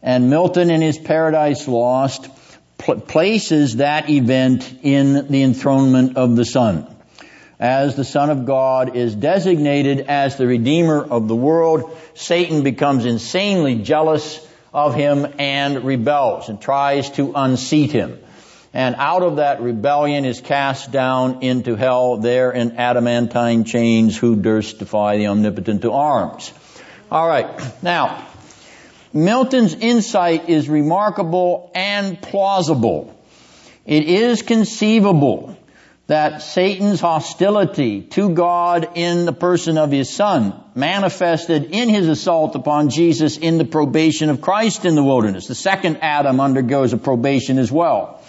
And 0.00 0.30
Milton 0.30 0.70
in 0.70 0.80
his 0.80 0.98
Paradise 0.98 1.66
Lost 1.66 2.28
pl- 2.78 3.00
places 3.00 3.78
that 3.78 4.08
event 4.08 4.72
in 4.82 5.26
the 5.26 5.42
enthronement 5.42 6.16
of 6.16 6.36
the 6.36 6.44
Son. 6.44 6.86
As 7.58 7.96
the 7.96 8.04
Son 8.04 8.30
of 8.30 8.46
God 8.46 8.94
is 8.94 9.16
designated 9.16 10.02
as 10.02 10.36
the 10.36 10.46
Redeemer 10.46 11.02
of 11.02 11.26
the 11.26 11.34
world, 11.34 11.98
Satan 12.14 12.62
becomes 12.62 13.04
insanely 13.04 13.74
jealous 13.74 14.46
of 14.72 14.94
him 14.94 15.26
and 15.40 15.82
rebels 15.82 16.48
and 16.48 16.60
tries 16.60 17.10
to 17.10 17.32
unseat 17.34 17.90
him. 17.90 18.21
And 18.74 18.94
out 18.96 19.22
of 19.22 19.36
that 19.36 19.60
rebellion 19.60 20.24
is 20.24 20.40
cast 20.40 20.90
down 20.90 21.42
into 21.42 21.76
hell 21.76 22.16
there 22.16 22.50
in 22.50 22.72
adamantine 22.78 23.64
chains 23.64 24.16
who 24.16 24.36
durst 24.36 24.78
defy 24.78 25.18
the 25.18 25.26
omnipotent 25.26 25.82
to 25.82 25.92
arms. 25.92 26.52
Alright, 27.10 27.82
now, 27.82 28.26
Milton's 29.12 29.74
insight 29.74 30.48
is 30.48 30.70
remarkable 30.70 31.70
and 31.74 32.20
plausible. 32.20 33.14
It 33.84 34.04
is 34.04 34.40
conceivable 34.40 35.58
that 36.06 36.42
Satan's 36.42 37.00
hostility 37.00 38.02
to 38.02 38.30
God 38.30 38.92
in 38.94 39.26
the 39.26 39.32
person 39.32 39.76
of 39.76 39.90
his 39.90 40.08
son 40.08 40.54
manifested 40.74 41.64
in 41.64 41.90
his 41.90 42.08
assault 42.08 42.56
upon 42.56 42.88
Jesus 42.88 43.36
in 43.36 43.58
the 43.58 43.64
probation 43.64 44.30
of 44.30 44.40
Christ 44.40 44.86
in 44.86 44.94
the 44.94 45.04
wilderness. 45.04 45.46
The 45.46 45.54
second 45.54 45.98
Adam 45.98 46.40
undergoes 46.40 46.92
a 46.92 46.96
probation 46.96 47.58
as 47.58 47.70
well. 47.70 48.21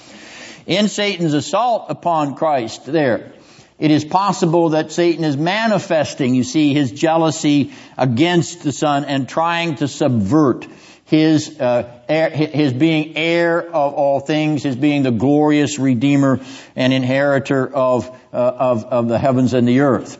In 0.66 0.88
Satan's 0.88 1.34
assault 1.34 1.88
upon 1.90 2.36
Christ 2.36 2.86
there, 2.86 3.34
it 3.80 3.92
is 3.92 4.06
possible 4.06 4.70
that 4.70 4.92
Satan 4.92 5.24
is 5.26 5.36
manifesting, 5.36 6.36
you 6.36 6.44
see, 6.44 6.74
his 6.74 6.92
jealousy 6.92 7.74
against 7.98 8.64
the 8.64 8.72
Son 8.72 9.04
and 9.06 9.28
trying 9.28 9.76
to 9.76 9.88
subvert 9.88 10.68
his, 11.06 11.60
uh, 11.60 12.00
his 12.08 12.72
being 12.72 13.18
heir 13.18 13.62
of 13.62 13.94
all 13.94 14.20
things, 14.20 14.64
his 14.64 14.76
being 14.76 15.04
the 15.04 15.12
glorious 15.12 15.80
Redeemer 15.80 16.40
and 16.76 16.94
inheritor 16.94 17.68
of, 17.68 18.10
uh, 18.32 18.38
of, 18.38 18.86
of 18.86 19.08
the 19.10 19.20
heavens 19.20 19.54
and 19.54 19.68
the 19.68 19.82
earth. 19.82 20.18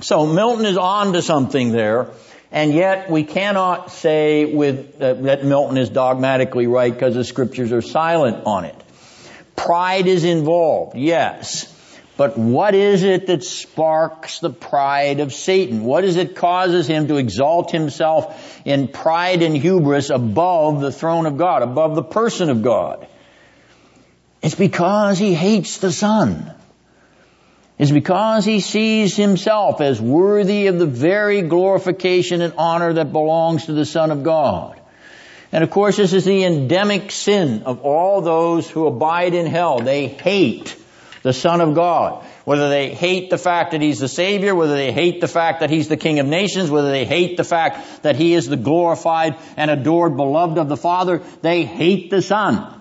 So 0.00 0.26
Milton 0.26 0.66
is 0.66 0.76
on 0.76 1.12
to 1.12 1.22
something 1.22 1.72
there, 1.72 2.08
and 2.50 2.72
yet 2.72 3.10
we 3.10 3.22
cannot 3.22 3.92
say 3.92 4.46
with, 4.46 5.00
uh, 5.00 5.14
that 5.14 5.44
Milton 5.44 5.78
is 5.78 5.90
dogmatically 5.90 6.66
right 6.66 6.92
because 6.92 7.14
the 7.14 7.24
scriptures 7.24 7.70
are 7.70 7.82
silent 7.82 8.44
on 8.46 8.64
it. 8.64 8.76
Pride 9.56 10.06
is 10.06 10.24
involved, 10.24 10.96
yes. 10.96 11.68
But 12.16 12.36
what 12.36 12.74
is 12.74 13.02
it 13.02 13.26
that 13.28 13.42
sparks 13.42 14.40
the 14.40 14.50
pride 14.50 15.20
of 15.20 15.32
Satan? 15.32 15.82
What 15.82 16.04
is 16.04 16.16
it 16.16 16.36
causes 16.36 16.86
him 16.86 17.08
to 17.08 17.16
exalt 17.16 17.70
himself 17.70 18.60
in 18.64 18.88
pride 18.88 19.42
and 19.42 19.56
hubris 19.56 20.10
above 20.10 20.80
the 20.80 20.92
throne 20.92 21.26
of 21.26 21.38
God, 21.38 21.62
above 21.62 21.94
the 21.94 22.02
person 22.02 22.50
of 22.50 22.62
God? 22.62 23.06
It's 24.42 24.54
because 24.54 25.18
he 25.18 25.34
hates 25.34 25.78
the 25.78 25.92
Son. 25.92 26.52
It's 27.78 27.90
because 27.90 28.44
he 28.44 28.60
sees 28.60 29.16
himself 29.16 29.80
as 29.80 30.00
worthy 30.00 30.66
of 30.66 30.78
the 30.78 30.86
very 30.86 31.42
glorification 31.42 32.42
and 32.42 32.54
honor 32.58 32.92
that 32.92 33.12
belongs 33.12 33.66
to 33.66 33.72
the 33.72 33.86
Son 33.86 34.10
of 34.10 34.22
God. 34.22 34.78
And 35.52 35.62
of 35.62 35.70
course, 35.70 35.98
this 35.98 36.14
is 36.14 36.24
the 36.24 36.44
endemic 36.44 37.10
sin 37.10 37.64
of 37.64 37.82
all 37.82 38.22
those 38.22 38.68
who 38.68 38.86
abide 38.86 39.34
in 39.34 39.46
hell. 39.46 39.80
They 39.80 40.08
hate 40.08 40.74
the 41.22 41.34
Son 41.34 41.60
of 41.60 41.74
God. 41.74 42.24
Whether 42.44 42.70
they 42.70 42.92
hate 42.92 43.30
the 43.30 43.38
fact 43.38 43.72
that 43.72 43.82
He's 43.82 44.00
the 44.00 44.08
Savior, 44.08 44.54
whether 44.54 44.74
they 44.74 44.92
hate 44.92 45.20
the 45.20 45.28
fact 45.28 45.60
that 45.60 45.70
He's 45.70 45.88
the 45.88 45.98
King 45.98 46.18
of 46.18 46.26
Nations, 46.26 46.70
whether 46.70 46.90
they 46.90 47.04
hate 47.04 47.36
the 47.36 47.44
fact 47.44 48.02
that 48.02 48.16
He 48.16 48.34
is 48.34 48.48
the 48.48 48.56
glorified 48.56 49.36
and 49.56 49.70
adored 49.70 50.16
beloved 50.16 50.58
of 50.58 50.68
the 50.68 50.76
Father, 50.76 51.22
they 51.42 51.64
hate 51.64 52.10
the 52.10 52.22
Son. 52.22 52.80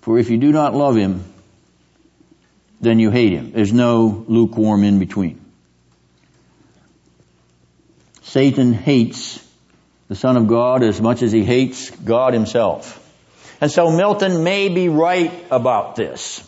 For 0.00 0.18
if 0.18 0.30
you 0.30 0.38
do 0.38 0.50
not 0.50 0.74
love 0.74 0.96
Him, 0.96 1.24
then 2.80 2.98
you 2.98 3.10
hate 3.10 3.32
Him. 3.32 3.52
There's 3.52 3.72
no 3.72 4.24
lukewarm 4.26 4.82
in 4.82 4.98
between. 4.98 5.45
Satan 8.36 8.74
hates 8.74 9.42
the 10.08 10.14
Son 10.14 10.36
of 10.36 10.46
God 10.46 10.82
as 10.82 11.00
much 11.00 11.22
as 11.22 11.32
he 11.32 11.42
hates 11.42 11.88
God 11.88 12.34
himself. 12.34 13.02
And 13.62 13.70
so 13.70 13.90
Milton 13.90 14.44
may 14.44 14.68
be 14.68 14.90
right 14.90 15.32
about 15.50 15.96
this. 15.96 16.46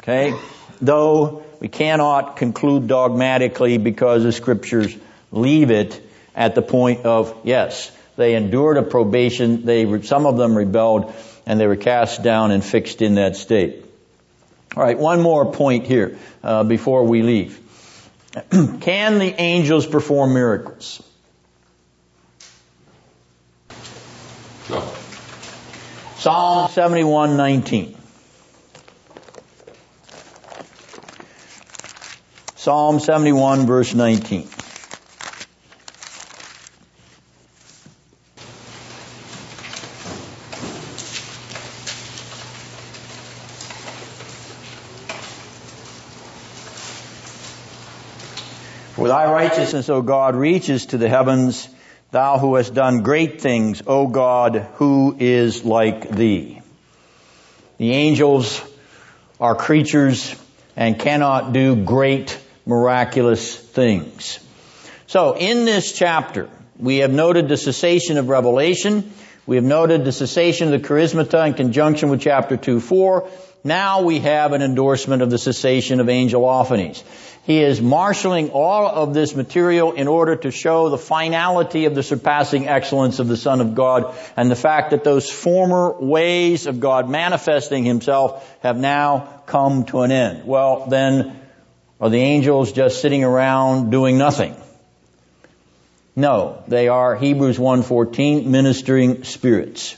Okay? 0.00 0.34
Though 0.80 1.44
we 1.60 1.68
cannot 1.68 2.38
conclude 2.38 2.86
dogmatically 2.86 3.76
because 3.76 4.22
the 4.22 4.32
scriptures 4.32 4.96
leave 5.30 5.70
it 5.70 6.00
at 6.34 6.54
the 6.54 6.62
point 6.62 7.04
of, 7.04 7.38
yes, 7.44 7.92
they 8.16 8.34
endured 8.34 8.78
a 8.78 8.82
probation, 8.82 9.66
they, 9.66 10.00
some 10.00 10.24
of 10.24 10.38
them 10.38 10.56
rebelled, 10.56 11.12
and 11.44 11.60
they 11.60 11.66
were 11.66 11.76
cast 11.76 12.22
down 12.22 12.52
and 12.52 12.64
fixed 12.64 13.02
in 13.02 13.16
that 13.16 13.36
state. 13.36 13.84
Alright, 14.74 14.98
one 14.98 15.20
more 15.20 15.52
point 15.52 15.86
here, 15.86 16.16
uh, 16.42 16.64
before 16.64 17.04
we 17.04 17.20
leave. 17.20 17.60
Can 18.80 19.18
the 19.18 19.34
angels 19.38 19.86
perform 19.86 20.32
miracles? 20.32 21.02
Psalm 24.68 26.68
71:19. 26.68 27.96
Psalm 32.56 33.00
71 33.00 33.66
verse 33.66 33.94
19. 33.94 34.42
For 48.92 49.08
thy 49.08 49.32
righteousness, 49.32 49.88
O 49.88 50.02
God, 50.02 50.34
reaches 50.34 50.86
to 50.86 50.98
the 50.98 51.08
heavens, 51.08 51.68
thou 52.10 52.38
who 52.38 52.54
hast 52.54 52.74
done 52.74 53.02
great 53.02 53.40
things, 53.40 53.82
O 53.86 54.06
God, 54.06 54.68
who 54.74 55.16
is 55.18 55.64
like 55.64 56.08
thee. 56.08 56.60
The 57.78 57.92
angels 57.92 58.62
are 59.40 59.54
creatures 59.54 60.34
and 60.76 60.98
cannot 60.98 61.52
do 61.52 61.76
great 61.76 62.38
miraculous 62.66 63.56
things. 63.56 64.38
So 65.06 65.36
in 65.36 65.64
this 65.64 65.92
chapter, 65.92 66.48
we 66.78 66.98
have 66.98 67.12
noted 67.12 67.48
the 67.48 67.56
cessation 67.56 68.18
of 68.18 68.28
revelation. 68.28 69.12
We 69.46 69.56
have 69.56 69.64
noted 69.64 70.04
the 70.04 70.12
cessation 70.12 70.72
of 70.72 70.82
the 70.82 70.88
charismata 70.88 71.46
in 71.46 71.54
conjunction 71.54 72.10
with 72.10 72.20
chapter 72.20 72.56
2, 72.56 72.80
4. 72.80 73.28
Now 73.64 74.02
we 74.02 74.20
have 74.20 74.52
an 74.52 74.62
endorsement 74.62 75.22
of 75.22 75.30
the 75.30 75.38
cessation 75.38 76.00
of 76.00 76.06
angelophanies. 76.06 77.02
He 77.48 77.62
is 77.62 77.80
marshaling 77.80 78.50
all 78.50 78.86
of 78.86 79.14
this 79.14 79.34
material 79.34 79.92
in 79.92 80.06
order 80.06 80.36
to 80.36 80.50
show 80.50 80.90
the 80.90 80.98
finality 80.98 81.86
of 81.86 81.94
the 81.94 82.02
surpassing 82.02 82.68
excellence 82.68 83.20
of 83.20 83.26
the 83.26 83.38
Son 83.38 83.62
of 83.62 83.74
God 83.74 84.14
and 84.36 84.50
the 84.50 84.54
fact 84.54 84.90
that 84.90 85.02
those 85.02 85.30
former 85.30 85.98
ways 85.98 86.66
of 86.66 86.78
God 86.78 87.08
manifesting 87.08 87.86
Himself 87.86 88.46
have 88.60 88.76
now 88.76 89.40
come 89.46 89.86
to 89.86 90.02
an 90.02 90.12
end. 90.12 90.46
Well, 90.46 90.88
then, 90.90 91.40
are 91.98 92.10
the 92.10 92.20
angels 92.20 92.72
just 92.72 93.00
sitting 93.00 93.24
around 93.24 93.88
doing 93.88 94.18
nothing? 94.18 94.54
No, 96.14 96.62
they 96.68 96.88
are 96.88 97.16
Hebrews 97.16 97.56
1:14 97.56 98.44
ministering 98.44 99.24
spirits. 99.24 99.96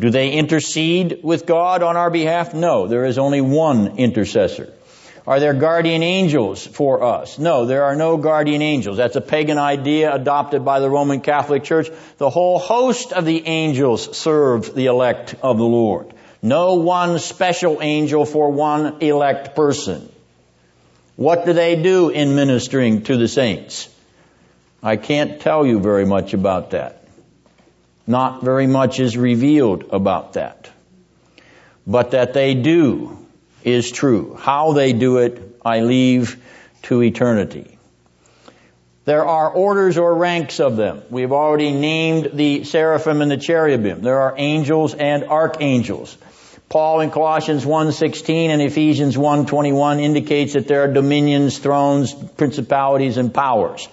Do 0.00 0.08
they 0.08 0.30
intercede 0.30 1.20
with 1.22 1.44
God 1.44 1.82
on 1.82 1.98
our 1.98 2.08
behalf? 2.08 2.54
No, 2.54 2.86
there 2.86 3.04
is 3.04 3.18
only 3.18 3.42
one 3.42 3.98
intercessor. 3.98 4.72
Are 5.26 5.38
there 5.38 5.54
guardian 5.54 6.02
angels 6.02 6.66
for 6.66 7.02
us? 7.02 7.38
No, 7.38 7.66
there 7.66 7.84
are 7.84 7.96
no 7.96 8.16
guardian 8.16 8.62
angels. 8.62 8.96
That's 8.96 9.16
a 9.16 9.20
pagan 9.20 9.58
idea 9.58 10.14
adopted 10.14 10.64
by 10.64 10.80
the 10.80 10.88
Roman 10.88 11.20
Catholic 11.20 11.64
Church. 11.64 11.90
The 12.18 12.30
whole 12.30 12.58
host 12.58 13.12
of 13.12 13.24
the 13.26 13.46
angels 13.46 14.16
serve 14.16 14.74
the 14.74 14.86
elect 14.86 15.34
of 15.42 15.58
the 15.58 15.64
Lord. 15.64 16.14
No 16.42 16.74
one 16.74 17.18
special 17.18 17.82
angel 17.82 18.24
for 18.24 18.50
one 18.50 19.02
elect 19.02 19.54
person. 19.54 20.10
What 21.16 21.44
do 21.44 21.52
they 21.52 21.76
do 21.82 22.08
in 22.08 22.34
ministering 22.34 23.02
to 23.02 23.18
the 23.18 23.28
saints? 23.28 23.94
I 24.82 24.96
can't 24.96 25.40
tell 25.40 25.66
you 25.66 25.80
very 25.80 26.06
much 26.06 26.32
about 26.32 26.70
that. 26.70 27.04
Not 28.06 28.42
very 28.42 28.66
much 28.66 28.98
is 28.98 29.18
revealed 29.18 29.84
about 29.92 30.32
that. 30.32 30.70
But 31.86 32.12
that 32.12 32.32
they 32.32 32.54
do 32.54 33.19
is 33.64 33.90
true. 33.90 34.36
How 34.38 34.72
they 34.72 34.92
do 34.92 35.18
it, 35.18 35.58
I 35.64 35.80
leave 35.80 36.36
to 36.82 37.02
eternity. 37.02 37.78
There 39.04 39.24
are 39.24 39.50
orders 39.50 39.98
or 39.98 40.14
ranks 40.14 40.60
of 40.60 40.76
them. 40.76 41.02
We've 41.10 41.32
already 41.32 41.72
named 41.72 42.30
the 42.34 42.64
seraphim 42.64 43.22
and 43.22 43.30
the 43.30 43.36
cherubim. 43.36 44.02
There 44.02 44.20
are 44.20 44.34
angels 44.36 44.94
and 44.94 45.24
archangels. 45.24 46.16
Paul 46.68 47.00
in 47.00 47.10
Colossians 47.10 47.64
1:16 47.64 48.50
and 48.50 48.62
Ephesians 48.62 49.16
1:21 49.16 50.00
indicates 50.00 50.52
that 50.52 50.68
there 50.68 50.84
are 50.84 50.92
dominions, 50.92 51.58
thrones, 51.58 52.14
principalities 52.14 53.16
and 53.16 53.34
powers. 53.34 53.88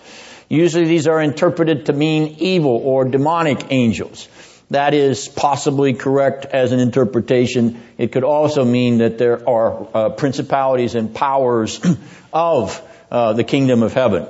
Usually 0.49 0.85
these 0.85 1.07
are 1.07 1.19
interpreted 1.19 1.88
to 1.88 1.94
mean 1.94 2.35
evil 2.38 2.80
or 2.84 3.03
demonic 3.03 3.65
angels. 3.72 4.27
That 4.69 4.94
is 4.94 5.30
possibly 5.30 5.94
correct 5.94 6.45
as 6.45 6.73
an 6.73 6.80
interpretation. 6.80 7.81
It 7.98 8.11
could 8.11 8.26
also 8.26 8.65
mean 8.65 8.98
that 8.98 9.18
there 9.18 9.48
are 9.48 9.88
uh, 9.94 10.10
principalities 10.10 10.95
and 10.95 11.14
powers 11.14 11.80
of 12.34 12.81
uh, 13.10 13.34
the 13.34 13.45
kingdom 13.45 13.81
of 13.81 13.94
heaven. 13.94 14.27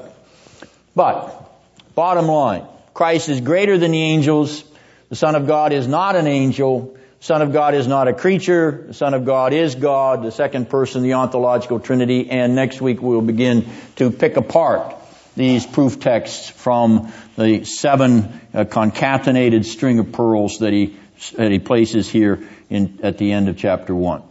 But, 0.96 1.50
bottom 1.96 2.28
line, 2.28 2.66
Christ 2.94 3.30
is 3.30 3.42
greater 3.42 3.78
than 3.80 3.92
the 3.92 4.02
angels. 4.02 4.64
The 5.10 5.16
Son 5.16 5.36
of 5.36 5.48
God 5.48 5.74
is 5.74 5.88
not 5.88 6.16
an 6.16 6.28
angel. 6.28 6.98
The 7.20 7.26
Son 7.26 7.42
of 7.42 7.52
God 7.52 7.74
is 7.74 7.88
not 7.88 8.08
a 8.08 8.14
creature. 8.14 8.86
The 8.88 8.94
Son 8.94 9.16
of 9.16 9.26
God 9.26 9.54
is 9.54 9.74
God, 9.74 10.24
the 10.24 10.32
second 10.32 10.70
person 10.70 11.02
the 11.02 11.14
ontological 11.14 11.80
Trinity. 11.80 12.30
And 12.30 12.54
next 12.54 12.80
week 12.80 13.02
we'll 13.02 13.22
begin 13.22 13.68
to 13.96 14.12
pick 14.12 14.38
apart 14.38 14.96
these 15.38 15.66
proof 15.66 16.00
texts 16.00 16.50
from 16.50 17.14
the 17.38 17.64
seven 17.64 18.42
uh, 18.54 18.66
concatenated 18.66 19.66
string 19.66 20.00
of 20.00 20.12
pearls 20.12 20.60
that 20.60 20.74
he 20.74 20.98
that 21.38 21.52
he 21.52 21.60
places 21.60 22.10
here 22.10 22.48
in 22.70 23.00
at 23.04 23.18
the 23.18 23.32
end 23.32 23.48
of 23.48 23.58
chapter 23.58 23.96
one. 23.96 24.24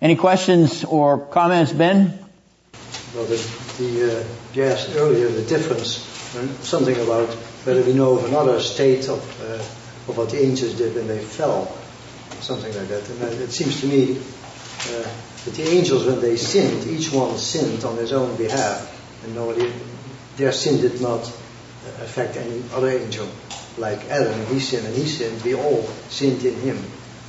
Any 0.00 0.16
questions 0.16 0.84
or 0.84 1.18
comments, 1.26 1.72
Ben? 1.72 2.18
Well, 3.14 3.24
the, 3.24 3.36
the 3.78 4.20
uh, 4.20 4.96
earlier 4.96 5.28
the 5.28 5.42
difference, 5.42 5.96
something 6.62 6.94
about 6.94 7.28
whether 7.64 7.82
we 7.82 7.92
know 7.92 8.18
of 8.18 8.24
another 8.24 8.60
state 8.60 9.08
of 9.08 9.20
uh, 9.42 10.10
of 10.10 10.16
what 10.16 10.30
the 10.30 10.40
angels 10.44 10.74
did 10.74 10.94
when 10.94 11.08
they 11.08 11.18
fell, 11.18 11.66
something 12.40 12.72
like 12.76 12.88
that. 12.88 13.08
And 13.10 13.40
it 13.40 13.50
seems 13.50 13.80
to 13.80 13.86
me 13.86 14.18
uh, 14.94 15.08
that 15.46 15.54
the 15.54 15.68
angels, 15.68 16.04
when 16.04 16.20
they 16.20 16.36
sinned, 16.36 16.86
each 16.86 17.12
one 17.12 17.38
sinned 17.38 17.84
on 17.84 17.96
his 17.96 18.12
own 18.12 18.36
behalf, 18.36 18.92
and 19.24 19.34
nobody, 19.34 19.72
their 20.36 20.52
sin 20.52 20.80
did 20.80 21.00
not 21.00 21.24
affect 22.00 22.36
any 22.36 22.62
other 22.72 22.90
angel. 22.90 23.28
Like 23.78 24.04
Adam, 24.10 24.44
he 24.46 24.58
sinned 24.58 24.86
and 24.86 24.94
he 24.94 25.06
sinned, 25.06 25.40
we 25.42 25.54
all 25.54 25.82
sinned 26.08 26.44
in 26.44 26.54
him. 26.60 26.78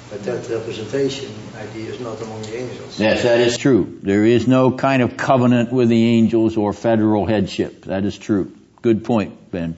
But 0.09 0.23
that 0.23 0.49
representation 0.49 1.31
idea 1.57 1.91
is 1.91 1.99
not 1.99 2.19
among 2.21 2.41
the 2.43 2.57
angels. 2.57 2.99
Yes, 2.99 3.23
that 3.23 3.39
is 3.39 3.57
true. 3.57 3.99
There 4.01 4.25
is 4.25 4.47
no 4.47 4.71
kind 4.71 5.01
of 5.01 5.17
covenant 5.17 5.71
with 5.71 5.89
the 5.89 6.05
angels 6.05 6.55
or 6.57 6.71
federal 6.73 7.25
headship. 7.25 7.85
That 7.85 8.05
is 8.05 8.17
true. 8.17 8.51
Good 8.81 9.03
point, 9.03 9.51
Ben. 9.51 9.75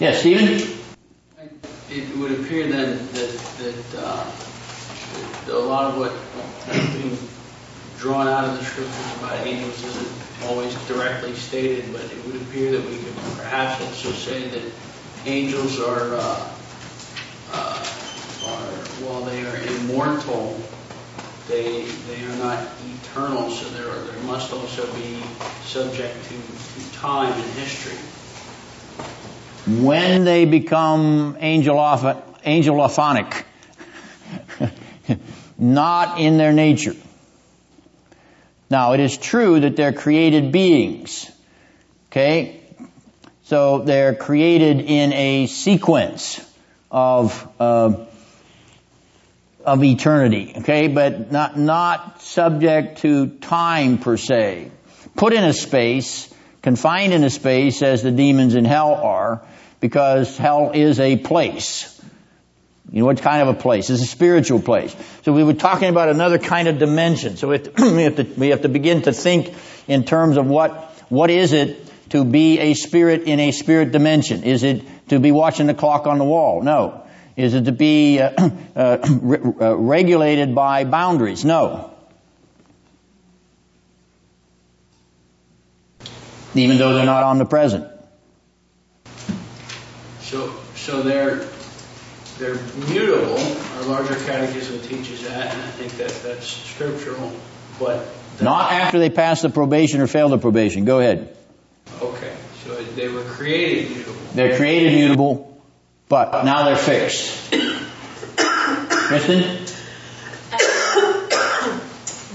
Yes, 0.00 0.20
Stephen? 0.20 0.76
It 1.90 2.16
would 2.16 2.32
appear 2.32 2.66
then 2.68 2.98
that, 2.98 3.38
that, 3.58 3.98
uh, 3.98 4.24
that 4.24 4.45
a 5.48 5.58
lot 5.58 5.84
of 5.92 5.98
what 5.98 6.12
is 6.74 6.94
being 6.94 7.28
drawn 7.98 8.26
out 8.28 8.44
of 8.44 8.58
the 8.58 8.64
scriptures 8.64 9.12
about 9.18 9.46
angels 9.46 9.82
isn't 9.84 10.44
always 10.44 10.74
directly 10.86 11.34
stated, 11.34 11.92
but 11.92 12.02
it 12.02 12.24
would 12.26 12.36
appear 12.42 12.70
that 12.72 12.82
we 12.88 12.96
could 12.98 13.16
perhaps 13.36 13.82
also 13.82 14.12
say 14.12 14.48
that 14.48 14.62
angels 15.24 15.80
are, 15.80 16.14
uh, 16.14 16.50
uh, 17.52 17.86
are 18.46 18.72
while 19.02 19.22
they 19.24 19.44
are 19.44 19.56
immortal, 19.56 20.60
they 21.48 21.84
they 22.08 22.24
are 22.24 22.36
not 22.36 22.68
eternal, 22.84 23.50
so 23.50 23.68
there 23.70 23.88
are, 23.88 24.00
there 24.04 24.20
must 24.24 24.52
also 24.52 24.92
be 24.94 25.22
subject 25.62 26.24
to, 26.24 26.34
to 26.80 26.92
time 26.92 27.32
and 27.32 27.52
history. 27.52 27.96
When 29.82 30.24
they 30.24 30.44
become 30.44 31.34
angeloph- 31.40 32.22
angelophonic, 32.44 33.44
not 35.58 36.20
in 36.20 36.38
their 36.38 36.52
nature. 36.52 36.96
Now, 38.68 38.92
it 38.92 39.00
is 39.00 39.16
true 39.16 39.60
that 39.60 39.76
they're 39.76 39.92
created 39.92 40.52
beings. 40.52 41.30
Okay? 42.10 42.60
So 43.44 43.78
they're 43.78 44.14
created 44.14 44.80
in 44.80 45.12
a 45.12 45.46
sequence 45.46 46.40
of, 46.90 47.48
uh, 47.60 48.06
of 49.64 49.84
eternity. 49.84 50.54
Okay? 50.58 50.88
But 50.88 51.30
not, 51.30 51.56
not 51.56 52.22
subject 52.22 52.98
to 52.98 53.28
time 53.28 53.98
per 53.98 54.16
se. 54.16 54.72
Put 55.14 55.32
in 55.32 55.44
a 55.44 55.52
space, 55.52 56.32
confined 56.60 57.12
in 57.12 57.22
a 57.22 57.30
space 57.30 57.82
as 57.82 58.02
the 58.02 58.10
demons 58.10 58.54
in 58.56 58.64
hell 58.64 58.94
are, 58.94 59.42
because 59.80 60.36
hell 60.36 60.72
is 60.74 60.98
a 60.98 61.16
place. 61.16 61.95
You 62.90 63.00
know 63.00 63.06
what 63.06 63.20
kind 63.20 63.42
of 63.42 63.48
a 63.48 63.58
place? 63.58 63.90
It's 63.90 64.02
a 64.02 64.06
spiritual 64.06 64.60
place. 64.60 64.94
So 65.22 65.32
we 65.32 65.42
were 65.42 65.54
talking 65.54 65.88
about 65.88 66.08
another 66.08 66.38
kind 66.38 66.68
of 66.68 66.78
dimension. 66.78 67.36
So 67.36 67.48
we 67.48 67.56
have, 67.56 67.74
to, 67.74 67.94
we 67.94 68.02
have 68.02 68.16
to, 68.16 68.22
we 68.24 68.48
have 68.48 68.62
to 68.62 68.68
begin 68.68 69.02
to 69.02 69.12
think 69.12 69.52
in 69.88 70.04
terms 70.04 70.36
of 70.36 70.46
what, 70.46 70.72
what 71.08 71.30
is 71.30 71.52
it 71.52 71.82
to 72.10 72.24
be 72.24 72.60
a 72.60 72.74
spirit 72.74 73.22
in 73.22 73.40
a 73.40 73.50
spirit 73.50 73.90
dimension? 73.90 74.44
Is 74.44 74.62
it 74.62 74.84
to 75.08 75.18
be 75.18 75.32
watching 75.32 75.66
the 75.66 75.74
clock 75.74 76.06
on 76.06 76.18
the 76.18 76.24
wall? 76.24 76.62
No. 76.62 77.02
Is 77.36 77.54
it 77.54 77.64
to 77.64 77.72
be 77.72 78.20
uh, 78.20 78.30
uh, 78.76 78.98
re- 79.20 79.52
uh, 79.60 79.76
regulated 79.76 80.54
by 80.54 80.84
boundaries? 80.84 81.44
No. 81.44 81.92
Even 86.54 86.78
though 86.78 86.94
they're 86.94 87.04
not 87.04 87.24
omnipresent. 87.24 87.92
so 90.86 91.02
they're 91.02 91.48
they're 92.38 92.54
mutable. 92.88 93.38
Our 93.76 93.82
larger 93.84 94.14
catechism 94.24 94.80
teaches 94.80 95.24
that, 95.28 95.52
and 95.54 95.62
I 95.62 95.70
think 95.70 95.92
that 95.92 96.10
that's 96.22 96.46
scriptural. 96.46 97.32
But 97.78 98.06
Not 98.40 98.72
after 98.72 98.98
they 98.98 99.10
pass 99.10 99.42
the 99.42 99.50
probation 99.50 100.00
or 100.00 100.06
fail 100.06 100.28
the 100.28 100.38
probation. 100.38 100.84
Go 100.84 101.00
ahead. 101.00 101.36
okay, 102.00 102.34
so 102.64 102.74
they 102.82 103.08
were 103.08 103.22
created 103.22 103.90
mutable. 103.90 104.20
They're 104.34 104.56
created 104.56 104.92
mutable, 104.94 105.60
but 106.08 106.44
now 106.44 106.64
they're 106.64 106.76
fixed. 106.76 107.50
Kristen? 108.88 109.66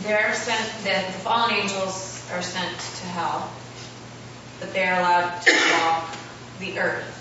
They're 0.03 0.33
sent, 0.33 0.67
the 0.83 0.89
the 1.13 1.19
fallen 1.19 1.53
angels 1.53 2.27
are 2.33 2.41
sent 2.41 2.77
to 2.77 3.05
hell, 3.07 3.51
but 4.59 4.73
they're 4.73 4.99
allowed 4.99 5.39
to 5.41 5.51
walk 5.73 6.15
the 6.59 6.79
earth. 6.79 7.20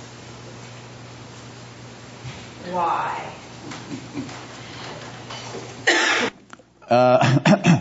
Why? 2.69 3.33
Uh, 6.89 7.81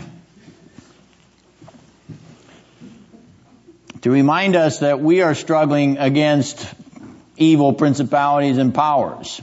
to 4.00 4.10
remind 4.10 4.56
us 4.56 4.78
that 4.78 5.00
we 5.00 5.20
are 5.20 5.34
struggling 5.34 5.98
against 5.98 6.66
evil 7.36 7.72
principalities 7.74 8.56
and 8.58 8.74
powers. 8.74 9.42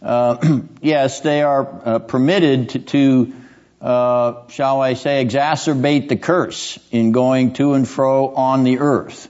Uh, 0.00 0.60
yes, 0.80 1.20
they 1.20 1.42
are 1.42 1.80
uh, 1.84 1.98
permitted 1.98 2.68
to, 2.70 2.78
to 2.78 3.32
uh, 3.80 4.46
shall 4.48 4.80
I 4.80 4.94
say, 4.94 5.24
exacerbate 5.24 6.08
the 6.08 6.16
curse 6.16 6.78
in 6.92 7.10
going 7.12 7.54
to 7.54 7.74
and 7.74 7.88
fro 7.88 8.28
on 8.28 8.62
the 8.62 8.78
earth. 8.78 9.28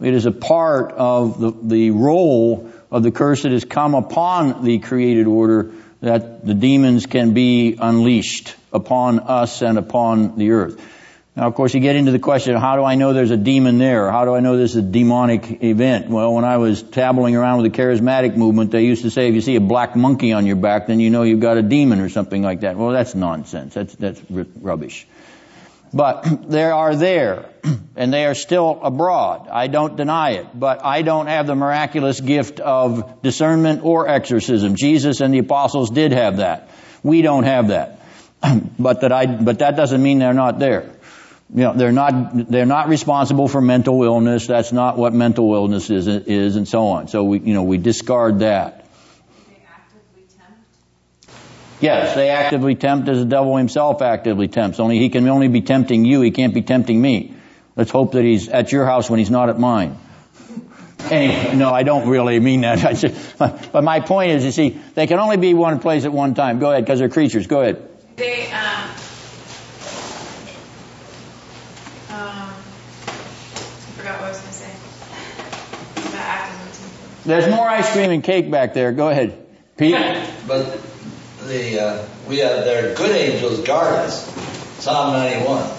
It 0.00 0.14
is 0.14 0.26
a 0.26 0.32
part 0.32 0.92
of 0.92 1.40
the, 1.40 1.52
the 1.62 1.90
role 1.92 2.72
of 2.90 3.02
the 3.02 3.10
curse 3.10 3.42
that 3.42 3.52
has 3.52 3.64
come 3.64 3.94
upon 3.94 4.64
the 4.64 4.78
created 4.78 5.26
order 5.26 5.72
that 6.00 6.44
the 6.44 6.54
demons 6.54 7.06
can 7.06 7.32
be 7.32 7.76
unleashed 7.80 8.54
upon 8.72 9.20
us 9.20 9.62
and 9.62 9.78
upon 9.78 10.36
the 10.36 10.50
earth. 10.50 10.80
Now, 11.36 11.48
of 11.48 11.54
course, 11.56 11.74
you 11.74 11.80
get 11.80 11.96
into 11.96 12.12
the 12.12 12.20
question, 12.20 12.54
how 12.54 12.76
do 12.76 12.84
I 12.84 12.94
know 12.94 13.12
there's 13.12 13.32
a 13.32 13.36
demon 13.36 13.78
there? 13.78 14.08
How 14.08 14.24
do 14.24 14.34
I 14.34 14.40
know 14.40 14.56
this 14.56 14.72
is 14.72 14.76
a 14.76 14.82
demonic 14.82 15.64
event? 15.64 16.08
Well, 16.08 16.32
when 16.32 16.44
I 16.44 16.58
was 16.58 16.80
tabbling 16.80 17.34
around 17.34 17.62
with 17.62 17.72
the 17.72 17.76
charismatic 17.76 18.36
movement, 18.36 18.70
they 18.70 18.84
used 18.84 19.02
to 19.02 19.10
say, 19.10 19.28
if 19.28 19.34
you 19.34 19.40
see 19.40 19.56
a 19.56 19.60
black 19.60 19.96
monkey 19.96 20.32
on 20.32 20.46
your 20.46 20.54
back, 20.54 20.86
then 20.86 21.00
you 21.00 21.10
know 21.10 21.24
you've 21.24 21.40
got 21.40 21.56
a 21.56 21.62
demon 21.62 21.98
or 21.98 22.08
something 22.08 22.40
like 22.40 22.60
that. 22.60 22.76
Well, 22.76 22.90
that's 22.90 23.16
nonsense. 23.16 23.74
That's, 23.74 23.96
that's 23.96 24.22
rubbish. 24.30 25.08
But 25.94 26.50
they 26.50 26.64
are 26.64 26.96
there, 26.96 27.50
and 27.96 28.12
they 28.12 28.26
are 28.26 28.34
still 28.34 28.80
abroad. 28.82 29.48
I 29.50 29.68
don't 29.68 29.96
deny 29.96 30.32
it, 30.32 30.48
but 30.52 30.84
I 30.84 31.02
don't 31.02 31.28
have 31.28 31.46
the 31.46 31.54
miraculous 31.54 32.20
gift 32.20 32.60
of 32.60 33.22
discernment 33.22 33.84
or 33.84 34.08
exorcism. 34.08 34.74
Jesus 34.74 35.20
and 35.20 35.32
the 35.32 35.38
apostles 35.38 35.90
did 35.90 36.12
have 36.12 36.38
that. 36.38 36.68
We 37.02 37.22
don't 37.22 37.44
have 37.44 37.68
that. 37.68 38.00
but 38.78 39.02
that 39.02 39.12
I, 39.12 39.26
but 39.26 39.60
that 39.60 39.76
doesn't 39.76 40.02
mean 40.02 40.18
they're 40.18 40.34
not 40.34 40.58
there 40.58 40.90
you 41.54 41.62
know, 41.62 41.72
they're 41.74 41.92
not, 41.92 42.50
they're 42.50 42.66
not 42.66 42.88
responsible 42.88 43.46
for 43.46 43.60
mental 43.60 44.02
illness. 44.02 44.46
That's 44.48 44.72
not 44.72 44.96
what 44.96 45.12
mental 45.12 45.54
illness 45.54 45.88
is, 45.88 46.08
is 46.08 46.56
and 46.56 46.66
so 46.66 46.88
on. 46.88 47.06
So 47.06 47.22
we, 47.22 47.38
you 47.38 47.54
know, 47.54 47.62
we 47.62 47.78
discard 47.78 48.40
that. 48.40 48.83
Yes, 51.80 52.14
they 52.14 52.30
actively 52.30 52.74
tempt 52.76 53.08
as 53.08 53.18
the 53.18 53.24
devil 53.24 53.56
himself 53.56 54.00
actively 54.00 54.48
tempts. 54.48 54.80
Only 54.80 54.98
he 54.98 55.08
can 55.10 55.28
only 55.28 55.48
be 55.48 55.60
tempting 55.60 56.04
you. 56.04 56.20
He 56.20 56.30
can't 56.30 56.54
be 56.54 56.62
tempting 56.62 57.00
me. 57.00 57.34
Let's 57.76 57.90
hope 57.90 58.12
that 58.12 58.24
he's 58.24 58.48
at 58.48 58.70
your 58.72 58.86
house 58.86 59.10
when 59.10 59.18
he's 59.18 59.30
not 59.30 59.48
at 59.48 59.58
mine. 59.58 59.98
Anyway, 61.10 61.56
no, 61.56 61.70
I 61.70 61.82
don't 61.82 62.08
really 62.08 62.40
mean 62.40 62.62
that. 62.62 62.96
Just, 62.96 63.38
but 63.38 63.84
my 63.84 64.00
point 64.00 64.30
is, 64.30 64.44
you 64.44 64.52
see, 64.52 64.80
they 64.94 65.06
can 65.06 65.18
only 65.18 65.36
be 65.36 65.52
one 65.52 65.80
place 65.80 66.04
at 66.04 66.12
one 66.12 66.34
time. 66.34 66.60
Go 66.60 66.70
ahead, 66.70 66.84
because 66.84 66.98
they're 66.98 67.08
creatures. 67.08 67.46
Go 67.46 67.60
ahead. 67.60 67.88
They, 68.16 68.46
um, 68.52 68.90
um, 72.10 72.54
I 72.54 72.54
forgot 73.96 74.20
what 74.20 74.24
I 74.24 74.28
was 74.28 74.38
going 74.38 74.52
to 74.52 74.54
say. 74.54 74.70
There's 77.26 77.48
more 77.48 77.66
ice 77.66 77.90
cream 77.92 78.10
and 78.10 78.22
cake 78.22 78.50
back 78.50 78.74
there. 78.74 78.92
Go 78.92 79.08
ahead, 79.08 79.46
Pete. 79.76 79.96
But 80.46 80.78
the 81.46 81.80
uh, 81.80 82.06
we 82.28 82.38
have 82.38 82.64
their 82.64 82.94
good 82.94 83.14
angels 83.14 83.60
guard 83.60 83.94
us. 83.94 84.24
Psalm 84.82 85.12
91. 85.14 85.70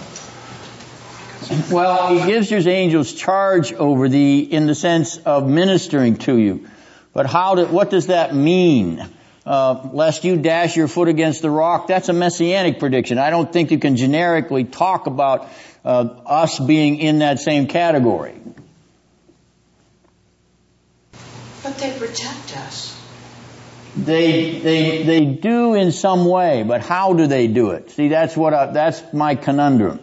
Well, 1.72 2.18
he 2.18 2.26
gives 2.26 2.50
his 2.50 2.66
angels 2.66 3.14
charge 3.14 3.72
over 3.74 4.10
thee 4.10 4.40
in 4.40 4.66
the 4.66 4.76
sense 4.76 5.18
of 5.18 5.48
ministering 5.48 6.18
to 6.18 6.38
you. 6.38 6.68
But 7.14 7.28
how 7.28 7.56
do, 7.56 7.66
what 7.68 7.90
does 7.90 8.08
that 8.08 8.36
mean? 8.36 9.08
Uh, 9.46 9.90
lest 9.94 10.24
you 10.24 10.38
dash 10.38 10.76
your 10.76 10.88
foot 10.88 11.08
against 11.08 11.44
the 11.44 11.52
rock, 11.52 11.86
that's 11.88 12.10
a 12.10 12.14
messianic 12.14 12.80
prediction. 12.80 13.20
I 13.20 13.30
don't 13.30 13.54
think 13.54 13.70
you 13.70 13.78
can 13.78 13.96
generically 13.96 14.64
talk 14.64 15.06
about 15.06 15.48
uh, 15.84 15.90
us 16.26 16.58
being 16.58 16.98
in 16.98 17.20
that 17.20 17.40
same 17.40 17.68
category. 17.68 18.34
But 21.62 21.78
they 21.78 21.96
protect 21.98 22.58
us. 22.58 22.95
They, 23.98 24.60
they, 24.60 25.04
they 25.04 25.26
do 25.26 25.74
in 25.74 25.94
some 25.94 26.26
way, 26.26 26.64
but 26.64 26.82
how 26.82 27.14
do 27.14 27.28
they 27.28 27.48
do 27.48 27.72
it? 27.72 27.92
See, 27.92 28.10
that's 28.10 28.36
what 28.36 28.54
I, 28.54 28.72
that's 28.74 29.02
my 29.14 29.36
conundrum. 29.36 30.02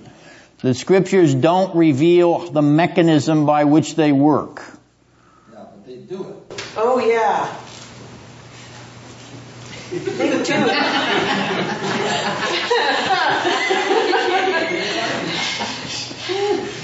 The 0.60 0.72
scriptures 0.72 1.34
don't 1.34 1.76
reveal 1.76 2.50
the 2.50 2.62
mechanism 2.62 3.44
by 3.44 3.64
which 3.64 3.94
they 3.94 4.12
work. 4.12 4.62
Yeah, 5.52 5.58
but 5.58 5.84
they 5.84 5.96
do 5.96 6.26
it. 6.26 6.36
Oh, 6.76 6.98
yeah. 6.98 7.54
They 9.90 9.98
do 9.98 10.44
it. 10.46 10.78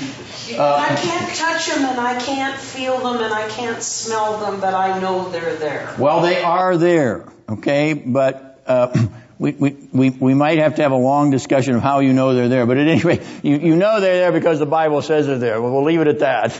I 0.56 0.94
can't 0.96 1.34
touch 1.34 1.66
them 1.66 1.84
and 1.84 2.00
I 2.00 2.18
can't 2.20 2.58
feel 2.58 2.98
them 2.98 3.22
and 3.22 3.32
I 3.32 3.48
can't 3.48 3.82
smell 3.82 4.38
them, 4.38 4.60
but 4.60 4.74
I 4.74 4.98
know 5.00 5.28
they're 5.30 5.56
there. 5.56 5.94
Well, 5.98 6.22
they 6.22 6.42
are 6.42 6.76
there, 6.76 7.26
okay, 7.48 7.92
but 7.94 8.62
uh, 8.66 9.08
we, 9.38 9.52
we, 9.52 9.76
we, 9.92 10.10
we 10.10 10.34
might 10.34 10.58
have 10.58 10.76
to 10.76 10.82
have 10.82 10.92
a 10.92 10.96
long 10.96 11.30
discussion 11.30 11.74
of 11.74 11.82
how 11.82 12.00
you 12.00 12.12
know 12.12 12.34
they're 12.34 12.48
there. 12.48 12.66
But 12.66 12.78
at 12.78 12.88
any 12.88 13.02
rate, 13.02 13.22
you, 13.42 13.56
you 13.58 13.76
know 13.76 14.00
they're 14.00 14.18
there 14.18 14.32
because 14.32 14.58
the 14.58 14.66
Bible 14.66 15.02
says 15.02 15.26
they're 15.26 15.38
there. 15.38 15.60
Well, 15.60 15.72
we'll 15.72 15.84
leave 15.84 16.00
it 16.00 16.08
at 16.08 16.18
that. 16.20 16.50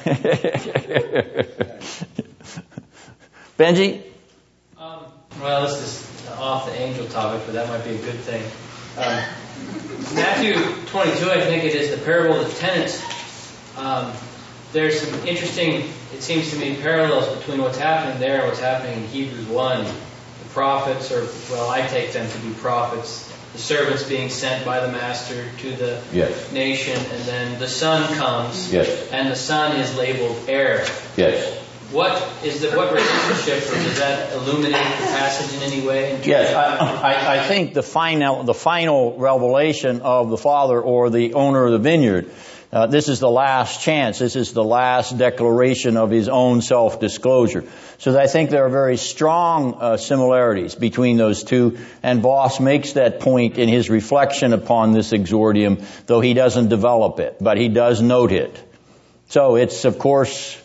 Benji? 3.59 4.02
Um, 4.77 5.05
well, 5.40 5.62
this 5.62 5.81
is 5.82 6.28
off 6.31 6.66
the 6.66 6.81
angel 6.81 7.06
topic, 7.09 7.43
but 7.47 7.55
that 7.55 7.69
might 7.69 7.85
be 7.85 7.90
a 7.90 7.98
good 7.98 8.20
thing. 8.20 8.44
Um, 8.97 9.23
Matthew 10.15 10.55
22, 10.86 11.31
I 11.31 11.40
think 11.40 11.65
it 11.65 11.74
is 11.74 11.90
the 11.90 11.98
parable 12.05 12.40
of 12.40 12.47
the 12.48 12.55
tenants. 12.55 13.02
Um, 13.79 14.13
there's 14.73 15.01
some 15.01 15.27
interesting, 15.27 15.85
it 16.13 16.23
seems 16.23 16.51
to 16.51 16.57
me, 16.59 16.77
parallels 16.77 17.29
between 17.39 17.63
what's 17.63 17.79
happening 17.79 18.19
there 18.21 18.39
and 18.41 18.49
what's 18.49 18.61
happening 18.61 18.99
in 19.05 19.09
Hebrews 19.09 19.47
1. 19.47 19.85
The 19.85 19.93
prophets, 20.51 21.13
or, 21.13 21.27
well, 21.53 21.71
I 21.71 21.87
take 21.87 22.13
them 22.13 22.29
to 22.29 22.39
be 22.39 22.53
prophets, 22.55 23.33
the 23.53 23.59
servants 23.59 24.03
being 24.03 24.29
sent 24.29 24.65
by 24.67 24.81
the 24.81 24.93
master 24.93 25.47
to 25.61 25.71
the 25.77 26.01
Yes. 26.13 26.53
nation, 26.53 26.97
and 26.97 27.23
then 27.25 27.59
the 27.59 27.69
son 27.69 28.15
comes, 28.17 28.73
Yes. 28.73 28.89
and 29.13 29.31
the 29.31 29.37
son 29.37 29.77
is 29.77 29.97
labeled 29.97 30.37
heir. 30.49 30.85
Yes. 31.17 31.55
What 31.91 32.23
is 32.45 32.61
the 32.61 32.77
what 32.77 32.93
relationship, 32.93 33.67
or 33.73 33.77
does 33.77 33.99
that 34.01 34.35
illuminate 34.35 34.73
the 34.73 35.07
passage 35.07 35.57
in 35.57 35.63
any 35.73 35.87
way? 35.87 36.19
Yes, 36.23 36.53
I, 36.55 36.77
I, 36.77 37.37
I 37.39 37.47
think 37.49 37.73
the 37.73 37.83
final, 37.83 38.43
the 38.45 38.53
final 38.53 39.17
revelation 39.17 40.03
of 40.03 40.29
the 40.29 40.37
father 40.37 40.79
or 40.79 41.09
the 41.09 41.33
owner 41.33 41.65
of 41.65 41.73
the 41.73 41.79
vineyard, 41.79 42.31
uh, 42.70 42.86
this 42.86 43.09
is 43.09 43.19
the 43.19 43.31
last 43.31 43.81
chance. 43.81 44.19
This 44.19 44.36
is 44.36 44.53
the 44.53 44.65
last 44.65 45.16
declaration 45.16 45.97
of 45.97 46.11
his 46.11 46.28
own 46.28 46.61
self-disclosure. 46.61 47.65
So 47.97 48.19
I 48.19 48.27
think 48.27 48.51
there 48.51 48.66
are 48.66 48.70
very 48.70 48.99
strong 48.99 49.74
uh, 49.81 49.97
similarities 49.97 50.74
between 50.74 51.16
those 51.16 51.45
two, 51.45 51.78
and 52.03 52.20
Vos 52.20 52.61
makes 52.61 52.93
that 52.93 53.20
point 53.20 53.59
in 53.59 53.69
his 53.69 53.89
reflection 53.89 54.53
upon 54.53 54.93
this 54.93 55.12
exordium, 55.12 55.82
though 56.07 56.20
he 56.20 56.35
doesn't 56.35 56.69
develop 56.69 57.20
it, 57.20 57.36
but 57.40 57.57
he 57.57 57.69
does 57.69 58.03
note 58.03 58.32
it. 58.32 58.62
So 59.31 59.57
it's, 59.57 59.85
of 59.85 59.99
course, 59.99 60.61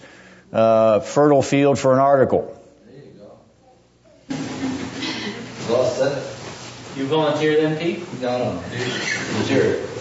uh, 0.51 0.99
fertile 0.99 1.41
field 1.41 1.79
for 1.79 1.93
an 1.93 1.99
article. 1.99 2.59
There 2.85 3.03
you 3.03 3.11
go. 3.17 4.35
Well 5.69 5.85
said. 5.85 6.21
You 6.97 7.07
volunteer 7.07 7.61
then, 7.61 7.77
Pete? 7.77 8.21
No, 8.21 8.37
no. 8.37 8.63
It's 8.71 9.49
your 9.49 9.92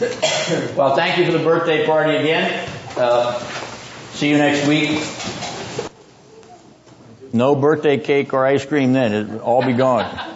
Well, 0.76 0.96
thank 0.96 1.18
you 1.18 1.26
for 1.26 1.32
the 1.32 1.44
birthday 1.44 1.86
party 1.86 2.16
again. 2.16 2.68
Uh, 2.96 3.38
see 4.12 4.28
you 4.28 4.38
next 4.38 4.66
week. 4.66 5.02
No 7.32 7.54
birthday 7.54 7.98
cake 7.98 8.32
or 8.32 8.44
ice 8.44 8.64
cream 8.64 8.92
then. 8.92 9.12
It'll 9.12 9.40
all 9.40 9.64
be 9.64 9.72
gone. 9.72 10.33